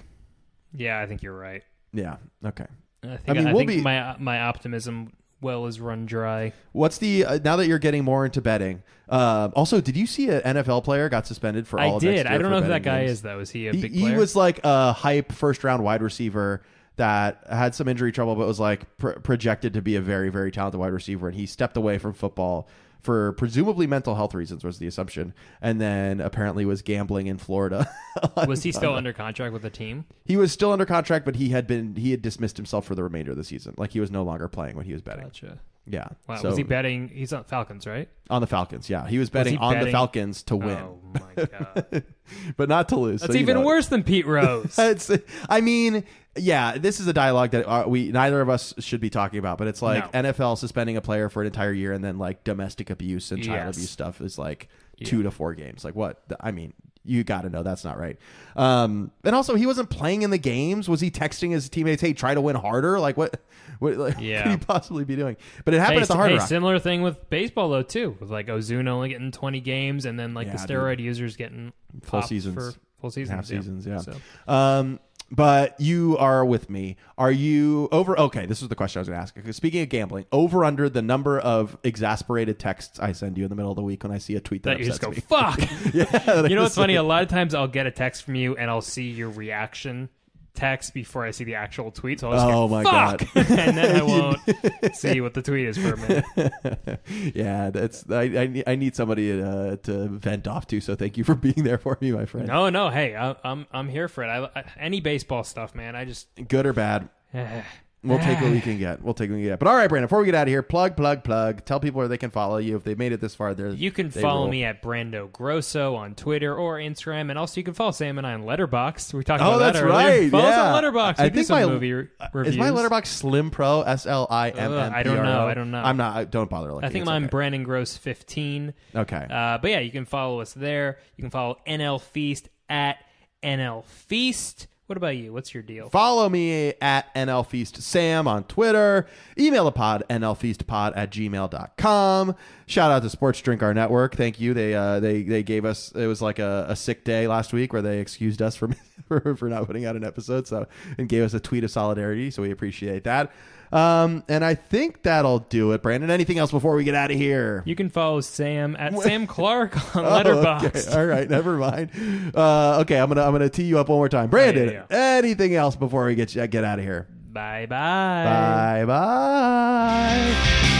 yeah, 0.73 0.99
I 0.99 1.05
think 1.07 1.23
you're 1.23 1.37
right. 1.37 1.63
Yeah. 1.93 2.17
Okay. 2.45 2.65
I 3.03 3.17
think, 3.17 3.29
I 3.29 3.33
mean, 3.33 3.47
I 3.47 3.51
we'll 3.53 3.59
think 3.59 3.69
be- 3.69 3.81
my 3.81 4.15
my 4.19 4.41
optimism 4.41 5.13
well 5.41 5.65
is 5.65 5.79
run 5.79 6.05
dry. 6.05 6.53
What's 6.71 6.97
the 6.97 7.25
uh, 7.25 7.39
now 7.43 7.55
that 7.55 7.67
you're 7.67 7.79
getting 7.79 8.03
more 8.03 8.25
into 8.25 8.41
betting? 8.41 8.83
Uh, 9.09 9.49
also, 9.55 9.79
did 9.79 9.95
you 9.95 10.05
see 10.05 10.29
an 10.29 10.41
NFL 10.41 10.83
player 10.83 11.07
got 11.09 11.25
suspended 11.27 11.67
for 11.67 11.79
all 11.79 11.95
I 11.97 11.99
did. 11.99 12.27
I 12.27 12.37
don't 12.37 12.51
know 12.51 12.61
who 12.61 12.69
that 12.69 12.83
guy 12.83 13.01
games? 13.01 13.11
is 13.11 13.21
though. 13.21 13.39
Is 13.39 13.49
he 13.49 13.67
a 13.67 13.73
he, 13.73 13.81
big 13.81 13.93
he 13.93 14.13
was 14.15 14.35
like 14.35 14.59
a 14.63 14.93
hype 14.93 15.31
first 15.31 15.63
round 15.63 15.83
wide 15.83 16.01
receiver 16.01 16.61
that 16.97 17.43
had 17.49 17.75
some 17.75 17.87
injury 17.87 18.11
trouble, 18.11 18.35
but 18.35 18.47
was 18.47 18.59
like 18.59 18.97
pr- 18.97 19.11
projected 19.11 19.73
to 19.73 19.81
be 19.81 19.95
a 19.95 20.01
very, 20.01 20.29
very 20.29 20.51
talented 20.51 20.79
wide 20.79 20.91
receiver. 20.91 21.27
And 21.27 21.37
he 21.37 21.45
stepped 21.45 21.77
away 21.77 21.99
from 21.99 22.13
football 22.13 22.67
for 23.01 23.33
presumably 23.33 23.87
mental 23.87 24.15
health 24.15 24.33
reasons, 24.33 24.63
was 24.63 24.79
the 24.79 24.87
assumption. 24.87 25.33
And 25.61 25.79
then 25.79 26.19
apparently 26.19 26.65
was 26.65 26.81
gambling 26.81 27.27
in 27.27 27.37
Florida. 27.37 27.89
was 28.47 28.63
he 28.63 28.71
still 28.71 28.93
under 28.95 29.13
contract 29.13 29.53
with 29.53 29.61
the 29.61 29.69
team? 29.69 30.05
he 30.25 30.37
was 30.37 30.51
still 30.51 30.71
under 30.71 30.85
contract, 30.85 31.25
but 31.25 31.35
he 31.35 31.49
had 31.49 31.67
been 31.67 31.95
he 31.95 32.11
had 32.11 32.21
dismissed 32.21 32.57
himself 32.57 32.85
for 32.85 32.95
the 32.95 33.03
remainder 33.03 33.31
of 33.31 33.37
the 33.37 33.43
season. 33.43 33.73
Like 33.77 33.91
he 33.91 33.99
was 33.99 34.11
no 34.11 34.23
longer 34.23 34.47
playing 34.47 34.75
when 34.75 34.85
he 34.85 34.93
was 34.93 35.01
betting. 35.01 35.25
Gotcha. 35.25 35.59
Yeah. 35.89 36.09
Wow. 36.27 36.35
So- 36.37 36.49
was 36.49 36.57
he 36.57 36.63
betting? 36.63 37.09
He's 37.09 37.31
on 37.33 37.43
Falcons, 37.45 37.87
right? 37.87 38.09
on 38.29 38.41
the 38.41 38.47
Falcons? 38.47 38.89
Yeah, 38.89 39.07
he 39.07 39.19
was 39.19 39.29
betting 39.29 39.53
he 39.53 39.59
on 39.59 39.79
the 39.79 39.89
Falcons 39.89 40.43
to 40.43 40.57
win, 40.57 40.77
Oh 40.77 40.99
my 41.13 41.45
god. 41.45 42.03
but 42.57 42.67
not 42.67 42.89
to 42.89 42.97
lose. 42.97 43.21
That's 43.21 43.31
So, 43.33 43.39
even 43.39 43.55
know. 43.55 43.61
worse 43.63 43.87
than 43.87 44.03
Pete 44.03 44.25
Rose. 44.27 44.75
It's, 44.77 45.09
I 45.47 45.61
mean, 45.61 46.03
yeah, 46.35 46.77
this 46.77 46.99
is 46.99 47.07
a 47.07 47.13
dialogue 47.13 47.51
that 47.51 47.65
uh, 47.65 47.85
we 47.87 48.11
neither 48.11 48.41
of 48.41 48.49
us 48.49 48.73
should 48.79 48.99
be 48.99 49.09
talking 49.09 49.39
about, 49.39 49.57
but 49.57 49.67
it's 49.67 49.81
like 49.81 50.13
No. 50.13 50.23
NFL 50.23 50.57
suspending 50.57 50.97
a 50.97 51.01
player 51.01 51.29
for 51.29 51.41
an 51.41 51.45
entire 51.47 51.71
year 51.71 51.93
and 51.93 52.03
then 52.03 52.17
like 52.17 52.43
domestic 52.43 52.89
abuse 52.89 53.31
and 53.31 53.41
child 53.41 53.67
Yes. 53.67 53.77
abuse 53.77 53.89
stuff 53.91 54.19
is 54.19 54.37
like 54.37 54.67
Yeah. 54.97 55.07
two 55.07 55.23
to 55.23 55.31
four 55.31 55.53
games. 55.53 55.85
Like 55.85 55.95
what? 55.95 56.21
I 56.41 56.51
mean, 56.51 56.73
you 57.07 57.23
got 57.23 57.41
to 57.41 57.49
know 57.49 57.63
that's 57.63 57.83
not 57.83 57.97
right. 57.97 58.17
Um, 58.55 59.11
and 59.23 59.35
also, 59.35 59.55
he 59.55 59.65
wasn't 59.65 59.89
playing 59.89 60.21
in 60.23 60.29
the 60.29 60.37
games. 60.37 60.87
Was 60.89 60.99
he 61.01 61.09
texting 61.09 61.51
his 61.51 61.69
teammates, 61.69 62.01
"Hey, 62.01 62.13
try 62.13 62.33
to 62.33 62.41
win 62.41 62.55
harder"? 62.55 62.99
Like 62.99 63.17
what? 63.17 63.39
What, 63.79 63.95
like, 63.97 64.15
Yeah. 64.19 64.41
could 64.43 64.51
he 64.53 64.57
possibly 64.57 65.03
be 65.03 65.15
doing? 65.15 65.37
But 65.63 65.75
it 65.75 65.79
happened 65.79 65.97
Hey, 65.97 66.01
at 66.03 66.07
the 66.07 66.15
Hard 66.15 66.31
hey, 66.31 66.37
Rock. 66.37 66.47
similar 66.47 66.79
thing 66.79 67.03
with 67.03 67.29
baseball 67.29 67.69
though 67.69 67.83
too, 67.83 68.17
with 68.19 68.31
like 68.31 68.47
Ozuna 68.47 68.87
only 68.87 69.09
getting 69.09 69.29
20 69.31 69.59
games, 69.59 70.05
and 70.05 70.19
then 70.19 70.33
like 70.33 70.47
Yeah, 70.47 70.53
the 70.55 70.73
steroid 70.73 70.99
users 70.99 71.35
getting 71.35 71.73
Full 72.01 72.23
seasons. 72.23 72.55
for 72.55 72.73
full 72.99 73.11
seasons, 73.11 73.35
Half 73.35 73.45
seasons, 73.45 73.85
yeah. 73.85 73.99
So, 73.99 74.13
Um, 74.47 74.99
but 75.31 75.79
you 75.79 76.17
are 76.17 76.45
with 76.45 76.69
me. 76.69 76.97
Are 77.17 77.31
you 77.31 77.89
over? 77.91 78.17
Okay, 78.19 78.45
this 78.45 78.61
is 78.61 78.69
the 78.69 78.75
question 78.75 78.99
I 78.99 79.01
was 79.01 79.09
going 79.09 79.17
to 79.17 79.21
ask. 79.21 79.53
Speaking 79.55 79.81
of 79.81 79.89
gambling, 79.89 80.25
over 80.31 80.63
under 80.63 80.89
the 80.89 81.01
number 81.01 81.39
of 81.39 81.77
exasperated 81.83 82.59
texts 82.59 82.99
I 82.99 83.11
send 83.11 83.37
you 83.37 83.43
in 83.43 83.49
the 83.49 83.55
middle 83.55 83.71
of 83.71 83.75
the 83.75 83.83
week 83.83 84.03
when 84.03 84.11
I 84.11 84.17
see 84.17 84.35
a 84.35 84.39
tweet 84.39 84.63
that, 84.63 84.71
that 84.71 84.79
you 84.79 84.85
just 84.85 85.01
go 85.01 85.09
me. 85.09 85.17
fuck. 85.17 85.59
yeah, 85.93 86.47
you 86.47 86.55
know 86.55 86.63
what's 86.63 86.75
funny? 86.75 86.95
A 86.95 87.03
lot 87.03 87.23
of 87.23 87.29
times 87.29 87.53
I'll 87.53 87.67
get 87.67 87.85
a 87.85 87.91
text 87.91 88.23
from 88.23 88.35
you 88.35 88.55
and 88.55 88.69
I'll 88.69 88.81
see 88.81 89.09
your 89.09 89.29
reaction 89.29 90.09
text 90.57 90.93
before 90.93 91.23
I 91.23 91.31
see 91.31 91.43
the 91.45 91.55
actual 91.55 91.91
tweet. 91.91 92.19
So 92.19 92.27
I'll 92.31 92.33
just 92.33 92.45
Oh 92.47 92.67
go, 92.67 92.67
my 92.67 92.83
fuck, 92.83 93.19
God. 93.33 93.49
and 93.49 93.77
then 93.77 93.95
I 93.95 94.03
won't 94.03 94.39
see 94.95 95.21
what 95.21 95.33
the 95.33 95.41
tweet 95.41 95.67
is 95.67 95.77
for 95.77 95.93
a 95.93 95.97
minute. 95.97 96.99
yeah, 97.35 97.69
that's 97.69 98.09
I, 98.09 98.21
I. 98.23 98.47
need- 98.47 98.63
I 98.67 98.75
need 98.75 98.95
somebody 98.95 99.39
uh, 99.41 99.77
to 99.83 100.07
vent 100.09 100.47
off 100.47 100.67
to. 100.67 100.81
So 100.81 100.95
thank 100.95 101.15
you 101.17 101.23
for 101.23 101.35
being 101.35 101.63
there 101.63 101.77
for 101.77 101.97
me, 102.01 102.11
my 102.11 102.25
friend. 102.25 102.47
No, 102.47 102.69
no, 102.69 102.89
hey, 102.89 103.15
I, 103.15 103.35
I'm 103.43 103.65
I'm 103.71 103.87
here 103.87 104.07
for 104.07 104.23
it. 104.23 104.27
I, 104.27 104.49
I, 104.59 104.63
any 104.79 104.99
baseball 104.99 105.43
stuff, 105.43 105.73
man. 105.75 105.95
I 105.95 106.03
just 106.05 106.27
Good 106.47 106.65
or 106.65 106.73
bad, 106.73 107.07
We'll 108.07 108.19
take 108.19 108.39
what 108.41 108.51
we 108.51 108.61
can 108.61 108.77
get. 108.77 109.01
We'll 109.03 109.13
take 109.13 109.29
what 109.29 109.35
we 109.35 109.41
can 109.43 109.51
get. 109.51 109.59
But 109.59 109.67
all 109.67 109.75
right, 109.75 109.87
Brandon, 109.87 110.05
before 110.07 110.19
we 110.19 110.25
get 110.25 110.35
out 110.35 110.43
of 110.43 110.47
here, 110.49 110.63
plug, 110.63 110.95
plug, 110.97 111.23
plug. 111.23 111.65
Tell 111.65 111.79
people 111.79 111.99
where 111.99 112.07
they 112.07 112.17
can 112.17 112.29
follow 112.31 112.57
you. 112.57 112.75
If 112.75 112.83
they 112.83 112.95
made 112.95 113.11
it 113.11 113.21
this 113.21 113.35
far, 113.35 113.53
they're 113.53 113.69
You 113.69 113.91
can 113.91 114.09
they 114.09 114.21
follow 114.21 114.41
rule. 114.43 114.51
me 114.51 114.63
at 114.63 114.81
Brando 114.81 115.31
Grosso 115.31 115.95
on 115.95 116.15
Twitter 116.15 116.55
or 116.55 116.77
Instagram, 116.77 117.29
and 117.29 117.37
also 117.37 117.59
you 117.59 117.63
can 117.63 117.73
follow 117.73 117.91
Sam 117.91 118.17
and 118.17 118.25
I 118.25 118.33
on 118.33 118.43
Letterboxd. 118.43 119.13
We 119.13 119.23
talked 119.23 119.41
Oh, 119.43 119.49
about 119.55 119.59
that's 119.59 119.79
that 119.79 119.85
earlier. 119.85 120.21
right. 120.21 120.31
Follow 120.31 120.45
us 120.45 120.57
on 120.57 120.83
Letterboxd. 120.83 121.19
I 121.19 121.23
We 121.25 121.29
think 121.31 121.49
my 121.49 121.65
movie 121.65 121.93
re- 121.93 122.07
reviews. 122.33 122.55
is 122.55 122.59
my 122.59 122.69
Letterboxd 122.69 123.07
Slim 123.07 123.51
Pro 123.51 123.81
S 123.81 124.05
L 124.05 124.27
I 124.29 124.49
M 124.49 124.73
M. 124.73 124.93
I 124.93 125.03
don't 125.03 125.23
know. 125.23 125.47
I 125.47 125.53
don't 125.53 125.71
know. 125.71 125.81
I'm 125.81 125.97
not. 125.97 126.15
I, 126.15 126.23
don't 126.25 126.49
bother 126.49 126.71
looking. 126.73 126.85
I 126.87 126.89
think 126.91 127.03
It's 127.03 127.09
I'm 127.11 127.23
okay. 127.25 127.29
Brandon 127.31 127.63
Gross 127.63 127.97
15. 127.97 128.73
Okay. 128.95 129.27
Uh, 129.29 129.57
but 129.57 129.71
yeah, 129.71 129.79
you 129.79 129.91
can 129.91 130.05
follow 130.05 130.41
us 130.41 130.53
there. 130.53 130.99
You 131.15 131.23
can 131.23 131.31
follow 131.31 131.57
NL 131.67 132.01
Feast 132.01 132.49
at 132.69 132.97
NL 133.43 133.83
Feast. 133.85 134.67
What 134.87 134.95
about 134.95 135.17
you? 135.17 135.33
What's 135.33 135.53
your 135.53 135.63
deal? 135.63 135.89
Follow 135.89 136.29
me 136.29 136.73
at 136.81 137.13
NL 137.13 137.45
Feast 137.45 137.81
Sam 137.81 138.25
on 138.25 138.45
Twitter. 138.45 139.05
Email 139.37 139.65
the 139.65 139.73
pod, 139.73 140.05
nlfeastpod 140.09 140.93
at 140.95 141.11
gmail.com. 141.11 142.35
Shout 142.67 142.91
out 142.91 143.03
to 143.03 143.09
Sports 143.09 143.41
Drink 143.41 143.61
Our 143.61 143.73
Network. 143.73 144.15
Thank 144.15 144.39
you. 144.39 144.53
They 144.53 144.73
uh, 144.73 145.01
they 145.01 145.23
they 145.23 145.43
gave 145.43 145.65
us 145.65 145.91
it 145.91 146.07
was 146.07 146.21
like 146.21 146.39
a, 146.39 146.67
a 146.69 146.75
sick 146.77 147.03
day 147.03 147.27
last 147.27 147.51
week 147.51 147.73
where 147.73 147.81
they 147.81 147.99
excused 147.99 148.41
us 148.41 148.55
from 148.55 148.75
for, 149.09 149.35
for 149.35 149.49
not 149.49 149.67
putting 149.67 149.83
out 149.83 149.97
an 149.97 150.05
episode. 150.05 150.47
So 150.47 150.65
and 150.97 151.09
gave 151.09 151.23
us 151.23 151.33
a 151.33 151.39
tweet 151.41 151.65
of 151.65 151.71
solidarity. 151.71 152.31
So 152.31 152.41
we 152.41 152.51
appreciate 152.51 153.03
that. 153.03 153.33
Um, 153.71 154.23
and 154.29 154.45
I 154.45 154.55
think 154.55 155.03
that'll 155.03 155.39
do 155.39 155.73
it. 155.73 155.81
Brandon, 155.83 156.09
anything 156.09 156.37
else 156.39 156.51
before 156.51 156.75
we 156.75 156.83
get 156.83 156.95
out 156.95 157.11
of 157.11 157.17
here? 157.17 157.63
You 157.65 157.75
can 157.75 157.89
follow 157.89 158.21
Sam 158.21 158.75
at 158.79 158.97
Sam 159.01 159.27
Clark 159.27 159.95
on 159.95 160.05
Oh, 160.05 160.09
Letterboxd. 160.09 160.63
okay. 160.87 160.97
All 160.99 161.05
right, 161.05 161.29
never 161.29 161.57
mind. 161.57 161.89
Uh, 162.35 162.79
okay, 162.81 162.97
I'm 162.99 163.09
gonna 163.09 163.23
I'm 163.23 163.31
gonna 163.33 163.49
tee 163.49 163.63
you 163.63 163.79
up 163.79 163.89
one 163.89 163.97
more 163.97 164.09
time. 164.09 164.29
Brandon, 164.29 164.69
yeah, 164.69 164.85
anything 165.17 165.55
else 165.55 165.75
before 165.75 166.05
we 166.05 166.15
get 166.15 166.29
get 166.49 166.63
out 166.63 166.79
of 166.79 166.85
here? 166.85 167.07
Bye 167.31 167.65
bye. 167.67 168.85
Bye 168.85 168.85
bye. 168.85 170.76